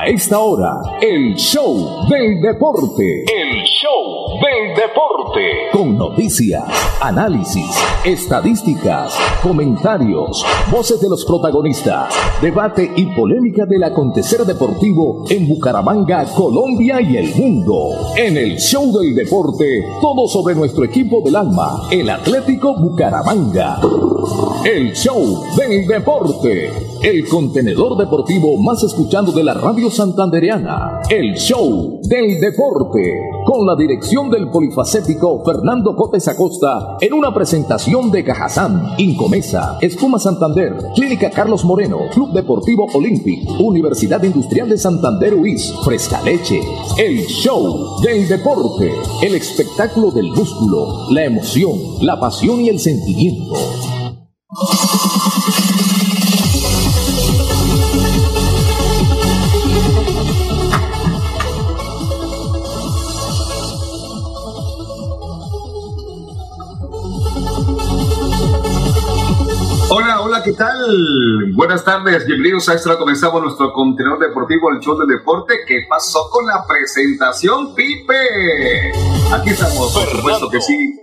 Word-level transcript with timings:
A 0.00 0.06
esta 0.06 0.38
hora, 0.38 0.80
el 1.02 1.34
show 1.34 2.08
del 2.08 2.40
deporte. 2.40 3.20
El 3.20 3.62
show 3.64 4.40
del 4.40 4.74
deporte. 4.74 5.42
Con 5.72 5.98
noticias, 5.98 6.64
análisis, 7.02 7.70
estadísticas, 8.02 9.14
comentarios, 9.42 10.42
voces 10.72 11.02
de 11.02 11.08
los 11.10 11.26
protagonistas, 11.26 12.14
debate 12.40 12.90
y 12.96 13.14
polémica 13.14 13.66
del 13.66 13.84
acontecer 13.84 14.46
deportivo 14.46 15.26
en 15.28 15.46
Bucaramanga, 15.46 16.24
Colombia 16.34 17.02
y 17.02 17.18
el 17.18 17.34
mundo. 17.34 17.90
En 18.16 18.38
el 18.38 18.58
show 18.58 18.98
del 18.98 19.14
deporte, 19.14 19.84
todo 20.00 20.26
sobre 20.28 20.54
nuestro 20.54 20.82
equipo 20.82 21.20
del 21.20 21.36
alma, 21.36 21.88
el 21.90 22.08
Atlético 22.08 22.74
Bucaramanga. 22.74 23.78
El 24.64 24.92
show 24.92 25.42
del 25.56 25.86
deporte. 25.86 26.70
El 27.02 27.26
contenedor 27.28 27.96
deportivo 27.96 28.56
más 28.58 28.82
escuchando 28.82 29.32
de 29.32 29.42
la 29.42 29.54
radio 29.54 29.90
santandereana. 29.90 31.00
El 31.08 31.34
show 31.34 32.00
del 32.02 32.40
deporte. 32.40 33.00
Con 33.46 33.66
la 33.66 33.74
dirección 33.74 34.30
del 34.30 34.50
polifacético 34.50 35.42
Fernando 35.44 35.96
Cotes 35.96 36.28
Acosta 36.28 36.98
en 37.00 37.14
una 37.14 37.32
presentación 37.32 38.10
de 38.10 38.22
Cajazán, 38.22 38.94
Incomesa, 38.98 39.78
Espuma 39.80 40.18
Santander, 40.18 40.74
Clínica 40.94 41.30
Carlos 41.30 41.64
Moreno, 41.64 42.00
Club 42.12 42.32
Deportivo 42.32 42.86
Olympic, 42.92 43.48
Universidad 43.58 44.22
Industrial 44.22 44.68
de 44.68 44.76
Santander 44.76 45.34
UIS, 45.34 45.72
Fresca 45.84 46.20
Leche. 46.22 46.60
El 46.98 47.24
show 47.26 48.00
del 48.02 48.28
deporte. 48.28 48.92
El 49.22 49.34
espectáculo 49.34 50.10
del 50.10 50.30
músculo, 50.32 51.10
la 51.10 51.24
emoción, 51.24 51.72
la 52.02 52.20
pasión 52.20 52.60
y 52.60 52.68
el 52.68 52.78
sentimiento. 52.78 53.54
Hola, 54.52 54.90
hola, 70.20 70.42
¿qué 70.42 70.52
tal? 70.54 71.52
Buenas 71.54 71.84
tardes, 71.84 72.26
bienvenidos 72.26 72.68
a 72.68 72.72
Extra. 72.72 72.98
Comenzamos 72.98 73.40
nuestro 73.42 73.72
contenedor 73.72 74.18
deportivo, 74.18 74.72
el 74.72 74.80
show 74.80 74.98
del 74.98 75.06
deporte. 75.06 75.60
¿Qué 75.64 75.86
pasó 75.88 76.28
con 76.28 76.44
la 76.46 76.66
presentación, 76.66 77.72
Pipe? 77.76 78.92
Aquí 79.32 79.50
estamos, 79.50 79.92
por 79.92 80.08
supuesto 80.08 80.50
que 80.50 80.60
sí. 80.60 80.99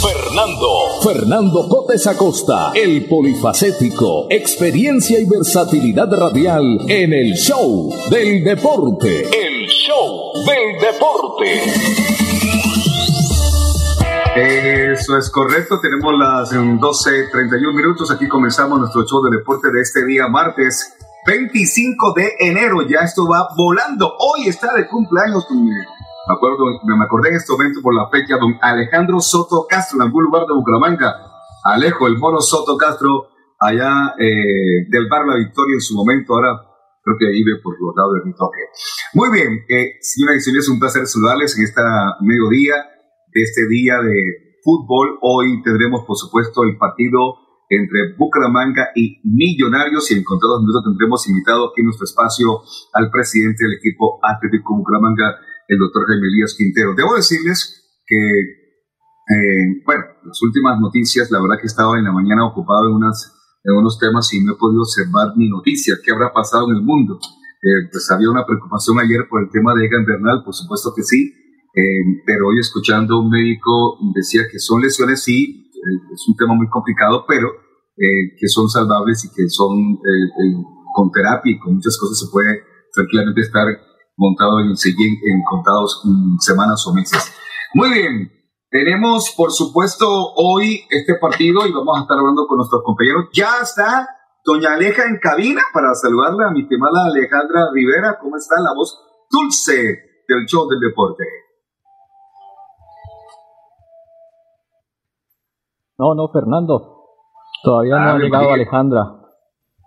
Fernando. 0.00 0.68
Fernando 1.02 1.68
Cotes 1.68 2.06
Acosta, 2.06 2.70
el 2.72 3.06
polifacético, 3.06 4.28
experiencia 4.30 5.18
y 5.18 5.24
versatilidad 5.24 6.08
radial 6.12 6.78
en 6.86 7.12
el 7.12 7.32
show 7.34 7.90
del 8.10 8.44
deporte. 8.44 9.22
El 9.22 9.66
show 9.66 10.34
del 10.46 10.80
deporte. 10.80 11.62
Eso 14.36 15.18
es 15.18 15.30
correcto, 15.30 15.80
tenemos 15.80 16.14
las 16.16 16.52
12.31 16.52 17.74
minutos, 17.74 18.08
aquí 18.12 18.28
comenzamos 18.28 18.78
nuestro 18.78 19.04
show 19.04 19.20
de 19.24 19.36
deporte 19.38 19.66
de 19.72 19.80
este 19.80 20.04
día 20.04 20.28
martes 20.28 20.94
25 21.26 22.12
de 22.14 22.34
enero, 22.38 22.82
ya 22.88 23.00
esto 23.00 23.26
va 23.26 23.48
volando, 23.56 24.14
hoy 24.16 24.46
está 24.46 24.72
de 24.74 24.86
cumpleaños, 24.86 25.44
me 26.30 26.36
acuerdo, 26.36 26.64
me 26.84 27.04
acordé 27.04 27.30
en 27.30 27.36
este 27.36 27.52
momento 27.52 27.82
por 27.82 27.94
la 27.94 28.08
fecha, 28.08 28.38
don 28.38 28.54
Alejandro 28.62 29.20
Soto 29.20 29.66
Castro, 29.68 29.98
en 29.98 30.02
algún 30.02 30.24
lugar 30.24 30.46
de 30.46 30.54
Bucaramanga, 30.54 31.16
Alejo, 31.64 32.06
el 32.06 32.18
mono 32.18 32.40
Soto 32.40 32.76
Castro, 32.76 33.28
allá 33.58 34.14
eh, 34.18 34.86
del 34.88 35.08
bar 35.08 35.26
La 35.26 35.36
Victoria 35.36 35.74
en 35.74 35.80
su 35.80 35.94
momento, 35.94 36.34
ahora 36.34 36.54
creo 37.02 37.16
que 37.18 37.26
vive 37.26 37.58
por 37.62 37.74
los 37.80 37.94
lados 37.96 38.14
de 38.22 38.30
mi 38.30 38.34
toque. 38.34 38.62
Muy 39.14 39.30
bien, 39.32 39.66
eh, 39.68 39.98
señoras 40.00 40.36
y 40.38 40.40
señores, 40.40 40.68
un 40.68 40.78
placer 40.78 41.06
saludarles 41.06 41.58
en 41.58 41.64
esta 41.64 41.82
mediodía 42.20 42.76
de 43.34 43.42
este 43.42 43.66
día 43.66 43.98
de 44.00 44.60
fútbol. 44.62 45.18
Hoy 45.22 45.62
tendremos, 45.62 46.04
por 46.06 46.16
supuesto, 46.16 46.62
el 46.62 46.78
partido 46.78 47.42
entre 47.70 48.14
Bucaramanga 48.18 48.90
y 48.94 49.18
Millonarios 49.24 50.10
y 50.10 50.14
en 50.14 50.24
contados 50.24 50.60
minutos 50.60 50.82
tendremos 50.84 51.28
invitado 51.28 51.70
aquí 51.70 51.80
en 51.80 51.86
nuestro 51.86 52.04
espacio 52.04 52.62
al 52.92 53.10
presidente 53.10 53.64
del 53.64 53.78
equipo 53.78 54.18
Atlético 54.22 54.76
Bucaramanga, 54.76 55.38
el 55.70 55.78
doctor 55.78 56.02
Jaime 56.08 56.26
Elías 56.26 56.54
Quintero. 56.58 56.94
Debo 56.94 57.14
decirles 57.14 58.02
que, 58.04 58.18
eh, 58.18 59.82
bueno, 59.86 60.04
las 60.26 60.42
últimas 60.42 60.80
noticias, 60.80 61.30
la 61.30 61.40
verdad 61.40 61.62
que 61.62 61.70
estaba 61.70 61.96
en 61.96 62.04
la 62.04 62.12
mañana 62.12 62.44
ocupado 62.44 62.90
en, 62.90 62.94
unas, 62.96 63.30
en 63.62 63.74
unos 63.78 63.98
temas 63.98 64.34
y 64.34 64.42
no 64.42 64.54
he 64.54 64.58
podido 64.58 64.82
observar 64.82 65.30
ni 65.36 65.48
noticias, 65.48 66.00
qué 66.04 66.10
habrá 66.10 66.32
pasado 66.32 66.66
en 66.68 66.76
el 66.76 66.82
mundo. 66.82 67.20
Eh, 67.62 67.86
pues 67.92 68.10
había 68.10 68.30
una 68.30 68.44
preocupación 68.44 68.98
ayer 68.98 69.28
por 69.30 69.42
el 69.42 69.50
tema 69.50 69.72
de 69.74 69.86
Egan 69.86 70.04
Bernal, 70.04 70.42
por 70.44 70.54
supuesto 70.54 70.92
que 70.96 71.04
sí, 71.04 71.30
eh, 71.76 72.02
pero 72.26 72.48
hoy 72.48 72.58
escuchando 72.58 73.14
a 73.14 73.22
un 73.22 73.30
médico 73.30 73.96
decía 74.12 74.42
que 74.50 74.58
son 74.58 74.82
lesiones, 74.82 75.22
sí, 75.22 75.70
eh, 75.70 76.12
es 76.12 76.26
un 76.26 76.34
tema 76.34 76.54
muy 76.54 76.68
complicado, 76.68 77.24
pero 77.28 77.48
que 78.00 78.48
son 78.48 78.66
salvables 78.70 79.26
y 79.26 79.28
que 79.28 79.46
son 79.50 79.98
con 80.94 81.10
terapia 81.10 81.52
y 81.52 81.58
con 81.58 81.74
muchas 81.74 81.98
cosas 82.00 82.18
se 82.18 82.32
puede 82.32 82.62
tranquilamente 82.94 83.42
estar 83.42 83.66
montado 84.20 84.60
en, 84.60 84.68
en 84.70 85.42
contados 85.48 86.02
mm, 86.04 86.36
semanas 86.38 86.86
o 86.86 86.92
meses. 86.92 87.32
Muy 87.74 87.90
bien, 87.90 88.30
tenemos 88.70 89.32
por 89.36 89.50
supuesto 89.50 90.06
hoy 90.36 90.82
este 90.90 91.14
partido 91.20 91.66
y 91.66 91.72
vamos 91.72 91.98
a 91.98 92.02
estar 92.02 92.18
hablando 92.18 92.46
con 92.46 92.58
nuestros 92.58 92.82
compañeros. 92.84 93.24
Ya 93.32 93.60
está 93.62 94.08
Doña 94.44 94.74
Aleja 94.74 95.04
en 95.04 95.18
cabina 95.20 95.62
para 95.72 95.94
saludarla 95.94 96.48
a 96.48 96.50
mi 96.52 96.62
estimada 96.62 97.06
Alejandra 97.06 97.68
Rivera. 97.72 98.18
¿Cómo 98.20 98.36
está 98.36 98.60
la 98.60 98.72
voz 98.74 98.98
dulce 99.30 99.74
del 100.28 100.46
show 100.46 100.68
del 100.68 100.80
deporte? 100.80 101.24
No, 105.98 106.14
no, 106.14 106.28
Fernando. 106.32 106.96
Todavía 107.62 107.96
no 107.96 108.00
Ah, 108.10 108.14
ha 108.14 108.18
llegado. 108.18 108.50
Alejandra. 108.52 109.02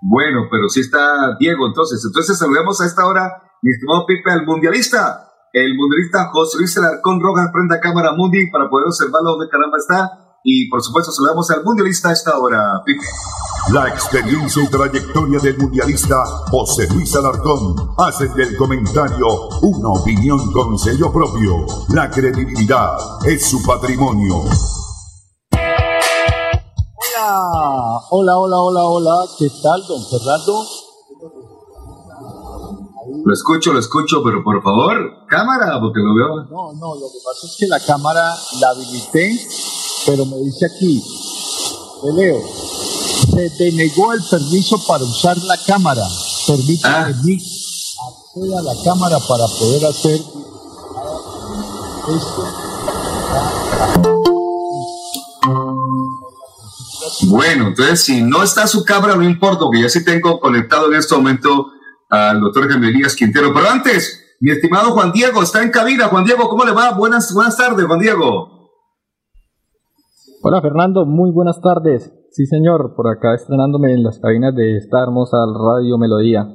Bueno, 0.01 0.41
pero 0.51 0.67
sí 0.69 0.81
está 0.81 1.35
Diego, 1.39 1.65
entonces. 1.65 2.03
Entonces 2.05 2.37
saludemos 2.37 2.79
a 2.81 2.85
esta 2.85 3.05
hora, 3.07 3.41
mi 3.63 3.71
estimado 3.71 4.05
Pipe, 4.05 4.29
al 4.29 4.45
mundialista. 4.45 5.31
El 5.53 5.75
mundialista 5.77 6.29
José 6.33 6.57
Luis 6.57 6.77
Alarcón 6.77 7.21
Rojas 7.21 7.49
prenda 7.53 7.79
cámara 7.79 8.11
Mundi 8.13 8.51
para 8.51 8.69
poder 8.69 8.87
observarlo 8.87 9.31
donde 9.31 9.49
caramba 9.49 9.77
está. 9.77 10.37
Y 10.43 10.67
por 10.69 10.83
supuesto 10.83 11.11
saludamos 11.11 11.49
al 11.51 11.63
mundialista 11.63 12.09
a 12.09 12.13
esta 12.13 12.37
hora, 12.37 12.59
Pipe. 12.85 13.05
La 13.71 13.87
experiencia 13.87 14.61
y 14.61 14.67
trayectoria 14.67 15.39
del 15.39 15.57
mundialista 15.57 16.25
José 16.51 16.85
Luis 16.93 17.15
Alarcón 17.15 17.75
hacen 17.97 18.33
del 18.33 18.57
comentario 18.57 19.27
una 19.61 19.89
opinión 19.89 20.51
con 20.51 20.77
sello 20.77 21.13
propio. 21.13 21.65
La 21.93 22.09
credibilidad 22.09 22.97
es 23.25 23.49
su 23.49 23.63
patrimonio. 23.65 24.43
Hola, 27.15 28.01
hola, 28.09 28.37
hola, 28.37 28.57
hola, 28.57 28.81
hola. 28.83 29.25
¿Qué 29.39 29.47
tal, 29.61 29.81
don 29.87 30.03
Fernando? 30.09 30.65
Lo 33.25 33.33
escucho, 33.33 33.73
lo 33.73 33.79
escucho, 33.79 34.21
pero 34.23 34.43
por 34.43 34.61
favor, 34.63 35.25
cámara, 35.27 35.79
porque 35.79 35.99
lo 35.99 36.13
veo. 36.15 36.43
No, 36.49 36.73
no, 36.73 36.95
lo 36.95 37.07
que 37.11 37.19
pasa 37.23 37.47
es 37.47 37.55
que 37.57 37.67
la 37.67 37.79
cámara 37.79 38.33
la 38.59 38.69
habilité, 38.69 39.39
pero 40.05 40.25
me 40.25 40.37
dice 40.37 40.65
aquí, 40.65 41.03
le 42.03 42.13
leo, 42.13 42.41
se 43.33 43.49
denegó 43.63 44.13
el 44.13 44.23
permiso 44.23 44.77
para 44.87 45.03
usar 45.03 45.37
la 45.43 45.57
cámara. 45.65 46.03
Permítame 46.47 46.95
Ah. 46.95 47.21
mí 47.23 47.35
acceda 47.35 48.59
a 48.59 48.61
la 48.63 48.83
cámara 48.83 49.19
para 49.19 49.47
poder 49.47 49.85
hacer 49.85 50.21
esto. 52.15 52.47
Bueno, 57.27 57.67
entonces 57.67 58.01
si 58.01 58.21
no 58.21 58.43
está 58.43 58.67
su 58.67 58.83
cámara, 58.83 59.15
no 59.15 59.23
importa, 59.23 59.59
porque 59.61 59.81
yo 59.81 59.89
sí 59.89 60.03
tengo 60.03 60.39
conectado 60.39 60.87
en 60.91 60.95
este 60.99 61.15
momento 61.15 61.67
al 62.13 62.39
doctor 62.39 62.69
Jaime 62.69 62.89
Elías 62.89 63.15
Quintero. 63.15 63.51
Pero 63.53 63.69
antes, 63.69 64.35
mi 64.39 64.51
estimado 64.51 64.91
Juan 64.91 65.11
Diego 65.11 65.41
está 65.41 65.63
en 65.63 65.71
cabina. 65.71 66.09
Juan 66.09 66.23
Diego, 66.23 66.47
¿cómo 66.47 66.63
le 66.63 66.71
va? 66.71 66.93
Buenas, 66.93 67.33
buenas 67.33 67.57
tardes, 67.57 67.85
Juan 67.85 67.99
Diego. 67.99 68.69
Hola 70.43 70.61
Fernando, 70.61 71.05
muy 71.05 71.31
buenas 71.31 71.59
tardes. 71.59 72.13
Sí 72.31 72.45
señor, 72.45 72.93
por 72.95 73.07
acá 73.07 73.33
estrenándome 73.33 73.93
en 73.93 74.03
las 74.03 74.19
cabinas 74.19 74.53
de 74.55 74.77
esta 74.77 75.01
hermosa 75.01 75.37
Radio 75.47 75.97
Melodía. 75.97 76.45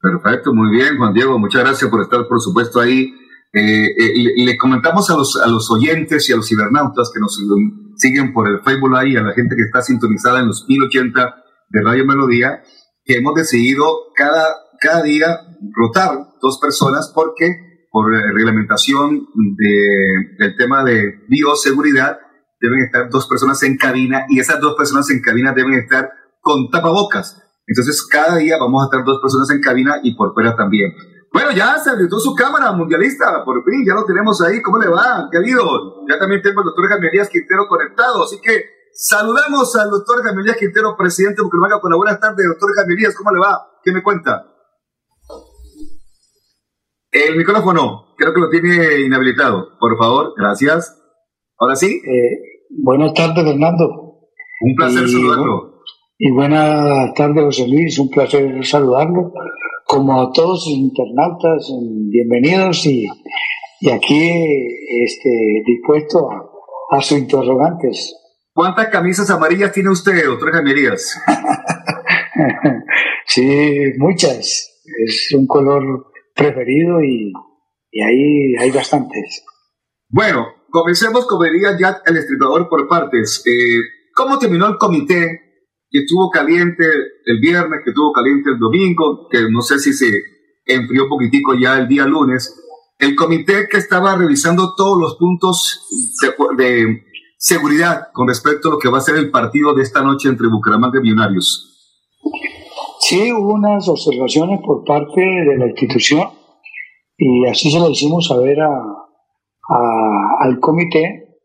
Perfecto, 0.00 0.54
muy 0.54 0.70
bien, 0.70 0.96
Juan 0.96 1.12
Diego. 1.12 1.38
Muchas 1.40 1.64
gracias 1.64 1.90
por 1.90 2.00
estar, 2.00 2.28
por 2.28 2.40
supuesto, 2.40 2.78
ahí. 2.78 3.10
Eh, 3.54 3.86
eh, 3.86 4.44
le, 4.44 4.56
comentamos 4.56 5.10
a 5.10 5.16
los, 5.16 5.40
a 5.42 5.48
los 5.48 5.70
oyentes 5.72 6.28
y 6.30 6.32
a 6.32 6.36
los 6.36 6.48
cibernautas 6.48 7.10
que 7.12 7.20
nos 7.20 7.36
siguen 7.96 8.32
por 8.32 8.46
el 8.46 8.60
Facebook 8.60 8.96
ahí, 8.96 9.16
a 9.16 9.22
la 9.22 9.32
gente 9.32 9.56
que 9.56 9.62
está 9.62 9.82
sintonizada 9.82 10.40
en 10.40 10.46
los 10.46 10.64
1080 10.68 11.34
de 11.68 11.82
Radio 11.82 12.06
Melodía, 12.06 12.62
que 13.04 13.16
hemos 13.16 13.34
decidido 13.34 13.84
cada, 14.14 14.54
cada 14.80 15.02
día 15.02 15.40
rotar 15.74 16.18
dos 16.40 16.58
personas 16.60 17.12
porque 17.14 17.46
por 17.90 18.10
reglamentación 18.10 19.26
de, 19.56 19.86
del 20.38 20.56
tema 20.56 20.82
de 20.82 21.20
bioseguridad 21.28 22.18
deben 22.60 22.80
estar 22.80 23.10
dos 23.10 23.26
personas 23.28 23.62
en 23.64 23.76
cabina 23.76 24.24
y 24.28 24.40
esas 24.40 24.60
dos 24.60 24.74
personas 24.76 25.10
en 25.10 25.20
cabina 25.20 25.52
deben 25.52 25.74
estar 25.74 26.10
con 26.40 26.70
tapabocas. 26.70 27.38
Entonces, 27.66 28.06
cada 28.06 28.36
día 28.36 28.56
vamos 28.58 28.82
a 28.82 28.86
estar 28.86 29.04
dos 29.04 29.20
personas 29.20 29.50
en 29.50 29.60
cabina 29.60 30.00
y 30.02 30.14
por 30.14 30.32
fuera 30.34 30.56
también. 30.56 30.92
Bueno, 31.32 31.50
ya 31.52 31.78
se 31.78 31.90
habilitó 31.90 32.18
su 32.18 32.34
cámara 32.34 32.72
mundialista, 32.72 33.42
por 33.44 33.64
fin, 33.64 33.84
ya 33.86 33.94
lo 33.94 34.04
tenemos 34.04 34.40
ahí. 34.42 34.60
¿Cómo 34.60 34.78
le 34.78 34.88
va? 34.88 35.28
¿Qué 35.30 35.38
ha 35.38 35.40
habido? 35.40 36.04
Ya 36.08 36.18
también 36.18 36.42
tengo 36.42 36.60
al 36.60 36.66
doctor 36.66 36.88
Gamelías 36.88 37.30
Quintero 37.30 37.66
conectado, 37.68 38.24
así 38.24 38.38
que 38.40 38.81
saludamos 38.94 39.74
al 39.76 39.90
doctor 39.90 40.24
Gamelías 40.24 40.56
Quintero, 40.56 40.96
presidente 40.96 41.36
de 41.36 41.44
Bucaramanga. 41.44 41.80
La 41.82 41.96
buenas 41.96 42.20
tardes, 42.20 42.46
doctor 42.46 42.70
Gamelías, 42.76 43.14
¿cómo 43.14 43.30
le 43.32 43.40
va? 43.40 43.60
¿Qué 43.82 43.92
me 43.92 44.02
cuenta? 44.02 44.46
El 47.10 47.36
micrófono, 47.36 48.14
creo 48.16 48.32
que 48.32 48.40
lo 48.40 48.48
tiene 48.48 49.00
inhabilitado. 49.00 49.78
Por 49.78 49.98
favor, 49.98 50.32
gracias. 50.36 50.98
Ahora 51.58 51.76
sí. 51.76 51.86
Eh, 51.86 52.68
buenas 52.70 53.12
tardes, 53.14 53.44
Fernando. 53.44 53.84
Un 54.60 54.74
placer 54.76 55.08
saludarlo. 55.08 55.82
Y 56.18 56.30
buenas 56.32 57.12
tardes, 57.14 57.44
José 57.44 57.68
Luis. 57.68 57.98
Un 57.98 58.08
placer 58.08 58.64
saludarlo 58.64 59.32
como 59.92 60.22
a 60.22 60.32
todos 60.32 60.66
los 60.66 60.68
internautas, 60.68 61.70
bienvenidos 62.08 62.86
y, 62.86 63.06
aquí 63.90 64.30
este, 65.04 65.28
dispuesto 65.66 66.30
a, 66.90 67.02
sus 67.02 67.18
interrogantes. 67.18 68.16
¿Cuántas 68.54 68.88
camisas 68.88 69.30
amarillas 69.30 69.72
tiene 69.72 69.90
usted, 69.90 70.26
doctor 70.26 70.52
Jamerías? 70.52 71.18
sí, 73.26 73.92
muchas. 73.96 74.68
Es 75.06 75.28
un 75.34 75.46
color 75.46 76.12
preferido 76.34 77.02
y, 77.02 77.32
ahí 78.04 78.54
hay 78.58 78.70
bastantes. 78.70 79.42
Bueno, 80.08 80.48
comencemos, 80.70 81.26
como 81.26 81.44
diría 81.44 81.78
ya 81.78 82.02
el 82.04 82.18
estripador 82.18 82.68
por 82.68 82.86
partes. 82.88 83.42
Eh, 83.46 83.80
¿Cómo 84.14 84.38
terminó 84.38 84.68
el 84.68 84.76
comité 84.76 85.40
que 85.90 86.00
estuvo 86.00 86.30
caliente 86.30 86.84
el 87.24 87.40
viernes, 87.40 87.80
que 87.84 87.90
estuvo 87.90 88.12
caliente 88.12 88.50
el 88.50 88.58
domingo, 88.58 89.28
que 89.30 89.50
no 89.50 89.62
sé 89.62 89.78
si 89.78 89.94
se 89.94 90.10
enfrió 90.66 91.04
un 91.04 91.08
poquitico 91.08 91.54
ya 91.54 91.78
el 91.78 91.88
día 91.88 92.04
lunes, 92.04 92.54
el 92.98 93.16
comité 93.16 93.66
que 93.70 93.78
estaba 93.78 94.16
revisando 94.16 94.74
todos 94.74 95.00
los 95.00 95.16
puntos 95.16 95.86
de, 96.56 97.02
seguridad 97.42 98.12
con 98.12 98.28
respecto 98.28 98.68
a 98.68 98.72
lo 98.72 98.78
que 98.78 98.88
va 98.88 98.98
a 98.98 99.00
ser 99.00 99.16
el 99.16 99.32
partido 99.32 99.74
de 99.74 99.82
esta 99.82 100.00
noche 100.00 100.28
entre 100.28 100.46
Bucaramanga 100.46 101.00
y 101.00 101.02
Millonarios. 101.02 101.68
Sí, 103.00 103.32
hubo 103.32 103.54
unas 103.54 103.88
observaciones 103.88 104.60
por 104.64 104.84
parte 104.84 105.20
de 105.20 105.58
la 105.58 105.66
institución 105.66 106.28
y 107.18 107.44
así 107.46 107.68
se 107.68 107.80
lo 107.80 107.90
hicimos 107.90 108.28
saber 108.28 108.60
a, 108.60 108.70
al 110.38 110.60
comité 110.60 111.36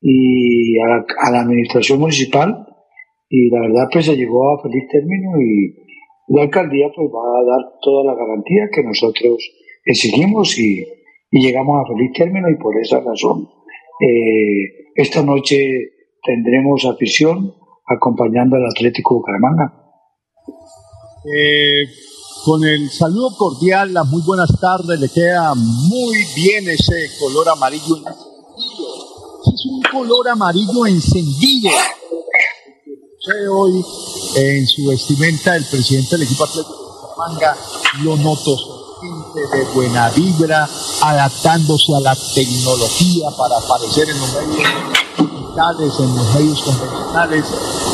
y 0.00 0.78
a 0.78 1.30
la 1.32 1.40
administración 1.40 1.98
municipal 1.98 2.64
y 3.28 3.50
la 3.50 3.60
verdad 3.62 3.88
pues 3.92 4.06
se 4.06 4.16
llegó 4.16 4.54
a 4.54 4.62
feliz 4.62 4.84
término 4.88 5.30
y 5.42 5.74
la 6.28 6.42
alcaldía 6.42 6.86
pues 6.94 7.08
va 7.08 7.26
a 7.26 7.44
dar 7.44 7.72
toda 7.82 8.04
la 8.04 8.14
garantía 8.14 8.68
que 8.72 8.84
nosotros 8.84 9.36
exigimos 9.84 10.56
y, 10.58 10.86
llegamos 11.32 11.76
a 11.80 11.92
feliz 11.92 12.12
término 12.12 12.48
y 12.50 12.56
por 12.56 12.76
esa 12.80 13.00
razón 13.00 13.48
eh, 14.00 14.79
esta 15.00 15.22
noche 15.22 15.56
tendremos 16.22 16.84
afición 16.84 17.54
acompañando 17.86 18.56
al 18.56 18.66
Atlético 18.66 19.16
Bucaramanga. 19.16 19.74
Eh, 21.24 21.86
con 22.44 22.64
el 22.64 22.90
saludo 22.90 23.36
cordial, 23.36 23.92
las 23.92 24.06
muy 24.06 24.22
buenas 24.22 24.58
tardes, 24.60 24.98
le 25.00 25.08
queda 25.08 25.54
muy 25.54 26.24
bien 26.34 26.68
ese 26.68 27.10
color 27.18 27.48
amarillo 27.48 27.96
encendido. 27.96 28.30
Es 29.54 29.66
un 29.66 29.82
color 29.90 30.28
amarillo 30.28 30.86
encendido 30.86 31.70
hoy 33.52 33.84
en 34.36 34.66
su 34.66 34.86
vestimenta 34.86 35.56
el 35.56 35.64
presidente 35.64 36.16
del 36.16 36.22
equipo 36.22 36.44
atlético 36.44 36.74
de 36.74 37.16
Manga 37.18 37.56
lo 38.02 38.16
noto 38.16 38.79
de 39.34 39.64
buena 39.74 40.10
vibra, 40.10 40.68
adaptándose 41.02 41.94
a 41.94 42.00
la 42.00 42.16
tecnología 42.34 43.28
para 43.36 43.56
aparecer 43.56 44.08
en 44.08 44.20
los 44.20 44.34
medios 44.34 44.68
digitales, 45.18 45.92
en 46.00 46.16
los 46.16 46.34
medios 46.34 46.62
convencionales. 46.62 47.44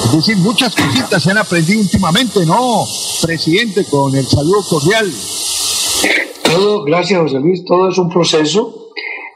Es 0.05 0.12
decir, 0.12 0.37
muchas 0.38 0.75
cositas 0.75 1.23
se 1.23 1.31
han 1.31 1.38
aprendido 1.38 1.81
últimamente, 1.81 2.47
¿no? 2.47 2.85
Presidente, 3.23 3.85
con 3.85 4.15
el 4.15 4.27
saludo 4.27 4.62
cordial. 4.69 5.12
Todo, 6.43 6.85
gracias 6.85 7.21
José 7.21 7.38
Luis, 7.41 7.65
todo 7.65 7.88
es 7.88 7.99
un 7.99 8.09
proceso. 8.09 8.91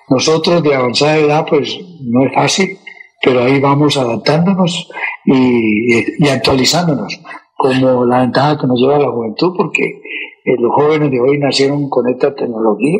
Nosotros 0.08 0.62
de 0.62 0.74
avanzada 0.74 1.16
edad, 1.16 1.46
pues 1.48 1.78
no 2.00 2.26
es 2.26 2.34
fácil, 2.34 2.78
pero 3.22 3.44
ahí 3.44 3.60
vamos 3.60 3.96
adaptándonos 3.96 4.88
y, 5.24 6.28
actualizándonos, 6.28 7.20
como 7.56 8.04
la 8.04 8.20
ventaja 8.20 8.58
que 8.58 8.66
nos 8.66 8.80
lleva 8.80 8.98
la 8.98 9.10
juventud, 9.10 9.52
porque 9.56 10.02
eh, 10.50 10.56
los 10.58 10.72
jóvenes 10.74 11.10
de 11.10 11.20
hoy 11.20 11.38
nacieron 11.38 11.88
con 11.88 12.08
esta 12.08 12.34
tecnología 12.34 12.98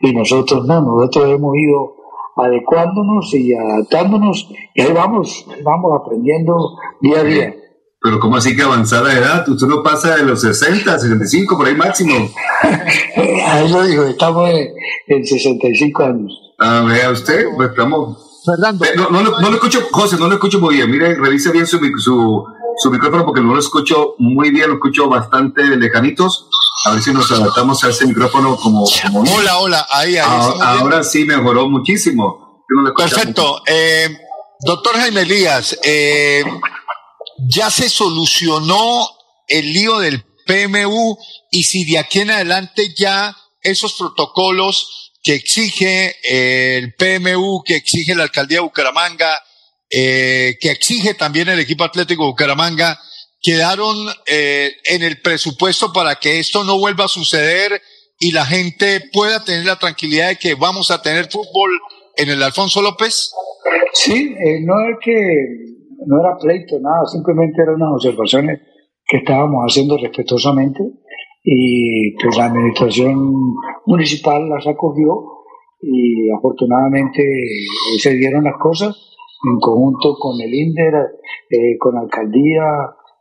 y 0.00 0.12
nosotros 0.12 0.66
no, 0.66 0.80
nosotros 0.80 1.30
hemos 1.30 1.56
ido 1.56 1.96
adecuándonos 2.36 3.34
y 3.34 3.54
adaptándonos 3.54 4.48
y 4.74 4.82
ahí 4.82 4.92
vamos, 4.92 5.46
vamos 5.64 6.00
aprendiendo 6.00 6.76
día 7.00 7.20
a 7.20 7.24
día. 7.24 7.54
Pero 8.02 8.18
¿cómo 8.18 8.36
así 8.36 8.56
que 8.56 8.62
avanzada 8.62 9.12
edad? 9.12 9.46
Usted 9.46 9.66
no 9.66 9.82
pasa 9.82 10.16
de 10.16 10.24
los 10.24 10.40
60, 10.40 10.98
65, 10.98 11.56
por 11.56 11.66
ahí 11.66 11.74
máximo. 11.74 12.14
a 13.46 13.60
eso 13.60 13.82
digo, 13.82 14.04
estamos 14.04 14.50
en, 15.06 15.24
65 15.24 16.02
años. 16.02 16.32
Ah, 16.58 16.82
vea 16.86 17.10
usted, 17.10 17.44
pues 17.56 17.70
estamos 17.70 18.42
Fernando. 18.44 18.84
Eh, 18.86 18.88
no, 18.96 19.10
no, 19.10 19.22
lo 19.22 19.54
escucho, 19.54 19.80
José, 19.90 20.16
no 20.18 20.28
lo 20.28 20.34
escucho 20.34 20.60
muy 20.60 20.76
bien. 20.76 20.90
Mire, 20.90 21.14
revise 21.14 21.52
bien 21.52 21.66
su, 21.66 21.78
su, 21.98 22.44
su, 22.78 22.90
micrófono 22.90 23.26
porque 23.26 23.42
no 23.42 23.52
lo 23.52 23.60
escucho 23.60 24.14
muy 24.18 24.50
bien, 24.50 24.68
lo 24.68 24.74
escucho 24.74 25.08
bastante 25.08 25.62
lejanitos. 25.76 26.48
A 26.84 26.92
ver 26.92 27.02
si 27.02 27.12
nos 27.12 27.30
adaptamos 27.30 27.82
a 27.84 27.90
ese 27.90 28.06
micrófono 28.06 28.56
como. 28.56 28.84
hola, 29.34 29.58
hola, 29.58 29.86
ahí, 29.90 30.16
ahí. 30.16 30.24
Ah, 30.24 30.76
ahora, 30.78 31.02
sí 31.02 31.24
mejoró 31.24 31.68
muchísimo. 31.68 32.64
Perfecto. 32.96 33.62
Eh, 33.66 34.16
doctor 34.60 34.96
Jaime 34.96 35.22
Elías, 35.22 35.78
eh, 35.82 36.42
ya 37.48 37.70
se 37.70 37.88
solucionó 37.90 39.08
el 39.46 39.72
lío 39.72 39.98
del 39.98 40.24
PMU 40.46 41.18
y 41.50 41.64
si 41.64 41.84
de 41.84 41.98
aquí 41.98 42.20
en 42.20 42.30
adelante 42.30 42.94
ya 42.96 43.36
esos 43.62 43.94
protocolos 43.94 45.12
que 45.22 45.34
exige 45.34 46.16
eh, 46.22 46.78
el 46.78 46.94
PMU, 46.94 47.62
que 47.64 47.76
exige 47.76 48.14
la 48.14 48.22
alcaldía 48.22 48.58
de 48.58 48.62
Bucaramanga, 48.62 49.42
eh, 49.90 50.56
que 50.60 50.70
exige 50.70 51.14
también 51.14 51.48
el 51.48 51.60
equipo 51.60 51.84
atlético 51.84 52.22
de 52.24 52.30
Bucaramanga, 52.30 53.00
quedaron 53.42 53.96
eh, 54.26 54.72
en 54.84 55.02
el 55.02 55.20
presupuesto 55.20 55.92
para 55.92 56.16
que 56.16 56.38
esto 56.38 56.64
no 56.64 56.78
vuelva 56.78 57.04
a 57.04 57.08
suceder 57.08 57.80
y 58.18 58.32
la 58.32 58.44
gente 58.44 59.00
pueda 59.12 59.42
tener 59.44 59.64
la 59.64 59.78
tranquilidad 59.78 60.28
de 60.28 60.36
que 60.36 60.54
vamos 60.54 60.90
a 60.90 61.00
tener 61.00 61.30
fútbol 61.30 61.70
en 62.16 62.28
el 62.28 62.42
Alfonso 62.42 62.82
López? 62.82 63.32
Sí, 63.94 64.34
no 64.62 64.74
es 64.88 64.96
que 65.02 65.14
no 66.06 66.20
era 66.20 66.36
pleito, 66.38 66.78
nada, 66.80 67.06
simplemente 67.06 67.62
eran 67.62 67.76
unas 67.76 67.94
observaciones 67.94 68.60
que 69.06 69.18
estábamos 69.18 69.64
haciendo 69.66 69.96
respetuosamente 69.96 70.82
y 71.42 72.14
pues 72.16 72.36
la 72.36 72.46
administración 72.46 73.54
municipal 73.86 74.48
las 74.48 74.66
acogió 74.66 75.40
y 75.82 76.30
afortunadamente 76.30 77.22
se 77.98 78.14
dieron 78.14 78.44
las 78.44 78.58
cosas 78.60 78.94
en 79.42 79.58
conjunto 79.58 80.16
con 80.18 80.38
el 80.40 80.52
INDER, 80.52 80.94
eh, 81.48 81.78
con 81.78 81.94
la 81.94 82.02
alcaldía, 82.02 82.62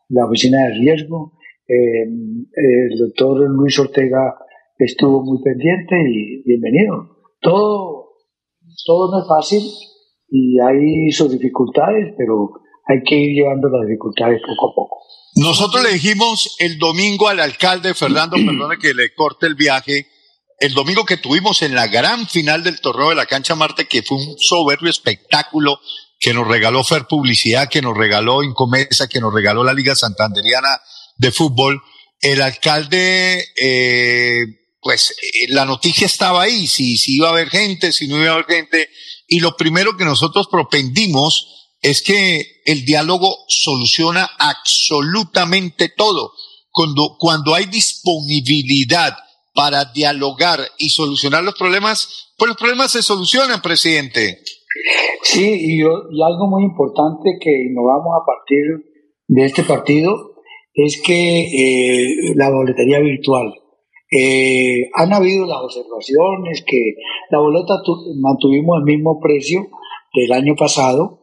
la 0.09 0.25
oficina 0.25 0.57
de 0.67 0.79
riesgo. 0.79 1.33
Eh, 1.67 2.03
el 2.03 2.99
doctor 2.99 3.49
Luis 3.49 3.77
Ortega 3.79 4.35
estuvo 4.77 5.23
muy 5.23 5.41
pendiente 5.43 5.95
y 6.09 6.43
bienvenido. 6.43 7.17
Todo, 7.39 8.15
todo 8.85 9.11
no 9.11 9.21
es 9.21 9.27
fácil 9.27 9.63
y 10.29 10.59
hay 10.59 11.11
sus 11.11 11.31
dificultades, 11.31 12.13
pero 12.17 12.51
hay 12.85 13.03
que 13.03 13.15
ir 13.15 13.35
llevando 13.35 13.69
las 13.69 13.87
dificultades 13.87 14.41
poco 14.41 14.71
a 14.71 14.75
poco. 14.75 14.97
Nosotros 15.35 15.83
le 15.83 15.93
dijimos 15.93 16.55
el 16.59 16.79
domingo 16.79 17.27
al 17.27 17.39
alcalde 17.39 17.93
Fernando, 17.93 18.35
perdone 18.45 18.77
que 18.77 18.93
le 18.93 19.13
corte 19.13 19.45
el 19.45 19.55
viaje, 19.55 20.07
el 20.59 20.73
domingo 20.73 21.05
que 21.05 21.17
tuvimos 21.17 21.61
en 21.61 21.75
la 21.75 21.87
gran 21.87 22.27
final 22.27 22.63
del 22.63 22.81
torneo 22.81 23.09
de 23.09 23.15
la 23.15 23.27
cancha 23.27 23.55
Marte, 23.55 23.87
que 23.87 24.01
fue 24.01 24.17
un 24.17 24.37
soberbio 24.37 24.89
espectáculo 24.89 25.79
que 26.19 26.33
nos 26.33 26.47
regaló 26.47 26.83
Fer 26.83 27.07
Publicidad, 27.07 27.69
que 27.69 27.81
nos 27.81 27.97
regaló 27.97 28.43
Incomesa, 28.43 29.07
que 29.07 29.21
nos 29.21 29.33
regaló 29.33 29.63
la 29.63 29.73
Liga 29.73 29.95
Santanderiana 29.95 30.81
de 31.17 31.31
Fútbol, 31.31 31.81
el 32.21 32.41
alcalde, 32.41 33.47
eh, 33.55 34.45
pues 34.81 35.11
eh, 35.11 35.45
la 35.49 35.65
noticia 35.65 36.05
estaba 36.05 36.43
ahí, 36.43 36.67
si, 36.67 36.97
si 36.97 37.15
iba 37.15 37.29
a 37.29 37.31
haber 37.31 37.49
gente, 37.49 37.93
si 37.93 38.07
no 38.07 38.17
iba 38.17 38.31
a 38.31 38.33
haber 38.33 38.47
gente, 38.47 38.89
y 39.27 39.39
lo 39.39 39.55
primero 39.55 39.95
que 39.95 40.05
nosotros 40.05 40.47
propendimos 40.51 41.59
es 41.81 42.01
que 42.01 42.61
el 42.65 42.83
diálogo 42.83 43.45
soluciona 43.47 44.29
absolutamente 44.37 45.89
todo. 45.89 46.33
Cuando, 46.71 47.15
cuando 47.17 47.55
hay 47.55 47.65
disponibilidad 47.65 49.17
para 49.53 49.85
dialogar 49.85 50.69
y 50.77 50.89
solucionar 50.89 51.43
los 51.43 51.55
problemas, 51.55 52.29
pues 52.37 52.49
los 52.49 52.57
problemas 52.57 52.91
se 52.91 53.03
solucionan, 53.03 53.61
presidente. 53.61 54.43
Sí, 55.21 55.57
y, 55.59 55.81
y 55.81 56.23
algo 56.23 56.47
muy 56.47 56.63
importante 56.63 57.37
que 57.39 57.51
innovamos 57.69 58.13
a 58.21 58.25
partir 58.25 58.89
de 59.27 59.45
este 59.45 59.63
partido 59.63 60.29
es 60.73 61.01
que 61.01 61.41
eh, 61.41 62.33
la 62.35 62.49
boletería 62.49 62.99
virtual. 62.99 63.53
Eh, 64.11 64.89
han 64.95 65.13
habido 65.13 65.45
las 65.45 65.59
observaciones 65.61 66.63
que 66.65 66.95
la 67.29 67.39
boleta 67.39 67.75
mantuvimos 68.19 68.77
el 68.79 68.83
mismo 68.85 69.19
precio 69.19 69.67
del 70.13 70.31
año 70.31 70.55
pasado, 70.55 71.21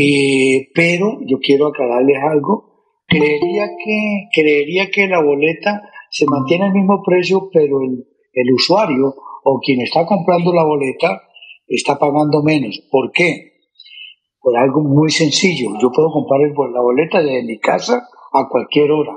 eh, 0.00 0.68
pero 0.74 1.20
yo 1.26 1.38
quiero 1.40 1.68
aclararles 1.68 2.16
algo. 2.28 2.74
Creería 3.06 3.68
que, 3.84 4.28
creería 4.34 4.90
que 4.90 5.06
la 5.06 5.22
boleta 5.22 5.82
se 6.10 6.26
mantiene 6.26 6.66
el 6.66 6.72
mismo 6.72 7.02
precio, 7.04 7.48
pero 7.52 7.80
el, 7.82 8.04
el 8.32 8.52
usuario 8.52 9.14
o 9.44 9.60
quien 9.64 9.80
está 9.82 10.04
comprando 10.04 10.52
la 10.52 10.64
boleta 10.64 11.22
está 11.66 11.98
pagando 11.98 12.42
menos. 12.42 12.80
¿Por 12.90 13.10
qué? 13.12 13.54
Por 14.40 14.56
algo 14.56 14.82
muy 14.82 15.10
sencillo. 15.10 15.70
Yo 15.80 15.90
puedo 15.90 16.10
comprar 16.10 16.40
la 16.72 16.80
boleta 16.80 17.22
desde 17.22 17.44
mi 17.44 17.58
casa 17.58 18.08
a 18.32 18.48
cualquier 18.48 18.90
hora. 18.92 19.12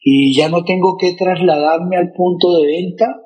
Y 0.00 0.34
ya 0.34 0.48
no 0.48 0.64
tengo 0.64 0.96
que 0.96 1.14
trasladarme 1.14 1.96
al 1.96 2.12
punto 2.12 2.56
de 2.56 2.66
venta 2.66 3.20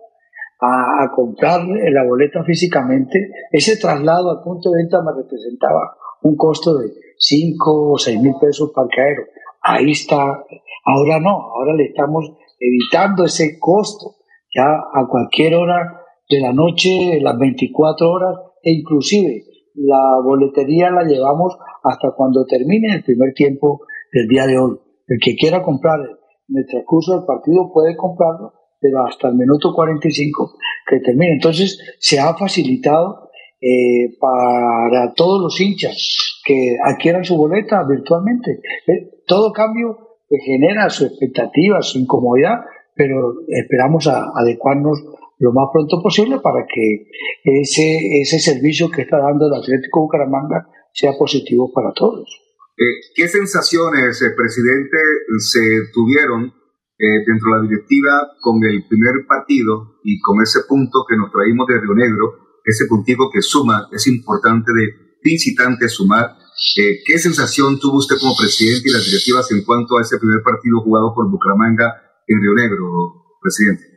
a, 0.60 1.10
comprar 1.14 1.66
la 1.66 2.04
boleta 2.04 2.42
físicamente. 2.44 3.30
Ese 3.50 3.76
traslado 3.76 4.30
al 4.30 4.42
punto 4.42 4.70
de 4.70 4.82
venta 4.82 5.02
me 5.02 5.12
representaba 5.22 5.96
un 6.22 6.36
costo 6.36 6.78
de 6.78 6.92
5 7.18 7.92
o 7.92 7.98
6 7.98 8.20
mil 8.20 8.34
pesos 8.40 8.70
para 8.74 8.86
el 8.86 8.94
caero. 8.94 9.22
Ahí 9.62 9.90
está. 9.90 10.44
Ahora 10.84 11.20
no, 11.20 11.30
ahora 11.30 11.74
le 11.74 11.84
estamos 11.84 12.32
evitando 12.58 13.24
ese 13.24 13.58
costo. 13.58 14.16
Ya 14.54 14.64
a 14.64 15.06
cualquier 15.08 15.54
hora 15.54 16.01
de 16.32 16.40
la 16.40 16.52
noche, 16.52 17.20
las 17.20 17.38
24 17.38 18.10
horas, 18.10 18.36
e 18.62 18.72
inclusive 18.72 19.44
la 19.74 20.18
boletería 20.24 20.90
la 20.90 21.04
llevamos 21.04 21.56
hasta 21.84 22.12
cuando 22.16 22.46
termine 22.46 22.94
el 22.94 23.04
primer 23.04 23.34
tiempo 23.34 23.80
del 24.10 24.28
día 24.28 24.46
de 24.46 24.58
hoy. 24.58 24.78
El 25.06 25.18
que 25.22 25.34
quiera 25.36 25.62
comprar 25.62 26.00
en 26.00 26.56
el 26.56 26.66
transcurso 26.66 27.16
del 27.16 27.26
partido 27.26 27.70
puede 27.72 27.96
comprarlo, 27.96 28.54
pero 28.80 29.04
hasta 29.04 29.28
el 29.28 29.34
minuto 29.34 29.74
45 29.74 30.54
que 30.88 31.00
termine. 31.00 31.34
Entonces 31.34 31.78
se 31.98 32.18
ha 32.18 32.34
facilitado 32.34 33.28
eh, 33.60 34.16
para 34.18 35.12
todos 35.14 35.40
los 35.40 35.60
hinchas 35.60 36.40
que 36.46 36.76
adquieran 36.82 37.24
su 37.24 37.36
boleta 37.36 37.84
virtualmente. 37.86 38.60
Eh, 38.86 39.22
todo 39.26 39.52
cambio 39.52 39.98
genera 40.46 40.88
su 40.88 41.04
expectativa, 41.04 41.82
su 41.82 41.98
incomodidad, 41.98 42.60
pero 42.94 43.34
esperamos 43.48 44.08
adecuarnos 44.08 44.98
lo 45.42 45.50
más 45.50 45.66
pronto 45.74 45.98
posible 46.00 46.38
para 46.38 46.62
que 46.70 47.10
ese, 47.42 48.22
ese 48.22 48.38
servicio 48.38 48.88
que 48.88 49.02
está 49.02 49.18
dando 49.18 49.50
el 49.50 49.58
Atlético 49.58 50.06
Bucaramanga 50.06 50.70
sea 50.94 51.18
positivo 51.18 51.72
para 51.74 51.90
todos. 51.92 52.30
Eh, 52.78 53.10
¿Qué 53.16 53.26
sensaciones, 53.26 54.22
eh, 54.22 54.30
presidente, 54.36 54.96
se 55.38 55.60
tuvieron 55.92 56.46
eh, 56.46 57.26
dentro 57.26 57.50
de 57.50 57.58
la 57.58 57.62
directiva 57.66 58.38
con 58.40 58.62
el 58.62 58.86
primer 58.86 59.26
partido 59.26 59.98
y 60.04 60.20
con 60.20 60.40
ese 60.40 60.60
punto 60.68 61.04
que 61.08 61.16
nos 61.16 61.32
traímos 61.32 61.66
de 61.66 61.80
Río 61.80 61.94
Negro, 61.94 62.62
ese 62.64 62.86
puntico 62.86 63.28
que 63.32 63.42
suma, 63.42 63.88
es 63.90 64.06
importante 64.06 64.70
de 64.72 65.18
visitante 65.24 65.88
sumar? 65.88 66.38
¿Qué 66.76 67.18
sensación 67.18 67.80
tuvo 67.80 67.98
usted 67.98 68.16
como 68.20 68.36
presidente 68.36 68.88
y 68.88 68.92
las 68.92 69.04
directivas 69.04 69.50
en 69.50 69.64
cuanto 69.64 69.98
a 69.98 70.02
ese 70.02 70.18
primer 70.18 70.42
partido 70.44 70.80
jugado 70.80 71.12
por 71.14 71.28
Bucaramanga 71.28 71.98
en 72.28 72.40
Río 72.40 72.54
Negro, 72.54 73.38
presidente? 73.42 73.91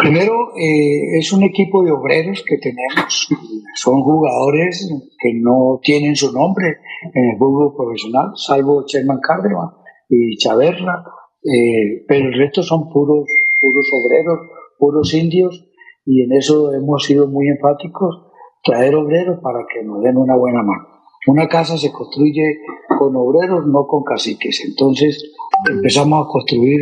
Primero, 0.00 0.52
eh, 0.56 1.18
es 1.18 1.30
un 1.32 1.42
equipo 1.42 1.82
de 1.82 1.92
obreros 1.92 2.42
que 2.46 2.56
tenemos. 2.56 3.28
Son 3.74 4.00
jugadores 4.02 4.90
que 5.18 5.34
no 5.34 5.78
tienen 5.82 6.16
su 6.16 6.32
nombre 6.32 6.78
en 7.12 7.30
el 7.30 7.38
fútbol 7.38 7.74
profesional, 7.76 8.32
salvo 8.34 8.84
Sherman 8.86 9.20
Cárdenas 9.20 9.74
y 10.08 10.36
Chaverna, 10.38 11.04
eh, 11.44 12.02
pero 12.08 12.28
el 12.28 12.34
resto 12.34 12.62
son 12.62 12.90
puros, 12.90 13.28
puros 13.60 13.90
obreros, 13.92 14.48
puros 14.78 15.12
indios, 15.12 15.66
y 16.06 16.22
en 16.22 16.32
eso 16.32 16.72
hemos 16.72 17.04
sido 17.04 17.28
muy 17.28 17.48
enfáticos, 17.48 18.22
traer 18.64 18.94
obreros 18.94 19.40
para 19.40 19.66
que 19.72 19.82
nos 19.82 20.02
den 20.02 20.16
una 20.16 20.34
buena 20.34 20.62
mano. 20.62 20.86
Una 21.26 21.46
casa 21.46 21.76
se 21.76 21.92
construye 21.92 22.60
con 22.98 23.14
obreros, 23.16 23.66
no 23.66 23.86
con 23.86 24.02
caciques. 24.02 24.64
Entonces 24.66 25.34
empezamos 25.70 26.26
a 26.26 26.30
construir 26.30 26.80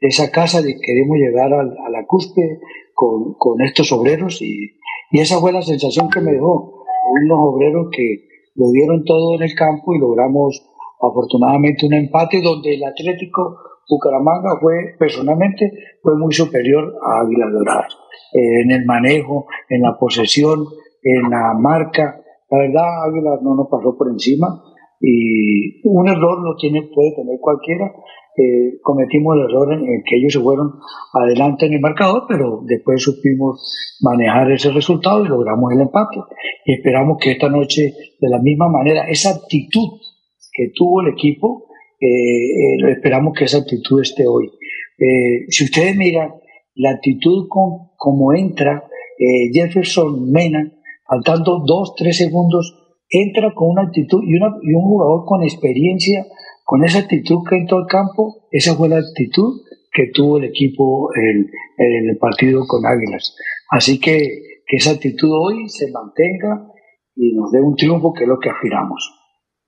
esa 0.00 0.30
casa 0.30 0.60
y 0.60 0.80
queremos 0.80 1.16
llegar 1.18 1.52
a, 1.52 1.64
la 1.64 2.06
cuspe 2.06 2.60
con, 2.94 3.34
con, 3.34 3.60
estos 3.62 3.92
obreros 3.92 4.40
y, 4.40 4.76
y, 5.10 5.20
esa 5.20 5.38
fue 5.38 5.52
la 5.52 5.62
sensación 5.62 6.08
que 6.08 6.20
me 6.20 6.32
dejó. 6.32 6.84
Unos 7.10 7.38
obreros 7.40 7.88
que 7.90 8.28
lo 8.54 8.70
dieron 8.70 9.04
todo 9.04 9.36
en 9.36 9.42
el 9.42 9.54
campo 9.54 9.94
y 9.94 9.98
logramos 9.98 10.66
afortunadamente 11.00 11.86
un 11.86 11.94
empate 11.94 12.40
donde 12.42 12.74
el 12.74 12.84
Atlético 12.84 13.56
Bucaramanga 13.88 14.58
fue 14.60 14.94
personalmente 14.98 15.72
fue 16.02 16.16
muy 16.16 16.32
superior 16.32 16.94
a 17.02 17.22
Águila 17.22 17.46
Dorada 17.50 17.88
eh, 18.32 18.62
en 18.62 18.70
el 18.70 18.86
manejo, 18.86 19.46
en 19.68 19.82
la 19.82 19.98
posesión, 19.98 20.64
en 21.02 21.30
la 21.30 21.54
marca. 21.58 22.22
La 22.50 22.58
verdad, 22.58 23.04
Águila 23.04 23.38
no 23.42 23.56
nos 23.56 23.68
pasó 23.68 23.96
por 23.96 24.08
encima 24.08 24.62
y 25.00 25.80
un 25.88 26.08
error 26.08 26.40
lo 26.42 26.56
tiene, 26.56 26.82
puede 26.94 27.14
tener 27.14 27.38
cualquiera, 27.40 27.92
eh, 28.36 28.78
cometimos 28.82 29.36
el 29.36 29.50
error 29.50 29.72
en, 29.72 30.02
que 30.04 30.16
ellos 30.16 30.32
se 30.32 30.40
fueron 30.40 30.72
adelante 31.12 31.66
en 31.66 31.74
el 31.74 31.80
marcador, 31.80 32.24
pero 32.28 32.62
después 32.64 33.02
supimos 33.02 33.60
manejar 34.00 34.50
ese 34.52 34.70
resultado 34.70 35.24
y 35.24 35.28
logramos 35.28 35.72
el 35.72 35.80
empate. 35.80 36.20
Y 36.64 36.74
esperamos 36.74 37.18
que 37.20 37.32
esta 37.32 37.48
noche, 37.48 37.92
de 38.20 38.28
la 38.28 38.38
misma 38.38 38.68
manera, 38.68 39.08
esa 39.08 39.30
actitud 39.30 40.00
que 40.52 40.70
tuvo 40.74 41.02
el 41.02 41.08
equipo, 41.08 41.66
eh, 42.00 42.06
eh, 42.06 42.92
esperamos 42.92 43.34
que 43.36 43.44
esa 43.44 43.58
actitud 43.58 44.00
esté 44.00 44.26
hoy. 44.26 44.50
si 45.48 45.64
ustedes 45.64 45.96
miran 45.96 46.30
la 46.74 46.90
actitud 46.90 47.46
con, 47.48 47.90
como 47.96 48.34
entra 48.34 48.84
Jefferson 49.52 50.30
Mena, 50.30 50.72
faltando 51.06 51.62
dos, 51.66 51.94
tres 51.96 52.16
segundos, 52.18 52.80
entra 53.10 53.52
con 53.54 53.70
una 53.70 53.82
actitud 53.82 54.22
y, 54.22 54.36
una, 54.36 54.56
y 54.62 54.72
un 54.72 54.82
jugador 54.82 55.24
con 55.26 55.42
experiencia 55.42 56.24
con 56.70 56.84
esa 56.84 57.00
actitud 57.00 57.42
que 57.50 57.56
entró 57.56 57.78
al 57.78 57.90
campo, 57.90 58.46
esa 58.52 58.76
fue 58.76 58.88
la 58.88 59.02
actitud 59.02 59.66
que 59.90 60.14
tuvo 60.14 60.38
el 60.38 60.44
equipo 60.44 61.10
en, 61.18 61.50
el 62.06 62.16
partido 62.16 62.62
con 62.64 62.86
Águilas. 62.86 63.34
Así 63.70 63.98
que 63.98 64.22
que 64.68 64.76
esa 64.76 64.92
actitud 64.92 65.30
hoy 65.34 65.68
se 65.68 65.90
mantenga 65.90 66.70
y 67.16 67.34
nos 67.34 67.50
dé 67.50 67.60
un 67.60 67.74
triunfo 67.74 68.12
que 68.14 68.22
es 68.22 68.28
lo 68.28 68.38
que 68.38 68.50
aspiramos. 68.50 69.02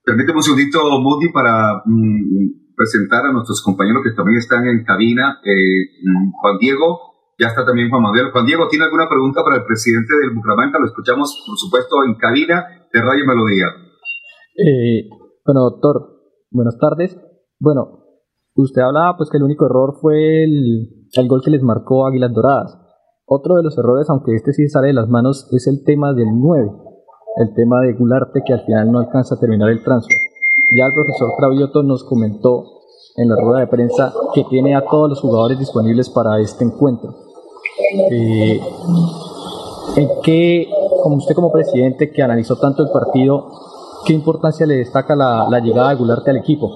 Permíteme 0.01 0.37
un 0.37 0.43
segundito, 0.43 0.79
Moody, 1.01 1.27
para 1.33 1.83
mm, 1.83 2.71
presentar 2.73 3.25
a 3.25 3.33
nuestros 3.33 3.61
compañeros 3.61 4.01
que 4.01 4.15
también 4.15 4.37
están 4.37 4.65
en 4.65 4.85
cabina. 4.85 5.41
Eh, 5.43 6.07
mm, 6.07 6.31
Juan 6.39 6.57
Diego, 6.57 7.35
ya 7.37 7.47
está 7.47 7.65
también 7.65 7.89
Juan 7.89 8.01
Manuel. 8.01 8.31
Juan 8.31 8.45
Diego, 8.45 8.69
¿tiene 8.69 8.85
alguna 8.85 9.09
pregunta 9.09 9.43
para 9.43 9.57
el 9.57 9.65
presidente 9.65 10.15
del 10.21 10.31
Bucaramanga? 10.33 10.79
Lo 10.79 10.85
escuchamos, 10.85 11.43
por 11.45 11.57
supuesto, 11.57 12.05
en 12.07 12.15
cabina 12.15 12.87
de 12.93 13.01
Radio 13.01 13.25
Melodía. 13.27 13.67
Eh, 14.55 15.09
bueno, 15.43 15.67
doctor, 15.67 16.12
Buenas 16.53 16.77
tardes. 16.77 17.17
Bueno, 17.59 17.87
usted 18.55 18.83
hablaba 18.83 19.17
pues 19.17 19.31
que 19.31 19.37
el 19.37 19.43
único 19.43 19.65
error 19.65 19.95
fue 19.99 20.43
el, 20.43 21.07
gol 21.27 21.41
que 21.43 21.49
les 21.49 21.63
marcó 21.63 22.05
Águilas 22.05 22.31
Doradas. 22.31 22.77
Otro 23.25 23.55
de 23.55 23.63
los 23.63 23.75
errores, 23.75 24.07
aunque 24.11 24.35
este 24.35 24.53
sí 24.53 24.67
sale 24.67 24.89
de 24.89 24.93
las 24.93 25.09
manos, 25.09 25.47
es 25.51 25.65
el 25.65 25.83
tema 25.83 26.13
del 26.13 26.27
9, 26.31 26.71
el 27.37 27.55
tema 27.55 27.81
de 27.81 27.93
Gularte 27.93 28.43
que 28.45 28.53
al 28.53 28.61
final 28.61 28.91
no 28.91 28.99
alcanza 28.99 29.33
a 29.33 29.39
terminar 29.39 29.71
el 29.71 29.83
transfer. 29.83 30.15
Ya 30.77 30.85
el 30.85 30.93
profesor 30.93 31.31
Cravioto 31.35 31.81
nos 31.81 32.03
comentó 32.03 32.65
en 33.17 33.29
la 33.29 33.35
rueda 33.35 33.61
de 33.61 33.67
prensa 33.67 34.13
que 34.35 34.43
tiene 34.43 34.75
a 34.75 34.85
todos 34.85 35.09
los 35.09 35.21
jugadores 35.21 35.57
disponibles 35.57 36.11
para 36.11 36.39
este 36.39 36.65
encuentro. 36.65 37.15
Eh, 38.11 38.61
¿En 39.95 40.07
qué, 40.21 40.69
como 41.01 41.15
usted 41.15 41.33
como 41.33 41.51
presidente 41.51 42.11
que 42.11 42.21
analizó 42.21 42.57
tanto 42.57 42.83
el 42.83 42.91
partido, 42.91 43.72
¿Qué 44.05 44.11
importancia 44.11 44.65
le 44.65 44.75
destaca 44.75 45.15
la, 45.15 45.61
llegada 45.63 45.91
de 45.91 45.95
Gularte 45.95 46.31
al 46.31 46.37
equipo? 46.37 46.69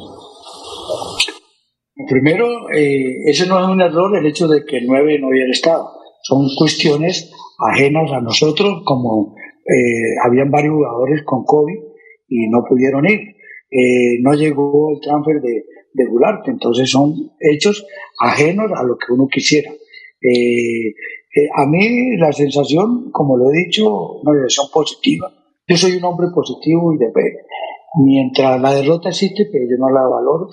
Primero, 2.10 2.70
eh, 2.74 3.30
ese 3.30 3.48
no 3.48 3.60
es 3.60 3.68
un 3.68 3.82
error 3.82 4.16
el 4.16 4.26
hecho 4.26 4.48
de 4.48 4.64
que 4.64 4.78
el 4.78 4.88
9 4.88 5.20
no 5.20 5.28
hubiera 5.28 5.52
estado. 5.52 5.90
Son 6.22 6.48
cuestiones 6.58 7.30
ajenas 7.60 8.12
a 8.14 8.22
nosotros, 8.22 8.82
como 8.86 9.36
eh, 9.66 10.16
habían 10.24 10.50
varios 10.52 10.76
jugadores 10.76 11.24
con 11.26 11.44
COVID 11.44 11.78
y 12.30 12.48
no 12.50 12.64
pudieron 12.68 13.06
ir. 13.06 13.20
Eh, 13.70 14.20
no 14.22 14.34
llegó 14.34 14.92
el 14.94 15.02
transfer 15.02 15.42
de, 15.42 15.66
de 15.94 16.06
Gularte, 16.06 16.52
entonces 16.52 16.90
son 16.90 17.14
hechos 17.42 17.86
ajenos 18.20 18.72
a 18.74 18.84
lo 18.84 18.98
que 18.98 19.12
uno 19.12 19.28
quisiera. 19.30 19.70
a 19.70 21.66
mí 21.66 22.16
la 22.18 22.32
sensación, 22.32 23.12
como 23.12 23.36
lo 23.36 23.52
he 23.52 23.66
dicho, 23.66 24.20
una 24.24 24.40
sensación 24.40 24.68
positiva 24.72 25.37
yo 25.68 25.78
soy 25.78 25.98
un 25.98 26.04
hombre 26.06 26.28
positivo 26.34 26.94
y 26.94 26.98
de 26.98 27.12
fe. 27.12 27.38
Mientras 28.04 28.62
la 28.62 28.74
derrota 28.74 29.10
existe, 29.10 29.48
pero 29.52 29.66
yo 29.70 29.78
no 29.78 29.90
la 29.90 30.08
valoro. 30.08 30.50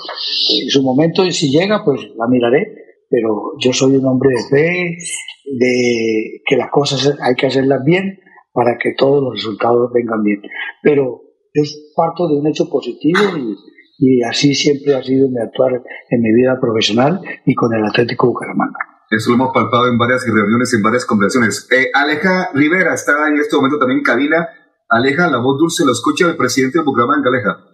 En 0.63 0.69
su 0.71 0.83
momento, 0.83 1.25
si 1.31 1.51
llega, 1.51 1.85
pues 1.85 2.01
la 2.17 2.27
miraré. 2.29 2.83
Pero 3.11 3.53
yo 3.61 3.73
soy 3.73 3.97
un 3.97 4.07
hombre 4.07 4.31
de 4.31 4.43
fe, 4.49 4.97
de 5.45 6.43
que 6.45 6.57
las 6.57 6.71
cosas 6.71 7.17
hay 7.21 7.35
que 7.35 7.47
hacerlas 7.47 7.85
bien 7.85 8.19
para 8.53 8.77
que 8.79 8.95
todos 8.97 9.23
los 9.23 9.35
resultados 9.35 9.93
vengan 9.93 10.23
bien. 10.23 10.41
Pero 10.83 11.23
yo 11.55 11.63
parto 11.95 12.29
de 12.29 12.37
un 12.37 12.47
hecho 12.47 12.69
positivo 12.69 13.21
y, 13.37 13.57
y 13.99 14.23
así 14.23 14.55
siempre 14.55 14.95
ha 14.95 15.03
sido 15.03 15.29
mi 15.29 15.39
actuar 15.39 15.83
en 16.11 16.23
mi 16.23 16.33
vida 16.33 16.59
profesional 16.61 17.21
y 17.45 17.55
con 17.55 17.73
el 17.75 17.85
Atlético 17.85 18.29
Bucaramanga. 18.29 18.79
Eso 19.11 19.31
lo 19.31 19.37
hemos 19.37 19.55
palpado 19.55 19.87
en 19.87 19.99
varias 19.99 20.25
reuniones, 20.27 20.75
en 20.75 20.83
varias 20.83 21.05
conversaciones. 21.05 21.69
Eh, 21.71 21.91
Aleja 21.95 22.51
Rivera 22.55 22.95
está 22.95 23.13
en 23.29 23.39
este 23.39 23.55
momento 23.55 23.79
también 23.79 23.99
en 23.99 24.05
cabina. 24.05 24.49
Aleja, 24.95 25.29
la 25.29 25.39
voz 25.39 25.59
dulce 25.59 25.85
lo 25.85 25.91
escucha 25.91 26.29
el 26.29 26.37
presidente 26.37 26.79
de 26.79 26.85
Bucaramanga, 26.85 27.29
Aleja. 27.29 27.65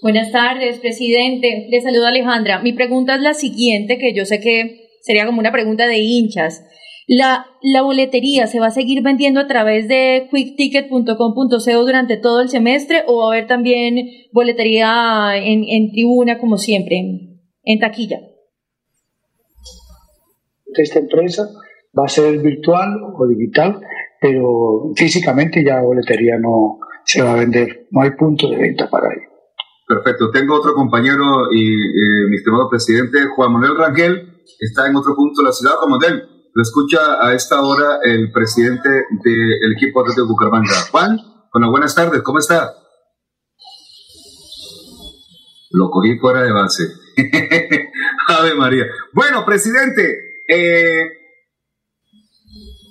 Buenas 0.00 0.30
tardes, 0.30 0.78
presidente. 0.78 1.66
Le 1.68 1.80
saludo 1.80 2.06
Alejandra. 2.06 2.62
Mi 2.62 2.72
pregunta 2.72 3.16
es 3.16 3.20
la 3.20 3.34
siguiente, 3.34 3.98
que 3.98 4.14
yo 4.14 4.24
sé 4.24 4.38
que 4.38 4.88
sería 5.00 5.26
como 5.26 5.40
una 5.40 5.50
pregunta 5.50 5.88
de 5.88 5.98
hinchas. 5.98 6.62
La, 7.08 7.46
la 7.62 7.82
boletería 7.82 8.46
se 8.46 8.60
va 8.60 8.66
a 8.66 8.70
seguir 8.70 9.02
vendiendo 9.02 9.40
a 9.40 9.48
través 9.48 9.88
de 9.88 10.28
quickticket.com.co 10.30 11.84
durante 11.84 12.16
todo 12.16 12.40
el 12.40 12.48
semestre 12.48 13.02
o 13.08 13.18
va 13.18 13.24
a 13.24 13.32
haber 13.34 13.48
también 13.48 13.96
boletería 14.32 15.32
en, 15.34 15.64
en 15.64 15.90
tribuna 15.90 16.38
como 16.38 16.58
siempre, 16.58 16.96
en, 17.64 17.78
taquilla. 17.80 18.20
Esta 20.76 21.00
empresa 21.00 21.48
va 21.98 22.04
a 22.04 22.08
ser 22.08 22.38
virtual 22.38 23.00
o 23.18 23.26
digital, 23.26 23.80
pero 24.22 24.92
físicamente 24.94 25.64
ya 25.64 25.80
boletería 25.80 26.38
no 26.38 26.78
se 27.04 27.22
va 27.22 27.32
a 27.32 27.40
vender, 27.40 27.88
no 27.90 28.02
hay 28.02 28.12
punto 28.12 28.48
de 28.48 28.56
venta 28.56 28.88
para 28.88 29.08
ello. 29.12 29.28
Perfecto. 29.88 30.30
Tengo 30.30 30.54
otro 30.54 30.74
compañero 30.74 31.52
y 31.52 31.74
eh, 31.74 32.28
mi 32.30 32.36
estimado 32.36 32.70
presidente 32.70 33.26
Juan 33.34 33.52
Manuel 33.52 33.76
Rangel, 33.76 34.44
está 34.60 34.86
en 34.86 34.94
otro 34.94 35.16
punto 35.16 35.42
de 35.42 35.48
la 35.48 35.52
ciudad. 35.52 35.74
Juan 35.74 35.90
Manuel, 35.90 36.22
lo 36.54 36.62
escucha 36.62 37.20
a 37.20 37.34
esta 37.34 37.60
hora 37.62 37.98
el 38.04 38.30
presidente 38.30 38.88
del 38.88 39.72
equipo 39.72 40.04
de 40.04 40.22
Bucaramanga. 40.22 40.72
Juan, 40.92 41.18
bueno, 41.52 41.70
buenas 41.70 41.94
tardes, 41.96 42.22
¿cómo 42.22 42.38
está? 42.38 42.72
Lo 45.72 45.90
cogí 45.90 46.16
fuera 46.18 46.42
de 46.42 46.52
base. 46.52 46.84
Ave 48.28 48.54
María. 48.54 48.84
Bueno, 49.14 49.44
presidente, 49.44 50.42
eh, 50.48 51.21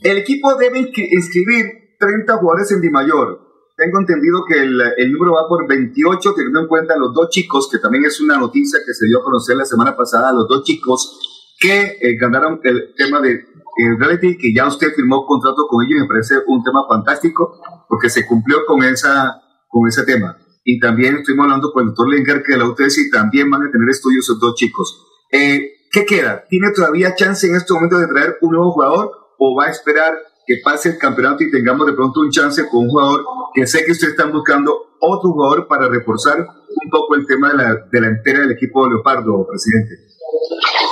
el 0.02 0.18
equipo 0.18 0.56
debe 0.56 0.80
inscribir 0.80 1.96
30 2.00 2.38
jugadores 2.38 2.72
en 2.72 2.82
Di 2.82 2.90
Mayor. 2.90 3.40
Tengo 3.78 4.00
entendido 4.00 4.42
que 4.48 4.60
el, 4.60 4.82
el, 4.98 5.12
número 5.12 5.34
va 5.34 5.48
por 5.48 5.68
28, 5.68 6.34
teniendo 6.36 6.62
en 6.62 6.68
cuenta 6.68 6.98
los 6.98 7.14
dos 7.14 7.30
chicos, 7.30 7.70
que 7.72 7.80
también 7.80 8.06
es 8.06 8.20
una 8.22 8.38
noticia 8.38 8.80
que 8.86 8.94
se 8.94 9.06
dio 9.08 9.20
a 9.20 9.24
conocer 9.24 9.56
la 9.56 9.66
semana 9.66 9.96
pasada, 9.96 10.32
los 10.32 10.48
dos 10.48 10.64
chicos 10.64 11.20
que 11.60 11.98
eh, 12.02 12.18
ganaron 12.20 12.60
el 12.64 12.94
tema 12.98 13.22
de 13.22 13.34
eh, 13.34 13.98
reality, 13.98 14.38
que 14.38 14.54
ya 14.54 14.68
usted 14.68 14.94
firmó 14.96 15.26
contrato 15.26 15.68
con 15.70 15.86
ellos, 15.86 16.02
me 16.02 16.08
parece 16.08 16.36
un 16.48 16.64
tema 16.64 16.86
fantástico, 16.90 17.62
porque 17.88 18.10
se 18.10 18.26
cumplió 18.26 18.66
con, 18.66 18.84
esa, 18.84 19.42
con 19.68 19.88
ese 19.88 20.04
tema. 20.04 20.38
Y 20.64 20.80
también 20.80 21.18
estuvimos 21.18 21.46
hablando 21.46 21.72
con 21.72 21.84
el 21.84 21.90
doctor 21.90 22.10
Lengar, 22.10 22.44
que 22.44 22.54
de 22.54 22.58
la 22.58 22.68
UTS 22.68 22.98
y 22.98 23.10
también 23.12 23.50
van 23.50 23.64
a 23.64 23.72
tener 23.72 23.88
estudios 23.90 24.26
esos 24.26 24.40
dos 24.40 24.56
chicos. 24.56 25.08
Eh, 25.32 25.74
¿Qué 25.92 26.06
queda? 26.06 26.46
¿Tiene 26.50 26.72
todavía 26.72 27.16
chance 27.16 27.48
en 27.48 27.56
este 27.56 27.74
momento 27.74 27.98
de 27.98 28.08
traer 28.08 28.38
un 28.42 28.52
nuevo 28.52 28.72
jugador 28.72 29.12
o 29.44 29.56
va 29.56 29.66
a 29.66 29.72
esperar 29.72 30.14
que 30.46 30.58
pase 30.64 30.90
el 30.90 30.98
campeonato 31.00 31.44
y 31.44 31.50
tengamos 31.50 31.88
de 31.88 31.94
pronto 31.94 32.20
un 32.20 32.30
chance 32.30 32.62
con 32.70 32.86
un 32.86 32.90
jugador 32.90 33.26
que 33.56 33.66
sé 33.66 33.84
que 33.84 33.92
ustedes 33.92 34.14
están 34.14 34.32
buscando 34.32 34.72
otro 35.00 35.32
jugador 35.32 35.68
para 35.68 35.90
reforzar 35.90 36.38
un 36.40 36.90
poco 36.92 37.16
el 37.16 37.26
tema 37.26 37.52
de 37.52 37.58
la, 37.58 37.76
de 37.92 38.02
la 38.02 38.08
entera 38.08 38.42
del 38.42 38.52
equipo 38.52 38.84
de 38.84 38.92
Leopardo, 38.92 39.48
presidente? 39.50 40.12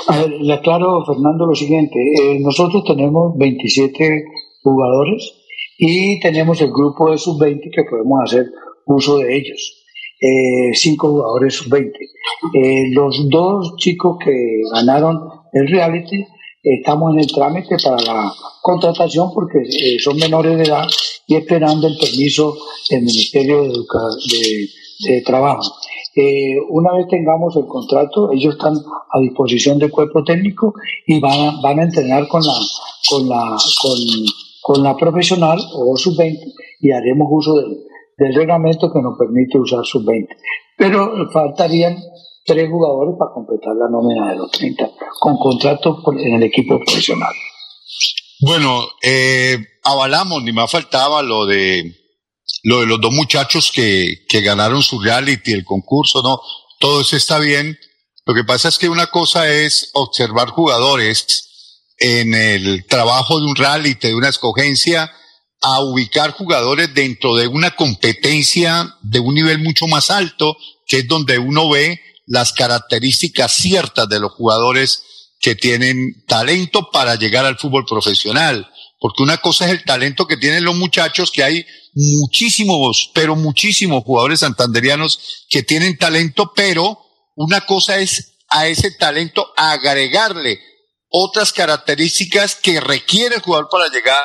A 0.08 0.25
le 0.25 0.53
aclaro, 0.53 1.06
Fernando, 1.06 1.46
lo 1.46 1.53
siguiente. 1.53 2.00
Eh, 2.00 2.39
nosotros 2.39 2.84
tenemos 2.86 3.38
27 3.38 4.24
jugadores 4.63 5.34
y 5.77 6.20
tenemos 6.20 6.60
el 6.62 6.72
grupo 6.72 7.12
de 7.12 7.18
sub-20 7.18 7.70
que 7.74 7.84
podemos 7.84 8.20
hacer 8.24 8.48
uso 8.86 9.20
de 9.20 9.38
ellos. 9.38 9.86
Eh, 10.20 10.74
cinco 10.74 11.10
jugadores 11.10 11.53
sub-20. 11.53 11.91
Eh, 12.53 12.91
los 12.94 13.29
dos 13.29 13.75
chicos 13.77 14.18
que 14.24 14.62
ganaron 14.74 15.20
el 15.53 15.68
reality, 15.68 16.25
estamos 16.63 17.13
en 17.13 17.20
el 17.22 17.28
trámite 17.28 17.78
para 17.84 18.01
la 18.01 18.34
contratación 18.62 19.32
porque 19.34 19.60
son 20.00 20.17
menores 20.17 20.58
de 20.58 20.63
edad 20.63 20.88
y 21.28 21.36
esperando 21.36 21.88
el 21.88 21.98
permiso 21.98 22.58
del 22.89 23.04
Ministerio 23.04 23.63
de, 23.63 24.67
de 25.08 25.22
Trabajo. 25.22 25.62
Eh, 26.15 26.56
una 26.69 26.93
vez 26.93 27.08
tengamos 27.08 27.56
el 27.56 27.65
contrato, 27.65 28.32
ellos 28.32 28.56
están 28.56 28.74
a 28.76 29.19
disposición 29.22 29.78
del 29.78 29.91
cuerpo 29.91 30.24
técnico 30.24 30.74
y 31.06 31.19
van 31.19 31.39
a, 31.39 31.62
van 31.62 31.80
a 31.80 31.84
entrenar 31.84 32.28
con 32.28 32.41
la, 32.43 32.54
con 33.10 33.30
la, 33.30 33.58
con, 34.62 34.84
la 34.84 34.98
profesional 34.98 35.60
o 35.76 35.95
sub-20 35.95 36.54
y 36.82 36.91
haremos 36.91 37.28
uso 37.32 37.56
del, 37.56 37.78
del 38.17 38.36
reglamento 38.36 38.91
que 38.91 39.02
nos 39.02 39.17
permite 39.17 39.60
usar 39.60 39.86
sub-20. 39.86 40.28
Pero 40.78 41.30
faltarían 41.32 41.98
tres 42.49 42.69
jugadores 42.69 43.15
para 43.17 43.31
completar 43.31 43.75
la 43.75 43.88
nómina 43.89 44.31
de 44.31 44.38
los 44.38 44.49
30 44.51 44.89
con 45.19 45.38
contrato 45.38 46.01
en 46.17 46.35
el 46.35 46.43
equipo 46.43 46.79
profesional. 46.79 47.33
Bueno, 48.41 48.88
eh, 49.03 49.59
avalamos, 49.83 50.41
ni 50.43 50.51
más 50.51 50.71
faltaba 50.71 51.21
lo 51.21 51.45
de 51.45 51.95
lo 52.63 52.81
de 52.81 52.88
los 52.88 52.99
dos 52.99 53.13
muchachos 53.13 53.71
que, 53.73 54.25
que 54.27 54.41
ganaron 54.41 54.81
su 54.81 54.99
reality, 54.99 55.53
el 55.53 55.63
concurso, 55.63 56.21
¿no? 56.23 56.41
Todo 56.79 57.01
eso 57.01 57.15
está 57.15 57.38
bien. 57.38 57.77
Lo 58.25 58.33
que 58.33 58.43
pasa 58.43 58.67
es 58.67 58.77
que 58.77 58.89
una 58.89 59.07
cosa 59.07 59.47
es 59.49 59.91
observar 59.93 60.49
jugadores 60.49 61.93
en 61.99 62.33
el 62.33 62.85
trabajo 62.88 63.39
de 63.39 63.45
un 63.45 63.55
reality, 63.55 64.07
de 64.07 64.15
una 64.15 64.29
escogencia, 64.29 65.12
a 65.62 65.81
ubicar 65.81 66.31
jugadores 66.31 66.93
dentro 66.93 67.35
de 67.35 67.47
una 67.47 67.75
competencia 67.75 68.95
de 69.01 69.19
un 69.19 69.35
nivel 69.35 69.59
mucho 69.59 69.88
más 69.88 70.09
alto, 70.09 70.57
que 70.88 70.99
es 70.99 71.07
donde 71.07 71.38
uno 71.38 71.69
ve 71.69 72.01
las 72.30 72.54
características 72.54 73.52
ciertas 73.52 74.08
de 74.08 74.20
los 74.20 74.32
jugadores 74.34 75.04
que 75.39 75.56
tienen 75.56 76.24
talento 76.28 76.92
para 76.92 77.15
llegar 77.15 77.44
al 77.44 77.58
fútbol 77.58 77.86
profesional. 77.86 78.70
Porque 79.00 79.24
una 79.24 79.38
cosa 79.38 79.65
es 79.65 79.72
el 79.72 79.84
talento 79.84 80.28
que 80.28 80.38
tienen 80.38 80.63
los 80.63 80.76
muchachos, 80.76 81.32
que 81.32 81.44
hay 81.44 81.65
muchísimos, 81.94 83.10
pero 83.15 83.36
muchísimos 83.36 84.04
jugadores 84.04 84.42
santanderianos 84.42 85.46
que 85.50 85.63
tienen 85.63 85.98
talento, 85.98 86.54
pero 86.56 87.00
una 87.36 87.62
cosa 87.62 87.98
es 87.98 88.38
a 88.50 88.68
ese 88.68 88.92
talento 88.92 89.52
agregarle 89.58 90.60
otras 91.10 91.52
características 91.52 92.56
que 92.56 92.80
requiere 92.80 93.36
el 93.36 93.42
jugador 93.42 93.70
para 93.72 93.89
llegar 93.89 94.24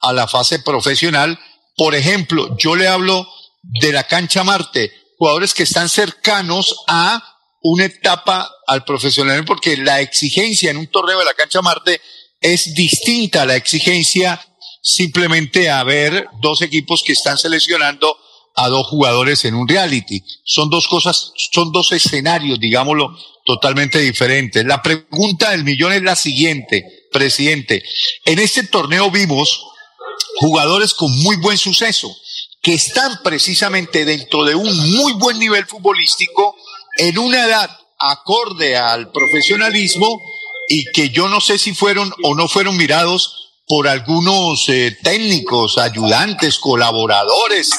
a 0.00 0.12
la 0.14 0.26
fase 0.26 0.60
profesional. 0.60 1.38
Por 1.76 1.94
ejemplo, 1.94 2.56
yo 2.56 2.76
le 2.76 2.88
hablo 2.88 3.28
de 3.62 3.92
la 3.92 4.04
cancha 4.04 4.42
Marte, 4.42 4.90
jugadores 5.18 5.52
que 5.52 5.64
están 5.64 5.90
cercanos 5.90 6.76
a 6.86 7.31
una 7.62 7.84
etapa 7.84 8.50
al 8.66 8.84
profesionalismo, 8.84 9.46
porque 9.46 9.76
la 9.76 10.00
exigencia 10.00 10.70
en 10.70 10.76
un 10.76 10.88
torneo 10.88 11.18
de 11.18 11.24
la 11.24 11.34
cancha 11.34 11.62
Marte 11.62 12.00
es 12.40 12.74
distinta 12.74 13.42
a 13.42 13.46
la 13.46 13.56
exigencia 13.56 14.40
simplemente 14.82 15.70
a 15.70 15.82
ver 15.84 16.26
dos 16.40 16.60
equipos 16.60 17.02
que 17.04 17.12
están 17.12 17.38
seleccionando 17.38 18.16
a 18.54 18.68
dos 18.68 18.86
jugadores 18.88 19.44
en 19.44 19.54
un 19.54 19.68
reality. 19.68 20.22
Son 20.44 20.68
dos 20.68 20.88
cosas, 20.88 21.32
son 21.52 21.72
dos 21.72 21.92
escenarios, 21.92 22.58
digámoslo, 22.58 23.16
totalmente 23.44 23.98
diferentes. 24.00 24.64
La 24.64 24.82
pregunta 24.82 25.50
del 25.50 25.64
millón 25.64 25.92
es 25.92 26.02
la 26.02 26.16
siguiente, 26.16 26.84
presidente. 27.12 27.82
En 28.24 28.38
este 28.38 28.64
torneo 28.64 29.10
vimos 29.10 29.64
jugadores 30.36 30.94
con 30.94 31.10
muy 31.22 31.36
buen 31.36 31.58
suceso, 31.58 32.14
que 32.60 32.74
están 32.74 33.20
precisamente 33.22 34.04
dentro 34.04 34.44
de 34.44 34.54
un 34.54 34.96
muy 34.96 35.12
buen 35.14 35.38
nivel 35.38 35.66
futbolístico, 35.66 36.56
en 36.96 37.18
una 37.18 37.44
edad 37.44 37.70
acorde 37.98 38.76
al 38.76 39.10
profesionalismo 39.10 40.20
y 40.68 40.84
que 40.92 41.10
yo 41.10 41.28
no 41.28 41.40
sé 41.40 41.58
si 41.58 41.74
fueron 41.74 42.12
o 42.22 42.34
no 42.34 42.48
fueron 42.48 42.76
mirados 42.76 43.52
por 43.66 43.88
algunos 43.88 44.68
eh, 44.68 44.96
técnicos, 45.02 45.78
ayudantes, 45.78 46.58
colaboradores 46.58 47.70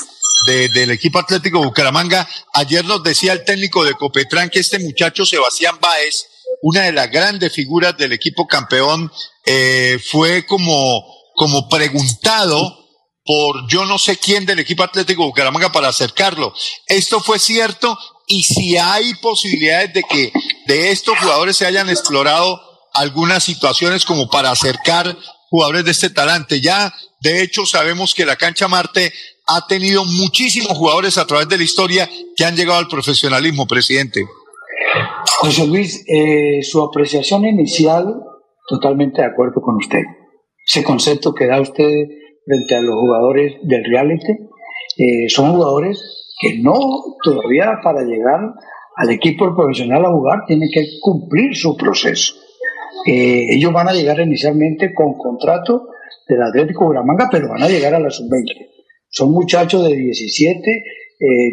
del 0.45 0.91
equipo 0.91 1.19
Atlético 1.19 1.63
Bucaramanga. 1.63 2.27
Ayer 2.53 2.83
nos 2.83 3.01
decía 3.03 3.33
el 3.33 3.45
técnico 3.45 3.85
de 3.85 3.93
Copetrán 3.93 4.49
que 4.49 4.59
este 4.59 4.79
muchacho 4.79 5.25
Sebastián 5.25 5.77
Báez, 5.79 6.27
una 6.61 6.81
de 6.81 6.91
las 6.91 7.09
grandes 7.09 7.53
figuras 7.53 7.97
del 7.97 8.11
equipo 8.11 8.45
campeón, 8.45 9.11
eh, 9.45 9.99
fue 10.11 10.45
como, 10.45 11.05
como 11.35 11.69
preguntado 11.69 12.83
por 13.25 13.69
yo 13.69 13.85
no 13.85 13.97
sé 13.97 14.17
quién 14.17 14.45
del 14.45 14.59
equipo 14.59 14.83
Atlético 14.83 15.23
Bucaramanga 15.25 15.71
para 15.71 15.87
acercarlo. 15.87 16.53
Esto 16.87 17.21
fue 17.21 17.39
cierto 17.39 17.97
y 18.27 18.43
si 18.43 18.77
hay 18.77 19.13
posibilidades 19.15 19.93
de 19.93 20.03
que 20.03 20.31
de 20.67 20.91
estos 20.91 21.17
jugadores 21.19 21.57
se 21.57 21.65
hayan 21.65 21.89
explorado 21.89 22.59
algunas 22.93 23.43
situaciones 23.43 24.05
como 24.05 24.29
para 24.29 24.51
acercar 24.51 25.17
jugadores 25.49 25.85
de 25.85 25.91
este 25.91 26.09
talante. 26.09 26.61
Ya, 26.61 26.93
de 27.21 27.43
hecho, 27.43 27.65
sabemos 27.65 28.13
que 28.13 28.25
la 28.25 28.35
cancha 28.35 28.67
Marte 28.67 29.11
ha 29.47 29.67
tenido 29.67 30.05
muchísimos 30.05 30.77
jugadores 30.77 31.17
a 31.17 31.27
través 31.27 31.47
de 31.49 31.57
la 31.57 31.63
historia 31.63 32.09
que 32.35 32.45
han 32.45 32.55
llegado 32.55 32.79
al 32.79 32.87
profesionalismo, 32.87 33.67
presidente. 33.67 34.25
José 35.39 35.67
Luis, 35.67 36.03
eh, 36.07 36.61
su 36.63 36.81
apreciación 36.81 37.45
inicial, 37.45 38.15
totalmente 38.67 39.21
de 39.21 39.27
acuerdo 39.27 39.61
con 39.61 39.75
usted. 39.75 40.03
Ese 40.65 40.83
concepto 40.83 41.33
que 41.33 41.47
da 41.47 41.59
usted 41.59 42.07
frente 42.45 42.75
a 42.75 42.81
los 42.81 42.95
jugadores 42.95 43.55
del 43.63 43.83
reality, 43.83 44.31
eh, 44.97 45.29
son 45.29 45.53
jugadores 45.53 45.99
que 46.39 46.59
no 46.59 46.77
todavía 47.23 47.79
para 47.83 48.03
llegar 48.03 48.39
al 48.95 49.09
equipo 49.09 49.55
profesional 49.55 50.05
a 50.05 50.11
jugar, 50.11 50.45
tiene 50.47 50.67
que 50.73 50.83
cumplir 51.01 51.55
su 51.55 51.75
proceso. 51.75 52.35
Eh, 53.05 53.55
ellos 53.55 53.73
van 53.73 53.89
a 53.89 53.93
llegar 53.93 54.19
inicialmente 54.19 54.93
con 54.93 55.13
contrato 55.17 55.87
del 56.27 56.41
Atlético 56.41 56.85
Bucaramanga, 56.85 57.27
pero 57.31 57.49
van 57.49 57.63
a 57.63 57.67
llegar 57.67 57.93
a 57.95 57.99
la 57.99 58.09
sub-20. 58.09 58.45
Son 59.09 59.31
muchachos 59.31 59.83
de 59.87 59.95
17, 59.95 60.83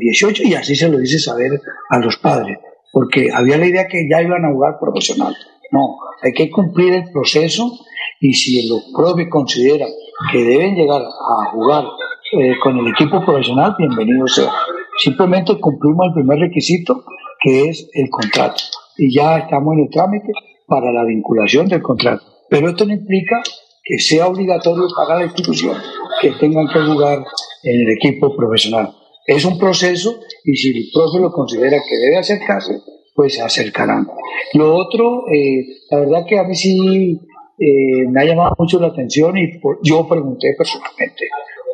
18 0.01 0.43
eh, 0.43 0.47
y 0.49 0.55
así 0.55 0.75
se 0.77 0.88
lo 0.88 0.99
dice 0.99 1.19
saber 1.19 1.51
a 1.88 1.99
los 1.99 2.16
padres, 2.19 2.59
porque 2.93 3.29
había 3.33 3.59
la 3.59 3.66
idea 3.66 3.87
que 3.87 4.09
ya 4.11 4.23
iban 4.23 4.45
a 4.45 4.53
jugar 4.53 4.79
profesional. 4.81 5.35
No, 5.73 5.97
hay 6.23 6.33
que 6.33 6.51
cumplir 6.51 6.95
el 6.95 7.11
proceso 7.12 7.71
y 8.21 8.33
si 8.35 8.69
los 8.69 8.93
propios 8.95 9.29
consideran 9.31 9.88
que 10.33 10.45
deben 10.45 10.75
llegar 10.75 11.03
a 11.03 11.51
jugar 11.53 11.85
eh, 12.33 12.55
con 12.62 12.79
el 12.79 12.88
equipo 12.88 13.25
profesional, 13.25 13.75
bienvenido 13.77 14.27
sea. 14.29 14.53
Simplemente 14.99 15.59
cumplimos 15.59 16.09
el 16.09 16.14
primer 16.14 16.38
requisito, 16.38 17.05
que 17.40 17.69
es 17.69 17.90
el 17.93 18.09
contrato. 18.09 18.62
Y 18.97 19.12
ya 19.12 19.38
estamos 19.38 19.75
en 19.75 19.85
el 19.85 19.90
trámite 19.90 20.33
para 20.66 20.93
la 20.93 21.05
vinculación 21.05 21.66
del 21.69 21.83
contrato. 21.83 22.23
Pero 22.49 22.69
esto 22.69 22.85
no 22.85 22.93
implica 22.93 23.43
que 23.83 23.99
sea 23.99 24.29
obligatorio 24.29 24.85
pagar 24.97 25.19
la 25.19 25.25
institución 25.25 25.77
que 26.21 26.31
tengan 26.33 26.69
que 26.69 26.81
jugar 26.81 27.25
en 27.64 27.81
el 27.81 27.97
equipo 27.97 28.37
profesional. 28.37 28.95
Es 29.27 29.45
un 29.45 29.59
proceso 29.59 30.21
y 30.45 30.55
si 30.55 30.69
el 30.71 30.85
profe 30.95 31.19
lo 31.19 31.33
considera 31.33 31.79
que 31.79 31.97
debe 31.97 32.19
acercarse, 32.19 32.81
pues 33.14 33.35
se 33.35 33.43
acercarán. 33.43 34.07
Lo 34.55 34.77
otro, 34.77 35.25
eh, 35.33 35.66
la 35.90 36.01
verdad 36.01 36.27
que 36.29 36.38
a 36.38 36.45
mí 36.45 36.55
sí 36.55 37.19
eh, 37.59 38.07
me 38.09 38.23
ha 38.23 38.25
llamado 38.25 38.55
mucho 38.59 38.79
la 38.79 38.88
atención 38.88 39.37
y 39.37 39.51
yo 39.83 40.07
pregunté 40.07 40.55
personalmente 40.57 41.25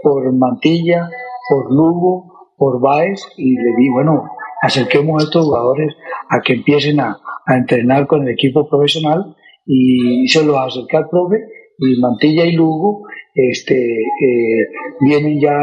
por 0.07 0.33
Mantilla, 0.33 1.11
por 1.49 1.73
Lugo, 1.75 2.53
por 2.57 2.81
Baez 2.81 3.27
y 3.37 3.57
le 3.57 3.75
di, 3.77 3.89
bueno, 3.89 4.23
acerquemos 4.63 5.21
a 5.21 5.25
estos 5.25 5.47
jugadores 5.47 5.97
a 6.31 6.43
que 6.43 6.53
empiecen 6.53 7.01
a, 7.01 7.19
a 7.45 7.57
entrenar 7.57 8.07
con 8.07 8.23
el 8.23 8.29
equipo 8.29 8.69
profesional 8.69 9.35
y 9.67 10.29
se 10.29 10.45
los 10.45 10.57
acerqué 10.57 10.99
al 10.99 11.09
profe 11.09 11.39
y 11.81 12.01
Mantilla 12.01 12.45
y 12.45 12.53
Lugo 12.53 13.03
este, 13.35 13.75
eh, 13.75 14.67
vienen 15.01 15.41
ya 15.41 15.59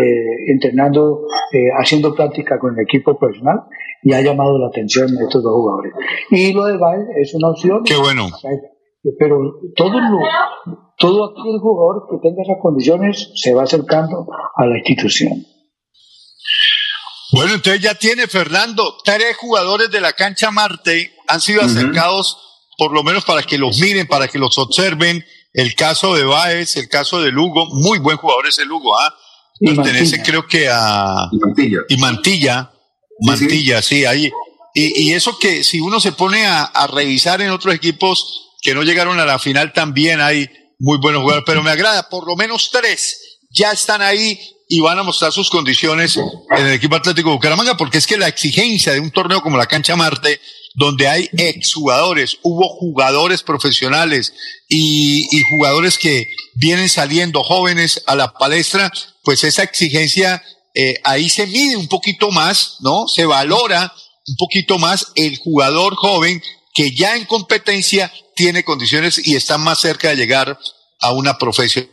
eh, 0.00 0.50
entrenando, 0.50 1.26
eh, 1.52 1.68
haciendo 1.78 2.14
práctica 2.14 2.58
con 2.58 2.72
el 2.72 2.84
equipo 2.84 3.18
profesional 3.18 3.64
y 4.02 4.14
ha 4.14 4.22
llamado 4.22 4.58
la 4.58 4.68
atención 4.68 5.08
de 5.14 5.24
estos 5.24 5.42
dos 5.42 5.52
jugadores. 5.52 5.92
Y 6.30 6.54
lo 6.54 6.64
de 6.64 6.78
Baez 6.78 7.06
es 7.20 7.34
una 7.34 7.50
opción. 7.50 7.82
Qué 7.84 7.96
bueno. 7.96 8.28
Pero 9.18 9.36
todo, 9.74 10.00
lo, 10.00 10.18
todo 10.96 11.30
aquel 11.30 11.58
jugador 11.60 12.06
que 12.08 12.28
tenga 12.28 12.42
esas 12.42 12.58
condiciones 12.62 13.30
se 13.34 13.52
va 13.52 13.64
acercando 13.64 14.26
a 14.56 14.66
la 14.66 14.78
institución. 14.78 15.44
Bueno, 17.32 17.54
entonces 17.54 17.82
ya 17.82 17.94
tiene 17.94 18.26
Fernando, 18.26 18.96
tres 19.02 19.36
jugadores 19.38 19.90
de 19.90 20.00
la 20.00 20.12
cancha 20.12 20.50
Marte 20.50 21.12
han 21.26 21.40
sido 21.40 21.62
acercados, 21.62 22.38
por 22.76 22.92
lo 22.92 23.02
menos 23.02 23.24
para 23.24 23.42
que 23.42 23.58
los 23.58 23.80
miren, 23.80 24.06
para 24.06 24.28
que 24.28 24.38
los 24.38 24.58
observen. 24.58 25.24
El 25.54 25.74
caso 25.74 26.14
de 26.14 26.24
Baez, 26.24 26.76
el 26.76 26.88
caso 26.88 27.20
de 27.20 27.30
Lugo, 27.30 27.66
muy 27.70 27.98
buen 27.98 28.18
jugador 28.18 28.46
ese 28.46 28.64
Lugo, 28.64 28.96
¿ah? 28.98 29.14
Pertenece 29.58 30.22
creo 30.22 30.46
que 30.46 30.68
a... 30.70 31.28
Y 31.30 31.38
Mantilla. 31.38 31.78
Y 31.88 31.96
Mantilla. 31.96 32.72
Mantilla, 33.20 33.82
sí, 33.82 34.04
ahí. 34.04 34.30
Y, 34.74 35.10
y, 35.10 35.12
eso 35.12 35.38
que 35.38 35.64
si 35.64 35.80
uno 35.80 36.00
se 36.00 36.12
pone 36.12 36.46
a, 36.46 36.64
a, 36.64 36.86
revisar 36.86 37.42
en 37.42 37.50
otros 37.50 37.74
equipos 37.74 38.51
que 38.62 38.74
no 38.74 38.84
llegaron 38.84 39.20
a 39.20 39.26
la 39.26 39.38
final, 39.38 39.72
también 39.72 40.20
hay 40.20 40.48
muy 40.78 40.98
buenos 40.98 41.22
jugadores, 41.22 41.44
pero 41.46 41.62
me 41.62 41.70
agrada, 41.70 42.08
por 42.08 42.26
lo 42.26 42.36
menos 42.36 42.70
tres 42.72 43.18
ya 43.50 43.72
están 43.72 44.02
ahí 44.02 44.38
y 44.68 44.80
van 44.80 44.98
a 44.98 45.02
mostrar 45.02 45.32
sus 45.32 45.50
condiciones 45.50 46.16
en 46.16 46.66
el 46.66 46.72
equipo 46.72 46.96
Atlético 46.96 47.28
de 47.28 47.34
Bucaramanga, 47.34 47.76
porque 47.76 47.98
es 47.98 48.06
que 48.06 48.16
la 48.16 48.28
exigencia 48.28 48.92
de 48.92 49.00
un 49.00 49.10
torneo 49.10 49.42
como 49.42 49.58
la 49.58 49.66
Cancha 49.66 49.96
Marte, 49.96 50.40
donde 50.74 51.08
hay 51.08 51.28
exjugadores, 51.36 52.38
hubo 52.42 52.66
jugadores 52.78 53.42
profesionales 53.42 54.32
y, 54.68 55.28
jugadores 55.50 55.98
que 55.98 56.26
vienen 56.54 56.88
saliendo 56.88 57.42
jóvenes 57.42 58.02
a 58.06 58.14
la 58.16 58.32
palestra, 58.32 58.90
pues 59.22 59.44
esa 59.44 59.62
exigencia 59.62 60.42
eh, 60.74 60.94
ahí 61.04 61.28
se 61.28 61.46
mide 61.46 61.76
un 61.76 61.88
poquito 61.88 62.30
más, 62.30 62.78
¿no? 62.80 63.06
Se 63.06 63.26
valora 63.26 63.92
un 64.26 64.36
poquito 64.36 64.78
más 64.78 65.08
el 65.16 65.36
jugador 65.36 65.94
joven 65.96 66.42
que 66.74 66.94
ya 66.94 67.16
en 67.16 67.26
competencia 67.26 68.12
tiene 68.34 68.64
condiciones 68.64 69.26
y 69.26 69.36
está 69.36 69.58
más 69.58 69.80
cerca 69.80 70.08
de 70.08 70.16
llegar 70.16 70.58
a 71.00 71.12
una 71.12 71.38
profesional. 71.38 71.90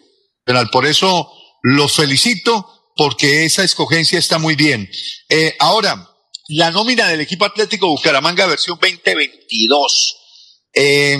Por 0.71 0.85
eso 0.85 1.31
los 1.61 1.95
felicito 1.95 2.91
porque 2.95 3.45
esa 3.45 3.63
escogencia 3.63 4.19
está 4.19 4.39
muy 4.39 4.55
bien. 4.55 4.89
Eh, 5.29 5.55
ahora, 5.59 6.09
la 6.49 6.71
nómina 6.71 7.07
del 7.07 7.21
equipo 7.21 7.45
Atlético 7.45 7.87
Bucaramanga 7.87 8.45
versión 8.47 8.77
2022. 8.81 10.17
Eh, 10.73 11.17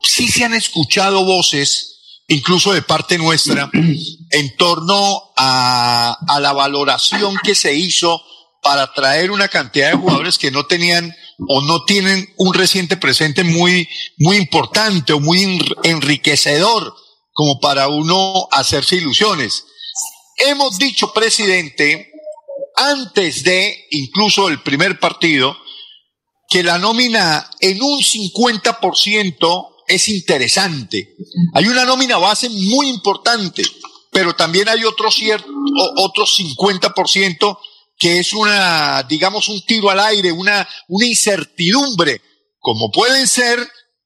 sí 0.00 0.28
se 0.28 0.44
han 0.44 0.54
escuchado 0.54 1.24
voces, 1.24 2.20
incluso 2.28 2.72
de 2.72 2.82
parte 2.82 3.18
nuestra, 3.18 3.70
en 4.30 4.56
torno 4.56 5.32
a, 5.36 6.16
a 6.28 6.40
la 6.40 6.52
valoración 6.52 7.36
que 7.42 7.54
se 7.54 7.74
hizo 7.74 8.22
para 8.62 8.92
traer 8.94 9.30
una 9.30 9.48
cantidad 9.48 9.90
de 9.90 9.96
jugadores 9.96 10.38
que 10.38 10.50
no 10.50 10.64
tenían 10.66 11.14
o 11.48 11.60
no 11.62 11.84
tienen 11.84 12.32
un 12.36 12.54
reciente 12.54 12.96
presente 12.96 13.44
muy, 13.44 13.88
muy 14.18 14.36
importante 14.36 15.12
o 15.12 15.20
muy 15.20 15.60
enriquecedor 15.82 16.94
como 17.32 17.60
para 17.60 17.88
uno 17.88 18.48
hacerse 18.52 18.96
ilusiones. 18.96 19.66
Hemos 20.36 20.78
dicho, 20.78 21.12
presidente, 21.12 22.12
antes 22.76 23.42
de 23.42 23.86
incluso 23.90 24.48
el 24.48 24.62
primer 24.62 24.98
partido, 24.98 25.56
que 26.48 26.62
la 26.62 26.78
nómina 26.78 27.50
en 27.60 27.82
un 27.82 27.98
50% 27.98 29.68
es 29.86 30.08
interesante. 30.08 31.14
Hay 31.54 31.66
una 31.66 31.84
nómina 31.84 32.16
base 32.18 32.48
muy 32.48 32.88
importante, 32.88 33.62
pero 34.10 34.34
también 34.34 34.68
hay 34.68 34.84
otro 34.84 35.10
cierto, 35.10 35.48
otro 35.96 36.24
50% 36.24 37.58
que 37.98 38.18
es 38.18 38.32
una, 38.32 39.02
digamos, 39.04 39.48
un 39.48 39.64
tiro 39.64 39.90
al 39.90 40.00
aire, 40.00 40.32
una, 40.32 40.68
una 40.88 41.06
incertidumbre, 41.06 42.20
como 42.58 42.90
pueden 42.90 43.26
ser, 43.26 43.58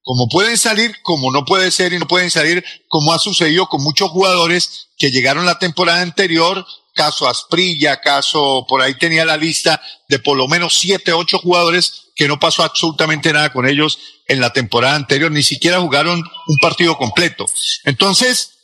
como 0.02 0.28
pueden 0.28 0.56
salir, 0.56 0.96
como 1.02 1.30
no 1.30 1.44
puede 1.44 1.70
ser 1.70 1.92
y 1.92 1.98
no 1.98 2.06
pueden 2.06 2.30
salir, 2.30 2.64
como 2.88 3.12
ha 3.12 3.18
sucedido 3.18 3.68
con 3.68 3.82
muchos 3.82 4.10
jugadores 4.10 4.88
que 4.96 5.10
llegaron 5.10 5.46
la 5.46 5.58
temporada 5.58 6.00
anterior, 6.00 6.66
caso 6.94 7.28
Asprilla, 7.28 8.00
caso, 8.00 8.66
por 8.68 8.82
ahí 8.82 8.94
tenía 8.98 9.24
la 9.24 9.36
lista 9.36 9.80
de 10.08 10.18
por 10.18 10.36
lo 10.36 10.48
menos 10.48 10.78
siete, 10.78 11.12
ocho 11.12 11.38
jugadores 11.38 12.08
que 12.16 12.26
no 12.26 12.40
pasó 12.40 12.64
absolutamente 12.64 13.32
nada 13.32 13.52
con 13.52 13.68
ellos 13.68 13.98
en 14.26 14.40
la 14.40 14.52
temporada 14.52 14.96
anterior, 14.96 15.30
ni 15.30 15.44
siquiera 15.44 15.80
jugaron 15.80 16.18
un 16.18 16.56
partido 16.60 16.98
completo. 16.98 17.46
Entonces, 17.84 18.58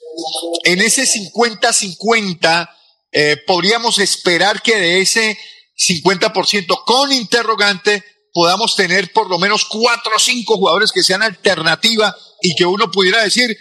en 0.64 0.80
ese 0.80 1.04
50-50, 1.04 2.68
eh, 3.14 3.36
podríamos 3.46 3.98
esperar 4.00 4.60
que 4.60 4.76
de 4.76 5.00
ese 5.00 5.38
50% 5.76 6.84
con 6.84 7.12
interrogante 7.12 8.02
podamos 8.32 8.74
tener 8.74 9.12
por 9.12 9.30
lo 9.30 9.38
menos 9.38 9.64
cuatro 9.64 10.12
o 10.16 10.18
cinco 10.18 10.56
jugadores 10.56 10.90
que 10.90 11.04
sean 11.04 11.22
alternativa 11.22 12.12
y 12.42 12.56
que 12.56 12.66
uno 12.66 12.90
pudiera 12.90 13.22
decir, 13.22 13.56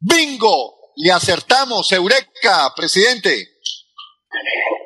bingo, 0.00 0.74
le 0.96 1.12
acertamos, 1.12 1.92
Eureka, 1.92 2.72
presidente. 2.74 3.48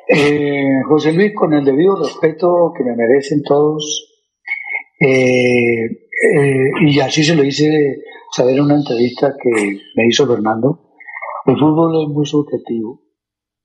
Eh, 0.09 0.81
José 0.89 1.13
Luis, 1.13 1.31
con 1.33 1.53
el 1.53 1.63
debido 1.63 1.95
respeto 1.95 2.73
que 2.77 2.83
me 2.83 2.97
merecen 2.97 3.41
todos, 3.43 4.05
eh, 4.99 5.85
eh, 5.85 6.71
y 6.87 6.99
así 6.99 7.23
se 7.23 7.35
lo 7.35 7.45
hice 7.45 7.69
saber 8.35 8.55
en 8.55 8.63
una 8.63 8.75
entrevista 8.75 9.33
que 9.41 9.79
me 9.95 10.07
hizo 10.09 10.27
Fernando, 10.27 10.91
el 11.45 11.57
fútbol 11.57 12.03
es 12.03 12.13
muy 12.13 12.25
subjetivo 12.25 13.08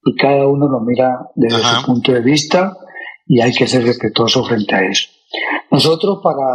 y 0.05 0.15
cada 0.17 0.47
uno 0.47 0.69
lo 0.69 0.81
mira 0.81 1.31
desde 1.35 1.59
su 1.59 1.87
punto 1.87 2.13
de 2.13 2.21
vista 2.21 2.77
y 3.27 3.41
hay 3.41 3.53
que 3.53 3.67
ser 3.67 3.85
respetuoso 3.85 4.45
frente 4.45 4.75
a 4.75 4.85
eso. 4.87 5.09
Nosotros 5.71 6.21
para, 6.23 6.47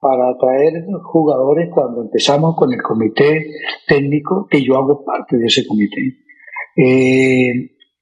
para 0.00 0.30
atraer 0.30 0.84
jugadores, 1.02 1.68
cuando 1.72 2.02
empezamos 2.02 2.56
con 2.56 2.72
el 2.72 2.82
comité 2.82 3.46
técnico, 3.86 4.46
que 4.50 4.64
yo 4.64 4.76
hago 4.76 5.04
parte 5.04 5.36
de 5.36 5.46
ese 5.46 5.66
comité, 5.66 6.00
eh, 6.76 7.50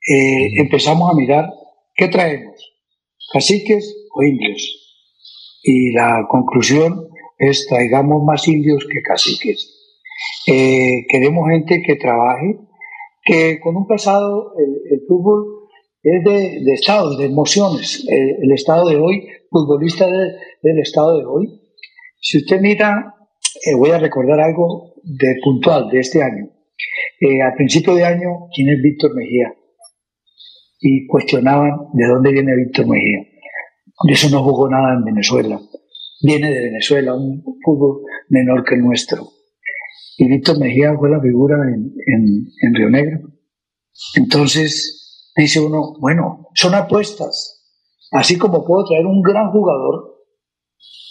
eh, 0.08 0.60
empezamos 0.60 1.10
a 1.10 1.14
mirar 1.14 1.50
qué 1.94 2.08
traemos, 2.08 2.54
caciques 3.32 4.08
o 4.14 4.22
indios. 4.22 4.82
Y 5.62 5.92
la 5.92 6.26
conclusión 6.28 7.08
es 7.38 7.66
traigamos 7.68 8.22
más 8.22 8.46
indios 8.48 8.86
que 8.90 9.02
caciques. 9.02 9.72
Eh, 10.46 11.04
queremos 11.08 11.48
gente 11.50 11.82
que 11.84 11.96
trabaje, 11.96 12.58
que 13.26 13.58
con 13.60 13.76
un 13.76 13.86
pasado 13.86 14.54
el, 14.56 15.02
fútbol 15.06 15.68
es 16.02 16.24
de, 16.24 16.64
de, 16.64 16.72
estado, 16.72 17.16
de 17.18 17.26
emociones. 17.26 18.06
El, 18.08 18.52
estado 18.52 18.88
de 18.88 18.96
hoy, 18.96 19.26
futbolista 19.50 20.06
del 20.06 20.78
estado 20.78 21.18
de 21.18 21.24
hoy. 21.26 21.60
Si 22.20 22.38
usted 22.38 22.60
mira, 22.60 23.14
eh, 23.66 23.74
voy 23.74 23.90
a 23.90 23.98
recordar 23.98 24.40
algo 24.40 24.94
de 25.02 25.34
puntual 25.42 25.88
de 25.90 25.98
este 25.98 26.22
año. 26.22 26.48
Eh, 27.20 27.42
al 27.42 27.54
principio 27.54 27.94
de 27.94 28.04
año, 28.04 28.48
¿quién 28.54 28.68
es 28.68 28.82
Víctor 28.82 29.14
Mejía? 29.14 29.52
Y 30.80 31.06
cuestionaban 31.06 31.70
de 31.94 32.06
dónde 32.06 32.32
viene 32.32 32.54
Víctor 32.54 32.86
Mejía. 32.86 33.26
De 34.06 34.12
eso 34.12 34.30
no 34.30 34.44
jugó 34.44 34.68
nada 34.68 34.94
en 34.94 35.04
Venezuela. 35.04 35.60
Viene 36.22 36.50
de 36.50 36.60
Venezuela, 36.60 37.14
un 37.14 37.42
fútbol 37.64 38.02
menor 38.28 38.64
que 38.64 38.74
el 38.76 38.82
nuestro. 38.82 39.35
Y 40.18 40.28
Víctor 40.28 40.58
Mejía 40.58 40.94
fue 40.98 41.10
la 41.10 41.20
figura 41.20 41.56
en, 41.68 41.92
en, 42.06 42.46
en 42.62 42.74
Río 42.74 42.90
Negro. 42.90 43.28
Entonces 44.14 45.32
dice 45.36 45.60
uno, 45.60 45.94
bueno, 46.00 46.48
son 46.54 46.74
apuestas. 46.74 47.52
Así 48.12 48.38
como 48.38 48.64
puedo 48.64 48.84
traer 48.84 49.04
un 49.06 49.20
gran 49.20 49.50
jugador, 49.50 50.16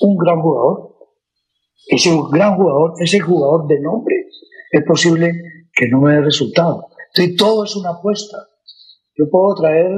un 0.01 0.17
gran 0.17 0.41
jugador, 0.41 0.95
ese 1.87 2.17
gran 2.31 2.55
jugador, 2.55 2.93
ese 2.99 3.19
jugador 3.19 3.67
de 3.67 3.79
nombre, 3.79 4.15
es 4.71 4.83
posible 4.85 5.31
que 5.73 5.87
no 5.89 6.01
me 6.01 6.13
dé 6.13 6.21
resultado. 6.21 6.87
Entonces 7.13 7.35
todo 7.37 7.63
es 7.63 7.75
una 7.75 7.91
apuesta. 7.91 8.37
Yo 9.17 9.29
puedo 9.29 9.55
traer 9.55 9.91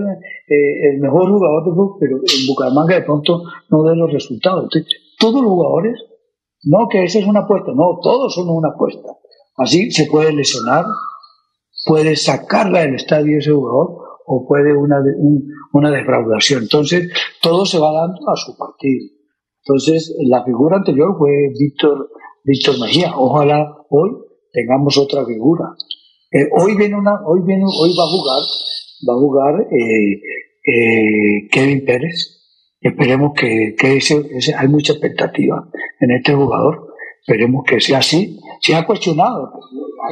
eh, 0.47 0.89
el 0.91 0.99
mejor 0.99 1.31
jugador 1.31 1.65
de 1.65 1.71
fútbol, 1.71 1.97
pero 1.99 2.17
en 2.17 2.47
Bucaramanga 2.47 2.95
de 2.95 3.01
pronto 3.01 3.43
no 3.69 3.83
dé 3.83 3.95
los 3.95 4.11
resultados. 4.11 4.65
Entonces, 4.65 5.01
todos 5.17 5.41
los 5.41 5.51
jugadores, 5.51 5.99
no 6.63 6.87
que 6.89 7.03
esa 7.03 7.19
es 7.19 7.25
una 7.25 7.41
apuesta, 7.41 7.71
no, 7.73 7.99
todos 8.01 8.33
son 8.33 8.49
una 8.49 8.69
apuesta. 8.69 9.09
Así 9.57 9.91
se 9.91 10.05
puede 10.05 10.33
lesionar, 10.33 10.85
puede 11.85 12.15
sacarla 12.15 12.81
del 12.81 12.95
estadio 12.95 13.39
ese 13.39 13.51
jugador 13.51 13.97
o 14.25 14.45
puede 14.47 14.75
una, 14.75 14.97
un, 15.17 15.47
una 15.73 15.89
defraudación. 15.89 16.63
Entonces, 16.63 17.11
todo 17.41 17.65
se 17.65 17.79
va 17.79 17.91
dando 17.91 18.29
a 18.29 18.35
su 18.35 18.55
partido. 18.57 19.07
Entonces, 19.63 20.15
la 20.27 20.43
figura 20.43 20.77
anterior 20.77 21.15
fue 21.17 21.31
Víctor, 21.57 22.09
Víctor 22.43 22.79
Mejía. 22.79 23.13
Ojalá 23.17 23.77
hoy 23.89 24.11
tengamos 24.51 24.97
otra 24.97 25.25
figura. 25.25 25.65
Eh, 26.31 26.47
hoy 26.59 26.75
viene 26.75 26.95
una, 26.95 27.19
hoy 27.25 27.41
viene, 27.45 27.63
hoy 27.63 27.95
va 27.97 28.03
a 28.03 28.07
jugar, 28.07 28.41
va 29.07 29.13
a 29.13 29.17
jugar 29.17 29.61
eh, 29.61 30.21
eh, 30.65 31.47
Kevin 31.51 31.85
Pérez. 31.85 32.36
Esperemos 32.87 33.33
que, 33.35 33.75
que 33.77 33.97
ese, 33.97 34.25
ese, 34.31 34.55
hay 34.55 34.67
mucha 34.67 34.93
expectativa 34.93 35.67
en 35.99 36.11
este 36.11 36.33
jugador. 36.33 36.87
Esperemos 37.19 37.63
que 37.67 37.81
sea 37.81 37.99
así. 37.99 38.39
Se 38.61 38.75
ha 38.75 38.85
cuestionado. 38.85 39.51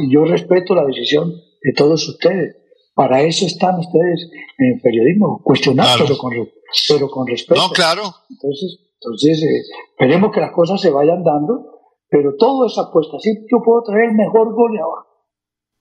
Yo 0.09 0.25
respeto 0.25 0.75
la 0.75 0.85
decisión 0.85 1.31
de 1.31 1.73
todos 1.73 2.07
ustedes. 2.09 2.57
Para 2.93 3.21
eso 3.21 3.45
están 3.45 3.79
ustedes 3.79 4.29
en 4.57 4.73
el 4.73 4.81
periodismo, 4.81 5.41
cuestionar, 5.43 5.85
claro. 5.85 6.05
pero, 6.07 6.17
con, 6.17 6.31
pero 6.87 7.09
con 7.09 7.27
respeto. 7.27 7.61
No, 7.61 7.69
claro. 7.69 8.03
Entonces, 8.29 8.79
entonces 9.01 9.43
eh, 9.43 9.61
esperemos 9.91 10.31
que 10.33 10.39
las 10.39 10.51
cosas 10.51 10.79
se 10.79 10.91
vayan 10.91 11.23
dando, 11.23 11.81
pero 12.09 12.35
todo 12.37 12.65
es 12.65 12.77
apuesta. 12.77 13.17
Sí, 13.19 13.31
yo 13.51 13.59
puedo 13.63 13.83
traer 13.83 14.09
el 14.11 14.15
mejor 14.15 14.53
goleador, 14.53 15.05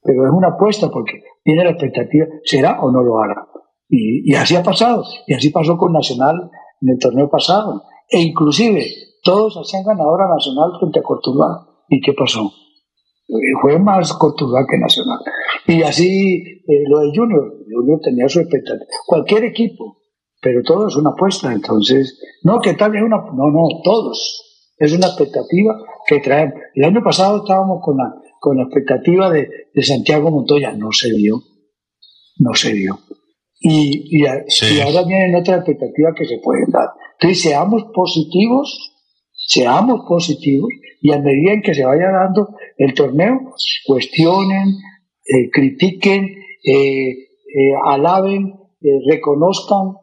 pero 0.03 0.27
es 0.27 0.33
una 0.33 0.49
apuesta 0.49 0.91
porque 0.91 1.23
tiene 1.45 1.65
la 1.65 1.71
expectativa, 1.71 2.27
¿será 2.45 2.81
o 2.81 2.91
no 2.91 3.03
lo 3.03 3.23
hará? 3.23 3.47
Y, 3.89 4.29
y 4.29 4.35
así 4.35 4.57
ha 4.57 4.63
pasado, 4.63 5.05
y 5.29 5.35
así 5.35 5.51
pasó 5.51 5.77
con 5.77 5.93
Nacional 5.93 6.51
en 6.81 6.91
el 6.91 6.99
torneo 6.99 7.29
pasado. 7.29 7.83
E 8.09 8.21
inclusive 8.21 8.87
todos 9.23 9.57
hacían 9.57 9.85
ganadora 9.85 10.29
Nacional 10.29 10.73
frente 10.79 11.01
a 11.01 11.03
Cortuluá. 11.03 11.67
¿Y 11.89 12.01
qué 12.01 12.13
pasó? 12.13 12.53
Fue 13.63 13.79
más 13.79 14.13
Cortuluá 14.13 14.67
que 14.69 14.79
Nacional. 14.79 15.19
Y 15.67 15.83
así 15.83 16.43
eh, 16.67 16.85
lo 16.89 17.01
de 17.01 17.11
Junior, 17.15 17.57
Junior 17.71 18.01
tenía 18.03 18.29
su 18.29 18.41
expectativa. 18.41 18.87
Cualquier 19.07 19.45
equipo, 19.45 19.99
pero 20.41 20.63
todo 20.63 20.89
es 20.89 20.97
una 20.97 21.11
apuesta. 21.11 21.53
Entonces, 21.53 22.21
no, 22.43 22.61
que 22.61 22.75
tal 22.75 22.95
es 22.95 23.03
una. 23.03 23.17
No, 23.17 23.51
no, 23.51 23.81
todos. 23.83 24.43
Es 24.77 24.93
una 24.93 25.07
expectativa 25.07 25.77
que 26.07 26.21
traen. 26.21 26.53
El 26.75 26.85
año 26.85 27.03
pasado 27.03 27.39
estábamos 27.39 27.81
con 27.83 27.97
la, 27.97 28.15
con 28.41 28.57
la 28.59 28.65
expectativa 28.65 29.31
de, 29.31 29.49
de 29.73 29.83
Santiago 29.83 30.31
Montoya. 30.31 30.73
No 30.73 30.93
se 30.93 31.11
dio. 31.13 31.43
No 32.39 32.53
se 32.55 32.75
dio. 32.75 32.99
Y, 33.67 34.21
y, 34.21 34.25
sí. 34.49 34.77
y 34.77 34.81
ahora 34.81 35.05
vienen 35.05 35.37
otras 35.37 35.61
expectativas 35.61 36.13
que 36.15 36.27
se 36.27 36.39
pueden 36.39 36.67
dar. 36.71 36.89
Entonces, 37.19 37.43
seamos 37.43 37.85
positivos, 37.95 38.93
seamos 39.33 40.03
positivos, 40.07 40.69
y 41.01 41.13
a 41.13 41.19
medida 41.19 41.55
en 41.55 41.63
que 41.63 41.73
se 41.73 41.83
vaya 41.83 42.11
dando 42.11 42.51
el 42.77 42.93
torneo, 42.93 43.41
cuestionen, 43.87 44.69
eh, 45.25 45.49
critiquen, 45.51 46.25
eh, 46.63 47.09
eh, 47.09 47.73
alaben, 47.87 48.55
reconozcan, 49.09 49.95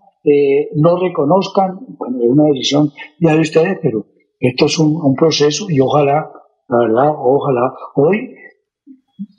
no 0.76 1.00
reconozcan, 1.00 1.78
bueno, 2.00 2.18
es 2.24 2.30
una 2.30 2.44
decisión 2.46 2.92
ya 3.20 3.36
de 3.36 3.42
ustedes, 3.42 3.78
pero 3.80 4.08
esto 4.40 4.66
es 4.66 4.80
un, 4.80 4.96
un, 4.96 5.16
proceso 5.16 5.68
y 5.70 5.80
ojalá, 5.80 6.32
la 6.68 6.78
verdad, 6.80 7.14
ojalá 7.16 7.74
hoy 7.96 8.36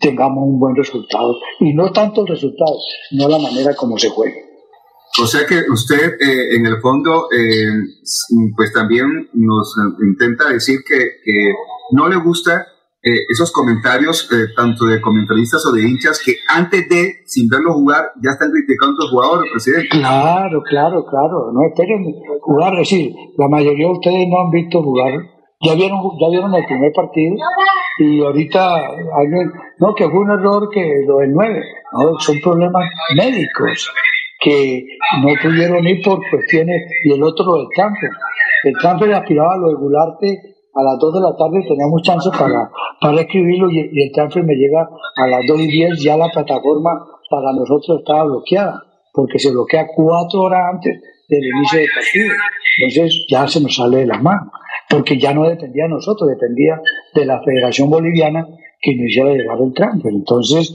tengamos 0.00 0.44
un 0.44 0.58
buen 0.58 0.74
resultado. 0.76 1.34
Y 1.60 1.72
no 1.74 1.90
tanto 1.92 2.22
el 2.22 2.28
resultado, 2.28 2.76
sino 3.08 3.28
la 3.28 3.38
manera 3.38 3.74
como 3.74 3.98
se 3.98 4.08
juega. 4.08 4.36
O 5.20 5.26
sea 5.26 5.46
que 5.46 5.62
usted, 5.70 6.14
eh, 6.20 6.56
en 6.56 6.64
el 6.64 6.80
fondo, 6.80 7.28
eh, 7.30 7.68
pues 8.56 8.72
también 8.72 9.28
nos 9.34 9.74
intenta 10.02 10.48
decir 10.48 10.78
que, 10.88 10.96
que 11.22 11.52
no 11.90 12.08
le 12.08 12.16
gusta 12.16 12.66
eh, 13.04 13.26
esos 13.28 13.52
comentarios, 13.52 14.28
tanto 14.56 14.86
de 14.86 15.00
comentaristas 15.00 15.66
o 15.66 15.72
de 15.72 15.82
hinchas, 15.82 16.22
que 16.24 16.36
antes 16.48 16.88
de, 16.88 17.24
sin 17.26 17.48
verlo 17.48 17.74
jugar, 17.74 18.12
ya 18.22 18.30
están 18.30 18.50
criticando 18.52 18.94
a 18.94 19.04
los 19.04 19.10
jugadores, 19.10 19.50
presidente. 19.52 19.88
Claro, 19.90 20.62
claro, 20.62 21.04
claro. 21.04 21.52
No 21.52 21.60
esperen 21.68 22.04
jugar. 22.40 22.72
Es 22.74 22.88
decir, 22.88 23.12
la 23.36 23.48
mayoría 23.48 23.86
de 23.88 23.92
ustedes 23.92 24.28
no 24.28 24.40
han 24.40 24.50
visto 24.50 24.82
jugar. 24.82 25.12
Ya 25.64 25.74
vieron, 25.74 26.00
ya 26.20 26.28
vieron 26.28 26.54
el 26.54 26.64
primer 26.64 26.92
partido 26.92 27.36
y 27.98 28.20
ahorita 28.20 28.74
alguien, 29.14 29.52
no, 29.78 29.94
que 29.94 30.08
fue 30.08 30.20
un 30.20 30.30
error 30.30 30.68
que 30.70 31.04
lo 31.06 31.18
del 31.18 31.32
9, 31.32 31.62
no, 31.92 32.18
son 32.18 32.40
problemas 32.42 32.84
médicos 33.14 33.90
que 34.40 34.84
no 35.22 35.28
pudieron 35.40 35.86
ir 35.86 36.02
por 36.02 36.18
cuestiones, 36.28 36.90
y 37.04 37.12
el 37.12 37.22
otro 37.22 37.54
del 37.56 37.68
campo. 37.76 38.00
El 38.64 38.74
campo 38.80 39.04
aspiraba 39.04 39.54
a 39.54 39.58
lo 39.58 39.68
de 39.68 39.74
Gularte 39.74 40.52
a 40.74 40.82
las 40.82 40.98
2 40.98 41.14
de 41.14 41.20
la 41.20 41.36
tarde, 41.36 41.68
teníamos 41.68 42.02
chance 42.02 42.30
para, 42.30 42.70
para 43.00 43.20
escribirlo 43.20 43.70
y, 43.70 43.90
y 43.92 44.02
el 44.02 44.12
transfer 44.12 44.42
me 44.42 44.54
llega 44.54 44.88
a 45.16 45.26
las 45.26 45.40
2 45.46 45.60
y 45.60 45.66
10, 45.66 46.02
ya 46.02 46.16
la 46.16 46.28
plataforma 46.28 46.90
para 47.28 47.52
nosotros 47.52 47.98
estaba 48.00 48.24
bloqueada, 48.24 48.82
porque 49.12 49.38
se 49.38 49.50
bloquea 49.50 49.86
cuatro 49.94 50.40
horas 50.42 50.74
antes 50.74 51.00
del 51.28 51.44
inicio 51.44 51.80
del 51.80 51.88
partido. 51.94 52.34
Entonces 52.78 53.26
ya 53.28 53.46
se 53.46 53.60
nos 53.60 53.76
sale 53.76 53.98
de 53.98 54.06
las 54.06 54.22
manos, 54.22 54.48
porque 54.92 55.18
ya 55.18 55.32
no 55.32 55.48
dependía 55.48 55.84
de 55.84 55.88
nosotros, 55.88 56.28
dependía 56.28 56.78
de 57.14 57.24
la 57.24 57.40
Federación 57.42 57.88
Boliviana 57.88 58.46
que 58.78 58.94
nos 58.94 59.08
hiciera 59.08 59.30
llegar 59.30 59.56
el 59.58 59.72
transfer. 59.72 60.12
Entonces, 60.12 60.70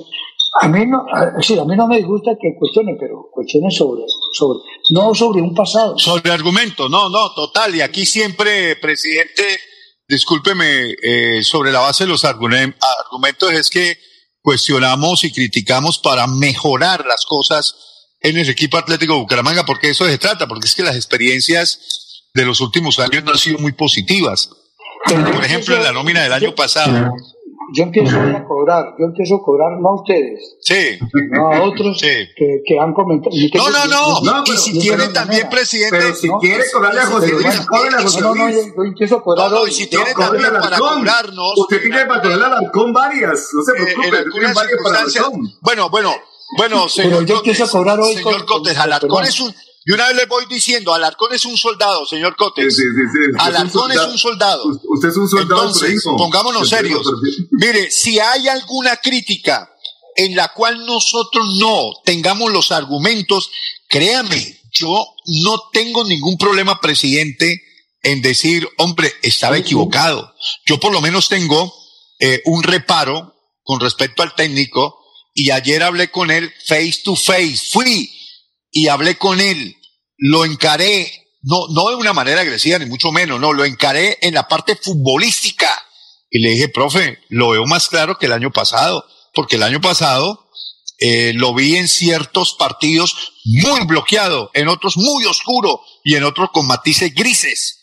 a 0.60 0.68
mí 0.68 0.88
no, 0.88 1.06
sí, 1.40 1.60
a 1.60 1.66
mí 1.66 1.76
no 1.76 1.88
me 1.88 2.02
gusta 2.02 2.32
que 2.42 2.56
cuestionen, 2.58 2.98
pero 3.00 3.30
cuestionen 3.32 3.70
sobre, 3.70 4.02
sobre, 4.34 4.60
no 4.90 5.14
sobre 5.14 5.44
un 5.44 5.54
pasado. 5.54 6.00
Sobre 6.00 6.32
argumentos, 6.32 6.90
no, 6.90 7.10
no, 7.10 7.32
total. 7.36 7.76
Y 7.76 7.82
aquí 7.82 8.08
siempre, 8.08 8.76
presidente, 8.78 9.44
discúlpeme, 10.08 10.96
eh, 11.04 11.44
sobre 11.44 11.72
la 11.72 11.82
base 11.82 12.06
de 12.06 12.10
los 12.10 12.26
argumentos 12.26 13.52
es 13.52 13.70
que 13.70 13.98
cuestionamos 14.42 15.26
y 15.26 15.32
criticamos 15.32 16.00
para 16.00 16.26
mejorar 16.26 17.06
las 17.06 17.24
cosas 17.24 18.16
en 18.22 18.36
el 18.36 18.50
equipo 18.50 18.80
Atlético 18.80 19.20
Bucaramanga, 19.20 19.64
porque 19.64 19.92
eso 19.92 20.08
se 20.08 20.18
trata, 20.18 20.48
porque 20.48 20.66
es 20.66 20.74
que 20.74 20.82
las 20.82 20.96
experiencias 20.96 22.07
de 22.38 22.46
los 22.46 22.62
últimos 22.62 23.00
años 23.00 23.24
no 23.24 23.32
han 23.32 23.38
sido 23.38 23.58
muy 23.58 23.74
positivas. 23.74 24.50
Por 25.06 25.44
ejemplo, 25.44 25.76
en 25.76 25.84
la 25.84 25.92
nómina 25.92 26.22
del 26.22 26.34
año 26.34 26.54
pasado, 26.54 27.12
yo 27.74 27.84
empiezo 27.84 28.18
a 28.20 28.46
cobrar, 28.46 28.96
yo 28.98 29.06
empiezo 29.06 29.36
a 29.36 29.42
cobrar 29.44 29.80
no 29.82 29.90
a 29.90 29.96
ustedes, 29.96 30.58
sí. 30.62 31.00
no 31.32 31.52
a 31.52 31.64
otros 31.64 32.00
sí. 32.00 32.08
que, 32.36 32.62
que, 32.66 32.80
han 32.80 32.94
comentado. 32.94 33.36
No, 33.56 33.70
no, 33.70 33.86
no, 33.88 34.22
no, 34.22 34.44
y 34.46 34.58
si 34.58 34.80
tiene 34.80 35.08
también, 35.08 35.50
presidente. 35.50 35.98
Pero 35.98 36.16
si 36.16 36.28
no, 36.28 36.40
quiere 36.40 36.64
cobrarle 36.72 37.02
a 37.02 37.06
José 37.08 37.32
Luis, 37.32 37.60
cóbrele 37.68 37.98
a 37.98 38.02
José 38.02 38.22
No, 38.22 38.36
no, 38.36 38.50
yo, 38.50 38.58
yo 38.76 38.84
empiezo 38.84 39.18
a 39.18 39.24
cobrar. 39.24 39.52
No, 39.52 39.60
no, 39.60 39.68
y 39.68 39.72
si 39.72 39.88
tiene 39.88 40.14
también 40.14 40.52
para 40.62 40.78
cobrarnos. 40.78 41.54
Usted 41.58 41.82
tiene 41.82 42.06
para 42.06 42.22
cobrarle 42.22 42.46
al 42.46 42.54
halcón 42.54 42.94
varias, 42.94 43.50
no 43.54 43.64
se 43.64 43.74
preocupe, 43.74 44.18
eh, 44.18 44.26
tiene 44.32 44.54
varias 44.54 44.80
para 44.84 45.06
Bueno, 45.62 45.90
bueno, 45.90 46.14
bueno, 46.58 46.88
señor 46.88 47.12
Pero 47.12 47.22
yo 47.24 47.36
empiezo 47.38 47.64
a 47.66 47.70
cobrar 47.70 48.00
hoy. 48.00 48.14
Señor 48.14 48.46
Cotes, 48.46 48.78
Alarcón 48.78 49.24
es 49.26 49.40
un. 49.40 49.54
Y 49.88 49.94
una 49.94 50.08
vez 50.08 50.18
le 50.18 50.26
voy 50.26 50.46
diciendo, 50.50 50.94
Alarcón 50.94 51.34
es 51.34 51.46
un 51.46 51.56
soldado, 51.56 52.06
señor 52.06 52.36
Cotes. 52.36 52.76
Sí, 52.76 52.82
sí, 52.82 52.88
sí, 53.14 53.32
Alarcón 53.40 53.90
es 53.90 54.02
un 54.02 54.18
soldado. 54.18 54.66
Usted 54.84 55.08
es 55.08 55.16
un 55.16 55.30
soldado. 55.30 55.62
Entonces, 55.62 56.04
pongámonos 56.04 56.68
serios. 56.68 57.10
Mire, 57.52 57.90
si 57.90 58.20
hay 58.20 58.50
alguna 58.50 58.98
crítica 58.98 59.72
en 60.18 60.36
la 60.36 60.50
cual 60.50 60.86
nosotros 60.86 61.56
no 61.58 61.94
tengamos 62.04 62.52
los 62.52 62.74
argumentos, 62.74 63.50
créame, 63.88 64.60
yo 64.74 65.06
no 65.46 65.70
tengo 65.72 66.04
ningún 66.04 66.38
problema, 66.38 66.82
presidente, 66.82 67.62
en 68.04 68.22
decir, 68.22 68.68
hombre, 68.80 69.14
estaba 69.22 69.58
equivocado. 69.58 70.36
Yo 70.66 70.82
por 70.82 70.92
lo 70.92 71.00
menos 71.00 71.30
tengo 71.30 71.74
eh, 72.20 72.42
un 72.44 72.62
reparo 72.62 73.34
con 73.64 73.80
respecto 73.80 74.22
al 74.22 74.36
técnico 74.36 75.00
y 75.34 75.52
ayer 75.52 75.82
hablé 75.82 76.12
con 76.12 76.30
él 76.30 76.52
face 76.66 77.04
to 77.06 77.16
face. 77.16 77.70
Fui 77.72 78.17
y 78.72 78.88
hablé 78.88 79.18
con 79.18 79.40
él 79.40 79.78
lo 80.18 80.46
encaré, 80.46 81.30
no, 81.44 81.68
no 81.70 81.90
de 81.90 81.96
una 81.96 82.14
manera 82.14 82.42
agresiva, 82.42 82.80
ni 82.80 82.86
mucho 82.86 83.12
menos, 83.12 83.40
no, 83.40 83.54
lo 83.54 83.66
encaré 83.66 84.18
en 84.22 84.34
la 84.34 84.48
parte 84.48 84.76
futbolística. 84.76 85.70
Y 86.30 86.40
le 86.40 86.52
dije, 86.52 86.70
profe, 86.70 87.20
lo 87.30 87.50
veo 87.50 87.66
más 87.66 87.88
claro 87.88 88.18
que 88.18 88.26
el 88.26 88.34
año 88.34 88.52
pasado, 88.52 89.06
porque 89.34 89.56
el 89.56 89.64
año 89.64 89.80
pasado 89.80 90.50
eh, 91.00 91.32
lo 91.36 91.54
vi 91.54 91.76
en 91.76 91.88
ciertos 91.88 92.56
partidos 92.56 93.34
muy 93.46 93.86
bloqueado, 93.86 94.50
en 94.54 94.68
otros 94.68 94.98
muy 94.98 95.26
oscuro 95.26 95.82
y 96.04 96.16
en 96.16 96.24
otros 96.24 96.50
con 96.52 96.68
matices 96.68 97.14
grises. 97.14 97.76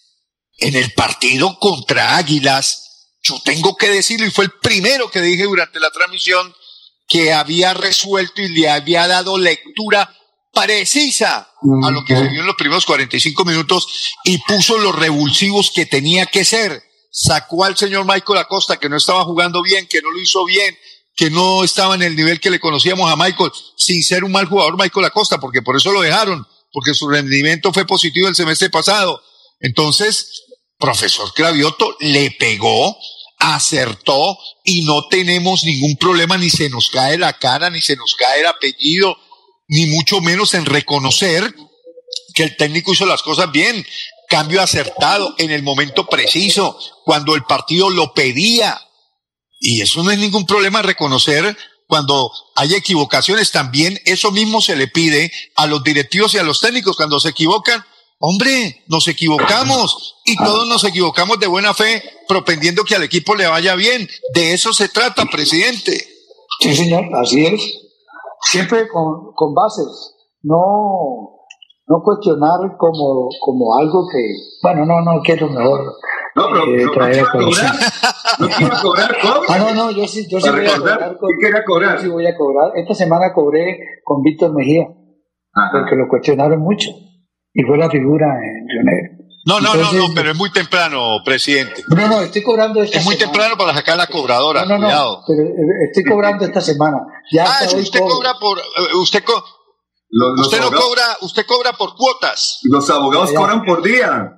En 0.59 0.77
el 0.77 0.93
partido 0.93 1.59
contra 1.59 2.17
Águilas, 2.17 3.13
yo 3.23 3.41
tengo 3.45 3.77
que 3.77 3.89
decirlo, 3.89 4.27
y 4.27 4.31
fue 4.31 4.45
el 4.45 4.53
primero 4.61 5.11
que 5.11 5.21
dije 5.21 5.45
durante 5.45 5.81
la 5.81 5.91
transmisión, 5.91 6.55
que 7.09 7.33
había 7.33 7.75
resuelto 7.75 8.43
y 8.43 8.49
le 8.49 8.69
había 8.69 9.07
dado 9.07 9.37
lectura 9.39 10.15
precisa 10.55 11.49
a 11.83 11.91
lo 11.91 12.05
que 12.05 12.17
se 12.17 12.29
vio 12.29 12.41
en 12.41 12.47
los 12.47 12.57
primeros 12.57 12.87
45 12.87 13.45
minutos 13.45 13.87
y 14.25 14.39
puso 14.39 14.79
los 14.79 14.95
revulsivos 14.95 15.71
que 15.71 15.87
tenía 15.87 16.27
que 16.27 16.45
ser. 16.45 16.83
Sacó 17.11 17.65
al 17.65 17.77
señor 17.77 18.05
Michael 18.07 18.39
Acosta, 18.39 18.79
que 18.79 18.89
no 18.89 18.97
estaba 18.97 19.25
jugando 19.25 19.63
bien, 19.63 19.87
que 19.87 20.01
no 20.01 20.11
lo 20.11 20.21
hizo 20.21 20.45
bien, 20.45 20.77
que 21.17 21.31
no 21.31 21.63
estaba 21.63 21.95
en 21.95 22.03
el 22.03 22.17
nivel 22.17 22.41
que 22.41 22.51
le 22.51 22.61
conocíamos 22.61 23.11
a 23.11 23.17
Michael, 23.17 23.53
sin 23.77 24.03
ser 24.03 24.25
un 24.25 24.33
mal 24.33 24.47
jugador 24.47 24.77
Michael 24.79 25.07
Acosta, 25.07 25.39
porque 25.39 25.63
por 25.63 25.77
eso 25.77 25.93
lo 25.93 26.01
dejaron, 26.01 26.47
porque 26.73 26.95
su 26.95 27.09
rendimiento 27.09 27.73
fue 27.73 27.87
positivo 27.87 28.29
el 28.29 28.35
semestre 28.35 28.71
pasado. 28.71 29.23
Entonces, 29.61 30.45
profesor 30.79 31.33
Cravioto 31.33 31.97
le 32.01 32.33
pegó, 32.33 32.97
acertó 33.39 34.39
y 34.65 34.85
no 34.85 35.07
tenemos 35.09 35.65
ningún 35.65 35.97
problema, 35.97 36.37
ni 36.37 36.51
se 36.51 36.69
nos 36.69 36.91
cae 36.91 37.17
la 37.19 37.35
cara, 37.35 37.71
ni 37.71 37.81
se 37.81 37.97
nos 37.97 38.15
cae 38.17 38.41
el 38.41 38.47
apellido, 38.47 39.17
ni 39.69 39.87
mucho 39.87 40.21
menos 40.21 40.55
en 40.55 40.67
reconocer 40.67 41.55
que 42.35 42.43
el 42.45 42.57
técnico 42.57 42.93
hizo 42.93 43.07
las 43.07 43.23
cosas 43.23 43.51
bien, 43.53 43.85
cambio 44.29 44.61
acertado 44.61 45.35
en 45.39 45.51
el 45.51 45.63
momento 45.63 46.07
preciso, 46.07 46.79
cuando 47.05 47.35
el 47.35 47.45
partido 47.45 47.91
lo 47.91 48.13
pedía. 48.13 48.81
Y 49.61 49.81
eso 49.81 50.03
no 50.03 50.11
es 50.11 50.19
ningún 50.19 50.47
problema 50.47 50.83
reconocer 50.83 51.57
cuando 51.87 52.31
hay 52.57 52.75
equivocaciones. 52.75 53.51
También 53.51 54.01
eso 54.05 54.31
mismo 54.31 54.61
se 54.61 54.77
le 54.77 54.89
pide 54.89 55.33
a 55.57 55.67
los 55.67 55.83
directivos 55.85 56.35
y 56.35 56.39
a 56.39 56.43
los 56.43 56.61
técnicos 56.61 56.97
cuando 56.97 57.21
se 57.21 57.31
equivocan. 57.31 57.85
Hombre, 58.19 58.85
nos 58.89 59.07
equivocamos 59.09 60.17
y 60.25 60.37
todos 60.37 60.67
nos 60.67 60.85
equivocamos 60.85 61.39
de 61.39 61.47
buena 61.47 61.75
fe, 61.75 62.03
propendiendo 62.27 62.85
que 62.85 62.95
al 62.95 63.03
equipo 63.03 63.35
le 63.35 63.47
vaya 63.47 63.75
bien. 63.75 64.09
De 64.35 64.55
eso 64.55 64.73
se 64.73 64.89
trata, 64.89 65.27
presidente. 65.27 66.09
Sí, 66.61 66.75
señor, 66.75 67.05
así 67.23 67.45
es. 67.47 67.84
Siempre 68.51 68.89
con, 68.89 69.33
con 69.35 69.55
bases. 69.55 70.15
No, 70.43 71.35
no 71.87 72.03
cuestionar 72.03 72.77
como, 72.79 73.29
como 73.41 73.77
algo 73.79 74.07
que, 74.11 74.21
bueno, 74.63 74.87
no, 74.87 75.01
no, 75.03 75.23
que 75.23 75.33
es 75.33 75.41
lo 75.41 75.49
mejor. 75.49 75.81
No, 76.37 76.47
pero 76.53 76.65
eh, 76.75 76.87
traer 76.93 77.23
no 77.23 77.29
a 77.29 77.33
cobrar. 77.33 77.75
No 78.41 78.49
quiero 78.49 78.75
cobrar, 78.83 79.17
¿cómo? 79.23 79.41
Ah, 79.49 79.59
no, 79.59 79.75
no, 79.75 79.91
yo 79.91 80.07
sí, 80.09 80.27
yo 80.29 80.41
sí 80.41 80.51
voy 80.51 80.67
a 80.67 80.77
cobrar. 80.77 81.17
Con, 81.19 81.31
¿qué 81.39 81.47
quería 81.47 81.65
cobrar? 81.65 81.97
yo 81.97 82.03
sí 82.03 82.09
voy 82.09 82.27
a 82.27 82.37
cobrar. 82.37 82.73
Esta 82.75 82.95
semana 82.95 83.33
cobré 83.33 83.79
con 84.03 84.23
Víctor 84.23 84.53
Mejía, 84.53 84.89
Ajá. 85.55 85.71
porque 85.73 85.97
lo 85.97 86.09
cuestionaron 86.09 86.61
mucho. 86.61 86.91
Y 87.53 87.63
fue 87.63 87.79
la 87.79 87.89
figura 87.89 88.27
en 88.43 88.69
Río 88.69 88.83
Negro. 88.83 89.24
No, 89.47 89.61
no, 89.61 89.75
Entonces- 89.75 89.93
no, 90.01 90.09
no, 90.09 90.15
pero 90.15 90.31
es 90.31 90.37
muy 90.37 90.51
temprano, 90.51 91.19
presidente. 91.25 91.85
No, 91.89 92.09
no, 92.09 92.21
estoy 92.23 92.43
cobrando 92.43 92.83
esta 92.83 92.99
Es 92.99 93.05
muy 93.05 93.15
semana. 93.17 93.33
temprano 93.33 93.57
para 93.59 93.75
sacar 93.75 93.97
la 93.99 94.07
cobradora, 94.07 94.65
No, 94.65 94.79
no, 94.79 94.89
no, 94.89 95.23
pero 95.27 95.43
eh, 95.43 95.55
estoy 95.91 96.05
cobrando 96.11 96.45
esta 96.47 96.61
semana. 96.63 96.97
Ya 97.31 97.45
Ah, 97.45 97.65
usted 97.77 97.99
cobro. 98.01 98.15
cobra 98.17 98.35
por, 98.41 98.59
eh, 98.59 98.95
usted, 98.97 99.23
co- 99.23 99.45
Los, 100.09 100.39
los 100.39 100.47
usted 100.47 100.61
no 100.61 100.71
cobra, 100.71 101.03
usted 101.21 101.45
cobra 101.47 101.73
por 101.75 101.95
cuotas. 101.95 102.61
los 102.63 102.89
abogados 102.89 103.33
Ya. 103.33 103.39
cobran 103.39 103.65
por 103.65 103.83
día. 103.83 104.31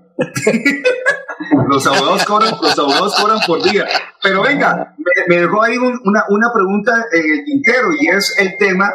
los 1.68 1.86
abogados 1.86 2.24
cobran, 2.24 2.56
los 2.60 2.78
abogados 2.78 3.14
cobran 3.20 3.38
por 3.46 3.62
día. 3.62 3.86
Pero 4.22 4.42
venga, 4.42 4.94
me, 4.98 5.36
me 5.36 5.42
dejó 5.42 5.62
ahí 5.62 5.76
un- 5.76 6.00
una, 6.04 6.24
una 6.30 6.48
pregunta 6.52 6.92
en 7.12 7.32
el 7.32 7.44
tintero 7.44 7.88
y 8.00 8.08
es 8.08 8.34
el 8.38 8.56
tema 8.58 8.90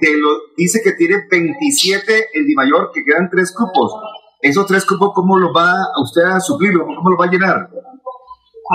de 0.00 0.10
lo, 0.16 0.28
dice 0.56 0.80
que 0.82 0.92
tiene 0.92 1.16
27 1.30 2.28
el 2.34 2.46
Di 2.46 2.54
Mayor, 2.54 2.90
que 2.92 3.02
quedan 3.04 3.28
tres 3.30 3.52
cupos. 3.52 3.92
Esos 4.40 4.66
tres 4.66 4.84
cupos, 4.84 5.10
¿cómo 5.14 5.38
los 5.38 5.50
va 5.54 5.72
a 5.82 6.02
usted 6.02 6.22
a 6.22 6.40
suplir? 6.40 6.72
¿Cómo 6.78 7.10
los 7.10 7.20
va 7.20 7.24
a 7.26 7.30
llenar? 7.30 7.68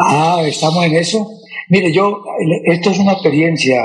Ah, 0.07 0.41
estamos 0.45 0.83
en 0.85 0.95
eso. 0.95 1.27
Mire, 1.69 1.91
yo, 1.93 2.23
esto 2.65 2.89
es 2.91 2.99
una 2.99 3.13
experiencia 3.13 3.81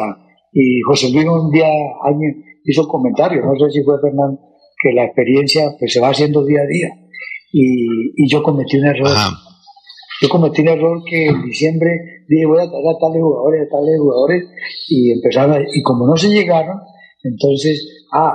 y 0.53 0.81
José 0.81 1.11
Luis 1.11 1.27
un 1.27 1.51
día 1.51 1.67
alguien 2.03 2.43
hizo 2.65 2.83
un 2.83 2.89
comentario, 2.89 3.43
no 3.45 3.53
sé 3.59 3.71
si 3.71 3.85
fue 3.85 4.01
Fernando, 4.01 4.41
que 4.83 4.93
la 4.93 5.05
experiencia 5.05 5.63
pues, 5.79 5.93
se 5.93 6.01
va 6.01 6.09
haciendo 6.09 6.45
día 6.45 6.61
a 6.63 6.67
día. 6.67 6.89
Y, 7.53 8.25
y 8.25 8.29
yo 8.29 8.43
cometí 8.43 8.77
un 8.79 8.87
error. 8.87 9.09
Ajá. 9.09 9.31
Yo 10.23 10.29
cometí 10.29 10.63
un 10.63 10.69
error 10.69 11.03
que 11.09 11.27
en 11.27 11.43
diciembre 11.45 11.91
dije 12.29 12.47
voy 12.47 12.59
a 12.59 12.69
traer 12.69 12.89
a 12.89 12.99
tales 12.99 13.23
jugadores, 13.23 13.67
a 13.67 13.71
tales 13.77 14.01
jugadores 14.01 14.43
y 14.89 15.13
empezaron 15.13 15.53
a- 15.53 15.61
y 15.73 15.83
como 15.83 16.07
no 16.07 16.17
se 16.17 16.29
llegaron, 16.29 16.81
entonces, 17.23 18.07
ah, 18.13 18.33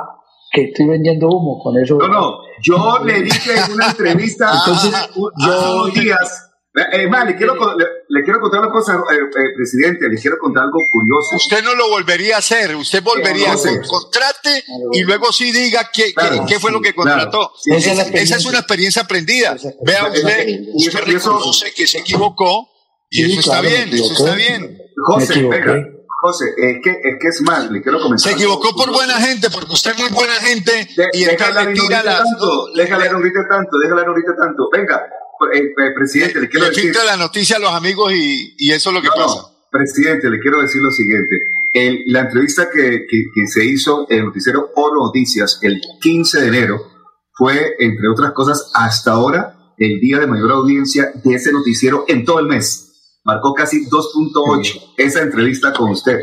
que 0.53 0.65
estoy 0.65 0.87
vendiendo 0.87 1.27
humo 1.27 1.59
con 1.61 1.77
eso. 1.81 1.97
No, 1.97 2.07
no, 2.07 2.31
yo 2.61 2.99
le 3.05 3.21
dije 3.21 3.57
en 3.57 3.73
una 3.73 3.87
entrevista 3.87 4.51
Entonces, 4.65 4.93
un- 5.15 5.31
yo- 5.37 5.59
hace 5.59 5.73
unos 5.73 5.93
días. 5.93 6.47
Eh, 6.93 7.05
más, 7.09 7.25
le 7.27 7.35
quiero, 7.35 7.53
le, 7.77 7.85
le 8.07 8.23
quiero 8.23 8.39
contar 8.39 8.61
una 8.61 8.71
cosa, 8.71 8.93
eh, 8.93 9.15
eh, 9.17 9.53
presidente, 9.57 10.07
le 10.07 10.17
quiero 10.17 10.37
contar 10.39 10.63
algo 10.63 10.79
curioso. 10.89 11.35
Usted 11.35 11.61
no 11.65 11.75
lo 11.75 11.89
volvería 11.89 12.37
a 12.37 12.39
hacer, 12.39 12.73
usted 12.77 13.03
volvería 13.03 13.47
No, 13.49 13.53
a 13.55 13.57
sí. 13.57 13.69
contrate 13.85 14.63
y 14.93 15.01
luego 15.01 15.33
sí 15.33 15.51
diga 15.51 15.89
qué, 15.93 16.05
qué- 16.05 16.13
Claro, 16.13 16.45
qué 16.47 16.59
fue 16.61 16.71
lo 16.71 16.79
que 16.81 16.93
claro. 16.93 17.23
contrató. 17.29 17.51
Sí, 17.61 17.71
esa 17.73 18.03
es 18.03 18.31
Esa, 18.31 18.47
una 18.47 18.59
experiencia 18.59 19.01
aprendida. 19.01 19.51
Es- 19.55 19.67
Vea 19.81 20.07
usted, 20.07 20.59
usted 20.73 20.99
reconoce 21.03 21.73
que 21.73 21.85
se 21.85 21.97
equivocó 21.99 22.69
y 23.09 23.25
Sí, 23.25 23.31
eso 23.33 23.39
está 23.41 23.59
bien, 23.59 23.89
eso 23.93 24.13
está 24.13 24.35
bien. 24.35 24.77
José, 24.95 25.41
venga, 25.43 25.75
José, 26.21 26.53
es 26.55 26.77
que, 26.83 26.91
es 26.91 27.15
que 27.19 27.27
es 27.29 27.41
más, 27.41 27.71
le 27.71 27.81
quiero 27.81 27.99
comentar. 27.99 28.19
Se 28.29 28.35
equivocó 28.35 28.75
por 28.75 28.91
buena 28.91 29.15
gente, 29.19 29.49
porque 29.49 29.73
usted 29.73 29.91
es 29.91 29.99
muy 29.99 30.09
buena 30.09 30.33
gente 30.35 30.71
De- 30.95 31.09
y 31.13 31.23
déjala 31.25 31.63
le 31.63 31.73
tira 31.73 32.03
las... 32.03 32.19
tanto, 32.19 32.67
déjala 32.75 33.07
grite 33.07 33.39
tanto, 33.49 33.77
déjala 33.79 34.03
grite 34.13 34.31
tanto. 34.37 34.69
Venga, 34.71 35.01
eh, 35.55 35.59
eh, 35.65 35.91
presidente, 35.95 36.39
le 36.39 36.47
quiero 36.47 36.67
Le 36.67 36.71
decir. 36.75 36.95
la 37.05 37.17
noticia 37.17 37.55
a 37.55 37.59
los 37.59 37.71
amigos 37.73 38.13
y, 38.13 38.53
y 38.59 38.71
eso 38.71 38.91
es 38.91 38.95
lo 38.95 39.01
que 39.01 39.07
No, 39.07 39.15
pasa. 39.15 39.47
Presidente, 39.71 40.29
le 40.29 40.39
quiero 40.39 40.61
decir 40.61 40.81
lo 40.83 40.91
siguiente. 40.91 41.35
El- 41.73 42.03
la 42.07 42.19
entrevista 42.21 42.69
que, 42.69 43.05
que- 43.09 43.25
que 43.33 43.47
se 43.47 43.65
hizo 43.65 44.05
en 44.09 44.19
el 44.19 44.25
noticiero 44.25 44.71
Oro 44.75 45.05
Noticias 45.05 45.57
el 45.63 45.81
15 46.01 46.41
de 46.41 46.47
enero 46.49 46.87
fue, 47.33 47.75
entre 47.79 48.07
otras 48.09 48.33
cosas, 48.33 48.69
hasta 48.75 49.11
ahora 49.13 49.55
el 49.79 49.99
día 49.99 50.19
de 50.19 50.27
mayor 50.27 50.51
audiencia 50.51 51.11
de 51.23 51.33
ese 51.33 51.51
noticiero 51.51 52.05
en 52.07 52.23
todo 52.25 52.39
el 52.39 52.45
mes. 52.45 52.89
Marcó 53.23 53.53
casi 53.53 53.85
2.8 53.89 54.93
esa 54.97 55.21
entrevista 55.21 55.73
con 55.73 55.91
usted. 55.91 56.17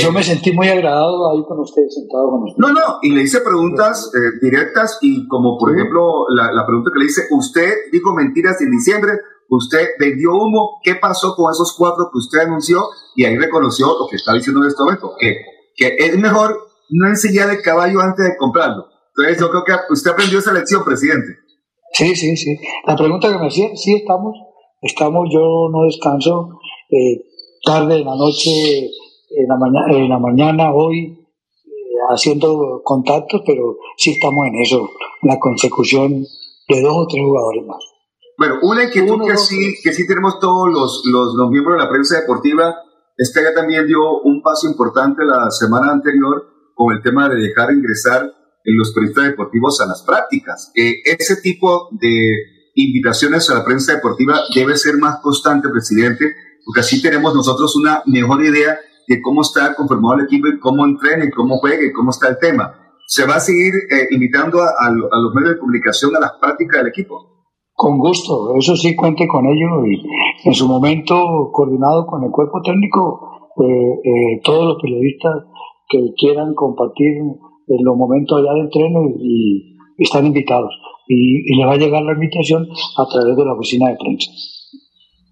Yo 0.00 0.12
me 0.12 0.22
sentí 0.22 0.52
muy 0.52 0.68
agradado 0.68 1.30
ahí 1.30 1.42
con 1.44 1.60
ustedes, 1.60 1.94
sentado 1.94 2.30
con 2.30 2.42
ustedes. 2.42 2.58
No, 2.58 2.72
no, 2.72 2.98
y 3.02 3.12
le 3.12 3.22
hice 3.22 3.40
preguntas 3.40 4.10
eh, 4.14 4.38
directas 4.42 4.98
y 5.00 5.26
como 5.26 5.56
por 5.58 5.74
ejemplo 5.74 6.26
la, 6.36 6.52
la 6.52 6.66
pregunta 6.66 6.90
que 6.92 7.00
le 7.00 7.06
hice, 7.06 7.22
usted 7.30 7.72
dijo 7.90 8.14
mentiras 8.14 8.60
en 8.60 8.70
diciembre, 8.70 9.12
usted 9.48 9.88
vendió 9.98 10.34
humo, 10.34 10.80
¿qué 10.82 10.96
pasó 10.96 11.34
con 11.34 11.50
esos 11.50 11.74
cuatro 11.76 12.10
que 12.12 12.18
usted 12.18 12.40
anunció? 12.40 12.84
Y 13.16 13.24
ahí 13.24 13.36
reconoció 13.36 13.86
lo 13.98 14.06
que 14.08 14.16
está 14.16 14.34
diciendo 14.34 14.62
en 14.62 14.68
este 14.68 14.82
momento, 14.82 15.14
que, 15.18 15.36
que 15.74 15.96
es 15.98 16.18
mejor 16.18 16.56
no 16.90 17.08
enseñar 17.08 17.50
el 17.50 17.62
caballo 17.62 18.00
antes 18.00 18.24
de 18.24 18.36
comprarlo. 18.36 18.86
Entonces 19.16 19.40
yo 19.40 19.50
creo 19.50 19.64
que 19.64 19.92
usted 19.92 20.10
aprendió 20.10 20.38
esa 20.38 20.52
lección, 20.52 20.84
presidente. 20.84 21.36
Sí, 21.92 22.14
sí, 22.14 22.36
sí. 22.36 22.56
La 22.86 22.96
pregunta 22.96 23.28
que 23.28 23.38
me 23.38 23.46
hacían, 23.48 23.76
sí 23.76 23.96
estamos, 23.96 24.36
estamos, 24.80 25.28
yo 25.32 25.68
no 25.70 25.84
descanso, 25.84 26.60
eh, 26.90 27.24
tarde 27.64 27.98
en 28.00 28.06
la 28.06 28.16
noche, 28.16 28.86
en 28.86 29.48
la, 29.48 29.56
mañana, 29.56 29.96
en 29.96 30.08
la 30.08 30.18
mañana, 30.18 30.72
hoy, 30.72 31.18
eh, 31.64 31.70
haciendo 32.10 32.82
contactos, 32.84 33.42
pero 33.46 33.78
sí 33.96 34.12
estamos 34.12 34.46
en 34.46 34.60
eso, 34.60 34.90
la 35.22 35.38
consecución 35.38 36.24
de 36.68 36.82
dos 36.82 36.94
o 36.94 37.06
tres 37.06 37.22
jugadores 37.22 37.66
más. 37.66 37.84
Bueno, 38.38 38.54
una 38.62 38.84
inquietud 38.84 39.14
Uno, 39.14 39.26
que 39.26 39.32
dos, 39.32 39.46
sí, 39.46 39.74
que 39.82 39.92
sí 39.92 40.06
tenemos 40.06 40.38
todos 40.40 40.68
los, 40.72 41.02
los, 41.04 41.34
los 41.34 41.50
miembros 41.50 41.76
de 41.76 41.84
la 41.84 41.90
prensa 41.90 42.20
deportiva 42.20 42.74
es 43.16 43.32
que 43.34 43.40
ella 43.40 43.52
también 43.54 43.86
dio 43.86 44.20
un 44.22 44.40
paso 44.40 44.66
importante 44.66 45.24
la 45.24 45.50
semana 45.50 45.92
anterior 45.92 46.46
con 46.74 46.94
el 46.94 47.02
tema 47.02 47.28
de 47.28 47.36
dejar 47.36 47.70
ingresar 47.70 48.22
en 48.64 48.76
los 48.78 48.92
periodistas 48.94 49.24
deportivos 49.24 49.78
a 49.82 49.86
las 49.86 50.02
prácticas. 50.02 50.72
Eh, 50.74 51.02
ese 51.04 51.36
tipo 51.36 51.88
de 51.92 52.32
invitaciones 52.74 53.50
a 53.50 53.54
la 53.58 53.64
prensa 53.64 53.94
deportiva 53.94 54.34
debe 54.54 54.76
ser 54.76 54.96
más 54.98 55.20
constante, 55.22 55.68
presidente, 55.68 56.24
porque 56.64 56.80
así 56.80 57.02
tenemos 57.02 57.34
nosotros 57.34 57.74
una 57.76 58.02
mejor 58.06 58.44
idea 58.44 58.76
de 59.08 59.20
cómo 59.22 59.42
está 59.42 59.74
conformado 59.74 60.18
el 60.18 60.24
equipo 60.26 60.46
y 60.48 60.58
cómo 60.60 60.84
entrena 60.84 61.24
y 61.24 61.30
cómo 61.30 61.58
juega 61.58 61.84
y 61.84 61.92
cómo 61.92 62.10
está 62.10 62.28
el 62.28 62.38
tema. 62.38 62.72
¿Se 63.06 63.26
va 63.26 63.36
a 63.36 63.40
seguir 63.40 63.72
eh, 63.90 64.06
invitando 64.12 64.60
a, 64.62 64.66
a 64.78 64.90
lo- 64.90 65.06
a 65.12 65.18
los 65.20 65.34
medios 65.34 65.54
de 65.54 65.58
comunicación 65.58 66.14
a 66.14 66.20
las 66.20 66.32
prácticas 66.40 66.78
del 66.78 66.88
equipo? 66.90 67.26
Con 67.74 67.98
gusto, 67.98 68.54
eso 68.58 68.76
sí 68.76 68.94
cuente 68.94 69.26
con 69.26 69.46
ello 69.46 69.84
y 69.86 70.48
en 70.48 70.54
su 70.54 70.68
momento 70.68 71.16
coordinado 71.50 72.06
con 72.06 72.22
el 72.22 72.30
cuerpo 72.30 72.60
técnico, 72.62 73.50
eh, 73.56 73.64
eh, 73.64 74.40
todos 74.44 74.64
los 74.66 74.76
periodistas 74.82 75.32
que 75.88 75.98
quieran 76.16 76.54
compartir 76.54 77.08
en 77.18 77.84
los 77.84 77.96
momentos 77.96 78.38
allá 78.38 78.52
de 78.54 78.60
entreno 78.60 79.00
y 79.18 79.76
están 79.98 80.26
invitados. 80.26 80.70
Y, 81.10 81.42
y 81.42 81.58
le 81.58 81.66
va 81.66 81.72
a 81.74 81.76
llegar 81.76 82.02
la 82.02 82.12
invitación 82.12 82.62
a 82.62 83.04
través 83.08 83.36
de 83.36 83.44
la 83.44 83.54
oficina 83.54 83.90
de 83.90 83.96
prensa. 83.96 84.30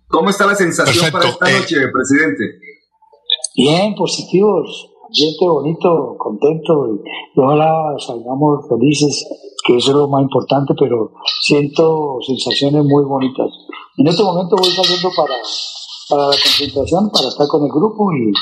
¿Cómo 0.08 0.30
está 0.30 0.46
la 0.46 0.54
sensación 0.54 1.12
Perfecto, 1.12 1.38
para 1.38 1.50
esta 1.50 1.50
eh. 1.50 1.60
noche, 1.60 1.88
presidente? 1.92 2.44
Bien, 3.54 3.94
positivos, 3.94 4.88
ambiente 5.04 5.44
bonito, 5.46 6.16
contento 6.18 6.72
y, 6.88 7.40
ojalá 7.40 7.94
salgamos 7.98 8.66
felices, 8.68 9.26
que 9.66 9.76
eso 9.76 9.90
es 9.90 9.96
lo 9.96 10.08
más 10.08 10.22
importante, 10.22 10.72
pero 10.78 11.12
siento 11.42 12.18
sensaciones 12.26 12.84
muy 12.84 13.04
bonitas. 13.04 13.50
En 13.98 14.06
este 14.06 14.22
momento 14.22 14.56
voy 14.56 14.70
saliendo 14.70 15.10
para, 15.14 15.34
para 16.08 16.22
la 16.22 16.36
concentración, 16.42 17.10
para 17.10 17.28
estar 17.28 17.46
con 17.48 17.64
el 17.64 17.70
grupo 17.70 18.10
y, 18.12 18.32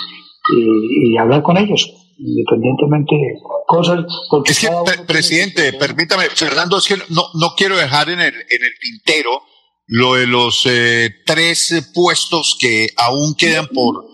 y, 1.11 1.16
hablar 1.16 1.43
con 1.43 1.57
ellos, 1.57 1.93
independientemente 2.18 3.14
de 3.14 3.34
cosas. 3.66 4.04
Porque 4.30 4.52
es 4.52 4.58
que, 4.60 4.68
presidente, 5.06 5.72
permítame, 5.74 6.28
Fernando, 6.30 6.78
es 6.78 6.86
que 6.86 6.96
no, 7.08 7.26
no 7.34 7.54
quiero 7.56 7.76
dejar 7.76 8.10
en 8.10 8.20
el, 8.20 8.34
en 8.34 8.64
el 8.64 8.72
tintero 8.80 9.42
lo 9.86 10.14
de 10.14 10.26
los 10.26 10.62
eh, 10.66 11.10
tres 11.24 11.90
puestos 11.94 12.56
que 12.58 12.88
aún 12.96 13.34
quedan 13.34 13.68
por, 13.68 14.04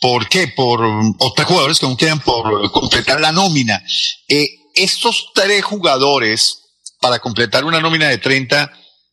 ¿por 0.00 0.28
qué? 0.28 0.48
Por 0.48 0.80
otros 1.18 1.46
jugadores 1.46 1.78
que 1.78 1.86
aún 1.86 1.96
quedan 1.96 2.20
por 2.20 2.70
completar 2.72 3.20
la 3.20 3.32
nómina. 3.32 3.82
Eh, 4.28 4.48
estos 4.74 5.30
tres 5.34 5.64
jugadores, 5.64 6.62
para 7.00 7.18
completar 7.20 7.64
una 7.64 7.80
nómina 7.80 8.08
de 8.08 8.18
30, 8.18 8.72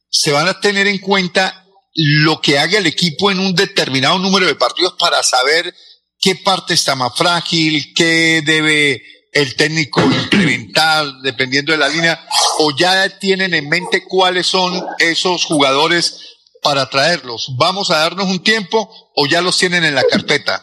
se 0.10 0.32
van 0.32 0.48
a 0.48 0.60
tener 0.60 0.88
en 0.88 1.00
cuenta 1.00 1.66
lo 1.94 2.42
que 2.42 2.60
haga 2.60 2.78
el 2.78 2.88
equipo 2.88 3.32
en 3.32 3.40
un 3.40 3.54
determinado 3.54 4.20
número 4.20 4.46
de 4.46 4.56
partidos 4.56 4.96
para 5.00 5.22
saber 5.24 5.74
qué 6.20 6.36
parte 6.36 6.74
está 6.74 6.96
más 6.96 7.16
frágil, 7.16 7.94
qué 7.96 8.42
debe 8.46 9.02
el 9.32 9.56
técnico 9.56 10.02
implementar 10.02 11.06
dependiendo 11.22 11.72
de 11.72 11.78
la 11.78 11.90
línea, 11.90 12.20
o 12.60 12.72
ya 12.76 13.08
tienen 13.20 13.54
en 13.54 13.70
mente 13.70 14.04
cuáles 14.08 14.48
son 14.48 14.74
esos 15.00 15.46
jugadores 15.46 16.38
para 16.64 16.90
traerlos. 16.90 17.54
¿Vamos 17.58 17.92
a 17.92 18.00
darnos 18.00 18.30
un 18.30 18.42
tiempo 18.42 18.90
o 19.16 19.28
ya 19.28 19.42
los 19.42 19.58
tienen 19.58 19.84
en 19.84 19.96
la 19.96 20.04
carpeta? 20.04 20.60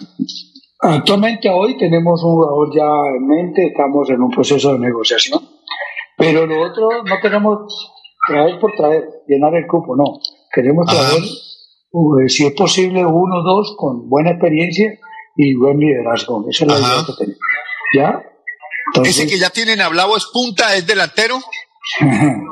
Actualmente 0.81 1.49
hoy 1.49 1.79
tenemos 1.79 2.23
un 2.25 2.33
jugador 2.33 2.75
ya 2.75 3.17
en 3.17 3.27
mente, 3.27 3.67
estamos 3.69 4.11
en 4.11 4.21
un 4.21 4.31
proceso 4.31 4.73
de 4.73 4.81
negociación, 4.81 5.41
pero 6.17 6.47
lo 6.47 6.61
otro 6.63 6.89
no 7.05 7.15
queremos 7.23 7.93
traer 8.27 8.59
por 8.59 8.73
traer, 8.77 9.05
llenar 9.27 9.55
el 9.55 9.67
cupo, 9.67 9.97
no. 9.97 10.21
Queremos 10.53 10.87
traer, 10.87 11.23
uh, 11.93 12.29
si 12.29 12.47
es 12.47 12.53
posible, 12.53 13.05
uno 13.07 13.37
o 13.39 13.43
dos 13.43 13.75
con 13.79 14.09
buena 14.09 14.33
experiencia 14.33 14.99
y 15.37 15.55
buen 15.55 15.79
liderazgo. 15.79 16.45
Esa 16.49 16.65
es 16.65 16.71
la 16.71 16.79
idea 16.79 17.05
que 17.07 17.13
tenemos. 17.19 17.41
¿Ya? 17.97 18.23
Ese 19.05 19.27
que 19.27 19.39
ya 19.39 19.51
tienen 19.51 19.81
hablado 19.81 20.17
es 20.17 20.27
punta, 20.27 20.75
es 20.77 20.87
delantero. 20.87 21.41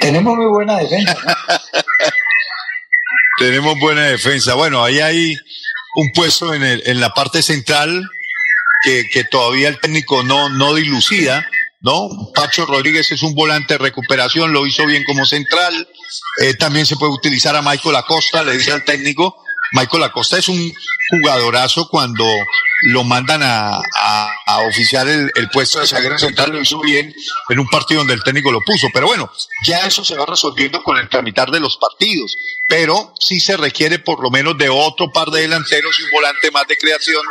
tenemos 0.00 0.36
muy 0.36 0.46
buena 0.46 0.78
defensa. 0.78 1.16
tenemos 3.38 3.78
buena 3.78 4.02
defensa. 4.02 4.54
Bueno, 4.54 4.84
ahí 4.84 5.00
hay 5.00 5.36
un 5.96 6.12
puesto 6.12 6.54
en, 6.54 6.62
el, 6.62 6.82
en 6.86 7.00
la 7.00 7.12
parte 7.14 7.42
central 7.42 8.08
que, 8.82 9.08
que 9.08 9.24
todavía 9.24 9.68
el 9.68 9.80
técnico 9.80 10.22
no, 10.22 10.48
no 10.48 10.74
dilucida. 10.74 11.46
¿no? 11.82 12.30
Pacho 12.32 12.64
Rodríguez 12.64 13.10
es 13.10 13.22
un 13.22 13.34
volante 13.34 13.74
de 13.74 13.78
recuperación, 13.78 14.52
lo 14.52 14.66
hizo 14.66 14.86
bien 14.86 15.04
como 15.04 15.26
central. 15.26 15.88
Eh, 16.40 16.54
también 16.54 16.86
se 16.86 16.96
puede 16.96 17.12
utilizar 17.12 17.54
a 17.56 17.62
Michael 17.62 17.96
Acosta, 17.96 18.42
le 18.44 18.52
dice 18.52 18.72
al 18.72 18.84
técnico. 18.84 19.42
Michael 19.72 20.04
Acosta 20.04 20.38
es 20.38 20.48
un 20.48 20.72
jugadorazo 21.10 21.88
cuando 21.88 22.24
lo 22.84 23.04
mandan 23.04 23.42
a, 23.44 23.80
oficiar 24.66 25.08
el, 25.08 25.50
puesto 25.50 25.80
de 25.80 25.86
zaguero 25.86 26.18
central, 26.18 26.52
lo 26.52 26.60
hizo 26.60 26.80
bien 26.80 27.14
en 27.48 27.58
un 27.58 27.66
partido 27.68 28.00
donde 28.00 28.14
el 28.14 28.22
técnico 28.22 28.52
lo 28.52 28.60
puso. 28.60 28.88
Pero 28.92 29.06
bueno, 29.06 29.30
ya 29.66 29.86
eso 29.86 30.04
se 30.04 30.16
va 30.16 30.26
resolviendo 30.26 30.82
con 30.82 30.98
el 30.98 31.08
tramitar 31.08 31.50
de 31.50 31.60
los 31.60 31.76
partidos. 31.76 32.36
Pero 32.68 33.14
sí 33.18 33.40
se 33.40 33.56
requiere 33.56 33.98
por 33.98 34.22
lo 34.22 34.30
menos 34.30 34.58
de 34.58 34.68
otro 34.68 35.10
par 35.10 35.30
de 35.30 35.42
delanteros 35.42 35.98
y 35.98 36.02
un 36.02 36.10
volante 36.10 36.50
más 36.50 36.66
de 36.66 36.76
creación 36.76 37.22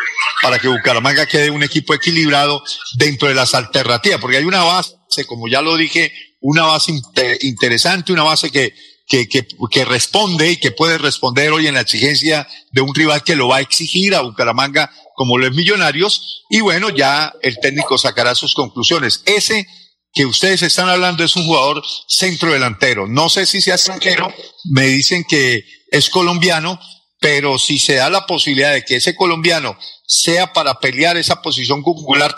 para 0.41 0.59
que 0.59 0.67
Bucaramanga 0.67 1.25
quede 1.25 1.49
un 1.49 1.63
equipo 1.63 1.93
equilibrado 1.93 2.63
dentro 2.97 3.27
de 3.27 3.35
las 3.35 3.53
alternativas. 3.53 4.19
Porque 4.19 4.37
hay 4.37 4.45
una 4.45 4.63
base, 4.63 4.95
como 5.27 5.47
ya 5.47 5.61
lo 5.61 5.75
dije, 5.77 6.13
una 6.41 6.63
base 6.63 6.93
interesante, 7.41 8.11
una 8.11 8.23
base 8.23 8.51
que 8.51 8.73
que, 9.11 9.27
que, 9.27 9.45
que, 9.69 9.83
responde 9.83 10.51
y 10.51 10.57
que 10.57 10.71
puede 10.71 10.97
responder 10.97 11.51
hoy 11.51 11.67
en 11.67 11.73
la 11.73 11.81
exigencia 11.81 12.47
de 12.71 12.79
un 12.79 12.95
rival 12.95 13.23
que 13.23 13.35
lo 13.35 13.49
va 13.49 13.57
a 13.57 13.59
exigir 13.59 14.15
a 14.15 14.21
Bucaramanga 14.21 14.89
como 15.15 15.37
los 15.37 15.51
Millonarios. 15.53 16.45
Y 16.49 16.61
bueno, 16.61 16.89
ya 16.89 17.33
el 17.41 17.59
técnico 17.59 17.97
sacará 17.97 18.35
sus 18.35 18.53
conclusiones. 18.53 19.21
Ese 19.25 19.67
que 20.13 20.25
ustedes 20.25 20.61
están 20.61 20.87
hablando 20.87 21.25
es 21.25 21.35
un 21.35 21.45
jugador 21.45 21.83
centro 22.07 22.53
delantero. 22.53 23.05
No 23.05 23.27
sé 23.27 23.45
si 23.45 23.59
sea 23.59 23.75
extranjero, 23.75 24.33
me 24.71 24.87
dicen 24.87 25.25
que 25.27 25.65
es 25.89 26.09
colombiano, 26.09 26.79
pero 27.19 27.59
si 27.59 27.79
se 27.79 27.95
da 27.95 28.09
la 28.09 28.25
posibilidad 28.25 28.71
de 28.71 28.85
que 28.85 28.95
ese 28.95 29.13
colombiano 29.17 29.77
sea 30.07 30.53
para 30.53 30.79
pelear 30.79 31.17
esa 31.17 31.41
posición 31.41 31.83
con 31.83 31.95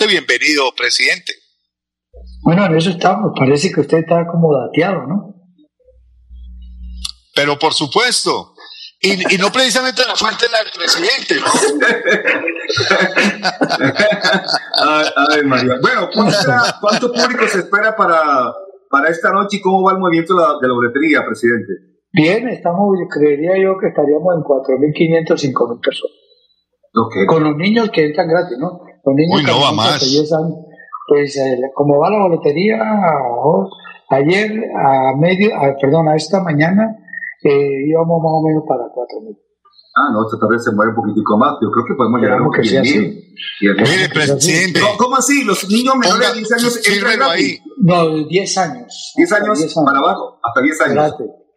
bienvenido, 0.07 0.74
presidente. 0.76 1.34
Bueno, 2.41 2.65
en 2.65 2.76
eso 2.76 2.89
estamos. 2.89 3.32
Parece 3.38 3.71
que 3.71 3.82
usted 3.82 3.99
está 3.99 4.26
como 4.26 4.49
dateado, 4.57 5.05
¿no? 5.07 5.32
Pero 7.36 7.57
por 7.57 7.73
supuesto, 7.73 8.53
y, 9.05 9.36
y, 9.36 9.38
no 9.38 9.51
precisamente 9.51 10.01
la 10.07 10.15
fuente 10.15 10.45
del 10.47 10.71
presidente, 10.73 11.36
¿no? 11.36 11.47
ay, 15.29 15.43
María. 15.43 15.73
Bueno, 15.81 16.07
¿cuánto, 16.79 17.11
público 17.11 17.45
se 17.49 17.59
espera 17.59 17.97
para, 17.97 18.49
para 18.89 19.09
esta 19.09 19.31
noche 19.31 19.57
y 19.57 19.61
cómo 19.61 19.84
va 19.84 19.91
el 19.91 19.97
movimiento 19.97 20.36
de 20.36 20.67
la, 20.67 20.73
boletería, 20.73 21.25
presidente? 21.25 21.73
Bien, 22.13 22.47
estamos, 22.47 22.95
creería 23.09 23.61
yo 23.61 23.77
que 23.77 23.88
estaríamos 23.88 24.36
en 24.36 24.41
4.500, 24.41 25.51
5.000 25.51 25.81
personas. 25.81 26.15
Okay. 26.95 27.25
Con 27.25 27.43
los 27.43 27.57
niños 27.57 27.89
que 27.89 28.05
entran 28.05 28.29
gratis, 28.29 28.57
¿no? 28.57 28.86
Los 29.03 29.15
niños 29.15 29.41
Uy, 29.41 29.43
no 29.43 29.59
va 29.59 29.73
más. 29.73 30.01
pues 31.09 31.36
eh, 31.36 31.59
como 31.73 31.99
va 31.99 32.09
la 32.09 32.19
boletería, 32.19 32.79
ayer 34.11 34.63
a 34.79 35.13
medio, 35.17 35.53
a, 35.57 35.75
perdón, 35.75 36.07
a 36.07 36.15
esta 36.15 36.41
mañana 36.41 36.99
eh, 37.43 37.87
íbamos 37.87 38.21
más 38.23 38.33
o 38.33 38.41
menos 38.41 38.63
para 38.67 38.83
4.000. 38.85 39.37
Ah, 39.95 40.09
no, 40.11 40.25
esta 40.25 40.47
vez 40.49 40.63
se 40.63 40.71
mueve 40.71 40.89
un 40.89 40.95
poquitico 40.95 41.37
más. 41.37 41.53
Yo 41.61 41.69
creo 41.69 41.85
que 41.85 41.93
podemos 41.93 42.19
llegar 42.19 42.39
a 42.39 42.41
un 42.41 42.49
10.000. 42.49 43.23
Mire, 43.61 44.09
presidente. 44.09 44.79
¿Cómo 44.97 45.15
así? 45.15 45.43
¿Los 45.43 45.69
niños 45.69 45.95
menores 45.97 46.33
de 46.33 46.39
10 46.39 46.51
años 46.53 46.87
entran 46.87 47.21
ahí? 47.21 47.59
No, 47.77 48.25
10 48.25 48.57
años. 48.57 49.13
10 49.15 49.31
años, 49.33 49.75
para 49.85 49.99
abajo, 49.99 50.39
hasta 50.41 50.61
10 50.61 50.81
años. 50.81 51.13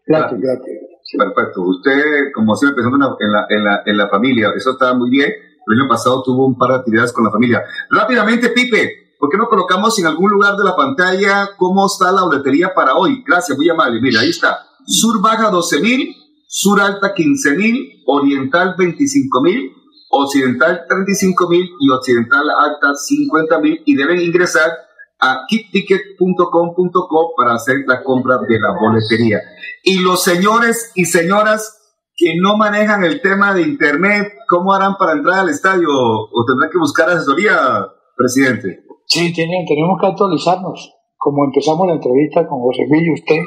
Gratis, 0.07 0.39
gratis. 0.39 0.73
Perfecto. 1.17 1.63
Usted, 1.63 2.03
como 2.35 2.55
siempre, 2.57 2.83
pensando 2.83 3.17
en 3.21 3.33
la, 3.33 3.47
en, 3.49 3.65
la, 3.65 3.83
en 3.87 3.97
la 3.97 4.09
familia, 4.09 4.53
eso 4.57 4.73
está 4.73 4.93
muy 4.93 5.09
bien. 5.09 5.31
El 5.31 5.81
año 5.81 5.89
pasado 5.89 6.23
tuvo 6.23 6.47
un 6.47 6.59
par 6.59 6.71
de 6.71 6.77
actividades 6.77 7.13
con 7.13 7.25
la 7.25 7.31
familia. 7.31 7.63
Rápidamente, 7.91 8.51
Pipe, 8.51 9.15
¿por 9.19 9.31
qué 9.31 9.37
no 9.37 9.49
colocamos 9.49 9.99
en 9.99 10.07
algún 10.07 10.31
lugar 10.31 10.55
de 10.57 10.65
la 10.65 10.77
pantalla 10.77 11.49
cómo 11.57 11.87
está 11.87 12.13
la 12.13 12.23
boletería 12.23 12.75
para 12.75 12.95
hoy? 12.95 13.25
Gracias, 13.27 13.57
muy 13.57 13.69
amable. 13.69 14.01
Mira, 14.01 14.21
ahí 14.21 14.31
está. 14.31 14.66
Sur 14.87 15.21
baja 15.21 15.51
12.000, 15.51 16.15
sur 16.47 16.81
alta 16.81 17.15
15.000, 17.15 18.05
oriental 18.07 18.77
25.000, 18.77 19.73
occidental 20.11 20.87
35.000 20.89 21.69
y 21.81 21.91
occidental 21.91 22.45
alta 22.51 22.93
50.000 22.93 23.83
y 23.85 23.97
deben 23.97 24.21
ingresar 24.21 24.71
a 25.19 25.47
kitticket.com.co 25.49 27.33
para 27.37 27.55
hacer 27.55 27.79
la 27.87 28.03
compra 28.03 28.39
de 28.39 28.61
la 28.61 28.73
boletería. 28.79 29.41
Y 29.83 29.99
los 30.01 30.23
señores 30.23 30.93
y 30.95 31.07
señoras 31.07 31.83
que 32.17 32.35
no 32.41 32.57
manejan 32.57 33.05
el 33.05 33.21
tema 33.21 33.53
de 33.55 33.63
internet, 33.63 34.33
¿cómo 34.49 34.73
harán 34.73 34.97
para 34.97 35.13
entrar 35.13 35.41
al 35.41 35.51
estadio? 35.51 35.89
¿O 35.91 36.45
tendrán 36.47 36.71
que 36.71 36.79
buscar 36.79 37.11
asesoría, 37.11 37.87
presidente? 38.17 38.85
Sí, 39.07 39.33
tenemos 39.33 40.01
que 40.01 40.07
actualizarnos. 40.07 40.93
Como 41.17 41.45
empezamos 41.45 41.87
la 41.89 41.95
entrevista 41.95 42.47
con 42.47 42.61
José 42.61 42.83
Miguel 42.89 43.09
y 43.09 43.13
usted, 43.15 43.43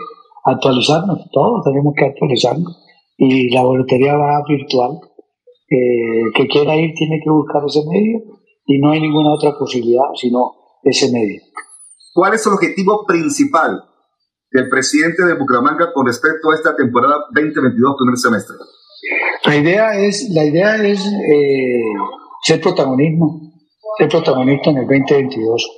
actualizarnos, 0.52 1.30
todos 1.32 1.64
tenemos 1.64 1.93
que 1.97 2.06
actualizarnos. 2.06 2.86
Y 3.18 3.54
la 3.54 3.64
boletería 3.64 4.16
va 4.16 4.43
virtual. 4.47 5.00
Eh, 5.72 6.32
que 6.34 6.47
quiera 6.47 6.76
ir 6.76 6.95
tiene 6.95 7.20
que 7.24 7.30
buscar 7.30 7.62
ese 7.64 7.82
medio 7.88 8.24
y 8.66 8.80
no 8.80 8.89
hay 8.89 9.02
ninguna 9.02 9.36
otra 9.36 9.56
posibilidad 9.56 10.02
sino 10.16 10.52
ese 10.82 11.12
medio. 11.12 11.39
¿Cuál 12.12 12.34
es 12.34 12.45
el 12.47 12.54
objetivo 12.54 13.06
principal 13.06 13.84
del 14.52 14.68
presidente 14.68 15.24
de 15.26 15.36
Bucaramanga 15.36 15.93
con 15.93 16.08
respecto 16.08 16.50
a 16.50 16.56
esta 16.56 16.76
temporada 16.76 17.18
2022 17.36 17.95
primer 18.00 18.18
semestre? 18.18 18.56
La 19.45 19.56
idea 19.58 20.00
es, 20.00 20.28
la 20.32 20.43
idea 20.43 20.76
es 20.78 21.06
eh, 21.06 21.84
ser 22.41 22.60
protagonismo, 22.62 23.52
ser 24.00 24.10
protagonista 24.10 24.72
en 24.72 24.78
el 24.78 24.88
2022, 24.88 25.70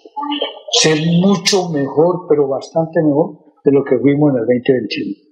ser 0.82 1.00
mucho 1.22 1.68
mejor, 1.70 2.28
pero 2.30 2.48
bastante 2.48 3.04
mejor 3.04 3.51
de 3.64 3.72
lo 3.72 3.84
que 3.84 3.98
fuimos 4.00 4.32
en 4.32 4.38
el 4.38 4.46
2021. 4.46 5.32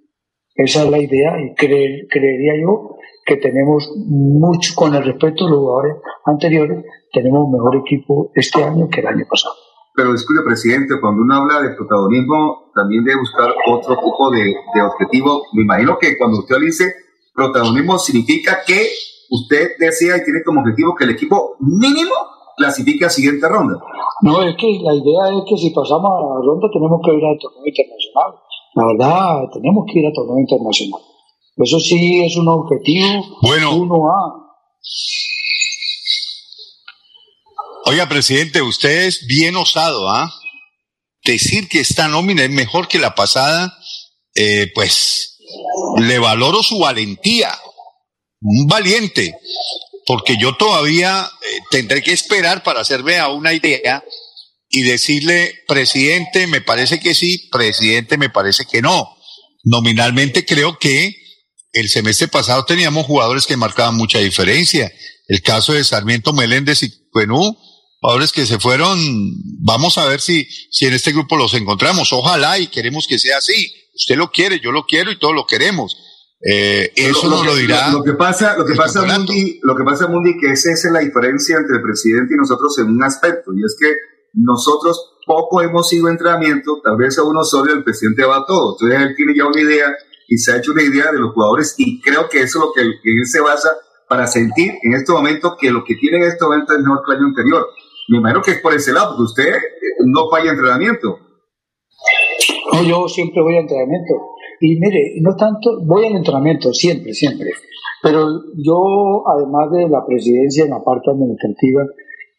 Esa 0.55 0.83
es 0.83 0.89
la 0.89 0.99
idea 0.99 1.39
y 1.39 1.55
creería 1.55 2.53
yo 2.61 2.97
que 3.25 3.37
tenemos 3.37 3.91
mucho, 4.07 4.73
con 4.75 4.95
el 4.95 5.03
respeto 5.03 5.45
de 5.45 5.51
los 5.51 5.59
jugadores 5.59 5.97
anteriores, 6.25 6.83
tenemos 7.13 7.45
un 7.45 7.53
mejor 7.53 7.77
equipo 7.77 8.31
este 8.33 8.63
año 8.63 8.89
que 8.89 9.01
el 9.01 9.07
año 9.07 9.25
pasado. 9.29 9.53
Pero 9.95 10.11
disculpe, 10.11 10.43
presidente, 10.43 10.95
cuando 10.99 11.21
uno 11.21 11.35
habla 11.35 11.61
de 11.61 11.75
protagonismo, 11.75 12.71
también 12.73 13.03
debe 13.03 13.19
buscar 13.19 13.53
otro 13.71 13.95
tipo 13.95 14.31
de, 14.31 14.55
de 14.73 14.81
objetivo. 14.81 15.43
Me 15.53 15.63
imagino 15.63 15.97
que 15.99 16.17
cuando 16.17 16.39
usted 16.39 16.57
dice 16.59 16.93
protagonismo 17.33 17.97
significa 17.97 18.59
que 18.65 18.87
usted 19.29 19.71
desea 19.79 20.17
y 20.17 20.23
tiene 20.23 20.43
como 20.43 20.61
objetivo 20.61 20.95
que 20.95 21.05
el 21.05 21.11
equipo 21.11 21.55
mínimo 21.59 22.13
clasifique 22.59 23.05
a 23.05 23.09
siguiente 23.09 23.47
ronda. 23.47 23.79
No, 24.21 24.43
es 24.43 24.55
que 24.57 24.67
la 24.83 24.93
idea 24.93 25.39
es 25.39 25.43
que 25.49 25.57
si 25.57 25.69
pasamos 25.71 26.11
a 26.11 26.19
la 26.21 26.45
ronda 26.45 26.67
tenemos 26.71 26.99
que 27.03 27.11
ir 27.15 27.25
al 27.25 27.39
torneo 27.39 27.65
internacional. 27.65 28.31
La 28.75 28.85
verdad, 28.85 29.49
tenemos 29.53 29.85
que 29.87 29.99
ir 29.99 30.05
al 30.05 30.13
torneo 30.13 30.37
internacional. 30.37 31.01
Eso 31.55 31.79
sí 31.79 32.23
es 32.23 32.35
un 32.37 32.47
objetivo 32.47 33.07
Bueno. 33.41 33.73
1A. 33.73 34.49
Oiga, 37.85 38.07
presidente, 38.07 38.61
usted 38.61 39.07
es 39.07 39.25
bien 39.25 39.55
osado, 39.55 40.09
¿ah? 40.09 40.31
Decir 41.25 41.67
que 41.67 41.79
esta 41.79 42.07
nómina 42.07 42.43
es 42.43 42.51
mejor 42.51 42.87
que 42.87 42.99
la 42.99 43.15
pasada, 43.15 43.73
eh, 44.35 44.67
pues 44.75 45.39
le 45.97 46.19
valoro 46.19 46.61
su 46.61 46.79
valentía. 46.79 47.49
Un 48.41 48.67
valiente, 48.67 49.35
porque 50.09 50.37
yo 50.37 50.55
todavía 50.55 51.29
eh, 51.39 51.59
tendré 51.69 52.01
que 52.01 52.11
esperar 52.11 52.63
para 52.63 52.81
hacerme 52.81 53.19
a 53.19 53.27
una 53.27 53.53
idea 53.53 54.03
y 54.67 54.81
decirle, 54.81 55.53
presidente, 55.67 56.47
me 56.47 56.61
parece 56.61 56.99
que 56.99 57.13
sí, 57.13 57.47
presidente, 57.51 58.17
me 58.17 58.31
parece 58.31 58.65
que 58.65 58.81
no. 58.81 59.07
Nominalmente 59.65 60.47
creo 60.47 60.79
que 60.79 61.15
el 61.73 61.89
semestre 61.89 62.27
pasado 62.27 62.65
teníamos 62.65 63.05
jugadores 63.05 63.45
que 63.45 63.55
marcaban 63.55 63.97
mucha 63.97 64.17
diferencia. 64.17 64.91
El 65.27 65.43
caso 65.43 65.73
de 65.73 65.83
Sarmiento 65.83 66.33
Meléndez 66.33 66.81
y 66.81 66.91
Cuenú, 67.11 67.55
jugadores 68.01 68.31
que 68.31 68.47
se 68.47 68.57
fueron, 68.57 68.99
vamos 69.61 69.99
a 69.99 70.05
ver 70.05 70.21
si, 70.21 70.47
si 70.71 70.87
en 70.87 70.95
este 70.95 71.11
grupo 71.11 71.37
los 71.37 71.53
encontramos. 71.53 72.13
Ojalá 72.13 72.57
y 72.57 72.65
queremos 72.65 73.05
que 73.05 73.19
sea 73.19 73.37
así. 73.37 73.71
Usted 73.93 74.15
lo 74.15 74.31
quiere, 74.31 74.59
yo 74.59 74.71
lo 74.71 74.87
quiero 74.87 75.11
y 75.11 75.19
todos 75.19 75.35
lo 75.35 75.45
queremos. 75.45 75.95
Eh, 76.41 76.91
eso 76.95 77.29
nos 77.29 77.45
lo 77.45 77.53
que- 77.53 77.61
dirá. 77.61 77.89
Lo, 77.91 78.01
que 78.03 78.13
pasa, 78.13 78.57
lo 78.57 78.65
que 78.65 78.75
pasa. 78.75 79.03
Mundi, 79.05 79.59
lo 79.61 79.75
que 79.75 79.83
pasa, 79.83 80.07
Mundi, 80.07 80.37
que 80.37 80.51
esa 80.51 80.71
es 80.71 80.87
la 80.91 80.99
diferencia 80.99 81.57
entre 81.57 81.77
el 81.77 81.81
presidente 81.83 82.33
y 82.33 82.37
nosotros 82.37 82.77
en 82.79 82.87
un 82.89 83.03
aspecto, 83.03 83.51
y 83.53 83.63
es 83.63 83.75
que 83.79 83.91
nosotros 84.33 85.17
poco 85.25 85.61
hemos 85.61 85.91
ido 85.91 86.07
a 86.07 86.11
entrenamiento, 86.11 86.79
tal 86.83 86.97
vez 86.97 87.17
a 87.17 87.23
uno 87.23 87.43
solo 87.43 87.73
el 87.73 87.83
presidente 87.83 88.23
va 88.25 88.37
a 88.37 88.45
todo. 88.45 88.75
Entonces 88.75 89.09
él 89.09 89.15
tiene 89.15 89.33
ya 89.35 89.45
una 89.47 89.61
idea 89.61 89.87
y 90.27 90.37
se 90.37 90.51
ha 90.53 90.57
hecho 90.57 90.71
una 90.71 90.83
idea 90.83 91.11
de 91.11 91.19
los 91.19 91.33
jugadores 91.33 91.75
y 91.77 91.99
creo 92.01 92.29
que 92.29 92.41
eso 92.41 92.59
es 92.59 92.65
lo 92.65 92.71
que, 92.73 92.81
que 93.03 93.11
él 93.11 93.25
se 93.25 93.41
basa 93.41 93.69
para 94.07 94.25
sentir 94.27 94.73
en 94.81 94.93
este 94.93 95.11
momento 95.11 95.55
que 95.59 95.71
lo 95.71 95.83
que 95.83 95.95
tiene 95.95 96.17
en 96.17 96.23
este 96.23 96.43
momento 96.45 96.73
es 96.73 96.79
mejor 96.79 97.01
que 97.05 97.11
el 97.11 97.17
año 97.17 97.27
anterior. 97.27 97.67
Me 98.07 98.17
imagino 98.19 98.41
que 98.41 98.51
es 98.51 98.61
por 98.61 98.73
ese 98.73 98.91
lado, 98.93 99.09
porque 99.09 99.23
usted 99.23 99.55
eh, 99.55 99.59
no 100.05 100.29
falla 100.31 100.51
entrenamiento. 100.51 101.19
No, 102.73 102.83
yo 102.83 103.07
siempre 103.07 103.41
voy 103.41 103.55
a 103.57 103.59
entrenamiento. 103.61 104.13
Y 104.61 104.79
mire, 104.79 105.13
no 105.21 105.35
tanto, 105.35 105.79
voy 105.85 106.05
al 106.05 106.15
entrenamiento, 106.15 106.73
siempre, 106.73 107.13
siempre. 107.13 107.49
Pero 108.01 108.27
yo, 108.57 109.23
además 109.27 109.71
de 109.71 109.89
la 109.89 110.05
presidencia 110.05 110.65
en 110.65 110.71
la 110.71 110.83
parte 110.83 111.11
administrativa, 111.11 111.83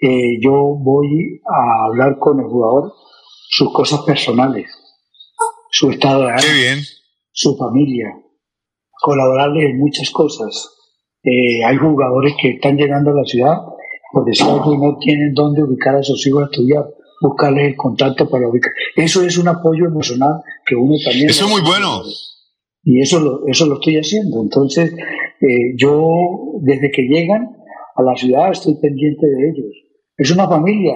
eh, 0.01 0.39
yo 0.41 0.77
voy 0.79 1.41
a 1.45 1.87
hablar 1.87 2.19
con 2.19 2.41
el 2.41 2.47
jugador 2.47 2.93
sus 3.49 3.73
cosas 3.73 4.01
personales, 4.03 4.71
su 5.71 5.91
estado 5.91 6.23
de 6.25 6.31
ánimo, 6.31 6.53
bien. 6.55 6.79
su 7.33 7.57
familia, 7.57 8.07
colaborarle 9.03 9.71
en 9.71 9.79
muchas 9.79 10.11
cosas. 10.11 10.71
Eh, 11.23 11.65
hay 11.65 11.77
jugadores 11.77 12.35
que 12.41 12.51
están 12.51 12.77
llegando 12.77 13.11
a 13.11 13.15
la 13.15 13.25
ciudad, 13.25 13.59
por 14.13 14.25
decir 14.25 14.47
algo, 14.47 14.73
y 14.73 14.79
no 14.79 14.97
tienen 14.99 15.35
dónde 15.35 15.63
ubicar 15.63 15.97
a 15.97 16.03
sus 16.03 16.27
hijos 16.27 16.43
a 16.43 16.47
estudiar, 16.47 16.85
buscarles 17.21 17.69
el 17.69 17.77
contacto 17.77 18.29
para 18.29 18.49
ubicar. 18.49 18.73
Eso 18.97 19.23
es 19.23 19.37
un 19.39 19.49
apoyo 19.49 19.87
emocional 19.87 20.43
que 20.67 20.75
uno 20.75 20.95
también... 21.05 21.29
Eso 21.29 21.45
es 21.45 21.51
muy 21.51 21.61
bueno. 21.61 22.03
Y 22.83 23.01
eso 23.01 23.21
lo, 23.21 23.47
eso 23.47 23.67
lo 23.67 23.75
estoy 23.75 23.97
haciendo. 23.97 24.41
Entonces, 24.43 24.93
eh, 24.93 25.75
yo 25.77 26.09
desde 26.63 26.91
que 26.91 27.03
llegan 27.03 27.57
a 27.95 28.03
la 28.03 28.17
ciudad 28.17 28.51
estoy 28.51 28.75
pendiente 28.81 29.27
de 29.27 29.51
ellos. 29.51 29.75
Es 30.17 30.31
una 30.31 30.49
familia 30.49 30.95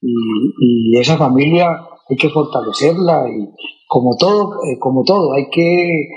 y, 0.00 0.12
y 0.60 1.00
esa 1.00 1.16
familia 1.16 1.68
hay 2.08 2.16
que 2.16 2.28
fortalecerla 2.28 3.26
y 3.28 3.48
como 3.88 4.16
todo, 4.16 4.54
eh, 4.64 4.78
como 4.78 5.02
todo, 5.04 5.32
hay 5.34 5.48
que 5.50 6.08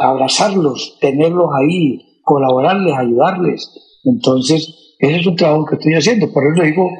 abrazarlos, 0.00 0.98
tenerlos 1.00 1.48
ahí, 1.54 2.20
colaborarles, 2.22 2.94
ayudarles. 2.94 4.00
Entonces, 4.04 4.96
ese 4.98 5.20
es 5.20 5.26
un 5.26 5.36
trabajo 5.36 5.64
que 5.66 5.76
estoy 5.76 5.94
haciendo. 5.94 6.32
Por 6.32 6.44
eso 6.44 6.62
digo, 6.62 6.90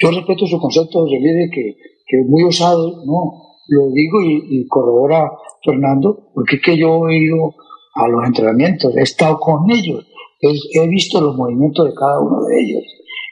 yo 0.00 0.10
respeto 0.10 0.46
su 0.46 0.58
concepto 0.58 1.04
de 1.04 1.18
líder 1.18 1.50
que, 1.50 1.76
que 2.06 2.20
es 2.20 2.26
muy 2.26 2.42
osado, 2.44 3.04
no, 3.04 3.50
lo 3.68 3.90
digo 3.90 4.22
y, 4.22 4.60
y 4.60 4.66
corrobora 4.66 5.30
Fernando, 5.64 6.30
porque 6.34 6.56
es 6.56 6.62
que 6.62 6.76
yo 6.76 7.08
he 7.08 7.16
ido 7.16 7.54
a 7.94 8.08
los 8.08 8.24
entrenamientos, 8.24 8.96
he 8.96 9.02
estado 9.02 9.38
con 9.38 9.70
ellos, 9.70 10.06
he, 10.40 10.80
he 10.80 10.88
visto 10.88 11.20
los 11.20 11.36
movimientos 11.36 11.86
de 11.86 11.94
cada 11.94 12.20
uno 12.20 12.42
de 12.44 12.60
ellos. 12.60 12.84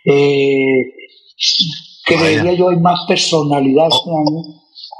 Eh, 0.04 0.92
creería 2.06 2.52
yo 2.52 2.68
hay 2.68 2.78
más 2.78 3.00
personalidad 3.08 3.88
este 3.88 4.10
año, 4.10 4.42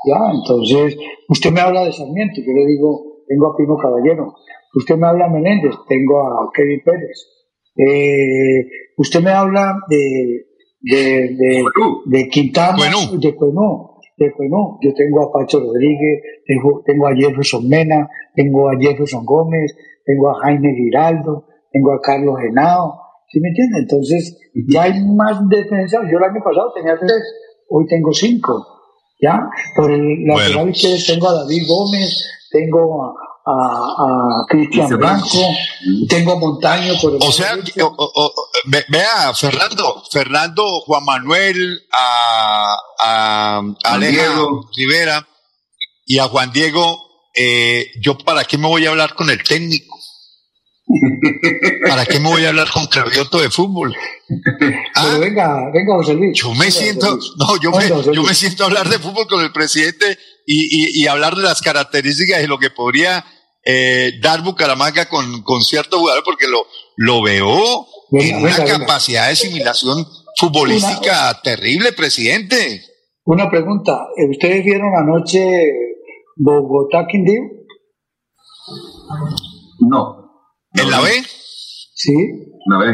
ya, 0.06 0.32
entonces 0.32 0.96
usted 1.28 1.50
me 1.52 1.60
habla 1.60 1.84
de 1.84 1.92
Sarmiento, 1.92 2.40
yo 2.40 2.52
le 2.52 2.66
digo, 2.66 3.22
tengo 3.26 3.52
a 3.52 3.56
Pino 3.56 3.76
Caballero, 3.76 4.34
usted 4.74 4.96
me 4.96 5.06
habla 5.06 5.26
de 5.28 5.34
Menéndez, 5.34 5.74
tengo 5.86 6.20
a 6.20 6.50
Kevin 6.54 6.82
Pérez, 6.84 7.34
Eh, 7.78 8.66
usted 8.96 9.22
me 9.22 9.30
habla 9.30 9.76
de, 9.88 10.47
de, 10.88 11.36
de, 11.36 11.64
de 12.06 12.28
Quintana, 12.28 12.76
Cuenú. 12.76 13.20
de 13.20 13.34
Cuenú, 13.34 13.90
de 14.16 14.32
Cuenú. 14.32 14.78
Yo 14.80 14.92
tengo 14.94 15.22
a 15.22 15.32
Pacho 15.32 15.60
Rodríguez, 15.60 16.22
tengo, 16.46 16.82
tengo 16.84 17.06
a 17.06 17.14
Jefferson 17.14 17.68
Mena, 17.68 18.08
tengo 18.34 18.68
a 18.68 18.72
Jefferson 18.80 19.24
Gómez, 19.24 19.76
tengo 20.04 20.30
a 20.30 20.40
Jaime 20.42 20.74
Giraldo, 20.74 21.44
tengo 21.70 21.92
a 21.92 22.00
Carlos 22.00 22.36
Henao, 22.42 23.00
¿sí 23.28 23.38
me 23.40 23.48
entiende? 23.48 23.80
Entonces, 23.80 24.38
ya 24.68 24.84
hay 24.84 25.04
más 25.04 25.46
defensa. 25.48 25.98
Yo 26.10 26.18
el 26.18 26.24
año 26.24 26.40
pasado 26.42 26.72
tenía 26.74 26.96
tres, 26.98 27.22
hoy 27.68 27.86
tengo 27.86 28.12
cinco, 28.12 28.64
¿ya? 29.20 29.38
Por 29.76 29.90
el 29.90 30.24
lateral 30.24 30.54
Bueno. 30.54 30.70
izquierdo 30.70 31.04
tengo 31.06 31.28
a 31.28 31.34
David 31.34 31.62
Gómez, 31.68 32.24
tengo 32.50 33.04
a, 33.04 33.14
a, 33.50 34.42
a 34.42 34.46
Cristian 34.48 34.88
Blanco, 34.98 35.40
tengo 36.08 36.32
a 36.32 36.36
Montaño 36.38 36.94
por 37.00 37.12
el 37.14 37.18
O 37.22 37.32
sea, 37.32 37.50
lado 37.52 37.64
que- 37.64 37.72
derecho. 37.72 37.94
o- 37.96 38.04
o- 38.04 38.26
o- 38.26 38.48
ve- 38.66 38.84
vea, 38.88 39.32
Fernando, 39.34 40.02
Fernando, 40.12 40.80
Juan 40.80 41.04
Manuel, 41.04 41.80
a, 41.92 42.76
a, 43.04 43.98
Diego. 43.98 44.68
Rivera 44.76 45.26
y 46.06 46.18
a 46.18 46.24
Juan 46.24 46.52
Diego, 46.52 47.02
eh, 47.34 47.90
¿yo 48.02 48.18
para 48.18 48.44
qué 48.44 48.58
me 48.58 48.68
voy 48.68 48.84
a 48.86 48.90
hablar 48.90 49.14
con 49.14 49.30
el 49.30 49.42
técnico? 49.42 49.96
¿Para 51.86 52.06
qué 52.06 52.18
me 52.18 52.28
voy 52.30 52.44
a 52.46 52.48
hablar 52.48 52.70
con 52.70 52.86
Cravioto 52.86 53.40
de 53.40 53.50
fútbol? 53.50 53.94
Ah, 54.94 55.02
Pero 55.06 55.20
venga, 55.20 55.70
venga 55.72 55.94
José 55.96 56.14
Luis. 56.14 56.38
yo 56.38 56.50
me 56.52 56.60
Venga, 56.60 56.70
siento, 56.70 57.18
no, 57.36 57.60
yo 57.60 57.70
Venga, 57.72 57.96
me, 57.98 58.14
yo 58.14 58.22
me 58.22 58.34
siento 58.34 58.62
a 58.64 58.66
hablar 58.68 58.88
de 58.88 58.98
fútbol 58.98 59.26
con 59.28 59.42
el 59.44 59.52
presidente 59.52 60.18
y, 60.46 60.98
y, 61.00 61.02
y 61.02 61.06
hablar 61.06 61.34
de 61.36 61.42
las 61.42 61.60
características 61.60 62.42
y 62.42 62.46
lo 62.46 62.58
que 62.58 62.70
podría 62.70 63.22
eh, 63.64 64.12
dar 64.22 64.42
Bucaramanga 64.42 65.08
con, 65.08 65.42
con 65.42 65.62
cierto 65.62 65.98
jugador, 65.98 66.22
porque 66.24 66.46
lo, 66.48 66.64
lo 66.96 67.22
veo 67.22 67.86
Venga, 68.10 68.26
en 68.26 68.36
una 68.44 68.56
venga, 68.56 68.78
capacidad 68.78 69.26
de 69.26 69.32
asimilación 69.32 70.06
futbolística 70.38 71.38
terrible, 71.42 71.92
presidente. 71.92 72.82
Una 73.24 73.50
pregunta. 73.50 73.92
¿Ustedes 74.30 74.64
vieron 74.64 74.90
anoche 74.96 75.44
Bogotá 76.36 77.06
Quindío? 77.10 77.42
No. 79.80 80.30
¿En 80.74 80.90
la 80.90 81.00
B? 81.00 81.10
Sí. 81.94 82.14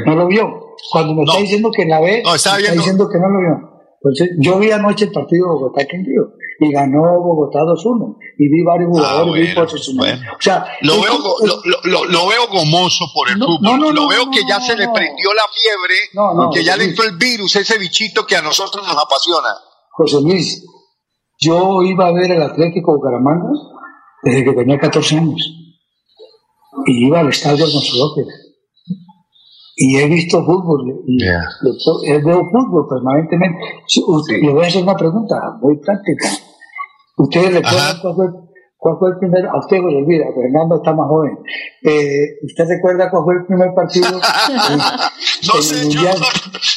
¿No 0.07 0.15
lo 0.15 0.27
vio? 0.27 0.49
Cuando 0.91 1.15
me 1.15 1.25
No. 1.25 1.31
está 1.33 1.41
diciendo 1.43 1.71
que 1.75 1.83
en 1.83 1.89
la 1.91 2.01
B, 2.01 2.23
No, 2.25 2.35
estaba 2.35 2.57
me 2.57 2.63
viendo- 2.63 2.81
está 2.81 2.91
diciendo 2.91 3.09
que 3.11 3.19
no 3.19 3.29
lo 3.29 3.41
vio. 3.41 3.74
Entonces, 4.07 4.37
yo 4.39 4.59
vi 4.59 4.71
anoche 4.71 5.07
el 5.07 5.13
partido 5.13 5.47
de 5.47 5.53
Bogotá 5.55 5.87
Quindío 5.87 6.35
y 6.61 6.71
ganó 6.71 7.01
Bogotá 7.23 7.61
2-1 7.61 8.19
y 8.39 8.49
vi 8.51 8.63
varios 8.63 8.91
jugadores, 8.91 9.43
vi 9.43 9.51
Ah, 9.51 9.55
bueno, 9.55 9.71
posicionados. 9.71 10.19
bueno. 10.21 10.33
O 10.39 10.43
sea, 10.43 10.67
Lo 10.83 11.01
veo, 11.01 11.13
como- 11.13 11.23
go- 11.23 11.37
lo, 11.47 11.55
lo- 11.65 11.81
lo- 11.85 12.05
lo 12.05 12.27
veo 12.29 12.47
gomoso 12.53 13.07
por 13.15 13.31
el 13.31 13.39
No, 13.39 13.47
fútbol. 13.47 13.63
no, 13.63 13.77
no, 13.79 13.93
lo 13.93 14.09
veo 14.09 14.31
que 14.31 14.41
ya 14.47 14.61
se 14.61 14.77
le 14.77 14.87
prendió 14.91 15.33
la 15.33 15.43
fiebre, 15.51 16.53
que 16.53 16.63
ya 16.63 16.77
le 16.77 16.85
entró 16.85 17.05
el 17.05 17.17
virus, 17.17 17.57
ese 17.57 17.79
bichito 17.79 18.27
que 18.27 18.37
a 18.37 18.43
nosotros 18.43 18.87
nos 18.87 18.95
apasiona. 18.97 19.49
José 19.93 20.21
Luis, 20.21 20.63
yo 21.41 21.83
iba 21.83 22.07
a 22.09 22.13
ver 22.13 22.31
el 22.31 22.43
Atlético 22.43 22.97
Bucaramanga 22.97 23.49
desde 24.23 24.45
que 24.45 24.53
tenía 24.53 24.79
14 24.79 25.17
años. 25.17 25.41
Y 26.87 27.07
iba 27.07 27.21
al 27.21 27.29
estadio 27.31 27.65
Alfonso 27.65 27.97
López. 27.97 28.27
Y 29.77 29.97
he 29.97 30.07
visto 30.09 30.45
fútbol. 30.45 31.03
Y 31.07 31.25
Ya. 31.25 31.43
le- 31.63 32.23
veo 32.23 32.49
fútbol 32.51 32.87
permanentemente. 32.89 33.59
Sí. 33.87 34.03
Le 34.41 34.53
voy 34.53 34.65
a 34.65 34.69
hacer 34.69 34.83
una 34.83 34.97
pregunta 34.97 35.35
muy 35.61 35.77
práctica. 35.79 36.29
¿Ustedes 37.17 37.55
recuerdan 37.55 37.97
cuál 38.03 38.15
fue, 38.15 38.27
¿Cuál 38.85 38.97
fue 38.99 39.09
el 39.13 39.17
primer, 39.19 39.47
a 39.47 39.57
usted 39.57 39.79
se 39.79 39.83
le 39.83 39.97
olvida, 39.97 40.27
Fernando 40.37 40.77
está 40.77 40.93
más 40.93 41.09
joven. 41.09 41.39
Eh, 41.81 42.37
¿Usted 42.45 42.65
recuerda 42.69 43.09
cuál 43.09 43.25
fue 43.25 43.35
el 43.41 43.47
primer 43.47 43.73
partido? 43.75 44.09
en- 44.09 44.21
No, 45.49 45.55
en 45.57 45.63
señor. 45.63 45.85
Mundial? 46.05 46.17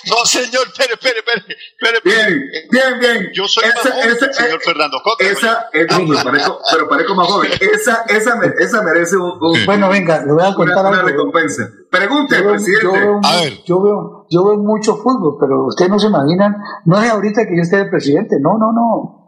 No, 0.07 0.15
señor. 0.23 0.63
Espere, 0.71 0.93
espere, 0.93 1.19
espere. 1.19 1.43
espere, 1.75 1.97
espere. 1.97 1.99
Bien, 2.07 2.41
bien, 2.71 2.99
bien. 3.01 3.27
Yo 3.33 3.43
soy 3.45 3.65
Esa- 3.65 3.75
más 3.75 3.91
joven, 3.91 4.15
esa- 4.15 4.31
señor 4.33 4.61
Fernando. 4.61 4.97
Esa, 5.19 5.35
esa- 5.35 5.65
pero, 5.73 6.23
parezco, 6.23 6.59
pero 6.71 6.87
parezco 6.87 7.15
más 7.15 7.27
joven. 7.27 7.51
Esa, 7.59 8.03
esa, 8.07 8.35
me- 8.37 8.53
esa 8.57 8.81
merece 8.83 9.17
un, 9.17 9.31
un- 9.41 9.65
Bueno, 9.65 9.89
venga, 9.89 10.23
le 10.25 10.31
voy 10.31 10.43
a 10.43 10.47
una, 10.47 10.55
contar 10.55 10.85
una 10.85 10.95
algo. 10.99 11.07
recompensa. 11.09 11.63
Pregunte, 11.91 12.35
Yo 12.37 12.41
veo, 12.41 12.51
yo, 12.51 12.55
presidente. 12.55 12.99
veo, 12.99 13.19
A 13.21 13.35
ver. 13.41 13.53
yo, 13.65 13.81
veo, 13.81 14.25
yo 14.29 14.45
veo 14.45 14.57
mucho 14.59 14.95
fútbol, 14.95 15.35
pero 15.41 15.65
ustedes 15.65 15.91
no 15.91 15.99
se 15.99 16.07
imaginan, 16.07 16.55
no 16.85 17.01
es 17.03 17.09
ahorita 17.09 17.41
que 17.45 17.55
yo 17.57 17.63
esté 17.63 17.77
de 17.83 17.89
presidente, 17.89 18.37
no, 18.39 18.57
no, 18.57 18.71
no. 18.71 19.26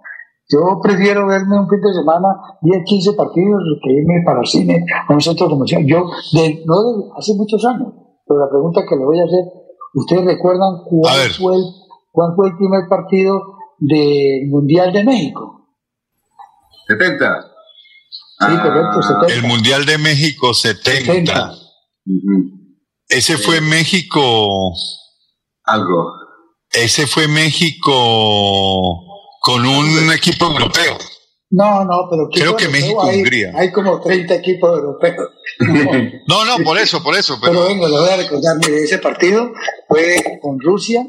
Yo 0.52 0.82
prefiero 0.82 1.28
verme 1.28 1.60
un 1.60 1.70
fin 1.70 1.80
de 1.80 1.94
semana 1.94 2.30
10, 2.62 2.84
15 2.84 3.14
partidos 3.14 3.62
que 3.84 3.92
irme 3.94 4.24
para 4.26 4.40
el 4.40 4.48
cine 4.48 4.84
a 5.08 5.14
un 5.14 5.22
centro 5.22 5.48
comercial. 5.48 5.86
Yo, 5.86 6.10
de, 6.34 6.64
no 6.66 6.82
de 6.82 7.06
hace 7.16 7.36
muchos 7.36 7.64
años, 7.66 7.94
pero 8.26 8.40
la 8.40 8.50
pregunta 8.50 8.82
que 8.90 8.96
le 8.96 9.06
voy 9.06 9.20
a 9.20 9.26
hacer, 9.26 9.46
¿ustedes 9.94 10.26
recuerdan 10.26 10.82
cuál 10.90 11.30
fue, 11.38 11.56
el, 11.56 11.64
cuál 12.12 12.34
fue 12.36 12.48
el 12.48 12.58
primer 12.58 12.90
partido 12.90 13.58
del 13.78 14.50
Mundial 14.50 14.92
de 14.92 15.04
México? 15.04 15.68
70. 16.88 17.46
Sí, 18.40 18.58
correcto, 18.58 19.02
70. 19.04 19.34
El 19.34 19.44
Mundial 19.44 19.86
de 19.86 19.98
México 20.00 20.54
70. 20.56 21.00
70. 21.00 21.52
Ujú. 22.08 22.60
Ese 23.08 23.38
fue 23.38 23.62
México. 23.62 24.74
Algo. 25.66 26.12
Ese 26.72 27.06
fue 27.06 27.28
México 27.28 29.09
con 29.42 29.66
un 29.66 30.12
equipo 30.14 30.46
europeo. 30.48 30.98
No, 31.52 31.84
no, 31.84 32.08
pero 32.10 32.30
¿qué 32.32 32.42
Creo 32.42 32.56
que? 32.56 32.68
México, 32.68 33.02
hay, 33.04 33.18
Hungría. 33.18 33.52
hay 33.56 33.72
como 33.72 34.00
30 34.00 34.36
equipos 34.36 34.70
europeos. 34.78 35.30
No. 36.28 36.46
No, 36.46 36.64
por 36.64 36.78
eso, 36.78 37.02
por 37.04 37.16
eso. 37.16 37.38
Pero 37.42 37.54
Pero, 37.54 37.66
venga, 37.68 37.88
le 37.90 38.00
voy 38.00 38.10
a 38.10 38.18
recordar, 38.18 38.56
mire, 38.58 38.84
ese 38.84 39.00
partido 39.00 39.52
fue 39.88 40.40
con 40.42 40.60
Rusia 40.60 41.02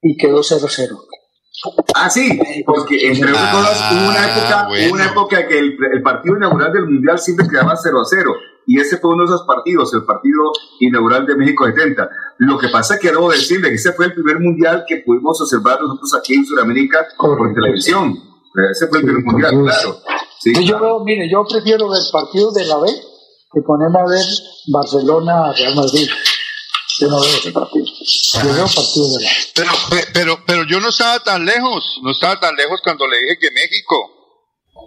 y 0.00 0.16
quedó 0.16 0.40
0-0. 0.42 0.96
Ah, 1.94 2.08
sí, 2.08 2.38
porque 2.64 3.08
entre 3.08 3.30
otras 3.32 3.44
Ah, 3.48 3.52
cosas 3.52 3.92
hubo 3.92 4.08
una 4.08 4.30
época, 4.30 4.68
bueno. 4.68 4.86
hubo 4.86 4.94
una 4.94 5.06
época 5.06 5.46
que 5.48 5.58
el, 5.58 5.76
el 5.92 6.02
partido 6.02 6.36
inaugural 6.36 6.72
del 6.72 6.86
Mundial 6.86 7.18
siempre 7.18 7.46
quedaba 7.50 7.74
0 7.76 8.00
a 8.00 8.04
0. 8.08 8.32
Y 8.66 8.80
ese 8.80 8.96
fue 8.98 9.10
uno 9.12 9.24
de 9.24 9.34
esos 9.34 9.44
partidos, 9.46 9.92
el 9.92 10.04
partido 10.04 10.52
inaugural 10.78 11.26
de 11.26 11.34
México 11.34 11.66
70. 11.66 12.08
Lo 12.42 12.58
que 12.58 12.68
pasa 12.68 12.94
es 12.94 13.00
que 13.00 13.10
debo 13.10 13.30
decirle 13.30 13.68
que 13.68 13.74
ese 13.74 13.92
fue 13.92 14.06
el 14.06 14.14
primer 14.14 14.40
mundial 14.40 14.84
que 14.88 15.02
pudimos 15.04 15.38
observar 15.42 15.78
nosotros 15.80 16.14
aquí 16.18 16.34
en 16.34 16.46
Sudamérica 16.46 17.06
por 17.18 17.52
televisión. 17.54 18.18
Ese 18.72 18.88
fue 18.88 18.98
el 19.00 19.04
primer 19.04 19.22
Sí, 19.22 19.26
mundial, 19.28 19.50
claro. 19.62 20.00
Sí, 20.40 20.48
Entonces 20.48 20.70
yo 20.70 20.78
claro. 20.78 20.96
veo, 20.96 21.04
mire, 21.04 21.30
yo 21.30 21.44
prefiero 21.46 21.88
ver 21.90 22.00
partidos 22.10 22.54
de 22.54 22.64
la 22.64 22.78
B 22.78 22.88
que 23.52 23.60
ponerme 23.60 23.98
a 24.00 24.04
ver 24.06 24.24
Barcelona-Real 24.72 25.74
Madrid. 25.76 26.08
Yo 27.00 27.08
no 27.08 27.20
veo 27.20 27.30
ese 27.30 27.52
partido. 27.52 27.84
Yo 27.84 28.54
veo 28.54 28.64
partidos 28.64 29.14
de 29.16 29.22
la 29.24 29.30
B. 29.30 29.36
pero, 29.54 29.72
pero, 30.14 30.38
pero 30.46 30.64
yo 30.64 30.80
no 30.80 30.88
estaba 30.88 31.18
tan 31.20 31.44
lejos. 31.44 32.00
No 32.02 32.10
estaba 32.10 32.40
tan 32.40 32.56
lejos 32.56 32.80
cuando 32.82 33.06
le 33.06 33.20
dije 33.20 33.38
que 33.38 33.50
México. 33.50 34.19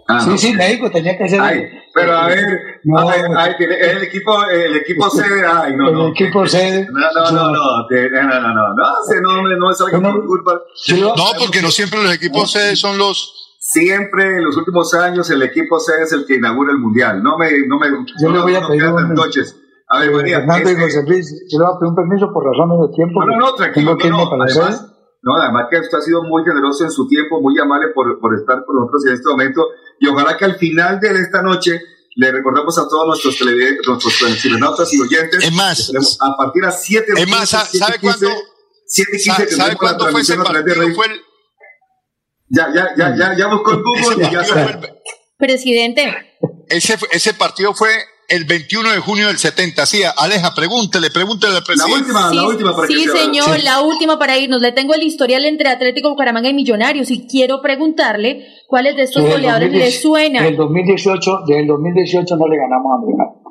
Ah, 0.06 0.20
Sí, 0.20 0.30
no. 0.30 0.36
sí, 0.38 0.52
México 0.52 0.90
tenía 0.90 1.16
que 1.16 1.26
ser 1.28 1.40
Ay, 1.40 1.62
pero 1.94 2.12
a 2.16 2.26
ver, 2.28 2.80
No. 2.84 3.08
ay, 3.08 3.20
ay, 3.36 3.52
tiene- 3.56 3.76
el 3.78 4.02
equipo, 4.02 4.44
el 4.46 4.76
equipo 4.76 5.08
sede, 5.08 5.42
ay, 5.46 5.74
no, 5.76 5.88
el 5.88 5.94
no. 5.94 6.08
equipo 6.08 6.46
sede. 6.46 6.86
No, 6.92 7.00
no, 7.00 7.30
no, 7.30 7.30
no, 7.30 7.50
no, 7.50 7.50
no, 7.50 8.40
no, 8.40 8.52
no, 8.52 8.74
no, 8.74 8.84
se- 9.08 9.20
no, 9.22 9.72
salga 9.72 9.98
No, 10.00 10.12
por 10.12 10.26
culpa. 10.26 10.60
No, 10.98 11.14
porque 11.38 11.62
no 11.62 11.70
siempre 11.70 12.02
los 12.02 12.12
equipos 12.14 12.52
sede 12.52 12.76
son 12.76 12.98
los. 12.98 13.40
Siempre 13.58 14.24
en 14.36 14.44
los 14.44 14.56
últimos 14.58 14.92
años 14.92 15.30
el 15.30 15.42
equipo 15.42 15.78
sede 15.80 16.02
es 16.02 16.12
el 16.12 16.26
que 16.26 16.34
inaugura 16.34 16.72
el 16.72 16.78
mundial. 16.78 17.22
No 17.22 17.38
me, 17.38 17.48
no 17.66 17.78
me, 17.78 17.86
Yo 18.20 18.28
le 18.28 18.34
no, 18.38 18.42
voy 18.42 18.54
a 18.56 18.60
no 18.60 18.68
pedir 18.68 18.84
tantoches. 18.94 19.56
A 19.88 20.00
ver, 20.00 20.10
María, 20.12 20.38
Fernando 20.40 20.70
y 20.70 20.74
José 20.76 21.02
Luis, 21.06 21.46
yo 21.50 21.58
le 21.60 21.64
voy 21.64 21.74
a 21.74 21.78
pedir 21.78 21.88
un 21.90 21.94
permiso 21.96 22.26
por 22.32 22.44
razones 22.44 22.90
de 22.90 22.94
tiempo. 22.94 23.24
no, 23.24 23.32
no, 23.32 23.38
no, 23.38 23.54
tranquilo, 23.54 23.96
Tengo 23.96 23.98
que 23.98 24.10
no, 24.10 24.16
irme 24.16 24.24
no, 24.24 24.30
para 24.30 24.70
la. 24.70 24.93
No, 25.24 25.34
además 25.42 25.66
que 25.70 25.78
usted 25.80 25.98
ha 25.98 26.02
sido 26.02 26.22
muy 26.22 26.44
generoso 26.44 26.84
en 26.84 26.90
su 26.90 27.08
tiempo, 27.08 27.40
muy 27.40 27.58
amable 27.58 27.88
por, 27.94 28.20
por 28.20 28.34
estar 28.38 28.62
con 28.66 28.76
nosotros 28.76 29.06
en 29.06 29.14
este 29.14 29.28
momento, 29.28 29.66
y 29.98 30.06
ojalá 30.08 30.36
que 30.36 30.44
al 30.44 30.56
final 30.56 31.00
de 31.00 31.08
esta 31.20 31.42
noche 31.42 31.80
le 32.16 32.30
recordamos 32.30 32.78
a 32.78 32.86
todos 32.88 33.06
nuestros 33.08 33.38
televidentes, 33.38 33.86
nuestros 33.88 34.14
cibernautas 34.40 34.92
y 34.92 35.00
oyentes, 35.00 35.42
Es 35.42 35.52
más, 35.52 35.90
a 36.20 36.36
partir 36.36 36.60
de 36.62 36.66
las 36.68 36.82
7 36.84 37.12
Es 37.16 37.28
más, 37.28 37.48
¿sabe- 37.48 37.68
sabe 37.78 37.98
cuándo? 38.00 38.28
7 38.86 39.10
y 39.14 39.22
15 39.22 39.50
¿Sabe, 39.50 39.76
cuándo 39.76 40.08
fue 40.10 40.20
ese 40.20 40.34
transmisión 40.34 40.40
a 40.40 40.44
través 40.44 40.64
de 40.64 40.74
partido? 40.74 40.94
Fue 40.94 41.06
el, 41.06 41.20
Ya, 42.50 42.68
ya, 42.74 42.94
ya, 42.96 43.16
ya, 43.16 43.36
ya 43.36 43.46
buscó 43.48 43.70
el 43.72 43.82
Google 43.82 44.26
y 44.28 44.30
ya 44.30 44.40
el- 44.42 44.90
Presidente, 45.36 46.14
ese, 46.68 46.96
ese 47.10 47.34
partido 47.34 47.74
fue 47.74 47.90
el 48.28 48.44
21 48.44 48.92
de 48.92 48.98
junio 48.98 49.26
del 49.28 49.38
70. 49.38 49.86
Sí, 49.86 50.02
Aleja, 50.16 50.54
pregúntele, 50.54 51.10
pregúntele 51.10 51.54
al 51.54 51.60
La 51.60 51.64
presidente. 51.64 52.00
última, 52.00 52.30
sí, 52.30 52.36
la 52.36 52.46
última 52.46 52.74
para 52.76 52.88
sí, 52.88 53.04
señor, 53.04 53.62
la 53.62 53.80
última 53.82 54.18
para 54.18 54.38
irnos. 54.38 54.60
Le 54.60 54.72
tengo 54.72 54.94
el 54.94 55.02
historial 55.02 55.44
entre 55.44 55.68
Atlético 55.68 56.10
Bucaramanga 56.10 56.48
y 56.48 56.54
Millonarios 56.54 57.10
y 57.10 57.26
quiero 57.26 57.60
preguntarle 57.60 58.46
cuáles 58.66 58.96
de 58.96 59.02
estos 59.02 59.22
Desde 59.22 59.36
goleadores 59.36 59.72
le 59.72 59.78
2010 59.78 60.02
suenan. 60.02 60.44
Del 60.44 60.56
2018, 60.56 61.30
del 61.46 61.66
2018 61.66 62.36
no 62.36 62.48
le 62.48 62.56
ganamos 62.56 62.92
a 62.92 63.04
Millonarios. 63.04 63.44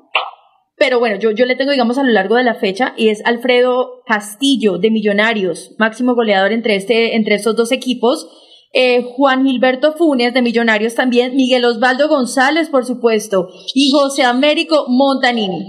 Pero 0.76 1.00
bueno, 1.00 1.18
yo, 1.18 1.32
yo 1.32 1.46
le 1.46 1.56
tengo, 1.56 1.72
digamos, 1.72 1.98
a 1.98 2.04
lo 2.04 2.12
largo 2.12 2.36
de 2.36 2.44
la 2.44 2.56
fecha, 2.56 2.94
y 2.98 3.10
es 3.10 3.24
Alfredo 3.26 4.02
Castillo 4.06 4.80
de 4.80 4.90
Millonarios, 4.90 5.72
máximo 5.78 6.16
goleador 6.16 6.52
entre, 6.52 6.76
este, 6.76 7.16
entre 7.16 7.36
estos 7.36 7.56
dos 7.56 7.72
equipos. 7.72 8.28
Eh, 8.74 9.04
Juan 9.16 9.46
Gilberto 9.46 9.94
Funes 9.94 10.34
de 10.34 10.42
Millonarios 10.42 10.96
también, 10.96 11.36
Miguel 11.36 11.64
Osvaldo 11.64 12.10
González, 12.10 12.70
por 12.70 12.86
supuesto, 12.86 13.48
y 13.76 13.92
José 13.92 14.24
Américo 14.24 14.86
Montanini. 14.88 15.68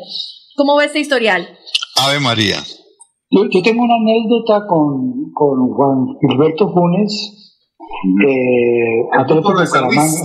¿Cómo 0.56 0.76
ve 0.76 0.86
este 0.86 1.00
historial? 1.00 1.46
Ave 2.02 2.18
María. 2.20 2.56
Yo, 3.30 3.42
yo 3.50 3.62
tengo 3.62 3.82
una 3.82 3.94
anécdota 3.96 4.66
con, 4.66 5.32
con 5.34 5.68
Juan 5.74 6.06
Gilberto 6.20 6.72
Funes, 6.72 7.60
eh, 8.26 9.18
Atlético 9.18 9.52
de. 9.58 9.64
Bucaramanga. 9.66 10.22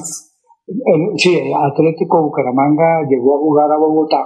El- 0.68 1.18
sí, 1.18 1.36
Atlético 1.52 2.22
Bucaramanga 2.24 3.02
llegó 3.10 3.36
a 3.36 3.40
jugar 3.40 3.72
a 3.72 3.78
Bogotá 3.78 4.24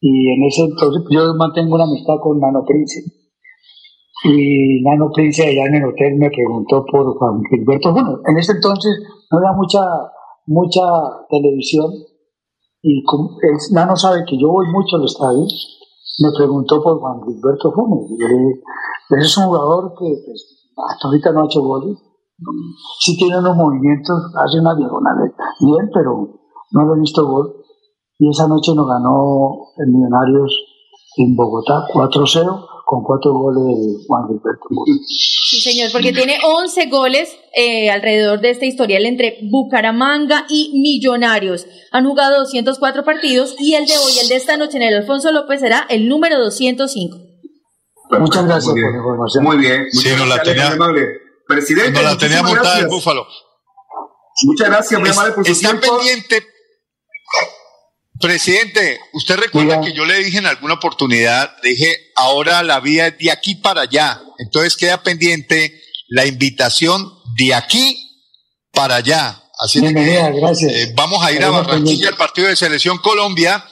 y 0.00 0.30
en 0.30 0.44
ese 0.46 0.62
entonces 0.62 1.02
yo 1.10 1.34
mantengo 1.36 1.74
una 1.74 1.84
amistad 1.84 2.14
con 2.22 2.38
Nano 2.38 2.62
Prince. 2.66 3.02
Y 4.24 4.80
Nano 4.82 5.10
Prince 5.12 5.42
allá 5.42 5.66
en 5.66 5.74
el 5.74 5.84
hotel 5.84 6.16
me 6.16 6.30
preguntó 6.30 6.82
por 6.90 7.18
Juan 7.18 7.42
Gilberto 7.50 7.92
Funes. 7.92 8.20
En 8.26 8.38
ese 8.38 8.52
entonces 8.52 9.02
no 9.30 9.38
había 9.38 9.52
mucha, 9.52 9.80
mucha 10.46 10.80
televisión 11.28 11.92
y 12.80 13.04
como 13.04 13.36
Nano 13.72 13.94
sabe 13.96 14.24
que 14.26 14.38
yo 14.38 14.48
voy 14.48 14.66
mucho 14.72 14.96
al 14.96 15.04
estadio, 15.04 15.44
me 16.20 16.30
preguntó 16.36 16.82
por 16.82 17.00
Juan 17.00 17.20
Gilberto 17.22 17.70
Funes. 17.72 18.10
"Ese 19.10 19.26
es 19.26 19.36
un 19.36 19.44
jugador 19.44 19.92
que 19.98 20.06
pues, 20.24 20.70
hasta 20.74 21.08
ahorita 21.08 21.32
no 21.32 21.42
ha 21.42 21.44
hecho 21.44 21.62
goles. 21.62 21.98
Sí 23.00 23.16
tiene 23.18 23.38
unos 23.38 23.56
movimientos, 23.56 24.32
hace 24.36 24.58
unas 24.58 24.78
diagonales 24.78 25.32
bien, 25.60 25.90
pero 25.92 26.28
no 26.72 26.86
le 26.86 26.96
he 26.96 27.00
visto 27.00 27.26
gol. 27.26 27.56
Y 28.18 28.30
esa 28.30 28.48
noche 28.48 28.72
nos 28.74 28.88
ganó 28.88 29.68
el 29.76 29.92
Millonarios 29.92 30.64
en 31.18 31.36
Bogotá 31.36 31.84
4-0 31.92 32.73
con 32.94 33.02
cuatro 33.02 33.32
goles 33.32 33.64
de 33.76 34.06
Juan 34.06 34.22
Gilberto. 34.28 34.68
Sí, 35.08 35.60
señor, 35.60 35.90
porque 35.90 36.12
tiene 36.12 36.38
11 36.44 36.86
goles 36.86 37.36
eh, 37.56 37.90
alrededor 37.90 38.40
de 38.40 38.50
este 38.50 38.66
historial 38.66 39.04
entre 39.04 39.38
Bucaramanga 39.50 40.46
y 40.48 40.70
Millonarios. 40.80 41.66
Han 41.90 42.06
jugado 42.06 42.38
204 42.38 43.04
partidos 43.04 43.56
y 43.58 43.74
el 43.74 43.84
de 43.86 43.96
hoy, 43.98 44.12
el 44.22 44.28
de 44.28 44.36
esta 44.36 44.56
noche 44.56 44.76
en 44.76 44.84
el 44.84 44.94
Alfonso 44.94 45.32
López, 45.32 45.60
será 45.60 45.86
el 45.90 46.08
número 46.08 46.38
205. 46.38 47.18
Muchas 48.20 48.46
gracias 48.46 48.72
Muy 48.72 48.74
por 48.74 48.74
bien. 48.76 48.92
la 48.92 48.98
información. 48.98 49.44
Muy 49.44 49.56
bien. 49.56 49.84
Sí, 49.90 49.96
Muchas 50.10 50.18
no 50.20 50.26
la 50.26 50.42
tenía-. 50.42 50.76
Presidente, 51.48 51.92
No 52.00 52.02
la 52.02 52.16
tenía 52.16 52.42
montada 52.44 52.78
el 52.78 52.86
búfalo. 52.86 53.26
Muchas 54.44 54.68
gracias, 54.68 55.00
muy 55.00 55.10
amable 55.10 55.32
por 55.32 55.44
su 55.44 55.50
está 55.52 55.70
tiempo. 55.70 55.96
pendiente. 55.98 56.53
Presidente, 58.24 59.00
usted 59.12 59.36
recuerda 59.36 59.82
que 59.82 59.92
yo 59.92 60.06
le 60.06 60.24
dije 60.24 60.38
en 60.38 60.46
alguna 60.46 60.74
oportunidad, 60.74 61.54
dije, 61.62 62.10
ahora 62.16 62.62
la 62.62 62.80
vía 62.80 63.08
es 63.08 63.18
de 63.18 63.30
aquí 63.30 63.54
para 63.54 63.82
allá. 63.82 64.22
Entonces 64.38 64.76
queda 64.76 65.02
pendiente 65.02 65.78
la 66.08 66.24
invitación 66.24 67.12
de 67.36 67.52
aquí 67.52 67.98
para 68.72 68.96
allá. 68.96 69.42
Así 69.58 69.84
es 69.84 69.92
que, 69.92 70.32
gracias. 70.32 70.72
eh, 70.72 70.92
vamos 70.96 71.22
a 71.22 71.32
ir 71.32 71.44
a 71.44 71.50
Barranquilla 71.50 72.08
al 72.08 72.16
partido 72.16 72.48
de 72.48 72.56
selección 72.56 72.96
Colombia 72.96 73.62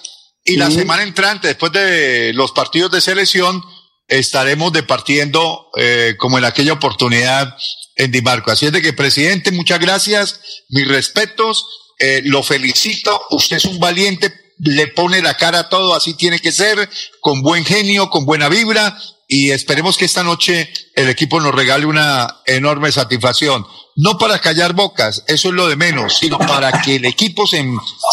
y 0.45 0.57
la 0.57 0.71
semana 0.71 1.03
entrante, 1.03 1.49
después 1.49 1.73
de 1.73 2.33
los 2.35 2.53
partidos 2.53 2.91
de 2.91 3.01
selección, 3.01 3.65
estaremos 4.07 4.71
departiendo 4.71 5.71
eh, 5.79 6.15
como 6.19 6.37
en 6.37 6.45
aquella 6.45 6.75
oportunidad 6.75 7.57
en 7.97 8.11
Dimarco. 8.11 8.51
Así 8.51 8.67
es 8.67 8.73
de 8.73 8.83
que, 8.83 8.93
presidente, 8.93 9.51
muchas 9.51 9.81
gracias, 9.81 10.41
mis 10.69 10.87
respetos, 10.87 11.65
eh, 11.99 12.21
lo 12.25 12.43
felicito, 12.43 13.23
usted 13.31 13.59
es 13.59 13.65
un 13.65 13.79
valiente, 13.79 14.33
le 14.59 14.89
pone 14.89 15.21
la 15.23 15.35
cara 15.35 15.61
a 15.61 15.69
todo, 15.69 15.95
así 15.95 16.15
tiene 16.15 16.39
que 16.39 16.53
ser, 16.53 16.89
con 17.21 17.43
buen 17.43 17.65
genio, 17.65 18.11
con 18.11 18.25
buena 18.27 18.49
vibra 18.49 18.97
y 19.29 19.51
esperemos 19.51 19.97
que 19.97 20.05
esta 20.05 20.23
noche 20.23 20.71
el 20.95 21.09
equipo 21.09 21.41
nos 21.41 21.55
regale 21.55 21.87
una 21.87 22.43
enorme 22.47 22.93
satisfacción. 22.93 23.67
No 23.97 24.19
para 24.19 24.39
callar 24.39 24.73
bocas, 24.75 25.25
eso 25.27 25.49
es 25.49 25.55
lo 25.55 25.69
de 25.69 25.77
menos, 25.77 26.19
sino 26.19 26.39
para 26.39 26.83
que 26.83 26.97
el 26.97 27.05
equipo 27.05 27.47
se, 27.47 27.65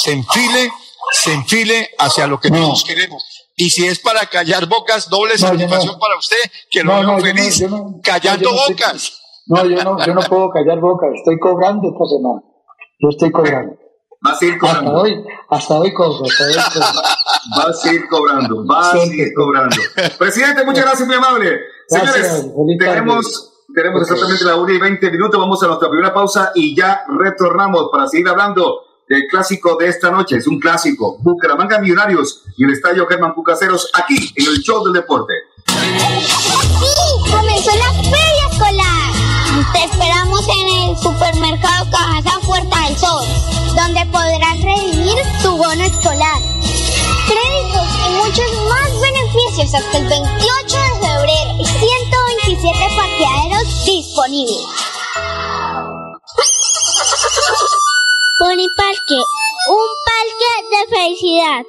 se 0.03 0.11
enfile, 0.11 0.71
se 1.23 1.33
enfile 1.33 1.89
hacia 1.97 2.27
lo 2.27 2.39
que 2.39 2.49
todos 2.49 2.83
queremos. 2.83 3.23
Y 3.55 3.69
si 3.71 3.85
es 3.87 3.99
para 3.99 4.25
callar 4.27 4.67
bocas, 4.67 5.09
doble 5.09 5.33
No, 5.33 5.39
satisfacción 5.39 5.93
no. 5.93 5.99
para 5.99 6.17
usted, 6.17 6.37
que 6.71 6.83
lo 6.83 6.93
No, 6.93 6.99
veo 6.99 7.07
no, 7.07 7.17
no, 7.17 7.23
feliz, 7.23 7.61
no- 7.69 7.99
callando 8.01 8.51
no 8.51 8.55
bocas. 8.57 9.13
No, 9.47 9.65
yo 9.65 9.83
no, 9.83 10.05
yo 10.05 10.13
no 10.13 10.21
puedo 10.21 10.49
callar 10.51 10.79
boca, 10.79 11.07
estoy 11.13 11.37
cobrando 11.39 11.89
esta 11.89 12.05
semana. 12.05 12.41
Yo 13.01 13.09
estoy 13.09 13.31
cobrando. 13.31 13.75
Va 14.26 14.32
a 14.32 14.36
seguir 14.36 14.55
Hasta 14.55 14.67
cobrando. 14.67 14.91
hoy, 14.99 15.24
hasta 15.49 15.74
hoy 15.76 15.93
cobro, 15.93 16.26
hasta 16.26 16.43
hoy 16.45 16.53
cobro. 16.74 17.01
Va 17.57 17.63
a 17.70 17.74
seguir 17.74 18.07
cobrando. 18.09 18.65
Va 18.65 18.80
a 18.80 18.91
seguir 18.91 19.34
cobrando. 19.34 19.76
Presidente, 20.17 20.65
muchas 20.65 20.84
gracias, 20.86 21.07
muy 21.07 21.15
amable. 21.15 21.57
Señores, 21.88 22.45
tenemos, 22.78 23.51
tenemos 23.74 24.01
exactamente 24.01 24.43
la 24.43 24.55
1 24.57 24.74
y 24.74 24.78
20 24.78 25.11
minutos. 25.11 25.39
Vamos 25.39 25.63
a 25.63 25.67
nuestra 25.67 25.89
primera 25.89 26.13
pausa 26.13 26.51
y 26.53 26.76
ya 26.76 27.01
retornamos 27.17 27.89
para 27.91 28.07
seguir 28.07 28.28
hablando 28.28 28.82
del 29.07 29.24
clásico 29.32 29.78
de 29.80 29.88
esta 29.88 30.11
noche. 30.11 30.36
Es 30.36 30.47
un 30.47 30.59
clásico. 30.59 31.17
Bucaramanga 31.22 31.80
Millonarios 31.80 32.43
y 32.57 32.65
el 32.65 32.72
estadio 32.72 33.07
Germán 33.07 33.34
Pucaceros 33.34 33.89
aquí 33.93 34.34
en 34.36 34.47
el 34.47 34.59
show 34.61 34.84
del 34.84 34.93
deporte. 34.93 35.34
¡Sí! 35.65 37.32
¡Comenzó 37.32 37.72
la 37.78 37.93
feria 38.03 38.47
escolar! 38.51 39.72
Te 39.74 39.84
esperamos 39.86 40.41
en 40.47 40.89
el 40.89 40.97
supermercado 40.97 41.86
Cajazán 41.91 42.41
Puerta 42.41 42.82
del 42.86 42.97
Sol, 42.97 43.26
donde 43.89 44.05
podrás 44.11 44.61
redimir 44.61 45.17
tu 45.41 45.57
bono 45.57 45.83
escolar. 45.83 46.39
Créditos 47.27 47.87
y 48.05 48.09
muchos 48.11 48.51
más 48.69 48.91
beneficios 49.01 49.73
hasta 49.73 49.97
el 49.97 50.07
28 50.07 50.77
de 50.77 51.07
febrero 51.07 51.51
y 51.59 51.65
127 51.65 52.77
parqueaderos 52.95 53.85
disponibles. 53.85 54.65
Parque, 58.77 59.19
un 59.67 59.87
parque 60.05 60.51
de 60.69 60.81
felicidad. 60.95 61.65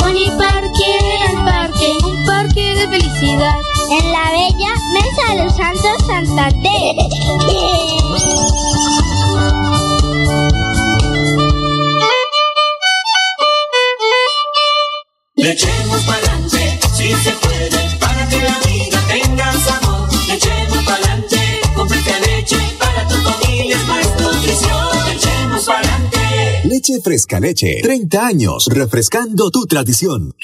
Pony 0.00 0.26
Parque, 0.38 0.90
el 1.28 1.36
parque, 1.44 1.88
un 2.04 2.26
parque 2.26 2.74
de 2.74 2.88
felicidad. 2.88 3.61
En 3.92 4.10
la 4.10 4.30
bella 4.30 4.74
Mesa 4.94 5.34
de 5.34 5.44
los 5.44 5.54
Santos 5.54 6.06
Santander. 6.06 6.96
Le 15.36 15.52
echemos 15.52 16.00
pa'lante, 16.04 16.80
si 16.96 17.12
se 17.12 17.32
puede, 17.32 17.98
para 18.00 18.26
que 18.30 18.36
la 18.36 18.58
vida 18.60 18.98
tenga 19.08 19.52
sabor. 19.60 20.08
Le 20.26 20.34
echemos 20.36 20.84
pa'lante, 20.86 21.60
con 21.74 21.86
fresca 21.86 22.18
leche, 22.20 22.56
para 22.78 23.06
tu 23.06 23.16
familia 23.16 23.76
es 23.76 23.86
más 23.88 24.20
nutrición. 24.22 25.06
Le 25.06 25.12
echemos 25.12 25.64
pa'lante. 25.66 26.62
Leche 26.64 27.00
Fresca 27.02 27.40
Leche. 27.40 27.80
30 27.82 28.26
años 28.26 28.68
refrescando 28.72 29.50
tu 29.50 29.66
tradición. 29.66 30.34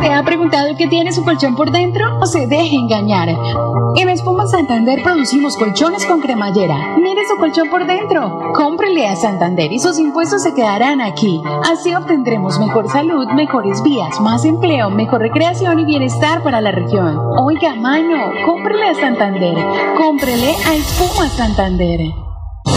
¿Te 0.00 0.12
ha 0.12 0.22
preguntado 0.22 0.76
qué 0.76 0.86
tiene 0.86 1.12
su 1.12 1.24
colchón 1.24 1.56
por 1.56 1.72
dentro? 1.72 2.18
No 2.18 2.26
se 2.26 2.46
deje 2.46 2.76
engañar. 2.76 3.28
En 3.96 4.08
Espuma 4.08 4.46
Santander 4.46 5.02
producimos 5.02 5.56
colchones 5.56 6.06
con 6.06 6.20
cremallera. 6.20 6.96
Mire 6.98 7.22
su 7.26 7.36
colchón 7.36 7.68
por 7.68 7.86
dentro. 7.86 8.52
Cómprele 8.54 9.08
a 9.08 9.16
Santander 9.16 9.72
y 9.72 9.80
sus 9.80 9.98
impuestos 9.98 10.42
se 10.42 10.54
quedarán 10.54 11.00
aquí. 11.00 11.42
Así 11.70 11.94
obtendremos 11.94 12.58
mejor 12.60 12.88
salud, 12.88 13.26
mejores 13.34 13.82
vías, 13.82 14.20
más 14.20 14.44
empleo, 14.44 14.90
mejor 14.90 15.20
recreación 15.20 15.80
y 15.80 15.84
bienestar 15.84 16.42
para 16.42 16.60
la 16.60 16.70
región. 16.70 17.18
Oiga, 17.36 17.74
mano, 17.74 18.30
cómprele 18.46 18.88
a 18.90 18.94
Santander. 18.94 19.56
Cómprele 19.96 20.54
a 20.66 20.74
Espuma 20.76 21.28
Santander. 21.28 22.27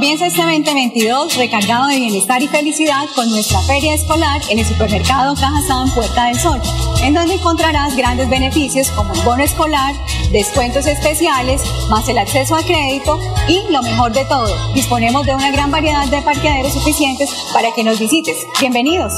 Comienza 0.00 0.28
este 0.28 0.40
2022 0.40 1.36
recargado 1.36 1.88
de 1.88 1.96
bienestar 1.96 2.40
y 2.40 2.48
felicidad 2.48 3.04
con 3.14 3.28
nuestra 3.28 3.60
feria 3.60 3.92
escolar 3.92 4.40
en 4.48 4.58
el 4.58 4.64
supermercado 4.64 5.34
Cajazán 5.34 5.90
Puerta 5.94 6.24
del 6.24 6.36
Sol. 6.36 6.58
en 7.02 7.12
donde 7.12 7.34
encontrarás 7.34 7.94
grandes 7.94 8.30
beneficios 8.30 8.90
como 8.92 9.12
el 9.12 9.20
bono 9.20 9.44
escolar, 9.44 9.94
descuentos 10.32 10.86
especiales, 10.86 11.60
más 11.90 12.08
el 12.08 12.16
acceso 12.16 12.56
a 12.56 12.62
crédito 12.62 13.20
y 13.46 13.70
lo 13.70 13.82
mejor 13.82 14.10
de 14.12 14.24
todo, 14.24 14.72
disponemos 14.72 15.26
de 15.26 15.34
una 15.34 15.50
gran 15.50 15.70
variedad 15.70 16.06
de 16.06 16.22
parqueaderos 16.22 16.72
suficientes 16.72 17.28
para 17.52 17.70
que 17.74 17.84
nos 17.84 17.98
visites. 17.98 18.46
Bienvenidos. 18.58 19.12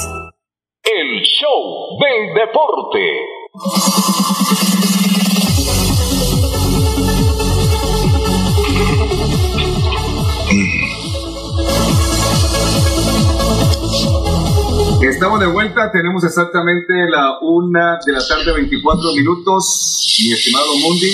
El 0.83 1.23
show 1.23 1.97
del 2.01 2.35
deporte. 2.35 2.99
Estamos 15.13 15.41
de 15.41 15.47
vuelta, 15.47 15.93
tenemos 15.93 16.25
exactamente 16.25 17.07
la 17.07 17.39
una 17.43 17.99
de 18.05 18.13
la 18.13 18.27
tarde, 18.27 18.51
24 18.51 19.13
minutos, 19.13 20.17
mi 20.25 20.33
estimado 20.33 20.75
Mundi. 20.81 21.13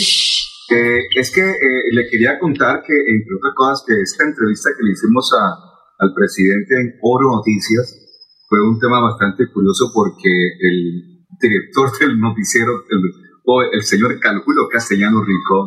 Eh, 0.71 1.01
es 1.17 1.33
que 1.33 1.43
eh, 1.43 1.83
le 1.91 2.09
quería 2.09 2.39
contar 2.39 2.85
que, 2.87 2.95
entre 2.95 3.35
otras 3.35 3.55
cosas, 3.57 3.85
que 3.85 4.01
esta 4.01 4.23
entrevista 4.23 4.71
que 4.71 4.85
le 4.87 4.93
hicimos 4.93 5.29
a, 5.35 5.51
al 5.99 6.15
presidente 6.15 6.81
en 6.81 6.95
Oro 7.03 7.43
Noticias 7.43 7.93
fue 8.49 8.61
un 8.63 8.79
tema 8.79 9.01
bastante 9.01 9.51
curioso 9.53 9.91
porque 9.93 10.31
el 10.31 11.27
director 11.43 11.91
del 11.99 12.21
noticiero, 12.21 12.85
el, 12.89 13.03
o 13.47 13.63
el 13.63 13.83
señor 13.83 14.21
Calculo 14.21 14.69
Castellano 14.71 15.25
Rico, 15.25 15.67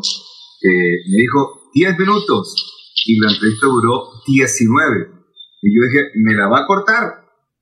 eh, 0.64 1.04
me 1.12 1.18
dijo 1.20 1.68
10 1.74 2.00
minutos 2.00 2.96
y 3.06 3.20
la 3.20 3.34
entrevista 3.34 3.68
duró 3.68 4.08
19. 4.26 5.20
Y 5.64 5.76
yo 5.76 5.82
dije, 5.92 6.12
me 6.24 6.34
la 6.34 6.48
va 6.48 6.62
a 6.62 6.66
cortar. 6.66 7.21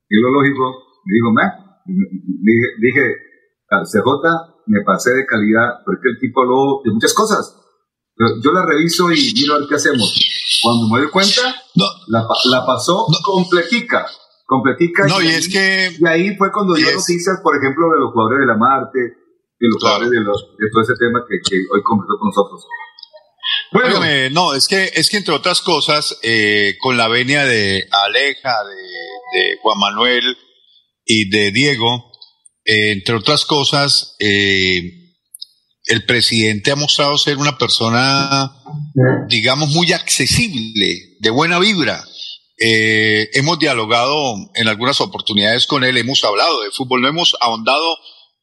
Y 0.09 0.15
lo 0.21 0.29
lógico, 0.31 0.83
me 1.05 1.13
dijo, 1.13 1.31
me, 1.33 1.43
dije, 1.85 2.67
dije, 2.81 3.05
"Ah, 3.71 3.83
CJ, 3.85 4.63
me 4.67 4.81
pasé 4.83 5.11
de 5.13 5.25
calidad, 5.25 5.81
porque 5.85 6.09
el 6.09 6.19
tipo 6.19 6.41
habló 6.41 6.81
de 6.83 6.91
muchas 6.91 7.13
cosas. 7.13 7.55
Pero 8.15 8.31
yo 8.43 8.51
la 8.51 8.65
reviso 8.65 9.11
y 9.11 9.31
miro 9.33 9.55
a 9.55 9.59
ver 9.59 9.67
qué 9.69 9.75
hacemos. 9.75 10.13
Cuando 10.61 10.87
me 10.93 11.01
doy 11.01 11.09
cuenta, 11.09 11.55
la, 12.07 12.27
pa- 12.27 12.35
la 12.51 12.65
pasó 12.65 13.05
completica. 13.23 14.05
Completica. 14.45 15.05
No, 15.07 15.21
y 15.21 15.27
ahí- 15.27 15.35
es 15.35 15.47
que- 15.47 15.95
Y 15.99 16.05
ahí 16.07 16.35
fue 16.35 16.51
cuando 16.51 16.73
dio 16.73 16.87
noticias, 16.95 17.37
por 17.43 17.55
ejemplo, 17.55 17.85
de 17.93 17.99
los 17.99 18.11
jugadores 18.11 18.39
de 18.41 18.45
la 18.47 18.57
Marte, 18.57 18.99
de 18.99 19.67
los 19.67 19.77
jugadores 19.81 20.09
de, 20.09 20.19
los, 20.21 20.41
de 20.57 20.67
todo 20.71 20.81
ese 20.83 20.93
tema 20.99 21.23
que, 21.29 21.37
que 21.47 21.55
hoy 21.71 21.81
conversó 21.83 22.17
con 22.19 22.27
nosotros. 22.29 22.65
Bueno, 23.71 23.99
no, 24.31 24.53
es 24.53 24.67
que, 24.67 24.91
es 24.95 25.09
que 25.09 25.17
entre 25.17 25.33
otras 25.33 25.61
cosas, 25.61 26.17
eh, 26.23 26.75
con 26.81 26.97
la 26.97 27.07
venia 27.07 27.45
de 27.45 27.87
Aleja, 28.05 28.63
de, 28.65 28.75
de 29.33 29.57
Juan 29.61 29.79
Manuel 29.79 30.37
y 31.05 31.29
de 31.29 31.51
Diego, 31.51 32.11
eh, 32.65 32.91
entre 32.91 33.15
otras 33.15 33.45
cosas, 33.45 34.15
eh, 34.19 34.81
el 35.85 36.05
presidente 36.05 36.71
ha 36.71 36.75
mostrado 36.75 37.17
ser 37.17 37.37
una 37.37 37.57
persona, 37.57 38.51
digamos, 39.27 39.69
muy 39.69 39.91
accesible, 39.91 41.17
de 41.19 41.29
buena 41.31 41.57
vibra. 41.57 42.03
Eh, 42.59 43.29
hemos 43.33 43.57
dialogado 43.57 44.35
en 44.53 44.67
algunas 44.67 45.01
oportunidades 45.01 45.65
con 45.65 45.83
él, 45.83 45.97
hemos 45.97 46.23
hablado 46.23 46.61
de 46.61 46.71
fútbol, 46.71 47.01
no 47.01 47.07
hemos 47.07 47.35
ahondado 47.39 47.97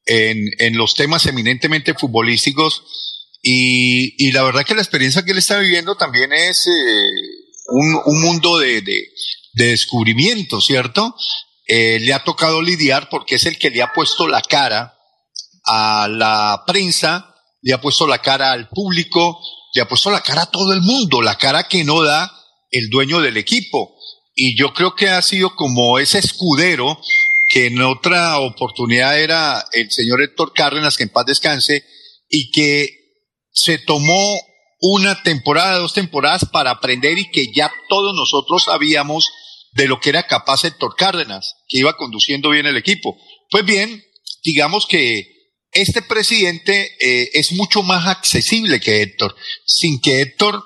en, 0.07 0.39
en 0.59 0.77
los 0.77 0.95
temas 0.95 1.27
eminentemente 1.27 1.95
futbolísticos 1.95 2.83
y, 3.43 4.33
la 4.33 4.43
verdad 4.43 4.65
que 4.65 4.75
la 4.75 4.81
experiencia 4.81 5.25
que 5.25 5.31
él 5.31 5.39
está 5.39 5.59
viviendo 5.61 5.95
también 5.97 6.33
es 6.33 6.67
un, 7.69 8.01
un 8.07 8.21
mundo 8.23 8.59
de, 8.59 8.83
de 9.57 9.69
descubrimiento, 9.69 10.61
¿cierto? 10.61 11.17
Eh, 11.67 11.99
le 12.01 12.13
ha 12.13 12.23
tocado 12.23 12.63
lidiar 12.63 13.09
porque 13.09 13.37
es 13.37 13.47
el 13.47 13.59
que 13.59 13.71
le 13.71 13.83
ha 13.83 13.93
puesto 13.93 14.29
la 14.29 14.43
cara 14.43 14.95
a 15.65 16.07
la 16.09 16.63
prensa, 16.67 17.35
le 17.63 17.73
ha 17.73 17.81
puesto 17.81 18.07
la 18.07 18.19
cara 18.19 18.53
al 18.53 18.69
público, 18.69 19.41
le 19.75 19.83
ha 19.83 19.89
puesto 19.89 20.11
la 20.11 20.21
cara 20.21 20.43
a 20.43 20.51
todo 20.51 20.73
el 20.73 20.83
mundo, 20.83 21.23
la 21.23 21.37
cara 21.37 21.65
que 21.65 21.85
no 21.85 22.03
da 22.03 22.31
el 22.71 22.91
dueño 22.91 23.21
del 23.21 23.39
equipo. 23.39 23.97
Y 24.35 24.57
yo 24.59 24.75
creo 24.75 24.95
que 24.95 25.09
ha 25.09 25.23
sido 25.23 25.57
como 25.57 25.99
ese 25.99 26.19
escudero 26.19 27.01
que 27.49 27.67
en 27.67 27.81
otra 27.81 28.39
oportunidad 28.39 29.19
era 29.19 29.65
el 29.73 29.91
señor 29.91 30.23
Héctor 30.23 30.53
Cárdenas, 30.53 30.97
que 30.97 31.05
en 31.05 31.09
paz 31.09 31.25
descanse, 31.25 31.83
y 32.29 32.51
que 32.51 32.91
se 33.53 33.79
tomó 33.79 34.39
una 34.81 35.23
temporada, 35.23 35.79
dos 35.79 35.95
temporadas 35.95 36.45
para 36.45 36.71
aprender 36.71 37.19
y 37.19 37.31
que 37.31 37.53
ya 37.55 37.73
todos 37.89 38.15
nosotros 38.15 38.65
sabíamos 38.65 39.31
de 39.77 39.87
lo 39.87 40.01
que 40.01 40.09
era 40.09 40.27
capaz 40.27 40.65
Héctor 40.65 40.97
Cárdenas, 40.97 41.57
que 41.69 41.79
iba 41.79 41.97
conduciendo 41.97 42.51
bien 42.51 42.67
el 42.67 42.77
equipo. 42.77 43.17
Pues 43.51 43.65
bien, 43.65 44.03
digamos 44.43 44.87
que 44.87 45.37
este 45.73 46.01
presidente 46.01 46.97
eh, 46.99 47.31
es 47.35 47.53
mucho 47.53 47.83
más 47.83 48.07
accesible 48.07 48.81
que 48.81 49.03
Héctor, 49.03 49.37
sin 49.67 50.01
que 50.01 50.23
Héctor 50.23 50.65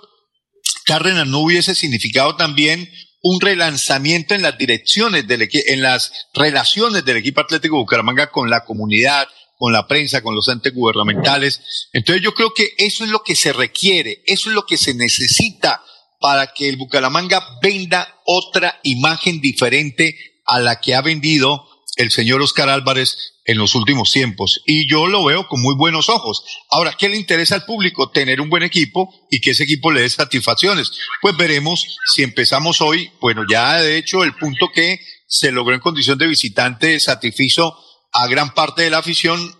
Cárdenas 0.87 1.27
no 1.27 1.41
hubiese 1.41 1.75
significado 1.75 2.37
también 2.37 2.89
un 3.23 3.41
relanzamiento 3.41 4.35
en 4.35 4.43
las 4.43 4.57
direcciones 4.57 5.27
del 5.27 5.49
en 5.53 5.83
las 5.83 6.13
relaciones 6.33 7.05
del 7.05 7.19
equipo 7.19 7.41
Atlético 7.41 7.79
Bucaramanga 7.79 8.31
con 8.31 8.49
la 8.49 8.65
comunidad, 8.65 9.29
con 9.59 9.73
la 9.73 9.89
prensa, 9.89 10.23
con 10.23 10.35
los 10.35 10.49
entes 10.49 10.73
gubernamentales. 10.73 11.61
Entonces 11.93 12.23
yo 12.23 12.33
creo 12.33 12.55
que 12.55 12.73
eso 12.79 13.05
es 13.05 13.11
lo 13.11 13.23
que 13.25 13.35
se 13.35 13.53
requiere, 13.53 14.23
eso 14.27 14.49
es 14.49 14.55
lo 14.55 14.65
que 14.65 14.77
se 14.77 14.95
necesita 14.95 15.83
para 16.21 16.53
que 16.53 16.69
el 16.69 16.77
Bucaramanga 16.77 17.43
venda 17.63 18.21
otra 18.25 18.79
imagen 18.83 19.41
diferente 19.41 20.17
a 20.45 20.61
la 20.61 20.81
que 20.81 20.95
ha 20.95 21.01
vendido 21.01 21.67
el 21.97 22.11
señor 22.11 22.41
Oscar 22.41 22.69
Álvarez 22.69 23.35
en 23.45 23.59
los 23.59 23.75
últimos 23.75 24.13
tiempos. 24.13 24.63
Y 24.67 24.89
yo 24.89 25.07
lo 25.07 25.25
veo 25.25 25.49
con 25.49 25.61
muy 25.61 25.75
buenos 25.75 26.09
ojos. 26.09 26.45
Ahora, 26.71 26.95
¿qué 26.97 27.09
le 27.09 27.17
interesa 27.17 27.57
al 27.57 27.65
público? 27.65 28.11
Tener 28.11 28.41
un 28.41 28.49
buen 28.49 28.63
equipo 28.63 29.13
y 29.31 29.41
que 29.41 29.51
ese 29.51 29.65
equipo 29.65 29.91
le 29.91 30.03
dé 30.03 30.09
satisfacciones. 30.09 30.93
Pues 31.21 31.37
veremos 31.37 31.99
si 32.15 32.23
empezamos 32.23 32.81
hoy. 32.81 33.11
Bueno, 33.21 33.45
ya 33.51 33.81
de 33.81 33.97
hecho 33.97 34.23
el 34.23 34.35
punto 34.35 34.71
que 34.73 35.01
se 35.27 35.53
logró 35.53 35.75
en 35.75 35.81
condición 35.81 36.19
de 36.19 36.27
visitante 36.27 37.01
satisfizo 37.01 37.77
a 38.13 38.27
gran 38.29 38.55
parte 38.55 38.83
de 38.83 38.91
la 38.91 38.99
afición. 38.99 39.55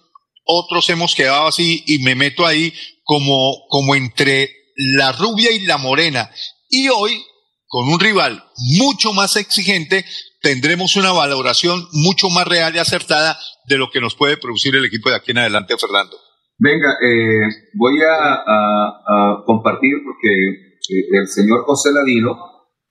Otros 0.45 0.89
hemos 0.91 1.15
quedado 1.15 1.47
así 1.47 1.85
y 1.87 1.99
me 2.01 2.15
meto 2.15 2.47
ahí 2.47 2.73
como, 3.03 3.67
como 3.69 3.95
entre 3.95 4.60
la 4.97 5.13
rubia 5.13 5.51
y 5.53 5.61
la 5.67 5.79
morena. 5.79 6.31
Y 6.69 6.89
hoy, 6.89 7.23
con 7.67 7.89
un 7.89 8.01
rival 8.01 8.43
mucho 8.79 9.13
más 9.13 9.37
exigente, 9.37 10.05
tendremos 10.43 10.97
una 10.97 11.13
valoración 11.13 11.87
mucho 11.93 12.29
más 12.31 12.47
real 12.47 12.75
y 12.75 12.79
acertada 12.79 13.39
de 13.69 13.79
lo 13.79 13.91
que 13.91 14.01
nos 14.01 14.15
puede 14.15 14.37
producir 14.37 14.75
el 14.75 14.85
equipo 14.85 15.11
de 15.11 15.17
aquí 15.17 15.33
en 15.33 15.39
adelante, 15.39 15.75
Fernando. 15.79 16.17
Venga, 16.59 16.93
eh, 17.03 17.41
voy 17.75 17.95
a, 18.03 18.35
a- 18.35 18.89
a 19.07 19.45
compartir 19.47 19.93
porque 20.05 20.29
eh, 20.29 21.19
el 21.21 21.27
señor 21.29 21.65
José 21.65 21.91
Ladino 21.93 22.37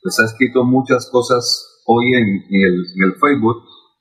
pues 0.02 0.18
ha 0.20 0.26
escrito 0.26 0.64
muchas 0.64 1.10
cosas 1.12 1.82
hoy 1.86 2.14
en, 2.16 2.26
el, 2.50 2.74
en 2.96 3.04
el 3.04 3.14
Facebook 3.20 3.58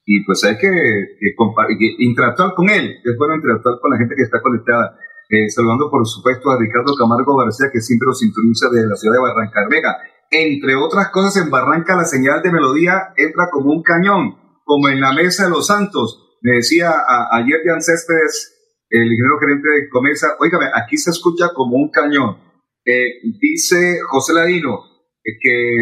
y 0.07 0.25
pues 0.25 0.43
hay 0.45 0.55
que, 0.57 0.69
que 0.71 1.35
que 1.79 1.95
interactuar 2.05 2.55
con 2.55 2.71
él, 2.71 2.87
es 3.05 3.17
bueno 3.19 3.35
interactuar 3.35 3.75
con 3.81 3.91
la 3.91 3.99
gente 3.99 4.15
que 4.17 4.23
está 4.23 4.41
conectada. 4.41 4.97
Eh, 5.29 5.49
saludando 5.51 5.91
por 5.91 6.07
supuesto 6.07 6.51
a 6.51 6.59
Ricardo 6.59 6.95
Camargo 6.97 7.37
García 7.37 7.69
que 7.73 7.81
siempre 7.81 8.07
nos 8.07 8.19
sintoniza 8.19 8.71
desde 8.73 8.89
la 8.89 8.97
ciudad 8.97 9.17
de 9.17 9.21
Barranca 9.21 9.61
Bermeja. 9.61 9.97
Entre 10.31 10.75
otras 10.75 11.11
cosas, 11.11 11.37
en 11.43 11.51
Barranca 11.51 11.97
la 11.97 12.05
señal 12.05 12.43
de 12.43 12.51
melodía 12.53 13.13
entra 13.17 13.49
como 13.51 13.71
un 13.71 13.83
cañón, 13.83 14.37
como 14.65 14.89
en 14.89 15.01
la 15.01 15.13
mesa 15.13 15.45
de 15.45 15.51
los 15.51 15.67
santos. 15.67 16.39
Me 16.43 16.57
decía 16.57 16.91
a- 16.91 17.29
ayer 17.37 17.61
Jan 17.65 17.83
Céspedes, 17.83 18.55
el 18.91 19.03
ingeniero 19.05 19.39
gerente 19.39 19.69
de 19.69 19.89
Comesa, 19.91 20.29
oígame, 20.41 20.67
aquí 20.75 20.97
se 20.97 21.11
escucha 21.11 21.51
como 21.55 21.77
un 21.77 21.91
cañón. 21.91 22.39
Eh, 22.87 23.21
dice 23.41 24.01
José 24.09 24.33
Ladino 24.33 24.81
eh, 25.25 25.37
que, 25.43 25.77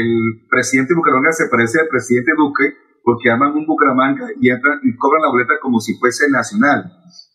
el 0.00 0.46
presidente 0.48 0.94
de 0.94 0.96
Bucaramanga 0.96 1.32
se 1.32 1.48
parece 1.50 1.80
al 1.80 1.88
presidente 1.88 2.32
Duque 2.36 2.64
porque 3.02 3.30
aman 3.30 3.52
un 3.52 3.66
Bucaramanga 3.66 4.26
y 4.40 4.48
entran 4.48 4.80
y 4.82 4.96
cobran 4.96 5.20
la 5.22 5.28
boleta 5.28 5.54
como 5.60 5.80
si 5.80 5.98
fuese 5.98 6.30
nacional. 6.30 6.90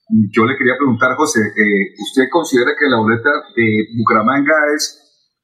Yo 0.10 0.43
le 0.45 0.57
quería 0.57 0.74
preguntar, 0.78 1.16
José, 1.16 1.39
eh, 1.39 1.93
¿usted 2.01 2.24
considera 2.32 2.72
que 2.78 2.89
la 2.89 2.97
boleta 2.97 3.30
de 3.55 3.86
Bucaramanga 3.97 4.53
es 4.76 4.99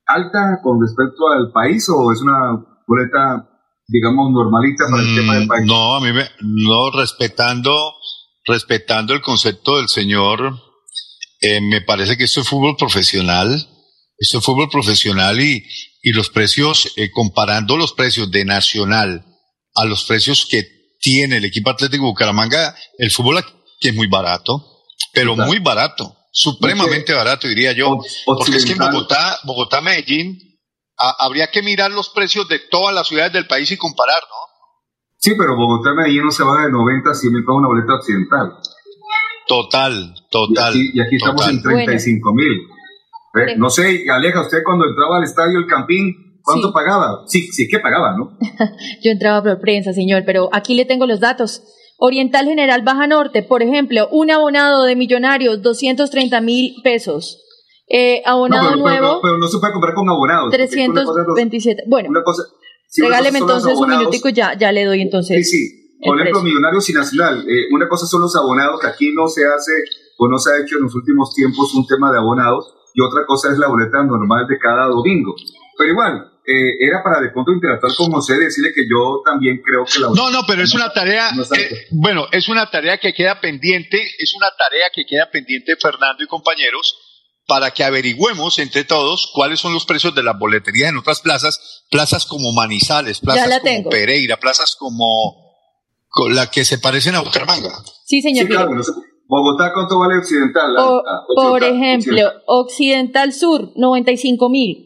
alta 0.07 0.59
con 0.63 0.81
respecto 0.81 1.27
al 1.29 1.51
país 1.51 1.87
o 1.89 2.11
es 2.11 2.21
una 2.21 2.33
boleta, 2.87 3.47
digamos, 3.87 4.31
normalita 4.31 4.85
para 4.89 5.03
el 5.03 5.15
tema 5.15 5.35
del 5.35 5.47
país? 5.47 5.65
Mm, 5.65 5.67
No, 5.67 5.95
a 5.95 6.01
mí 6.01 6.11
me, 6.11 6.25
no, 6.41 6.89
respetando, 6.91 7.73
respetando 8.47 9.13
el 9.13 9.21
concepto 9.21 9.77
del 9.77 9.87
señor, 9.87 10.59
eh, 11.41 11.61
me 11.61 11.81
parece 11.81 12.17
que 12.17 12.23
esto 12.23 12.41
es 12.41 12.49
fútbol 12.49 12.75
profesional, 12.75 13.53
esto 14.17 14.39
es 14.39 14.43
fútbol 14.43 14.69
profesional 14.69 15.39
y, 15.39 15.63
y 16.01 16.11
los 16.13 16.29
precios, 16.29 16.91
eh, 16.97 17.11
comparando 17.11 17.77
los 17.77 17.93
precios 17.93 18.31
de 18.31 18.45
Nacional 18.45 19.25
a 19.75 19.85
los 19.85 20.05
precios 20.05 20.47
que 20.49 20.63
tiene 20.99 21.37
el 21.37 21.45
equipo 21.45 21.69
Atlético 21.69 22.05
Bucaramanga, 22.05 22.73
el 22.97 23.11
fútbol 23.11 23.43
es 23.89 23.95
muy 23.95 24.07
barato, 24.07 24.83
pero 25.13 25.35
muy 25.35 25.59
barato, 25.59 26.15
supremamente 26.31 27.13
barato 27.13 27.47
diría 27.47 27.71
yo, 27.73 27.97
porque 28.25 28.57
es 28.57 28.65
que 28.65 28.73
en. 28.73 28.79
Bogotá, 28.79 29.37
Bogotá, 29.43 29.81
Medellín, 29.81 30.37
a- 30.97 31.15
habría 31.25 31.47
que 31.47 31.61
mirar 31.61 31.91
los 31.91 32.09
precios 32.09 32.47
de 32.47 32.59
todas 32.59 32.93
las 32.95 33.07
ciudades 33.07 33.33
del 33.33 33.47
país 33.47 33.69
y 33.71 33.77
comparar, 33.77 34.21
¿no? 34.21 34.35
Sí, 35.17 35.31
pero 35.37 35.55
Bogotá 35.55 35.93
Medellín 35.93 36.23
no 36.23 36.31
se 36.31 36.43
baja 36.43 36.65
de 36.65 36.71
90 36.71 37.09
a 37.09 37.13
100 37.13 37.33
mil 37.33 37.43
para 37.45 37.57
una 37.57 37.67
boleta 37.67 37.93
occidental. 37.95 38.51
Total, 39.47 40.13
total. 40.31 40.75
Y 40.75 40.79
aquí, 40.79 40.91
y 40.97 41.01
aquí 41.01 41.15
estamos 41.17 41.47
en 41.47 41.61
35 41.61 42.33
mil. 42.33 42.51
Eh, 43.47 43.55
No 43.57 43.69
sé, 43.69 44.05
Aleja, 44.09 44.41
usted 44.41 44.59
cuando 44.65 44.85
entraba 44.85 45.17
al 45.17 45.23
estadio 45.23 45.59
El 45.59 45.67
Campín, 45.67 46.39
¿cuánto 46.41 46.67
Sí. 46.69 46.73
pagaba? 46.73 47.23
Sí, 47.27 47.47
sí 47.51 47.67
que 47.67 47.79
pagaba, 47.79 48.15
¿no? 48.17 48.37
Yo 49.03 49.11
entraba 49.11 49.43
por 49.43 49.59
prensa, 49.59 49.93
señor, 49.93 50.23
pero 50.25 50.49
aquí 50.51 50.73
le 50.73 50.85
tengo 50.85 51.05
los 51.05 51.19
datos. 51.19 51.61
Oriental 51.97 52.45
General 52.45 52.81
Baja 52.83 53.07
Norte, 53.07 53.43
por 53.43 53.63
ejemplo, 53.63 54.07
un 54.11 54.29
abonado 54.31 54.83
de 54.83 54.95
millonarios, 54.95 55.61
230 55.61 56.41
mil 56.41 56.75
pesos. 56.83 57.41
Eh, 57.87 58.21
abonado 58.25 58.63
no, 58.63 58.69
pero, 58.71 58.83
pero- 58.85 59.01
nuevo, 59.01 59.21
pero 59.21 59.37
no 59.37 59.47
se 59.47 59.59
puede 59.59 59.73
comprar 59.73 59.93
con 59.93 60.09
abonados. 60.09 60.49
porque 60.51 60.65
una 60.87 61.03
cosa 61.05 61.21
es 61.21 61.27
los- 61.27 61.35
327. 61.35 61.83
Bueno, 61.87 62.09
una 62.09 62.23
cosa- 62.23 62.43
regáleme 62.97 63.39
entonces 63.39 63.73
un 63.77 63.89
minutico 63.89 64.29
y 64.29 64.33
ya, 64.33 64.57
ya 64.57 64.71
le 64.71 64.85
doy 64.85 65.01
entonces. 65.01 65.49
Sí, 65.49 65.57
sí. 65.67 65.81
Por 66.05 66.19
ejemplo. 66.19 66.43
Millonarios 66.43 66.89
y 66.89 66.93
Nacional. 66.93 67.45
eh, 67.49 67.65
una 67.71 67.87
cosa 67.87 68.05
son 68.05 68.21
los 68.21 68.35
abonados, 68.35 68.79
que 68.79 68.87
aquí 68.87 69.11
no 69.13 69.27
se 69.27 69.41
hace 69.45 69.71
o 70.17 70.27
no 70.27 70.37
se 70.37 70.51
ha 70.51 70.61
hecho 70.61 70.77
en 70.77 70.83
los 70.83 70.95
últimos 70.95 71.33
tiempos 71.33 71.73
un 71.75 71.85
tema 71.87 72.11
de 72.11 72.19
abonados, 72.19 72.73
y 72.93 73.01
otra 73.01 73.25
cosa 73.25 73.51
es 73.51 73.57
la 73.57 73.67
boleta 73.67 74.03
normal 74.03 74.45
de 74.47 74.57
cada 74.59 74.87
domingo. 74.87 75.33
Pero 75.77 75.91
igual, 75.91 76.31
eh, 76.47 76.87
era 76.87 77.01
para 77.03 77.21
de 77.21 77.29
pronto 77.31 77.51
interactuar 77.51 77.93
con 77.95 78.11
José, 78.11 78.37
decirle 78.37 78.71
que 78.73 78.83
yo 78.89 79.21
también 79.25 79.61
creo 79.63 79.85
que 79.85 79.99
la 79.99 80.07
No, 80.15 80.29
no, 80.29 80.45
pero 80.47 80.61
es 80.63 80.73
una 80.73 80.91
tarea, 80.91 81.31
no 81.33 81.43
eh, 81.43 81.87
bueno, 81.91 82.27
es 82.31 82.47
una 82.49 82.69
tarea 82.69 82.97
que 82.99 83.13
queda 83.13 83.39
pendiente, 83.41 83.97
es 84.19 84.33
una 84.35 84.47
tarea 84.57 84.85
que 84.93 85.05
queda 85.05 85.29
pendiente, 85.31 85.75
Fernando 85.75 86.23
y 86.23 86.27
compañeros, 86.27 86.95
para 87.47 87.71
que 87.71 87.83
averigüemos 87.83 88.57
entre 88.59 88.83
todos 88.85 89.29
cuáles 89.33 89.59
son 89.59 89.73
los 89.73 89.85
precios 89.85 90.15
de 90.15 90.23
las 90.23 90.37
boleterías 90.37 90.89
en 90.89 90.97
otras 90.97 91.21
plazas, 91.21 91.85
plazas 91.91 92.25
como 92.25 92.51
Manizales, 92.53 93.19
plazas 93.19 93.47
la 93.49 93.59
como 93.59 93.71
tengo. 93.71 93.89
Pereira, 93.89 94.37
plazas 94.37 94.75
como 94.77 95.43
con 96.07 96.33
la 96.33 96.49
que 96.49 96.63
se 96.65 96.77
parecen 96.79 97.15
a 97.15 97.21
Bucaramanga. 97.21 97.69
Sí, 98.05 98.21
señor. 98.21 98.45
Sí, 98.45 98.49
claro, 98.49 98.67
mire. 98.67 98.77
no 98.77 98.83
sé. 98.83 98.91
Bogotá, 99.27 99.71
¿cuánto 99.73 99.97
vale 99.99 100.19
Occidental? 100.19 100.73
La- 100.73 100.83
O- 100.85 101.03
la- 101.03 101.25
por 101.35 101.63
Occidental, 101.63 101.75
ejemplo, 101.83 102.13
Occidental. 102.21 102.43
Occidental 102.47 103.33
Sur, 103.33 103.71
95 103.75 104.49
mil. 104.49 104.84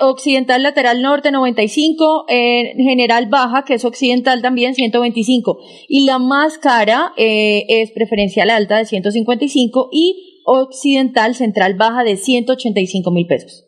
Occidental 0.00 0.62
Lateral 0.62 1.02
Norte, 1.02 1.30
95. 1.32 2.24
eh, 2.28 2.74
General 2.76 3.26
Baja, 3.28 3.64
que 3.64 3.74
es 3.74 3.84
Occidental 3.84 4.42
también, 4.42 4.74
125. 4.74 5.58
Y 5.88 6.04
la 6.04 6.18
más 6.18 6.58
cara 6.58 7.12
eh, 7.16 7.64
es 7.68 7.90
Preferencial 7.92 8.50
Alta, 8.50 8.78
de 8.78 8.84
155. 8.86 9.88
Y 9.92 10.42
Occidental 10.46 11.34
Central 11.34 11.74
Baja, 11.74 12.04
de 12.04 12.16
185 12.16 13.10
mil 13.10 13.26
pesos. 13.26 13.64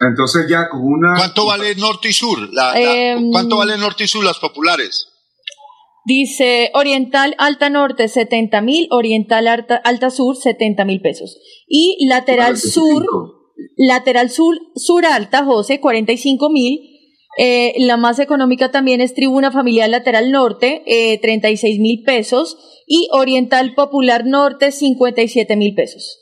Entonces 0.00 0.46
ya 0.48 0.68
con 0.68 0.80
una... 0.82 1.14
¿Cuánto 1.16 1.46
vale 1.46 1.74
norte 1.76 2.08
y 2.08 2.12
sur? 2.12 2.38
La- 2.52 2.72
la- 2.78 3.12
Em, 3.12 3.30
¿Cuánto 3.30 3.56
vale 3.58 3.76
norte 3.78 4.04
y 4.04 4.08
sur 4.08 4.24
las 4.24 4.38
populares? 4.38 5.08
Dice 6.06 6.70
Oriental 6.74 7.34
Alta 7.38 7.70
Norte 7.70 8.08
70 8.08 8.60
mil, 8.60 8.86
Oriental 8.90 9.48
Alta, 9.48 9.76
Alta 9.76 10.10
Sur 10.10 10.36
70 10.36 10.84
mil 10.84 11.00
pesos. 11.00 11.38
Y 11.66 11.96
Lateral 12.06 12.58
Sur, 12.58 13.06
Lateral 13.76 14.30
Sur, 14.30 14.56
Sur 14.76 15.04
Alta, 15.04 15.44
José, 15.44 15.80
45 15.80 16.50
mil. 16.50 16.80
Eh, 17.36 17.74
la 17.78 17.96
más 17.96 18.20
económica 18.20 18.70
también 18.70 19.00
es 19.00 19.14
Tribuna 19.14 19.50
Familiar 19.50 19.88
Lateral 19.88 20.30
Norte, 20.30 20.82
eh, 20.86 21.20
36 21.20 21.80
mil 21.80 22.02
pesos. 22.04 22.56
Y 22.86 23.08
Oriental 23.12 23.74
Popular 23.74 24.24
Norte, 24.26 24.72
57 24.72 25.56
mil 25.56 25.74
pesos. 25.74 26.20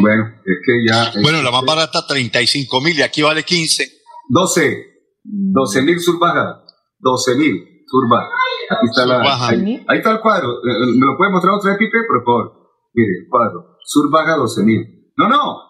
Bueno, 0.00 0.24
es 0.44 0.56
que 0.64 0.84
ya... 0.86 1.22
Bueno, 1.22 1.42
la 1.42 1.50
más 1.50 1.64
barata 1.64 2.06
35 2.06 2.80
mil 2.80 2.98
y 2.98 3.02
aquí 3.02 3.22
vale 3.22 3.44
15. 3.44 3.84
12. 4.28 4.76
12 5.24 5.82
mil 5.82 6.00
sur 6.00 6.18
baja. 6.18 6.62
12 6.98 7.34
mil 7.36 7.54
sur 7.86 8.08
baja. 8.10 8.28
Aquí 8.70 8.86
está 8.86 9.06
la. 9.06 9.48
Ahí, 9.48 9.84
ahí 9.86 9.98
está 9.98 10.12
el 10.12 10.20
cuadro. 10.20 10.58
Eh, 10.58 10.86
¿Me 10.98 11.06
lo 11.06 11.16
puede 11.16 11.30
mostrar 11.30 11.54
otra 11.54 11.70
vez, 11.70 11.78
Pipe? 11.78 11.98
Por 12.06 12.24
favor. 12.24 12.52
Mire, 12.94 13.10
el 13.22 13.28
cuadro. 13.28 13.76
Sur 13.84 14.10
baja 14.10 14.36
12 14.36 14.62
mil. 14.64 15.12
No, 15.16 15.28
no. 15.28 15.65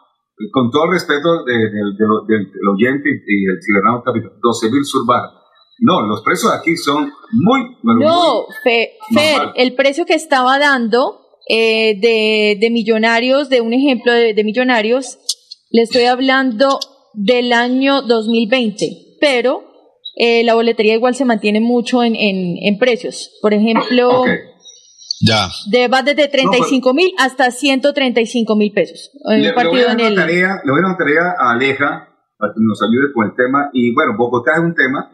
Con 0.52 0.70
todo 0.70 0.84
el 0.84 0.92
respeto 0.92 1.44
de- 1.44 1.52
de- 1.52 1.68
de 1.68 2.04
del, 2.28 2.44
del 2.52 2.68
oyente 2.74 3.08
y 3.08 3.44
del 3.46 3.58
cibernauta, 3.62 4.10
12 4.42 4.70
mil 4.70 4.84
sur 4.84 5.06
baja. 5.06 5.30
No, 5.80 6.02
los 6.02 6.22
precios 6.22 6.52
aquí 6.52 6.76
son 6.76 7.10
muy. 7.32 7.60
No, 8.06 8.46
Fe- 8.62 8.92
Fer, 9.14 9.40
el 9.56 9.74
precio 9.74 10.04
que 10.06 10.14
estaba 10.14 10.58
dando 10.58 11.20
eh, 11.48 11.98
de, 12.00 12.56
de 12.60 12.70
millonarios, 12.70 13.48
de 13.48 13.60
un 13.60 13.72
ejemplo 13.72 14.12
de, 14.12 14.34
de 14.34 14.44
millonarios, 14.44 15.18
le 15.70 15.82
estoy 15.82 16.04
hablando 16.04 16.78
del 17.14 17.52
año 17.52 18.02
2020, 18.02 19.16
pero 19.20 19.64
eh, 20.16 20.44
la 20.44 20.54
boletería 20.54 20.94
igual 20.94 21.14
se 21.14 21.24
mantiene 21.26 21.60
mucho 21.60 22.02
en, 22.02 22.14
en, 22.16 22.56
en 22.62 22.78
precios. 22.78 23.38
Por 23.42 23.52
ejemplo, 23.54 24.24
Ya. 25.20 25.48
de, 25.70 25.88
va 25.88 26.02
desde 26.02 26.28
35 26.28 26.92
mil 26.94 27.12
hasta 27.18 27.50
135 27.50 28.56
mil 28.56 28.72
pesos. 28.72 29.10
Le, 29.28 29.36
En 29.36 29.42
le 29.42 29.48
un 29.50 29.54
voy 29.54 29.62
a 29.62 29.64
partido 29.64 29.86
dar 29.88 29.94
en 29.94 30.00
una 30.00 30.08
el... 30.08 30.14
tarea, 30.16 30.60
le 30.64 30.70
voy 30.70 30.78
a 30.78 30.82
dar 30.82 30.90
una 30.90 30.96
tarea 30.98 31.34
a 31.38 31.52
Aleja 31.52 32.08
para 32.38 32.52
que 32.52 32.60
nos 32.60 32.80
ayude 32.82 33.12
con 33.14 33.26
el 33.26 33.34
tema. 33.34 33.70
Y 33.72 33.94
bueno, 33.94 34.12
Bogotá 34.18 34.52
es 34.56 34.60
un 34.60 34.74
tema, 34.74 35.10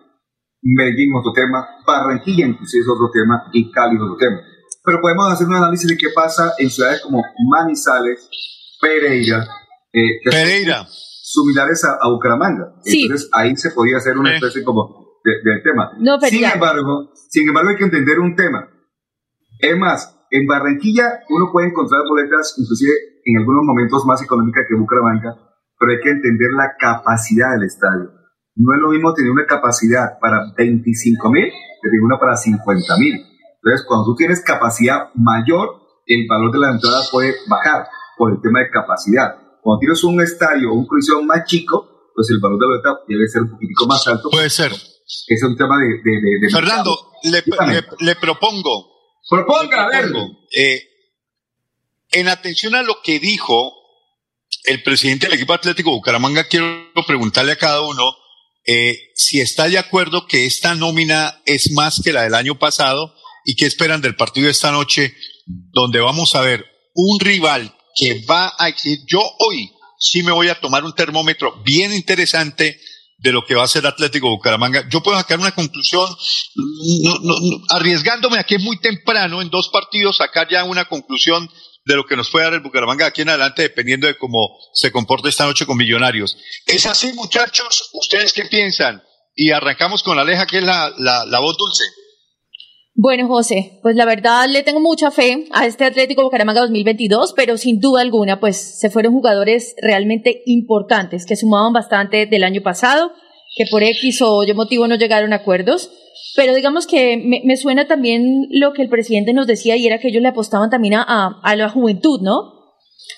Medellín 0.62 1.10
es 1.14 1.18
otro 1.20 1.32
tema, 1.32 1.66
Barranquilla 1.86 2.46
inclusive 2.46 2.82
es 2.82 2.88
otro 2.88 3.10
tema 3.12 3.44
y 3.52 3.70
Cali 3.70 3.96
es 3.96 4.02
otro 4.02 4.16
tema. 4.16 4.40
Pero 4.84 5.00
podemos 5.00 5.32
hacer 5.32 5.46
un 5.46 5.54
análisis 5.54 5.86
de 5.88 5.96
qué 5.96 6.08
pasa 6.14 6.52
en 6.58 6.68
ciudades 6.68 7.00
como 7.02 7.22
Manizales, 7.50 8.28
Pereira, 8.80 9.46
eh, 9.92 10.18
que 10.24 10.30
Pereira. 10.30 10.84
similares 10.88 11.84
a, 11.84 11.98
a 12.00 12.10
Bucaramanga. 12.10 12.74
Sí. 12.82 13.02
Entonces 13.02 13.28
ahí 13.32 13.54
se 13.56 13.70
podía 13.70 13.98
hacer 13.98 14.18
una 14.18 14.34
especie 14.34 14.64
como 14.64 15.06
de- 15.24 15.48
del 15.48 15.62
tema. 15.62 15.92
No, 16.00 16.18
sin 16.20 16.40
ya. 16.40 16.50
embargo, 16.52 17.10
sin 17.30 17.46
embargo 17.46 17.70
hay 17.70 17.76
que 17.76 17.84
entender 17.84 18.18
un 18.18 18.34
tema. 18.34 18.68
Es 19.62 19.78
más, 19.78 20.18
en 20.30 20.46
Barranquilla 20.46 21.22
uno 21.30 21.50
puede 21.52 21.68
encontrar 21.68 22.02
boletas, 22.08 22.54
inclusive 22.58 22.92
en 23.24 23.38
algunos 23.38 23.62
momentos 23.64 24.04
más 24.04 24.20
económicas 24.22 24.64
que 24.68 24.74
Bucaramanga, 24.74 25.38
pero 25.78 25.92
hay 25.92 26.00
que 26.02 26.10
entender 26.10 26.50
la 26.52 26.74
capacidad 26.78 27.52
del 27.54 27.64
estadio. 27.66 28.10
No 28.56 28.74
es 28.74 28.80
lo 28.82 28.90
mismo 28.90 29.14
tener 29.14 29.30
una 29.30 29.46
capacidad 29.46 30.18
para 30.20 30.52
25 30.58 31.30
mil 31.30 31.44
que 31.46 31.88
tener 31.88 32.02
una 32.04 32.18
para 32.18 32.36
50 32.36 32.96
mil. 32.98 33.14
Entonces, 33.62 33.86
cuando 33.86 34.04
tú 34.06 34.14
tienes 34.16 34.42
capacidad 34.44 35.08
mayor, 35.14 35.80
el 36.06 36.26
valor 36.28 36.50
de 36.52 36.58
la 36.58 36.70
entrada 36.70 37.00
puede 37.10 37.34
bajar 37.48 37.86
por 38.18 38.32
el 38.32 38.40
tema 38.42 38.58
de 38.60 38.70
capacidad. 38.70 39.36
Cuando 39.62 39.78
tienes 39.78 40.02
un 40.04 40.20
estadio 40.20 40.70
o 40.70 40.74
un 40.74 40.86
coliseo 40.86 41.22
más 41.22 41.44
chico, 41.44 42.10
pues 42.14 42.28
el 42.30 42.40
valor 42.42 42.58
de 42.58 42.66
la 42.68 42.76
entrada 42.76 42.98
debe 43.08 43.26
ser 43.28 43.42
un 43.42 43.50
poquitico 43.50 43.86
más 43.86 44.06
alto. 44.08 44.28
Puede 44.30 44.50
ser. 44.50 44.72
Es 44.72 45.42
un 45.44 45.56
tema 45.56 45.78
de... 45.78 45.86
de, 46.02 46.10
de- 46.10 46.38
de 46.42 46.50
Fernando, 46.50 46.90
le, 47.24 47.42
le- 48.00 48.06
le 48.06 48.14
propongo. 48.16 48.91
Proponga, 49.28 49.88
eh, 50.56 50.82
en 52.10 52.28
atención 52.28 52.74
a 52.74 52.82
lo 52.82 53.00
que 53.02 53.18
dijo 53.18 53.72
el 54.64 54.82
presidente 54.82 55.26
del 55.26 55.36
equipo 55.36 55.54
Atlético 55.54 55.90
Bucaramanga, 55.90 56.44
quiero 56.44 56.92
preguntarle 57.06 57.52
a 57.52 57.56
cada 57.56 57.80
uno 57.82 58.16
eh, 58.66 58.96
si 59.14 59.40
está 59.40 59.68
de 59.68 59.78
acuerdo 59.78 60.26
que 60.26 60.46
esta 60.46 60.74
nómina 60.74 61.40
es 61.46 61.72
más 61.72 62.00
que 62.02 62.12
la 62.12 62.22
del 62.22 62.34
año 62.34 62.58
pasado 62.58 63.14
y 63.44 63.56
qué 63.56 63.66
esperan 63.66 64.00
del 64.00 64.16
partido 64.16 64.46
de 64.46 64.52
esta 64.52 64.70
noche, 64.70 65.14
donde 65.46 66.00
vamos 66.00 66.34
a 66.34 66.42
ver 66.42 66.64
un 66.94 67.18
rival 67.18 67.74
que 67.96 68.24
va 68.28 68.54
a 68.58 68.68
exigir. 68.68 69.00
Yo 69.06 69.20
hoy 69.38 69.72
sí 69.98 70.22
me 70.22 70.32
voy 70.32 70.48
a 70.48 70.60
tomar 70.60 70.84
un 70.84 70.94
termómetro 70.94 71.60
bien 71.62 71.92
interesante 71.92 72.80
de 73.22 73.32
lo 73.32 73.44
que 73.44 73.54
va 73.54 73.62
a 73.64 73.68
ser 73.68 73.86
Atlético 73.86 74.28
Bucaramanga. 74.30 74.84
Yo 74.88 75.00
puedo 75.02 75.16
sacar 75.16 75.38
una 75.38 75.52
conclusión, 75.52 76.08
no- 77.02 77.18
no- 77.22 77.64
arriesgándome 77.70 78.38
a 78.38 78.44
que 78.44 78.56
es 78.56 78.62
muy 78.62 78.78
temprano 78.80 79.40
en 79.40 79.48
dos 79.48 79.68
partidos 79.68 80.16
sacar 80.16 80.48
ya 80.50 80.64
una 80.64 80.86
conclusión 80.86 81.48
de 81.84 81.96
lo 81.96 82.04
que 82.04 82.16
nos 82.16 82.30
puede 82.30 82.44
dar 82.44 82.54
el 82.54 82.60
Bucaramanga 82.60 83.06
aquí 83.06 83.22
en 83.22 83.28
adelante, 83.28 83.62
dependiendo 83.62 84.06
de 84.06 84.16
cómo 84.16 84.56
se 84.74 84.90
comporte 84.92 85.28
esta 85.28 85.44
noche 85.46 85.66
con 85.66 85.76
Millonarios. 85.76 86.36
¿Es 86.66 86.86
así, 86.86 87.12
muchachos? 87.12 87.90
¿Ustedes 87.92 88.32
qué 88.32 88.44
piensan? 88.46 89.02
Y 89.34 89.50
arrancamos 89.50 90.02
con 90.02 90.18
Aleja, 90.18 90.46
que 90.46 90.58
es 90.58 90.64
la, 90.64 90.92
la, 90.98 91.24
la 91.24 91.38
voz 91.40 91.56
dulce. 91.56 91.84
Bueno, 92.94 93.26
José, 93.26 93.78
pues 93.82 93.96
la 93.96 94.04
verdad 94.04 94.46
le 94.50 94.62
tengo 94.62 94.80
mucha 94.80 95.10
fe 95.10 95.46
a 95.52 95.66
este 95.66 95.84
Atlético 95.84 96.22
Bucaramanga 96.24 96.60
2022, 96.60 97.32
pero 97.34 97.56
sin 97.56 97.80
duda 97.80 98.02
alguna, 98.02 98.38
pues 98.38 98.56
se 98.78 98.90
fueron 98.90 99.14
jugadores 99.14 99.74
realmente 99.80 100.42
importantes 100.44 101.24
que 101.24 101.36
sumaban 101.36 101.72
bastante 101.72 102.26
del 102.26 102.44
año 102.44 102.60
pasado, 102.62 103.12
que 103.56 103.64
por 103.70 103.82
X 103.82 104.20
o 104.22 104.44
Y 104.44 104.52
motivo 104.52 104.86
no 104.88 104.96
llegaron 104.96 105.32
a 105.32 105.36
acuerdos. 105.36 105.90
Pero 106.36 106.54
digamos 106.54 106.86
que 106.86 107.16
me, 107.16 107.40
me 107.44 107.56
suena 107.56 107.86
también 107.86 108.46
lo 108.50 108.72
que 108.74 108.82
el 108.82 108.88
presidente 108.90 109.32
nos 109.32 109.46
decía 109.46 109.76
y 109.76 109.86
era 109.86 109.98
que 109.98 110.08
ellos 110.08 110.22
le 110.22 110.28
apostaban 110.28 110.68
también 110.70 110.94
a, 110.94 111.02
a- 111.02 111.40
a 111.42 111.56
la 111.56 111.70
juventud, 111.70 112.20
¿no? 112.22 112.52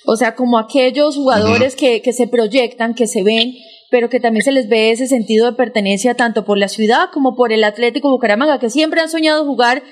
O 0.07 0.17
sea, 0.17 0.35
como 0.37 0.59
aquellos 0.59 1.17
jugadores 1.17 1.75
que, 1.77 2.01
que 2.01 2.13
se 2.13 2.27
proyectan, 2.29 2.95
que 2.95 3.07
se 3.07 3.23
ven, 3.23 3.55
pero 3.95 4.11
que 4.11 4.19
también 4.19 4.43
se 4.43 4.51
les 4.51 4.69
ve 4.69 4.91
ese 4.91 5.07
sentido 5.07 5.47
de 5.47 5.57
pertenencia 5.57 6.17
tanto 6.17 6.45
por 6.45 6.59
la 6.59 6.67
ciudad 6.67 7.11
como 7.13 7.37
por 7.37 7.53
el 7.53 7.63
Atlético 7.63 8.11
Bucaramanga, 8.11 8.59
que 8.59 8.69
siempre 8.69 9.01
han 9.01 9.09
soñado 9.09 9.45
jugar 9.45 9.85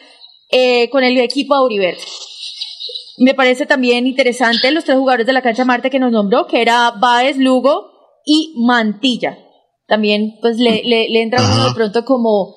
eh, 0.51 0.91
con 0.91 1.05
el 1.05 1.17
equipo 1.19 1.55
auriverde. 1.55 2.01
Me 3.19 3.35
parece 3.35 3.65
también 3.65 4.09
interesante 4.09 4.73
los 4.73 4.83
tres 4.83 4.99
jugadores 4.99 5.25
de 5.25 5.33
la 5.33 5.41
cancha 5.41 5.65
Marte 5.65 5.89
que 5.89 6.01
nos 6.01 6.11
nombró, 6.11 6.49
que 6.49 6.63
era 6.63 6.91
Baez, 7.01 7.37
Lugo 7.37 7.93
y 8.27 8.53
Mantilla. 8.57 9.39
También, 9.87 10.35
pues 10.41 10.57
le, 10.57 10.83
le, 10.83 11.09
le 11.09 11.23
entra 11.23 11.41
uno 11.41 11.69
de 11.69 11.75
pronto 11.75 12.05
como, 12.05 12.57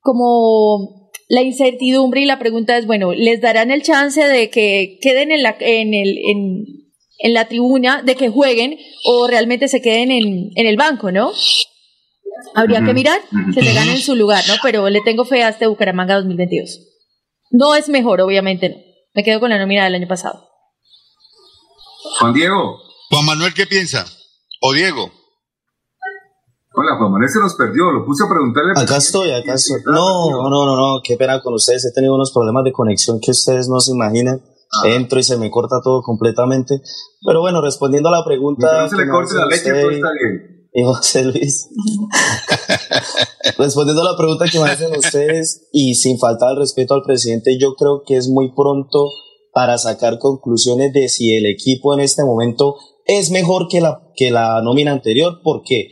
como 0.00 1.08
la 1.30 1.40
incertidumbre 1.40 2.20
y 2.20 2.26
la 2.26 2.38
pregunta 2.38 2.76
es, 2.76 2.86
bueno, 2.86 3.14
¿les 3.14 3.40
darán 3.40 3.70
el 3.70 3.82
chance 3.82 4.22
de 4.22 4.50
que 4.50 4.98
queden 5.00 5.32
en 5.32 5.42
la, 5.42 5.56
en 5.60 5.94
el, 5.94 6.18
en, 6.18 6.64
en 7.18 7.34
la 7.34 7.48
tribuna, 7.48 8.02
de 8.02 8.14
que 8.14 8.28
jueguen 8.28 8.78
o 9.04 9.26
realmente 9.26 9.68
se 9.68 9.82
queden 9.82 10.10
en, 10.10 10.50
en 10.54 10.66
el 10.66 10.76
banco, 10.76 11.10
¿no? 11.10 11.32
Habría 12.54 12.84
que 12.84 12.94
mirar 12.94 13.20
que 13.54 13.62
se 13.62 13.74
ganen 13.74 13.98
su 13.98 14.14
lugar, 14.14 14.44
¿no? 14.46 14.54
Pero 14.62 14.88
le 14.88 15.00
tengo 15.00 15.24
fe 15.24 15.42
a 15.42 15.48
este 15.48 15.66
Bucaramanga 15.66 16.14
2022. 16.14 16.80
No 17.50 17.74
es 17.74 17.88
mejor, 17.88 18.20
obviamente 18.20 18.68
no. 18.68 18.76
Me 19.14 19.24
quedo 19.24 19.40
con 19.40 19.50
la 19.50 19.58
nómina 19.58 19.84
del 19.84 19.96
año 19.96 20.06
pasado. 20.06 20.48
Juan 22.20 22.32
Diego. 22.32 22.78
Juan 23.10 23.24
Manuel, 23.24 23.54
¿qué 23.54 23.66
piensa? 23.66 24.06
¿O 24.60 24.72
Diego? 24.72 25.10
Hola, 26.74 26.96
Juan 26.98 27.10
Manuel 27.10 27.28
se 27.28 27.40
nos 27.40 27.54
perdió. 27.54 27.90
Lo 27.90 28.04
puse 28.04 28.24
a 28.24 28.28
preguntarle. 28.28 28.72
Acá 28.76 28.98
estoy, 28.98 29.32
acá 29.32 29.54
estoy. 29.54 29.80
No, 29.86 30.30
no, 30.30 30.48
no, 30.48 30.76
no, 30.76 31.00
qué 31.02 31.16
pena 31.16 31.40
con 31.42 31.54
ustedes. 31.54 31.84
He 31.86 31.92
tenido 31.92 32.14
unos 32.14 32.32
problemas 32.32 32.62
de 32.64 32.72
conexión 32.72 33.18
que 33.20 33.32
ustedes 33.32 33.68
no 33.68 33.80
se 33.80 33.92
imaginan. 33.92 34.40
Entro 34.84 35.18
y 35.18 35.22
se 35.22 35.36
me 35.36 35.50
corta 35.50 35.76
todo 35.82 36.02
completamente. 36.02 36.80
Pero 37.26 37.40
bueno, 37.40 37.60
respondiendo 37.60 38.08
a 38.08 38.12
la 38.12 38.24
pregunta. 38.24 38.82
No 38.82 38.88
se 38.88 38.96
le 38.96 39.08
corte 39.08 39.34
la 39.34 39.46
leche, 39.46 39.70
todo 39.70 39.90
está 39.90 40.08
bien. 40.12 40.68
y 40.72 40.82
José 40.82 41.24
Luis. 41.24 41.68
Respondiendo 43.58 44.02
a 44.02 44.12
la 44.12 44.16
pregunta 44.16 44.44
que 44.50 44.58
me 44.60 44.68
hacen 44.68 44.94
ustedes 44.96 45.68
y 45.72 45.94
sin 45.94 46.18
faltar 46.18 46.52
el 46.52 46.58
respeto 46.58 46.94
al 46.94 47.02
presidente, 47.02 47.58
yo 47.58 47.74
creo 47.74 48.02
que 48.06 48.16
es 48.16 48.28
muy 48.28 48.52
pronto 48.54 49.08
para 49.52 49.78
sacar 49.78 50.18
conclusiones 50.18 50.92
de 50.92 51.08
si 51.08 51.34
el 51.34 51.46
equipo 51.46 51.94
en 51.94 52.00
este 52.00 52.22
momento 52.24 52.76
es 53.06 53.30
mejor 53.30 53.68
que 53.68 53.80
la, 53.80 54.02
que 54.14 54.30
la 54.30 54.60
nómina 54.62 54.92
anterior, 54.92 55.40
porque 55.42 55.88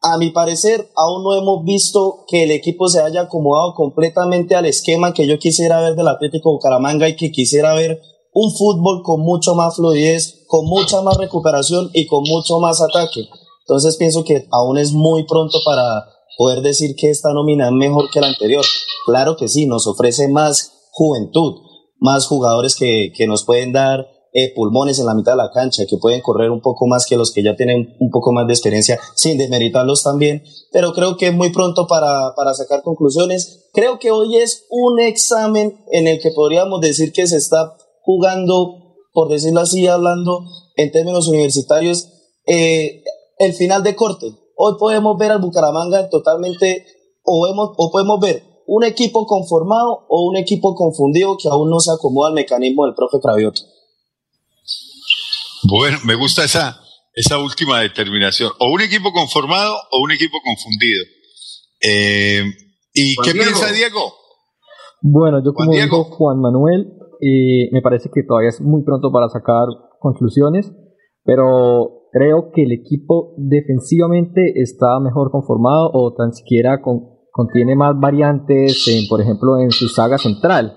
a 0.00 0.18
mi 0.18 0.30
parecer 0.30 0.90
aún 0.96 1.22
no 1.22 1.34
hemos 1.34 1.64
visto 1.64 2.24
que 2.28 2.44
el 2.44 2.50
equipo 2.50 2.88
se 2.88 3.00
haya 3.00 3.22
acomodado 3.22 3.74
completamente 3.74 4.54
al 4.54 4.66
esquema 4.66 5.12
que 5.12 5.26
yo 5.26 5.38
quisiera 5.38 5.80
ver 5.80 5.94
del 5.94 6.08
Atlético 6.08 6.52
Bucaramanga 6.52 7.08
y 7.08 7.16
que 7.16 7.30
quisiera 7.30 7.74
ver 7.74 8.00
un 8.32 8.50
fútbol 8.50 9.02
con 9.02 9.20
mucho 9.20 9.54
más 9.54 9.76
fluidez, 9.76 10.44
con 10.46 10.66
mucha 10.66 11.02
más 11.02 11.16
recuperación 11.16 11.90
y 11.92 12.06
con 12.06 12.22
mucho 12.24 12.58
más 12.58 12.80
ataque. 12.80 13.28
Entonces 13.60 13.96
pienso 13.96 14.24
que 14.24 14.46
aún 14.50 14.78
es 14.78 14.92
muy 14.92 15.24
pronto 15.24 15.58
para 15.64 16.06
poder 16.36 16.62
decir 16.62 16.96
que 16.96 17.10
esta 17.10 17.32
nómina 17.32 17.66
es 17.66 17.72
mejor 17.72 18.10
que 18.10 18.20
la 18.20 18.28
anterior. 18.28 18.64
Claro 19.06 19.36
que 19.36 19.48
sí, 19.48 19.66
nos 19.66 19.86
ofrece 19.86 20.28
más 20.28 20.72
juventud, 20.90 21.60
más 21.98 22.26
jugadores 22.26 22.74
que, 22.74 23.12
que 23.14 23.26
nos 23.26 23.44
pueden 23.44 23.72
dar 23.72 24.06
eh, 24.34 24.52
pulmones 24.54 24.98
en 24.98 25.04
la 25.04 25.14
mitad 25.14 25.32
de 25.32 25.36
la 25.36 25.50
cancha, 25.50 25.84
que 25.86 25.98
pueden 25.98 26.22
correr 26.22 26.50
un 26.50 26.62
poco 26.62 26.86
más 26.86 27.04
que 27.04 27.16
los 27.16 27.32
que 27.32 27.42
ya 27.42 27.54
tienen 27.54 27.94
un 28.00 28.10
poco 28.10 28.32
más 28.32 28.46
de 28.46 28.54
experiencia, 28.54 28.98
sin 29.14 29.36
desmeritarlos 29.36 30.02
también. 30.02 30.42
Pero 30.70 30.94
creo 30.94 31.18
que 31.18 31.26
es 31.26 31.34
muy 31.34 31.52
pronto 31.52 31.86
para, 31.86 32.34
para 32.34 32.54
sacar 32.54 32.82
conclusiones. 32.82 33.68
Creo 33.74 33.98
que 33.98 34.10
hoy 34.10 34.38
es 34.38 34.64
un 34.70 35.00
examen 35.00 35.84
en 35.90 36.08
el 36.08 36.18
que 36.18 36.30
podríamos 36.30 36.80
decir 36.80 37.12
que 37.12 37.26
se 37.26 37.36
está 37.36 37.76
jugando, 38.02 38.96
por 39.12 39.28
decirlo 39.28 39.60
así, 39.60 39.86
hablando 39.86 40.44
en 40.76 40.90
términos 40.92 41.28
universitarios, 41.28 42.08
eh, 42.46 43.02
el 43.38 43.52
final 43.54 43.82
de 43.82 43.96
corte. 43.96 44.32
Hoy 44.56 44.74
podemos 44.78 45.16
ver 45.18 45.32
al 45.32 45.40
Bucaramanga 45.40 46.08
totalmente, 46.08 46.86
o, 47.22 47.46
vemos, 47.46 47.70
o 47.76 47.90
podemos 47.90 48.20
ver 48.20 48.44
un 48.66 48.84
equipo 48.84 49.26
conformado 49.26 50.06
o 50.08 50.28
un 50.28 50.36
equipo 50.36 50.74
confundido 50.74 51.36
que 51.36 51.48
aún 51.48 51.70
no 51.70 51.80
se 51.80 51.92
acomoda 51.92 52.28
al 52.28 52.34
mecanismo 52.34 52.86
del 52.86 52.94
profe 52.94 53.18
Cravioto. 53.20 53.62
Bueno, 55.64 55.98
me 56.04 56.14
gusta 56.14 56.44
esa, 56.44 56.80
esa 57.14 57.38
última 57.38 57.80
determinación. 57.80 58.52
O 58.58 58.70
un 58.70 58.80
equipo 58.80 59.12
conformado 59.12 59.76
o 59.90 60.02
un 60.02 60.12
equipo 60.12 60.38
confundido. 60.42 61.04
Eh, 61.80 62.44
¿Y 62.94 63.14
Juan 63.14 63.26
qué 63.26 63.32
Diego. 63.32 63.50
piensa 63.50 63.72
Diego? 63.72 64.14
Bueno, 65.02 65.42
yo 65.44 65.52
como 65.52 65.72
dijo 65.72 66.04
Juan 66.04 66.40
Manuel, 66.40 66.92
me 67.72 67.82
parece 67.82 68.10
que 68.12 68.22
todavía 68.24 68.48
es 68.50 68.60
muy 68.60 68.82
pronto 68.82 69.10
para 69.12 69.28
sacar 69.28 69.66
conclusiones, 70.00 70.72
pero 71.24 72.08
creo 72.12 72.50
que 72.52 72.64
el 72.64 72.72
equipo 72.72 73.34
defensivamente 73.36 74.60
está 74.60 74.98
mejor 75.00 75.30
conformado 75.30 75.90
o 75.92 76.12
tan 76.14 76.32
siquiera 76.32 76.82
con- 76.82 77.08
contiene 77.30 77.76
más 77.76 77.98
variantes, 77.98 79.06
por 79.08 79.20
ejemplo, 79.20 79.58
en 79.58 79.70
su 79.70 79.88
saga 79.88 80.18
central, 80.18 80.76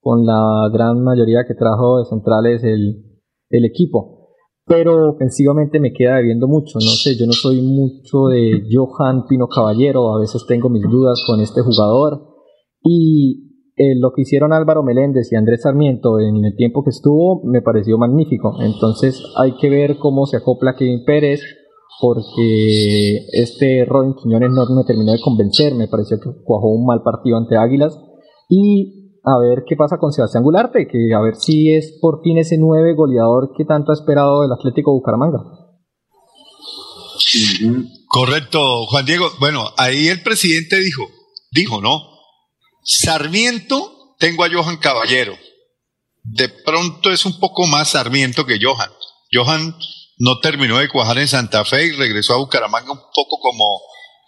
con 0.00 0.26
la 0.26 0.68
gran 0.72 1.02
mayoría 1.02 1.44
que 1.46 1.54
trajo 1.54 1.98
de 1.98 2.04
centrales 2.06 2.62
el, 2.64 3.04
el 3.50 3.64
equipo. 3.64 4.16
Pero 4.66 5.12
ofensivamente 5.12 5.80
me 5.80 5.92
queda 5.94 6.16
debiendo 6.16 6.46
mucho, 6.46 6.74
no 6.74 6.90
sé, 6.90 7.16
yo 7.16 7.24
no 7.24 7.32
soy 7.32 7.62
mucho 7.62 8.26
de 8.26 8.64
Johan 8.70 9.26
Pino 9.26 9.48
Caballero, 9.48 10.12
a 10.14 10.20
veces 10.20 10.44
tengo 10.46 10.68
mis 10.68 10.82
dudas 10.82 11.24
con 11.26 11.40
este 11.40 11.62
jugador. 11.62 12.20
Y 12.84 13.47
eh, 13.78 13.94
lo 13.96 14.12
que 14.12 14.22
hicieron 14.22 14.52
Álvaro 14.52 14.82
Meléndez 14.82 15.32
y 15.32 15.36
Andrés 15.36 15.62
Sarmiento 15.62 16.18
en 16.18 16.44
el 16.44 16.56
tiempo 16.56 16.82
que 16.82 16.90
estuvo 16.90 17.42
me 17.44 17.62
pareció 17.62 17.96
magnífico. 17.96 18.56
Entonces 18.60 19.22
hay 19.36 19.56
que 19.56 19.70
ver 19.70 19.98
cómo 19.98 20.26
se 20.26 20.38
acopla 20.38 20.74
Kevin 20.76 21.04
Pérez, 21.04 21.40
porque 22.00 23.26
este 23.32 23.84
Robin 23.84 24.14
Quiñones 24.14 24.50
no 24.50 24.66
me 24.74 24.84
terminó 24.84 25.12
de 25.12 25.20
convencer, 25.20 25.74
me 25.74 25.88
pareció 25.88 26.18
que 26.18 26.30
cuajó 26.44 26.68
un 26.68 26.86
mal 26.86 27.02
partido 27.02 27.36
ante 27.36 27.56
Águilas. 27.56 27.98
Y 28.48 29.20
a 29.24 29.38
ver 29.38 29.64
qué 29.66 29.76
pasa 29.76 29.98
con 29.98 30.12
Sebastián 30.12 30.42
Gularte, 30.42 30.88
que 30.88 31.14
a 31.14 31.20
ver 31.20 31.36
si 31.36 31.72
es 31.72 31.98
por 32.00 32.22
fin 32.22 32.38
ese 32.38 32.56
nueve 32.58 32.94
goleador 32.94 33.52
que 33.56 33.64
tanto 33.64 33.92
ha 33.92 33.94
esperado 33.94 34.44
el 34.44 34.52
Atlético 34.52 34.92
Bucaramanga. 34.92 35.38
Correcto, 38.08 38.86
Juan 38.86 39.04
Diego. 39.04 39.26
Bueno, 39.38 39.64
ahí 39.76 40.08
el 40.08 40.22
presidente 40.22 40.80
dijo, 40.80 41.04
dijo, 41.52 41.80
¿no? 41.80 42.17
Sarmiento, 42.88 44.16
tengo 44.18 44.44
a 44.44 44.48
Johan 44.50 44.78
Caballero. 44.78 45.38
De 46.22 46.48
pronto 46.48 47.12
es 47.12 47.26
un 47.26 47.38
poco 47.38 47.66
más 47.66 47.90
Sarmiento 47.90 48.46
que 48.46 48.58
Johan. 48.58 48.90
Johan 49.30 49.76
no 50.16 50.40
terminó 50.40 50.78
de 50.78 50.88
cuajar 50.88 51.18
en 51.18 51.28
Santa 51.28 51.66
Fe 51.66 51.84
y 51.84 51.92
regresó 51.92 52.32
a 52.32 52.38
Bucaramanga 52.38 52.90
un 52.90 53.00
poco 53.14 53.38
como, 53.40 53.82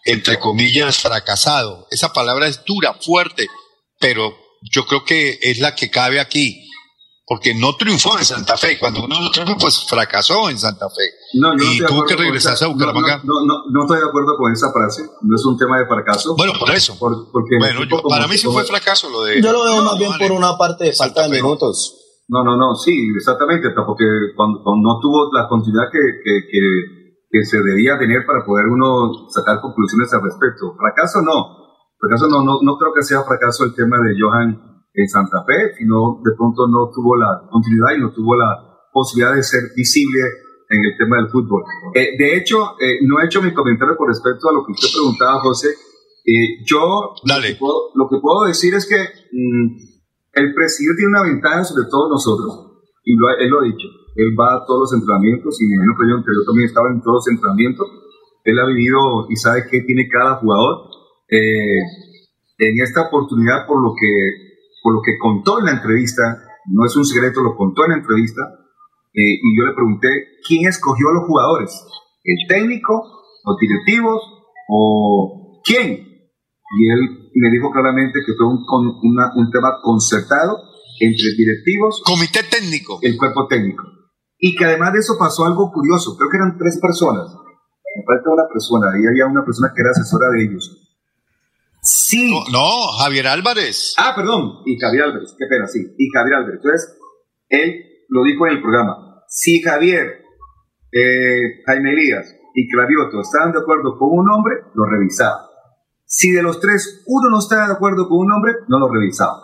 entre 0.04 0.38
comillas, 0.38 0.98
fracasado. 0.98 1.86
Esa 1.90 2.12
palabra 2.12 2.48
es 2.48 2.62
dura, 2.66 2.92
fuerte, 3.00 3.46
pero 3.98 4.36
yo 4.70 4.86
creo 4.86 5.06
que 5.06 5.38
es 5.40 5.58
la 5.58 5.74
que 5.74 5.90
cabe 5.90 6.20
aquí. 6.20 6.69
Porque 7.30 7.54
no 7.54 7.76
triunfó 7.76 8.18
en 8.18 8.24
Santa 8.24 8.56
Fe. 8.56 8.76
Cuando 8.80 9.04
uno 9.04 9.20
no 9.20 9.30
triunfa, 9.30 9.54
pues 9.54 9.86
fracasó 9.88 10.50
en 10.50 10.58
Santa 10.58 10.90
Fe. 10.90 11.06
No, 11.38 11.54
yo 11.56 11.62
no 11.64 11.72
y 11.72 11.78
tuvo 11.78 12.02
que 12.04 12.16
regresarse 12.16 12.64
esa- 12.64 12.66
a 12.66 12.74
Bucaramanga. 12.74 13.22
No, 13.22 13.34
no, 13.46 13.46
no, 13.46 13.54
no 13.70 13.80
estoy 13.86 13.98
de 14.02 14.08
acuerdo 14.10 14.34
con 14.36 14.50
esa 14.52 14.66
frase. 14.74 15.06
No 15.22 15.36
es 15.36 15.44
un 15.46 15.56
tema 15.56 15.78
de 15.78 15.86
fracaso. 15.86 16.34
Bueno, 16.34 16.54
por 16.58 16.74
eso. 16.74 16.98
porque 16.98 17.54
Bueno, 17.60 17.84
yo- 17.84 18.02
para 18.02 18.26
mí 18.26 18.36
sí 18.36 18.48
fue 18.50 18.64
fracaso 18.64 19.08
lo 19.10 19.22
de. 19.22 19.40
Yo 19.40 19.52
lo 19.52 19.62
veo 19.62 19.76
No, 19.76 19.84
más 19.84 19.98
bien 19.98 20.10
vale. 20.10 20.26
por 20.26 20.36
una 20.36 20.58
parte 20.58 20.86
de 20.86 20.92
falta 20.92 21.22
de 21.22 21.28
minutos. 21.40 21.96
No, 22.26 22.42
no, 22.42 22.56
no, 22.56 22.74
sí, 22.74 22.94
exactamente, 23.16 23.70
porque 23.86 24.04
cuando, 24.34 24.58
cuando 24.64 24.82
no 24.94 24.98
tuvo 25.00 25.30
la 25.32 25.46
continuidad 25.48 25.86
que, 25.90 25.98
que, 26.22 26.34
que, 26.50 26.62
que 27.30 27.44
se 27.46 27.58
debía 27.62 27.96
tener 27.98 28.26
para 28.26 28.44
poder 28.44 28.66
uno 28.66 29.28
sacar 29.30 29.60
conclusiones 29.60 30.12
al 30.14 30.22
respecto. 30.22 30.74
Fracaso 30.78 31.22
no, 31.22 31.46
fracaso 31.98 32.26
no, 32.26 32.42
no, 32.42 32.58
no 32.62 32.76
creo 32.78 32.90
que 32.94 33.02
sea 33.02 33.22
fracaso 33.22 33.64
el 33.64 33.74
tema 33.74 33.98
de 34.02 34.14
Johan 34.18 34.69
en 34.94 35.08
Santa 35.08 35.44
Fe, 35.46 35.74
sino 35.78 36.20
de 36.24 36.32
pronto 36.36 36.66
no 36.68 36.90
tuvo 36.92 37.16
la 37.16 37.46
continuidad 37.50 37.96
y 37.96 38.00
no 38.00 38.12
tuvo 38.12 38.36
la 38.36 38.70
posibilidad 38.92 39.34
de 39.34 39.42
ser 39.42 39.62
visible 39.76 40.20
en 40.68 40.84
el 40.84 40.96
tema 40.96 41.16
del 41.16 41.28
fútbol. 41.28 41.62
Eh, 41.94 42.16
de 42.16 42.36
hecho, 42.36 42.76
eh, 42.80 42.98
no 43.02 43.20
he 43.20 43.26
hecho 43.26 43.42
mi 43.42 43.52
comentario 43.52 43.96
con 43.96 44.08
respecto 44.08 44.48
a 44.48 44.52
lo 44.52 44.64
que 44.64 44.72
usted 44.72 44.88
preguntaba, 44.92 45.40
José. 45.40 45.68
Eh, 46.24 46.62
yo 46.64 47.14
Lo, 47.24 47.42
que 47.42 47.54
puedo, 47.58 47.90
lo 47.94 48.08
que 48.08 48.18
puedo 48.20 48.44
decir 48.44 48.74
es 48.74 48.86
que 48.86 48.96
mm, 48.96 49.66
el 50.34 50.54
presidente 50.54 50.98
tiene 50.98 51.10
una 51.10 51.22
ventaja 51.22 51.64
sobre 51.64 51.88
todos 51.90 52.10
nosotros, 52.10 52.82
y 53.04 53.16
lo 53.16 53.28
él 53.38 53.50
lo 53.50 53.60
ha 53.60 53.64
dicho. 53.64 53.88
Él 54.14 54.34
va 54.38 54.56
a 54.56 54.64
todos 54.66 54.90
los 54.90 55.00
entrenamientos, 55.00 55.60
y 55.60 55.66
me 55.66 55.74
imagino 55.74 55.94
que 55.96 56.06
yo, 56.06 56.16
yo 56.18 56.44
también 56.46 56.68
estaba 56.68 56.90
en 56.90 57.00
todos 57.02 57.24
los 57.24 57.28
entrenamientos. 57.28 57.86
Él 58.44 58.58
ha 58.58 58.66
vivido 58.66 59.26
y 59.28 59.36
sabe 59.36 59.64
qué 59.70 59.82
tiene 59.82 60.08
cada 60.08 60.36
jugador. 60.36 60.90
Eh, 61.30 61.82
en 62.58 62.80
esta 62.82 63.08
oportunidad, 63.08 63.66
por 63.66 63.82
lo 63.82 63.94
que 63.94 64.49
por 64.82 64.94
lo 64.94 65.00
que 65.02 65.18
contó 65.18 65.58
en 65.60 65.66
la 65.66 65.72
entrevista, 65.72 66.22
no 66.72 66.84
es 66.86 66.96
un 66.96 67.04
secreto, 67.04 67.42
lo 67.42 67.56
contó 67.56 67.84
en 67.84 67.90
la 67.92 67.96
entrevista, 67.98 68.42
eh, 69.12 69.34
y 69.42 69.58
yo 69.58 69.66
le 69.66 69.74
pregunté 69.74 70.08
quién 70.46 70.66
escogió 70.68 71.08
a 71.08 71.14
los 71.14 71.24
jugadores, 71.26 71.70
el 72.24 72.48
técnico, 72.48 73.02
los 73.44 73.56
directivos 73.58 74.20
o 74.68 75.60
quién. 75.64 76.06
Y 76.78 76.90
él 76.92 77.30
me 77.34 77.50
dijo 77.50 77.70
claramente 77.72 78.20
que 78.24 78.32
fue 78.38 78.46
un, 78.46 78.62
una- 79.02 79.32
un 79.34 79.50
tema 79.50 79.80
concertado 79.82 80.56
entre 81.00 81.34
directivos, 81.36 82.02
comité 82.04 82.42
técnico, 82.44 82.98
el 83.02 83.16
cuerpo 83.16 83.46
técnico. 83.48 83.82
Y 84.38 84.54
que 84.54 84.64
además 84.64 84.92
de 84.92 85.00
eso 85.00 85.16
pasó 85.18 85.44
algo 85.46 85.70
curioso, 85.72 86.16
creo 86.16 86.28
que 86.30 86.36
eran 86.36 86.56
tres 86.58 86.78
personas, 86.80 87.26
me 87.96 88.04
falta 88.06 88.30
una 88.30 88.46
persona, 88.52 88.86
ahí 88.94 89.02
había 89.04 89.26
una 89.26 89.44
persona 89.44 89.72
que 89.74 89.80
era 89.82 89.90
asesora 89.90 90.28
de 90.30 90.44
ellos. 90.44 90.89
Sí. 91.92 92.30
No, 92.30 92.44
no, 92.52 92.68
Javier 93.02 93.26
Álvarez. 93.26 93.94
Ah, 93.98 94.12
perdón, 94.14 94.62
y 94.64 94.78
Javier 94.78 95.04
Álvarez, 95.04 95.34
qué 95.38 95.46
pena, 95.46 95.66
sí, 95.66 95.80
y 95.98 96.08
Javier 96.14 96.36
Álvarez. 96.36 96.60
Entonces, 96.62 96.98
él 97.48 97.84
lo 98.08 98.22
dijo 98.24 98.46
en 98.46 98.52
el 98.54 98.62
programa. 98.62 99.22
Si 99.28 99.60
Javier, 99.62 100.22
eh, 100.92 101.62
Jaime 101.66 101.90
Elías 101.92 102.34
y 102.54 102.68
Clavioto 102.68 103.20
estaban 103.20 103.52
de 103.52 103.58
acuerdo 103.58 103.96
con 103.98 104.08
un 104.10 104.24
nombre, 104.24 104.54
lo 104.74 104.84
revisaba. 104.86 105.48
Si 106.04 106.30
de 106.32 106.42
los 106.42 106.60
tres 106.60 107.02
uno 107.06 107.30
no 107.30 107.38
está 107.38 107.66
de 107.66 107.72
acuerdo 107.72 108.08
con 108.08 108.18
un 108.18 108.26
nombre, 108.26 108.52
no 108.68 108.78
lo 108.78 108.88
revisaba. 108.92 109.38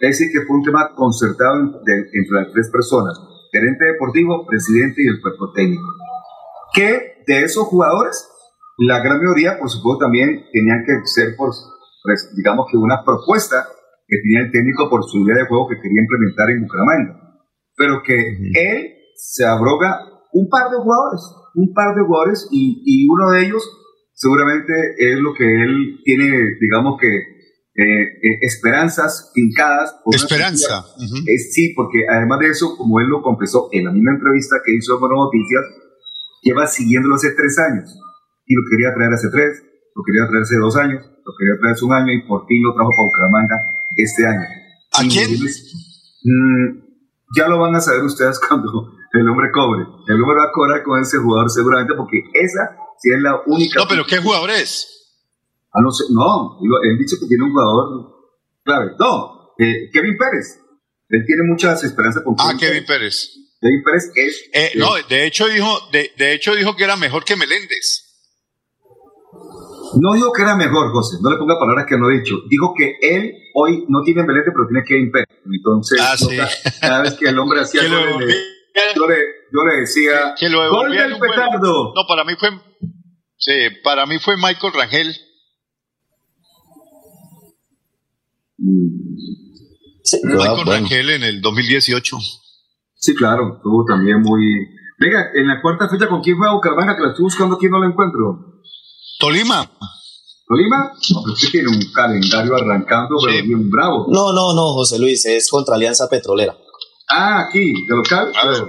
Es 0.00 0.18
decir, 0.18 0.28
que 0.32 0.46
fue 0.46 0.56
un 0.56 0.62
tema 0.64 0.94
concertado 0.94 1.80
de- 1.84 2.06
entre 2.12 2.42
las 2.42 2.52
tres 2.52 2.68
personas, 2.70 3.18
gerente 3.52 3.84
deportivo, 3.92 4.44
presidente 4.46 5.02
y 5.02 5.08
el 5.08 5.20
cuerpo 5.22 5.52
técnico. 5.52 5.82
Que 6.74 7.22
de 7.26 7.42
esos 7.44 7.66
jugadores, 7.66 8.28
la 8.78 9.00
gran 9.00 9.18
mayoría, 9.18 9.58
por 9.58 9.70
supuesto, 9.70 10.04
también 10.04 10.44
tenían 10.52 10.84
que 10.86 10.94
ser, 11.06 11.34
por, 11.36 11.50
digamos 12.36 12.66
que 12.70 12.76
una 12.76 13.02
propuesta 13.04 13.66
que 14.06 14.16
tenía 14.22 14.46
el 14.46 14.52
técnico 14.52 14.88
por 14.88 15.04
su 15.04 15.18
idea 15.24 15.36
de 15.36 15.46
juego 15.46 15.68
que 15.68 15.80
quería 15.80 16.00
implementar 16.00 16.48
en 16.50 16.62
Bucaramanga. 16.62 17.12
Pero 17.76 18.02
que 18.02 18.16
él 18.54 18.78
se 19.16 19.44
abroga 19.44 20.00
un 20.32 20.48
par 20.48 20.70
de 20.70 20.76
jugadores, 20.78 21.20
un 21.54 21.72
par 21.74 21.94
de 21.94 22.02
jugadores, 22.02 22.48
y, 22.50 22.82
y 22.84 23.08
uno 23.08 23.30
de 23.32 23.46
ellos 23.46 23.62
seguramente 24.14 24.72
es 24.98 25.18
lo 25.20 25.32
que 25.34 25.44
él 25.44 26.00
tiene, 26.04 26.26
digamos 26.60 26.98
que, 27.00 27.06
eh, 27.08 28.02
eh, 28.02 28.38
esperanzas 28.42 29.30
fincadas. 29.34 29.94
por 30.04 30.14
Esperanza. 30.14 30.82
sencilla- 30.98 31.22
es, 31.26 31.52
sí, 31.54 31.72
porque 31.76 31.98
además 32.10 32.40
de 32.40 32.48
eso, 32.48 32.76
como 32.76 32.98
él 33.00 33.06
lo 33.06 33.22
confesó 33.22 33.68
en 33.72 33.84
la 33.84 33.92
misma 33.92 34.12
entrevista 34.12 34.56
que 34.64 34.74
hizo 34.74 34.94
en 34.94 35.00
Buenas 35.00 35.18
Noticias, 35.18 35.62
lleva 36.42 36.66
siguiéndolo 36.66 37.14
hace 37.14 37.30
tres 37.36 37.58
años 37.58 37.94
y 38.46 38.54
lo 38.54 38.62
quería 38.70 38.94
traer 38.94 39.12
hace 39.12 39.28
tres, 39.30 39.62
lo 39.94 40.02
quería 40.02 40.26
traer 40.28 40.42
hace 40.42 40.56
dos 40.56 40.76
años, 40.76 41.10
lo 41.28 41.34
quería 41.36 41.60
traer 41.60 41.74
hace 41.74 41.84
un 41.84 41.92
año 41.92 42.12
y 42.12 42.22
por 42.26 42.46
fin 42.46 42.62
lo 42.62 42.72
trajo 42.72 42.90
para 42.90 43.04
Bucaramanga 43.04 43.56
este 43.96 44.26
año. 44.26 44.48
¿A 44.96 45.00
quién? 45.04 45.28
ya 47.36 47.46
lo 47.48 47.58
van 47.58 47.74
a 47.76 47.80
saber 47.80 48.02
ustedes 48.02 48.40
cuando 48.48 48.94
el 49.12 49.28
hombre 49.28 49.50
cobre. 49.52 49.82
El 49.82 50.22
hombre 50.22 50.36
va 50.38 50.44
a 50.44 50.52
cobrar 50.52 50.82
con 50.82 51.00
ese 51.00 51.18
jugador 51.18 51.50
seguramente 51.50 51.92
porque 51.94 52.18
esa 52.32 52.76
sí 52.98 53.10
es 53.12 53.20
la 53.20 53.42
única. 53.46 53.80
No, 53.80 53.88
pero 53.88 54.06
¿qué 54.06 54.18
jugador 54.18 54.50
es? 54.50 54.88
Ah, 55.72 55.80
no 55.82 55.92
sé, 55.92 56.04
no, 56.10 56.56
digo, 56.62 56.76
él 56.82 56.96
dice 56.98 57.16
que 57.20 57.26
tiene 57.26 57.44
un 57.44 57.52
jugador 57.52 58.08
clave. 58.64 58.92
No, 58.98 59.52
eh, 59.58 59.90
Kevin 59.92 60.16
Pérez. 60.16 60.60
Él 61.10 61.24
tiene 61.26 61.42
muchas 61.44 61.84
esperanzas 61.84 62.22
con 62.22 62.36
Ah, 62.38 62.54
Kevin 62.58 62.84
Pérez. 62.86 63.30
Kevin 63.60 63.82
Pérez 63.82 64.10
es. 64.14 64.44
Eh, 64.52 64.72
no, 64.76 64.94
de 65.08 65.26
hecho 65.26 65.46
dijo, 65.46 65.78
de, 65.92 66.10
de 66.16 66.32
hecho 66.34 66.54
dijo 66.54 66.74
que 66.74 66.84
era 66.84 66.96
mejor 66.96 67.24
que 67.24 67.36
Meléndez. 67.36 68.07
No 70.00 70.14
dijo 70.14 70.32
que 70.32 70.42
era 70.42 70.54
mejor, 70.56 70.92
José, 70.92 71.16
no 71.22 71.30
le 71.30 71.36
ponga 71.38 71.58
palabras 71.58 71.86
que 71.86 71.96
no 71.98 72.10
he 72.10 72.18
dicho. 72.18 72.36
Dijo 72.48 72.74
que 72.76 72.96
él 73.00 73.32
hoy 73.54 73.84
no 73.88 74.02
tiene 74.02 74.22
Belete, 74.26 74.50
pero 74.52 74.66
tiene 74.68 74.84
Kevin 74.86 75.10
Pérez. 75.10 75.28
Entonces, 75.46 76.00
Ah, 76.00 76.14
no, 76.20 76.28
sí. 76.28 76.36
cada, 76.36 76.50
cada 76.80 77.02
vez 77.02 77.14
que 77.14 77.28
el 77.28 77.38
hombre 77.38 77.60
hacía 77.62 77.80
Que 77.82 77.88
yo, 77.88 79.06
le, 79.08 79.16
yo 79.16 79.64
le 79.66 79.80
decía, 79.80 80.34
Que 80.38 80.48
lo 80.48 80.68
¡Gol 80.70 80.90
del 80.90 81.18
petardo! 81.18 81.92
No, 81.94 82.02
para 82.06 82.24
mí 82.24 82.34
fue, 82.38 82.50
sí, 83.36 83.52
para 83.82 84.04
mí 84.06 84.18
fue 84.18 84.36
Michael 84.36 84.72
Rangel. 84.74 85.16
Michael 90.24 90.66
Rangel 90.66 91.10
en 91.10 91.22
el 91.22 91.40
2018. 91.40 92.16
Sí, 92.94 93.14
claro, 93.14 93.54
estuvo 93.56 93.84
también 93.84 94.20
muy... 94.20 94.42
Venga, 94.98 95.30
en 95.34 95.46
la 95.46 95.60
cuarta 95.62 95.88
fecha, 95.88 96.08
¿con 96.08 96.20
quién 96.22 96.36
fue 96.36 96.48
a 96.48 96.52
Bucaramanga? 96.52 96.96
Que 96.96 97.02
la 97.02 97.08
estoy 97.10 97.22
buscando 97.24 97.54
aquí, 97.56 97.68
no 97.68 97.78
la 97.78 97.86
encuentro. 97.86 98.47
Tolima. 99.18 99.70
¿Tolima? 100.46 100.92
No, 101.10 101.22
pero 101.22 101.32
usted 101.34 101.48
tiene 101.50 101.68
un 101.68 101.92
calendario 101.92 102.54
arrancando, 102.56 103.16
pero 103.24 103.42
bien 103.44 103.68
bravo. 103.70 104.06
No, 104.08 104.32
no, 104.32 104.54
no, 104.54 104.72
José 104.74 104.98
Luis, 104.98 105.24
es 105.26 105.50
contra 105.50 105.74
Alianza 105.74 106.08
Petrolera. 106.08 106.56
Ah, 107.10 107.40
aquí, 107.48 107.72
de 107.86 107.96
local. 107.96 108.32
A 108.42 108.48
ver. 108.48 108.64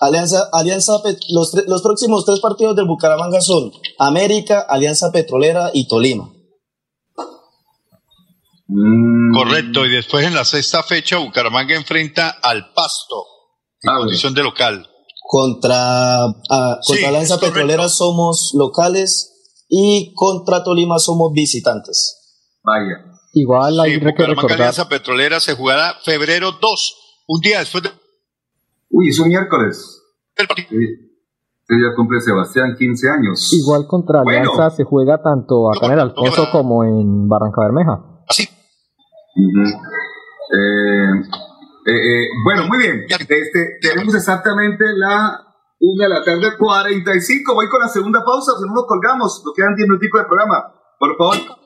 Alianza, 0.00 0.48
Alianza, 0.52 0.92
los, 1.30 1.52
tre- 1.54 1.64
los 1.66 1.82
próximos 1.82 2.24
tres 2.24 2.40
partidos 2.40 2.76
del 2.76 2.86
Bucaramanga 2.86 3.40
son 3.40 3.72
América, 3.98 4.60
Alianza 4.68 5.10
Petrolera 5.12 5.70
y 5.74 5.88
Tolima. 5.88 6.30
Mm. 8.68 9.34
Correcto, 9.34 9.86
y 9.86 9.90
después 9.90 10.26
en 10.26 10.34
la 10.34 10.44
sexta 10.44 10.82
fecha 10.82 11.16
Bucaramanga 11.18 11.74
enfrenta 11.74 12.28
al 12.42 12.72
Pasto 12.74 13.24
en 13.82 13.96
condición 13.96 14.34
de 14.34 14.42
local. 14.42 14.86
Contra, 15.26 16.24
ah, 16.50 16.78
Sí, 16.82 16.92
contra 16.92 17.08
Alianza. 17.08 17.40
Petrolera 17.40 17.88
somos 17.88 18.52
locales 18.54 19.37
y 19.68 20.12
contra 20.14 20.62
Tolima 20.64 20.98
somos 20.98 21.32
visitantes. 21.32 22.16
Vaya. 22.62 23.04
Igual 23.34 23.78
hay 23.80 23.94
Sí, 23.94 24.00
que 24.00 24.26
recordar. 24.26 24.52
Alianza 24.52 24.88
Petrolera 24.88 25.38
se 25.40 25.54
jugará 25.54 25.94
febrero 26.02 26.52
2, 26.52 26.96
un 27.28 27.40
día 27.40 27.60
después 27.60 27.84
de... 27.84 27.90
Uy, 28.90 29.10
es 29.10 29.18
un 29.18 29.28
miércoles. 29.28 30.02
Sí. 30.36 30.44
Este 31.70 31.76
día 31.76 31.94
cumple 31.94 32.20
Sebastián 32.20 32.74
15 32.78 33.10
años. 33.10 33.52
Igual 33.52 33.86
contra 33.86 34.22
Bueno. 34.22 34.40
Alianza 34.52 34.70
se 34.74 34.84
juega 34.84 35.22
tanto 35.22 35.70
acá 35.70 35.86
en 35.86 35.92
el 35.92 36.00
Alfonso 36.00 36.48
como 36.50 36.82
en 36.84 37.28
Barranca 37.28 37.60
Bermeja. 37.60 38.00
Eh, 40.50 41.12
eh, 41.86 41.92
eh, 41.92 42.26
bueno, 42.42 42.66
muy 42.68 42.78
bien. 42.78 43.04
Este, 43.06 43.78
tenemos 43.82 44.14
exactamente 44.14 44.84
la 44.96 45.47
una 45.80 46.04
de 46.04 46.10
la 46.10 46.24
tarde, 46.24 46.56
45. 46.56 47.54
Voy 47.54 47.68
con 47.68 47.80
la 47.80 47.88
segunda 47.88 48.24
pausa, 48.24 48.52
si 48.58 48.64
no 48.66 48.74
nos 48.74 48.86
colgamos. 48.86 49.42
Nos 49.44 49.54
quedan 49.54 49.74
10 49.76 49.88
minuticos 49.88 50.22
de 50.22 50.26
programa. 50.26 50.72
Por 50.98 51.16
favor. 51.16 51.58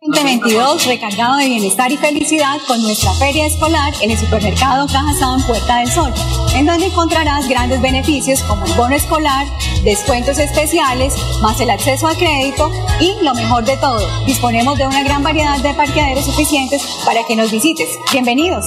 2022 0.00 0.86
recargado 0.86 1.38
de 1.38 1.46
bienestar 1.46 1.90
y 1.90 1.96
felicidad 1.96 2.56
con 2.68 2.80
nuestra 2.82 3.10
feria 3.14 3.46
escolar 3.46 3.92
en 4.00 4.12
el 4.12 4.16
supermercado 4.16 4.86
Cajazán 4.86 5.42
Puerta 5.44 5.78
del 5.78 5.90
Sol, 5.90 6.12
en 6.54 6.66
donde 6.66 6.86
encontrarás 6.86 7.48
grandes 7.48 7.82
beneficios 7.82 8.40
como 8.44 8.64
el 8.64 8.72
bono 8.74 8.94
escolar, 8.94 9.44
descuentos 9.82 10.38
especiales, 10.38 11.14
más 11.42 11.60
el 11.60 11.70
acceso 11.70 12.06
a 12.06 12.14
crédito 12.14 12.70
y 13.00 13.16
lo 13.24 13.34
mejor 13.34 13.64
de 13.64 13.76
todo, 13.78 14.06
disponemos 14.24 14.78
de 14.78 14.86
una 14.86 15.02
gran 15.02 15.24
variedad 15.24 15.58
de 15.58 15.74
parqueaderos 15.74 16.26
suficientes 16.26 16.80
para 17.04 17.24
que 17.26 17.34
nos 17.34 17.50
visites. 17.50 17.98
Bienvenidos. 18.12 18.64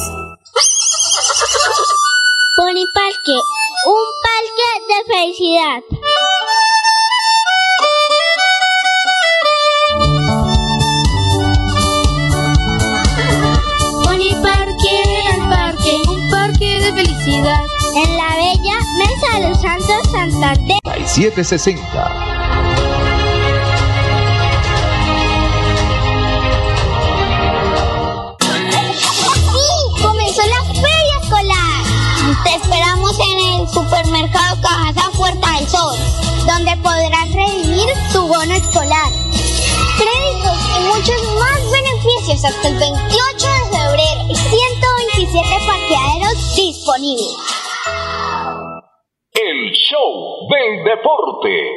Pony 2.58 2.86
parque 2.94 3.40
de 5.08 5.14
felicidad. 5.14 5.84
Pony 14.04 14.42
Parque, 14.42 15.04
el 15.34 15.50
parque, 15.50 16.02
un 16.08 16.30
parque 16.30 16.80
de 16.82 16.94
felicidad. 16.94 17.62
En 17.96 18.18
la 18.18 18.36
bella 18.36 18.80
Mesa 18.98 19.40
de 19.40 19.50
los 19.50 19.62
Santos 19.62 20.12
Santander. 20.12 20.80
760. 21.06 22.41
Cajazán 34.62 35.12
Puerta 35.14 35.52
del 35.58 35.68
Sol, 35.68 35.98
donde 36.46 36.78
podrás 36.78 37.34
redimir 37.34 37.90
tu 38.14 38.28
bono 38.28 38.54
escolar. 38.54 39.12
Créditos 39.98 40.60
y 40.78 40.82
muchos 40.84 41.24
más 41.40 41.60
beneficios 41.72 42.46
hasta 42.46 42.68
el 42.68 42.78
28 42.78 43.48
de 43.48 43.66
febrero 43.78 44.22
y 44.30 44.36
127 44.36 45.50
parqueaderos 45.66 46.56
disponibles. 46.56 47.36
El 49.34 49.72
show 49.72 50.48
del 50.50 50.84
deporte. 50.84 51.72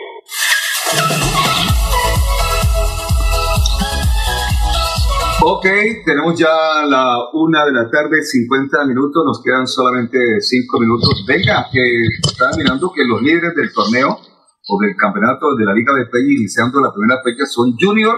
Ok, 5.47 5.67
tenemos 6.07 6.39
ya 6.39 6.49
la 6.89 7.19
una 7.35 7.67
de 7.67 7.73
la 7.73 7.91
tarde, 7.91 8.23
50 8.23 8.87
minutos, 8.87 9.23
nos 9.27 9.43
quedan 9.43 9.67
solamente 9.67 10.17
5 10.41 10.81
minutos. 10.81 11.23
Venga, 11.29 11.67
que 11.71 11.85
estaba 12.27 12.53
mirando 12.57 12.91
que 12.91 13.05
los 13.05 13.21
líderes 13.21 13.55
del 13.55 13.71
torneo 13.71 14.09
o 14.09 14.81
del 14.81 14.97
campeonato 14.97 15.55
de 15.55 15.67
la 15.67 15.75
Liga 15.75 15.93
de 15.93 16.07
Play 16.07 16.37
iniciando 16.39 16.81
la 16.81 16.95
primera 16.95 17.21
fecha 17.23 17.45
son 17.45 17.77
Junior, 17.79 18.17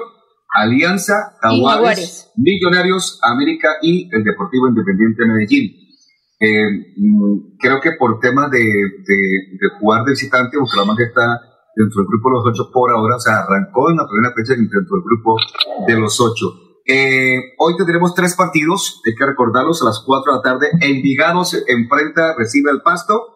Alianza, 0.54 1.34
Jaguares. 1.42 2.30
Millonarios, 2.36 3.18
América 3.24 3.70
y 3.82 4.08
el 4.14 4.22
Deportivo 4.22 4.68
Independiente 4.68 5.24
de 5.24 5.28
Medellín. 5.28 5.76
Eh, 6.38 6.94
mm, 6.96 7.56
creo 7.58 7.80
que 7.80 7.90
por 7.98 8.20
temas 8.20 8.52
de, 8.52 8.60
de, 8.60 9.18
de 9.50 9.68
jugar 9.80 10.04
de 10.04 10.12
visitante, 10.12 10.58
Bucaramanga 10.58 11.02
está 11.02 11.40
dentro 11.74 12.02
del 12.02 12.06
grupo 12.06 12.30
de 12.30 12.34
los 12.36 12.46
ocho 12.46 12.70
por 12.72 12.92
ahora, 12.92 13.16
o 13.16 13.20
sea, 13.20 13.40
arrancó 13.40 13.90
en 13.90 13.96
la 13.96 14.06
primera 14.06 14.32
fecha 14.32 14.54
dentro 14.54 14.78
del 14.78 15.02
grupo 15.02 15.36
de 15.88 15.98
los 15.98 16.20
ocho. 16.20 16.65
Eh, 16.88 17.54
hoy 17.58 17.76
tendremos 17.76 18.14
tres 18.14 18.36
partidos, 18.36 19.02
hay 19.04 19.14
que 19.16 19.26
recordarlos, 19.26 19.82
a 19.82 19.86
las 19.86 20.02
4 20.06 20.32
de 20.32 20.36
la 20.36 20.42
tarde. 20.42 20.68
Envigado 20.80 21.44
se 21.44 21.58
enfrenta, 21.66 22.34
recibe 22.38 22.70
al 22.70 22.82
Pasto. 22.82 23.34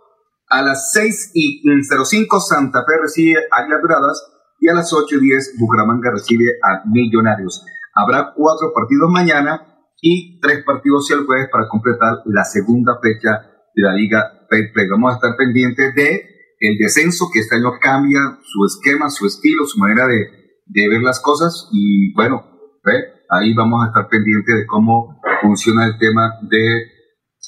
A 0.48 0.62
las 0.62 0.92
6 0.92 1.32
y 1.34 1.62
05 1.62 2.40
Santa 2.40 2.84
Fe 2.84 2.92
recibe 3.02 3.40
Águilas 3.50 3.82
Doradas. 3.82 4.22
Y 4.60 4.68
a 4.68 4.74
las 4.74 4.92
8 4.92 5.16
y 5.16 5.20
10 5.20 5.54
Bucaramanga 5.58 6.10
recibe 6.12 6.44
a 6.62 6.82
Millonarios. 6.88 7.64
Habrá 7.94 8.32
cuatro 8.36 8.72
partidos 8.72 9.10
mañana 9.10 9.66
y 10.00 10.38
tres 10.40 10.62
partidos 10.64 11.10
el 11.10 11.24
jueves 11.26 11.48
para 11.50 11.68
completar 11.68 12.22
la 12.26 12.44
segunda 12.44 12.98
fecha 13.02 13.42
de 13.74 13.82
la 13.82 13.94
Liga 13.94 14.46
Play. 14.48 14.88
Vamos 14.90 15.12
a 15.12 15.16
estar 15.16 15.36
pendientes 15.36 15.94
de 15.94 16.24
el 16.60 16.76
descenso 16.78 17.30
que 17.32 17.40
este 17.40 17.56
año 17.56 17.72
cambia 17.80 18.38
su 18.42 18.64
esquema, 18.66 19.10
su 19.10 19.26
estilo, 19.26 19.64
su 19.66 19.78
manera 19.78 20.06
de, 20.06 20.30
de 20.66 20.88
ver 20.88 21.02
las 21.02 21.20
cosas 21.20 21.68
y 21.72 22.12
bueno, 22.14 22.44
¿ve? 22.84 23.19
Ahí 23.30 23.54
vamos 23.54 23.84
a 23.84 23.88
estar 23.88 24.08
pendientes 24.08 24.54
de 24.56 24.66
cómo 24.66 25.20
funciona 25.40 25.86
el 25.86 25.98
tema 25.98 26.34
de 26.42 27.00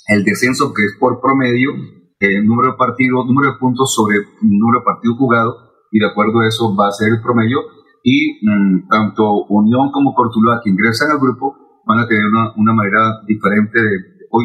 el 0.08 0.24
descenso, 0.24 0.72
que 0.72 0.82
es 0.82 0.96
por 0.98 1.20
promedio, 1.20 1.70
el 2.18 2.46
número 2.46 2.72
de 2.72 2.78
partidos, 2.78 3.26
número 3.26 3.52
de 3.52 3.58
puntos 3.58 3.92
sobre 3.94 4.16
número 4.42 4.80
de 4.80 4.84
partidos 4.84 5.18
jugados, 5.18 5.56
y 5.90 5.98
de 5.98 6.06
acuerdo 6.06 6.40
a 6.40 6.48
eso 6.48 6.74
va 6.74 6.88
a 6.88 6.92
ser 6.92 7.12
el 7.12 7.20
promedio. 7.20 7.58
Y 8.04 8.46
mm, 8.46 8.88
tanto 8.88 9.44
Unión 9.48 9.90
como 9.92 10.14
Cortuluá, 10.14 10.60
que 10.62 10.70
ingresan 10.70 11.10
al 11.10 11.18
grupo, 11.18 11.54
van 11.86 11.98
a 11.98 12.06
tener 12.06 12.24
una, 12.26 12.52
una 12.56 12.74
manera 12.74 13.20
diferente 13.26 13.80
de, 13.80 13.96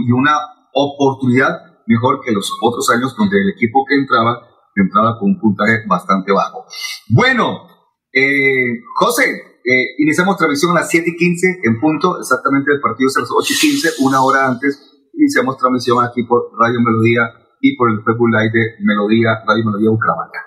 y 0.05 0.11
una 0.11 0.33
oportunidad 0.73 1.53
mejor 1.87 2.21
que 2.23 2.33
los 2.33 2.51
otros 2.61 2.89
años 2.91 3.15
donde 3.15 3.37
el 3.37 3.49
equipo 3.49 3.85
que 3.87 3.95
entraba 3.95 4.41
entraba 4.75 5.17
con 5.19 5.29
un 5.29 5.39
puntaje 5.39 5.85
bastante 5.87 6.31
bajo. 6.31 6.65
Bueno, 7.09 7.67
eh, 8.13 8.81
José, 8.95 9.56
eh, 9.67 9.95
iniciamos 9.97 10.37
transmisión 10.37 10.71
a 10.71 10.79
las 10.79 10.89
7 10.89 11.11
y 11.11 11.17
15 11.17 11.59
en 11.63 11.79
punto, 11.81 12.17
exactamente 12.19 12.71
el 12.71 12.79
partido 12.79 13.09
es 13.09 13.17
a 13.17 13.21
las 13.21 13.29
8 13.35 13.53
y 13.53 13.69
15, 13.69 13.89
una 13.99 14.23
hora 14.23 14.47
antes. 14.47 14.79
Iniciamos 15.13 15.57
transmisión 15.57 16.01
aquí 16.05 16.23
por 16.23 16.51
Radio 16.57 16.79
Melodía 16.79 17.23
y 17.59 17.75
por 17.75 17.89
el 17.91 17.97
Facebook 17.97 18.29
Live 18.31 18.51
de 18.53 18.85
Melodía, 18.85 19.43
Radio 19.45 19.65
Melodía 19.65 19.89
Bucaramanga. 19.89 20.39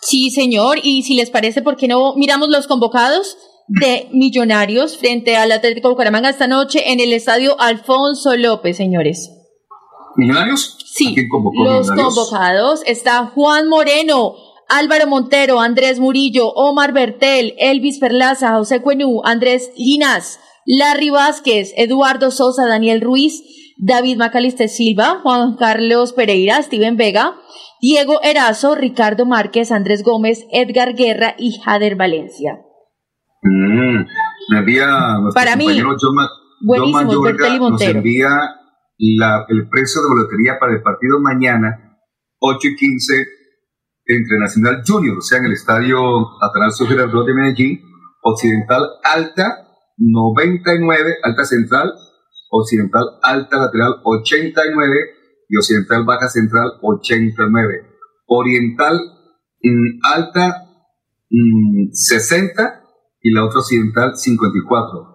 Sí, 0.00 0.30
señor. 0.30 0.78
Y 0.82 1.02
si 1.02 1.16
les 1.16 1.28
parece, 1.28 1.60
¿por 1.60 1.76
qué 1.76 1.86
no 1.86 2.14
miramos 2.16 2.48
los 2.48 2.66
convocados 2.66 3.36
de 3.68 4.08
Millonarios 4.12 4.96
frente 4.96 5.36
al 5.36 5.52
Atlético 5.52 5.88
de 5.88 5.94
Bucaramanga 5.94 6.30
esta 6.30 6.48
noche 6.48 6.92
en 6.92 7.00
el 7.00 7.12
estadio 7.12 7.60
Alfonso 7.60 8.36
López, 8.36 8.76
señores? 8.76 9.30
¿Millonarios? 10.16 10.78
Sí. 10.86 11.12
¿A 11.12 11.14
quién 11.14 11.28
convocó 11.28 11.62
Los 11.62 11.90
Millonarios? 11.90 12.14
convocados 12.14 12.82
está 12.86 13.26
Juan 13.26 13.68
Moreno, 13.68 14.34
Álvaro 14.70 15.06
Montero, 15.08 15.60
Andrés 15.60 15.98
Murillo, 15.98 16.48
Omar 16.54 16.92
Bertel, 16.92 17.54
Elvis 17.58 17.98
Perlaza, 17.98 18.52
José 18.56 18.80
Cuenú, 18.80 19.20
Andrés 19.24 19.70
Linas, 19.76 20.38
Larry 20.66 21.10
Vázquez, 21.10 21.72
Eduardo 21.76 22.30
Sosa, 22.30 22.66
Daniel 22.66 23.00
Ruiz, 23.00 23.42
David 23.78 24.16
Macaliste 24.18 24.68
Silva, 24.68 25.20
Juan 25.22 25.56
Carlos 25.56 26.12
Pereira, 26.12 26.62
Steven 26.62 26.96
Vega, 26.96 27.34
Diego 27.80 28.20
Erazo, 28.22 28.74
Ricardo 28.74 29.24
Márquez, 29.26 29.72
Andrés 29.72 30.02
Gómez, 30.04 30.46
Edgar 30.52 30.94
Guerra 30.94 31.34
y 31.38 31.58
Jader 31.60 31.96
Valencia. 31.96 32.58
Mm, 33.42 34.04
envía 34.58 34.86
Para 35.34 35.56
mí, 35.56 35.64
buenísimo, 36.60 37.22
Bertel 37.22 37.54
y 37.54 37.58
nos 37.58 37.70
Montero. 37.70 37.98
envía 37.98 38.28
la- 38.98 39.46
el 39.48 39.66
precio 39.68 40.02
de 40.02 40.08
boletería 40.08 40.58
para 40.60 40.74
el 40.74 40.82
partido 40.82 41.18
mañana, 41.20 41.96
8 42.38 42.68
y 42.68 42.76
15, 42.76 43.14
entre 44.16 44.38
Nacional 44.38 44.82
Junior, 44.86 45.18
o 45.18 45.20
sea, 45.20 45.38
en 45.38 45.46
el 45.46 45.52
estadio 45.52 45.98
Atanasio 46.42 46.86
Girardot 46.86 47.26
de 47.26 47.34
Medellín, 47.34 47.80
Occidental 48.22 48.82
Alta, 49.02 49.68
99, 49.96 51.16
Alta 51.22 51.44
Central, 51.44 51.92
Occidental 52.50 53.04
Alta 53.22 53.58
Lateral, 53.58 53.94
89, 54.04 54.96
y 55.48 55.56
Occidental 55.56 56.04
Baja 56.04 56.28
Central, 56.28 56.72
89. 56.82 57.86
Oriental 58.26 59.00
mm, 59.62 59.98
Alta, 60.02 60.64
mm, 61.30 61.92
60, 61.92 62.82
y 63.22 63.32
la 63.32 63.44
otra 63.44 63.60
Occidental, 63.60 64.16
54 64.16 65.10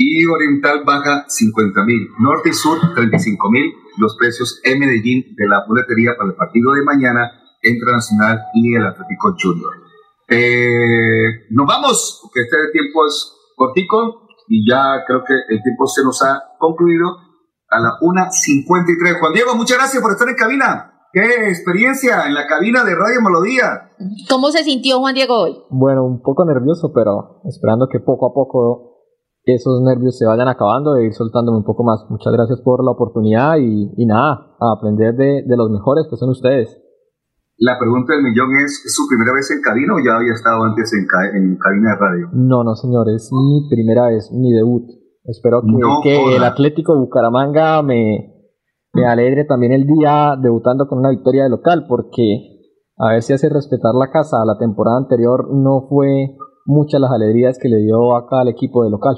y 0.00 0.24
Oriental 0.24 0.82
baja 0.84 1.26
50 1.28 1.84
mil, 1.84 2.08
Norte 2.20 2.48
y 2.48 2.52
Sur 2.54 2.78
35 2.94 3.50
mil, 3.50 3.70
los 3.98 4.16
precios 4.16 4.60
en 4.64 4.78
Medellín 4.78 5.34
de 5.36 5.46
la 5.46 5.66
boletería 5.68 6.12
para 6.16 6.30
el 6.30 6.36
partido 6.36 6.72
de 6.72 6.84
mañana 6.84 7.30
entre 7.62 7.92
Nacional 7.92 8.40
y 8.54 8.74
el 8.74 8.86
Atlético 8.86 9.34
Junior. 9.40 9.72
Eh, 10.28 11.50
nos 11.50 11.66
vamos, 11.66 12.20
porque 12.22 12.42
este 12.42 12.56
tiempo 12.72 13.06
es 13.06 13.32
cortico 13.56 14.28
y 14.48 14.68
ya 14.68 15.04
creo 15.06 15.22
que 15.24 15.34
el 15.34 15.62
tiempo 15.62 15.86
se 15.86 16.02
nos 16.04 16.22
ha 16.22 16.40
concluido 16.58 17.08
a 17.68 17.80
la 17.80 17.90
1.53. 18.00 19.20
Juan 19.20 19.32
Diego, 19.32 19.54
muchas 19.56 19.78
gracias 19.78 20.02
por 20.02 20.12
estar 20.12 20.28
en 20.28 20.36
cabina. 20.36 20.92
Qué 21.12 21.48
experiencia 21.48 22.26
en 22.26 22.34
la 22.34 22.46
cabina 22.46 22.84
de 22.84 22.94
Radio 22.94 23.20
Melodía. 23.20 23.90
¿Cómo 24.28 24.50
se 24.50 24.62
sintió 24.62 25.00
Juan 25.00 25.14
Diego 25.14 25.40
hoy? 25.40 25.56
Bueno, 25.70 26.04
un 26.04 26.22
poco 26.22 26.44
nervioso, 26.44 26.92
pero 26.94 27.42
esperando 27.44 27.88
que 27.90 27.98
poco 27.98 28.26
a 28.26 28.32
poco 28.32 28.90
esos 29.44 29.82
nervios 29.82 30.16
se 30.16 30.26
vayan 30.26 30.48
acabando 30.48 30.96
e 30.96 31.06
ir 31.06 31.12
soltándome 31.12 31.58
un 31.58 31.64
poco 31.64 31.82
más. 31.82 32.04
Muchas 32.08 32.32
gracias 32.32 32.60
por 32.60 32.84
la 32.84 32.92
oportunidad 32.92 33.56
y, 33.58 33.90
y 33.96 34.06
nada, 34.06 34.54
a 34.60 34.72
aprender 34.76 35.14
de, 35.14 35.42
de 35.46 35.56
los 35.56 35.70
mejores 35.70 36.06
que 36.08 36.16
son 36.16 36.30
ustedes. 36.30 36.76
La 37.62 37.78
pregunta 37.78 38.14
del 38.14 38.22
millón 38.24 38.48
es, 38.64 38.82
¿es 38.86 38.94
su 38.96 39.04
primera 39.06 39.34
vez 39.34 39.50
en 39.50 39.60
cabina 39.60 39.92
o 39.94 39.98
ya 40.00 40.16
había 40.16 40.32
estado 40.32 40.64
antes 40.64 40.92
en, 40.94 41.04
ca- 41.06 41.36
en 41.36 41.56
cabina 41.60 41.90
de 41.92 41.96
radio? 42.00 42.28
No, 42.32 42.64
no, 42.64 42.74
señor, 42.74 43.06
es 43.14 43.28
mi 43.32 43.68
primera 43.68 44.06
vez, 44.08 44.32
mi 44.32 44.50
debut. 44.50 44.84
Espero 45.24 45.60
que, 45.60 45.68
No 45.70 46.00
que 46.02 46.16
joda. 46.16 46.36
el 46.36 46.44
Atlético 46.44 46.96
Bucaramanga 46.98 47.82
me, 47.82 48.32
me 48.94 49.04
alegre 49.06 49.44
también 49.44 49.72
el 49.72 49.84
día 49.86 50.36
debutando 50.40 50.88
con 50.88 51.00
una 51.00 51.10
victoria 51.10 51.44
de 51.44 51.50
local, 51.50 51.84
porque 51.86 52.64
a 52.96 53.12
ver 53.12 53.22
si 53.22 53.34
hace 53.34 53.50
respetar 53.50 53.92
la 53.94 54.10
casa. 54.10 54.38
La 54.46 54.56
temporada 54.58 54.96
anterior 54.96 55.48
no 55.52 55.86
fue 55.86 56.36
muchas 56.64 56.98
las 57.00 57.10
alegrías 57.12 57.58
que 57.60 57.68
le 57.68 57.76
dio 57.82 58.16
acá 58.16 58.40
al 58.40 58.48
equipo 58.48 58.84
de 58.84 58.90
local. 58.90 59.16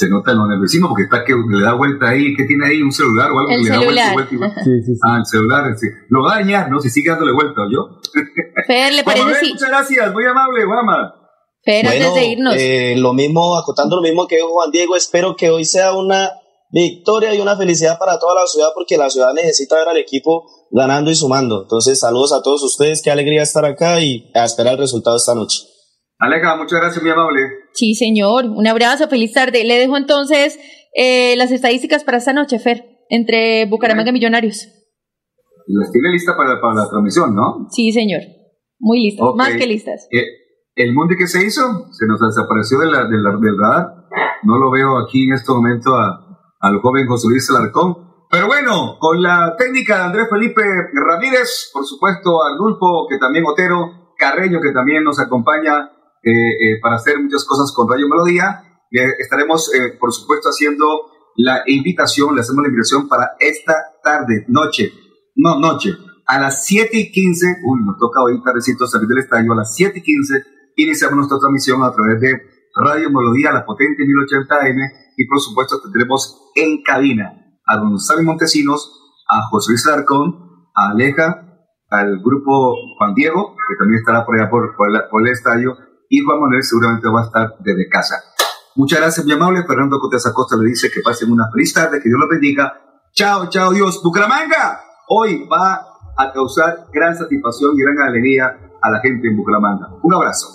Se 0.00 0.08
nota 0.08 0.32
lo 0.32 0.46
nerviosismo 0.46 0.88
porque 0.88 1.02
está 1.04 1.22
que 1.24 1.34
le 1.34 1.62
da 1.62 1.74
vuelta 1.74 2.08
ahí, 2.08 2.34
¿qué 2.34 2.44
tiene 2.44 2.66
ahí? 2.68 2.80
¿Un 2.80 2.90
celular 2.90 3.30
o 3.32 3.38
algo? 3.38 3.50
El 3.50 3.62
que 3.62 3.70
le 3.70 3.76
da 3.76 3.84
vuelta 3.84 4.12
vuelta? 4.12 4.60
Sí, 4.64 4.70
sí, 4.86 4.94
sí. 4.94 5.00
Ah, 5.06 5.18
el 5.18 5.26
celular, 5.26 5.64
sí. 5.76 5.86
Lo 6.08 6.22
va 6.22 6.34
a 6.34 6.36
dañar, 6.36 6.70
¿no? 6.70 6.80
Si 6.80 6.88
sigue 6.88 7.10
dándole 7.10 7.32
vuelta, 7.32 7.60
¿yo? 7.70 8.00
Fer, 8.66 8.94
¿le 8.94 9.04
parece. 9.04 9.50
Muchas 9.52 9.68
gracias, 9.68 10.12
muy 10.14 10.24
amable, 10.24 10.64
Guama. 10.64 11.14
Fer, 11.62 11.86
antes 11.86 12.00
Bueno, 12.00 12.14
de 12.14 12.24
irnos. 12.26 12.54
eh, 12.56 12.94
lo 12.96 13.12
mismo, 13.12 13.58
acotando 13.58 13.96
lo 13.96 14.02
mismo 14.02 14.26
que 14.26 14.36
dijo 14.36 14.48
Juan 14.48 14.70
Diego, 14.70 14.96
espero 14.96 15.36
que 15.36 15.50
hoy 15.50 15.66
sea 15.66 15.92
una 15.94 16.30
victoria 16.72 17.34
y 17.34 17.40
una 17.40 17.56
felicidad 17.56 17.98
para 17.98 18.18
toda 18.18 18.34
la 18.40 18.46
ciudad 18.46 18.68
porque 18.74 18.96
la 18.96 19.10
ciudad 19.10 19.34
necesita 19.34 19.76
ver 19.76 19.88
al 19.88 19.96
equipo 19.98 20.46
ganando 20.70 21.10
y 21.10 21.14
sumando. 21.14 21.62
Entonces, 21.62 21.98
saludos 21.98 22.32
a 22.32 22.42
todos 22.42 22.62
ustedes, 22.62 23.02
qué 23.02 23.10
alegría 23.10 23.42
estar 23.42 23.64
acá 23.64 24.00
y 24.00 24.30
a 24.34 24.44
esperar 24.44 24.74
el 24.74 24.78
resultado 24.80 25.16
esta 25.16 25.34
noche. 25.34 25.58
Aleja, 26.20 26.54
muchas 26.56 26.80
gracias, 26.80 27.02
muy 27.02 27.10
amable. 27.10 27.40
Sí, 27.72 27.94
señor. 27.94 28.44
Un 28.44 28.66
abrazo, 28.66 29.08
feliz 29.08 29.32
tarde. 29.32 29.64
Le 29.64 29.78
dejo 29.78 29.96
entonces 29.96 30.58
eh, 30.94 31.34
las 31.36 31.50
estadísticas 31.50 32.04
para 32.04 32.18
esta 32.18 32.32
noche, 32.34 32.58
Fer, 32.58 32.84
entre 33.08 33.64
Bucaramanga 33.66 34.10
y 34.10 34.12
Millonarios. 34.12 34.68
Las 35.66 35.90
tiene 35.92 36.10
lista 36.10 36.36
para, 36.36 36.60
para 36.60 36.74
la 36.74 36.88
transmisión, 36.90 37.34
¿no? 37.34 37.66
Sí, 37.70 37.90
señor. 37.92 38.20
Muy 38.78 39.00
listas, 39.02 39.26
más 39.34 39.54
que 39.54 39.66
listas. 39.66 40.08
Eh, 40.12 40.24
¿El 40.74 40.94
mundo 40.94 41.14
que 41.18 41.26
se 41.26 41.44
hizo? 41.44 41.62
Se 41.92 42.06
nos 42.06 42.20
desapareció 42.20 42.78
de 42.80 42.86
la- 42.90 43.04
de 43.04 43.18
la- 43.18 43.36
del 43.40 43.58
radar. 43.58 43.86
No 44.42 44.58
lo 44.58 44.70
veo 44.70 44.98
aquí 44.98 45.24
en 45.28 45.34
este 45.34 45.52
momento 45.52 45.94
a- 45.94 46.26
al 46.60 46.80
joven 46.80 47.06
José 47.06 47.28
Luis 47.28 47.48
Alarcón. 47.50 47.94
Pero 48.30 48.46
bueno, 48.46 48.96
con 49.00 49.20
la 49.22 49.54
técnica 49.58 49.98
de 49.98 50.04
Andrés 50.04 50.26
Felipe 50.30 50.62
Ramírez, 50.94 51.70
por 51.72 51.84
supuesto, 51.84 52.42
Arnulfo, 52.44 53.06
que 53.08 53.18
también 53.18 53.44
Otero, 53.46 54.12
Carreño, 54.16 54.60
que 54.60 54.72
también 54.72 55.02
nos 55.02 55.18
acompaña 55.18 55.90
para 56.82 56.96
hacer 56.96 57.18
muchas 57.20 57.44
cosas 57.44 57.72
con 57.74 57.88
Radio 57.88 58.08
Melodía. 58.08 58.62
Le 58.90 59.04
estaremos, 59.18 59.72
eh, 59.74 59.96
por 59.98 60.12
supuesto, 60.12 60.48
haciendo 60.48 60.84
la 61.36 61.62
invitación, 61.66 62.34
le 62.34 62.40
hacemos 62.40 62.62
la 62.62 62.68
invitación 62.68 63.08
para 63.08 63.32
esta 63.38 63.74
tarde, 64.02 64.44
noche, 64.48 64.92
no, 65.36 65.58
noche, 65.60 65.90
a 66.26 66.38
las 66.40 66.64
7 66.66 66.90
y 66.92 67.10
15, 67.12 67.46
uy, 67.64 67.80
nos 67.84 67.96
toca 67.98 68.22
hoy 68.22 68.42
tardecito 68.42 68.86
salir 68.86 69.06
del 69.08 69.18
estadio, 69.18 69.52
a 69.52 69.56
las 69.56 69.74
7 69.74 69.98
y 69.98 70.02
15 70.02 70.34
iniciamos 70.76 71.16
nuestra 71.16 71.38
transmisión 71.38 71.82
a 71.82 71.92
través 71.92 72.20
de 72.20 72.30
Radio 72.74 73.10
Melodía, 73.10 73.52
la 73.52 73.64
potente 73.64 74.02
1080M, 74.02 74.76
y 75.16 75.26
por 75.26 75.40
supuesto 75.40 75.80
tendremos 75.82 76.50
en 76.54 76.82
cabina 76.82 77.32
a 77.66 77.76
don 77.76 77.96
Montesinos, 78.24 78.90
a 79.28 79.48
José 79.50 79.72
Luis 79.72 79.86
Alarcón, 79.86 80.34
a 80.74 80.90
Aleja, 80.90 81.46
al 81.90 82.18
grupo 82.22 82.74
Juan 82.98 83.14
Diego, 83.14 83.54
que 83.68 83.76
también 83.78 83.98
estará 84.00 84.24
por 84.24 84.38
allá 84.38 84.50
por, 84.50 84.74
por, 84.76 84.90
la- 84.92 85.08
por 85.08 85.22
el 85.26 85.32
estadio, 85.32 85.76
y 86.10 86.20
Juan 86.20 86.40
Manuel 86.40 86.62
seguramente 86.62 87.08
va 87.08 87.22
a 87.22 87.24
estar 87.24 87.54
desde 87.60 87.88
casa. 87.88 88.16
Muchas 88.74 89.00
gracias, 89.00 89.24
mi 89.24 89.32
amable. 89.32 89.64
Fernando 89.66 89.98
Cortés 89.98 90.26
Acosta 90.26 90.56
le 90.56 90.68
dice 90.68 90.90
que 90.90 91.00
pasen 91.02 91.30
una 91.30 91.48
feliz 91.50 91.72
tarde, 91.72 92.00
que 92.02 92.08
Dios 92.08 92.20
los 92.20 92.28
bendiga. 92.28 92.80
Chao, 93.14 93.48
chao, 93.48 93.72
Dios. 93.72 94.02
Bucaramanga 94.02 94.80
hoy 95.08 95.46
va 95.50 95.86
a 96.16 96.32
causar 96.32 96.86
gran 96.92 97.16
satisfacción 97.16 97.72
y 97.76 97.82
gran 97.82 98.08
alegría 98.08 98.58
a 98.82 98.90
la 98.90 99.00
gente 99.00 99.28
en 99.28 99.36
Bucaramanga. 99.36 99.88
Un 100.02 100.14
abrazo. 100.14 100.48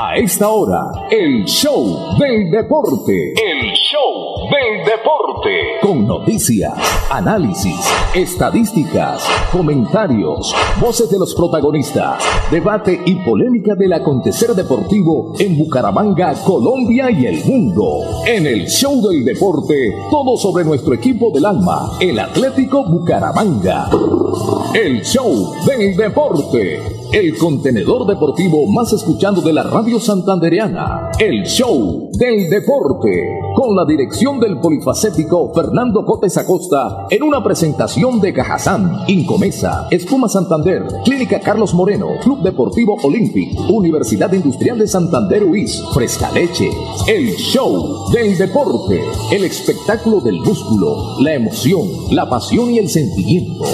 A 0.00 0.16
esta 0.16 0.48
hora, 0.48 0.92
el 1.10 1.44
show 1.44 2.16
del 2.20 2.52
deporte. 2.52 3.32
El 3.32 3.72
show 3.72 4.48
del 4.48 4.84
deporte. 4.84 5.50
Con 5.82 6.06
noticias, 6.06 6.72
análisis, 7.10 7.74
estadísticas, 8.14 9.28
comentarios, 9.50 10.54
voces 10.80 11.10
de 11.10 11.18
los 11.18 11.34
protagonistas, 11.34 12.22
debate 12.48 13.00
y 13.06 13.16
polémica 13.16 13.74
del 13.74 13.92
acontecer 13.92 14.50
deportivo 14.50 15.32
en 15.36 15.58
Bucaramanga, 15.58 16.32
Colombia 16.44 17.10
y 17.10 17.26
el 17.26 17.44
mundo. 17.44 18.22
En 18.24 18.46
el 18.46 18.68
show 18.68 19.02
del 19.02 19.24
deporte, 19.24 19.74
todo 20.12 20.36
sobre 20.36 20.62
nuestro 20.62 20.94
equipo 20.94 21.32
del 21.32 21.44
alma, 21.44 21.90
el 21.98 22.20
Atlético 22.20 22.84
Bucaramanga. 22.84 23.90
El 24.74 25.02
show 25.02 25.56
del 25.66 25.96
deporte. 25.96 26.97
El 27.12 27.38
contenedor 27.38 28.06
deportivo 28.06 28.66
más 28.66 28.92
escuchado 28.92 29.40
de 29.40 29.52
la 29.52 29.62
radio 29.62 29.98
santandereana, 29.98 31.10
el 31.18 31.44
show 31.44 32.10
del 32.12 32.50
deporte, 32.50 33.40
con 33.54 33.74
la 33.74 33.84
dirección 33.86 34.38
del 34.38 34.58
polifacético 34.60 35.52
Fernando 35.54 36.04
Cotes 36.04 36.36
Acosta, 36.36 37.06
en 37.08 37.22
una 37.22 37.42
presentación 37.42 38.20
de 38.20 38.32
Cajazán, 38.34 39.04
Incomesa, 39.06 39.88
Espuma 39.90 40.28
Santander, 40.28 40.82
Clínica 41.04 41.40
Carlos 41.40 41.72
Moreno, 41.72 42.08
Club 42.22 42.42
Deportivo 42.42 42.96
Olympic, 43.02 43.58
Universidad 43.70 44.32
Industrial 44.32 44.78
de 44.78 44.86
Santander 44.86 45.44
UIS, 45.44 45.82
Fresca 45.94 46.30
Leche, 46.30 46.68
el 47.06 47.34
show 47.36 48.10
del 48.12 48.36
deporte, 48.36 49.02
el 49.32 49.44
espectáculo 49.44 50.20
del 50.20 50.40
músculo, 50.40 51.20
la 51.20 51.34
emoción, 51.34 51.88
la 52.10 52.28
pasión 52.28 52.70
y 52.72 52.78
el 52.78 52.88
sentimiento 52.88 53.64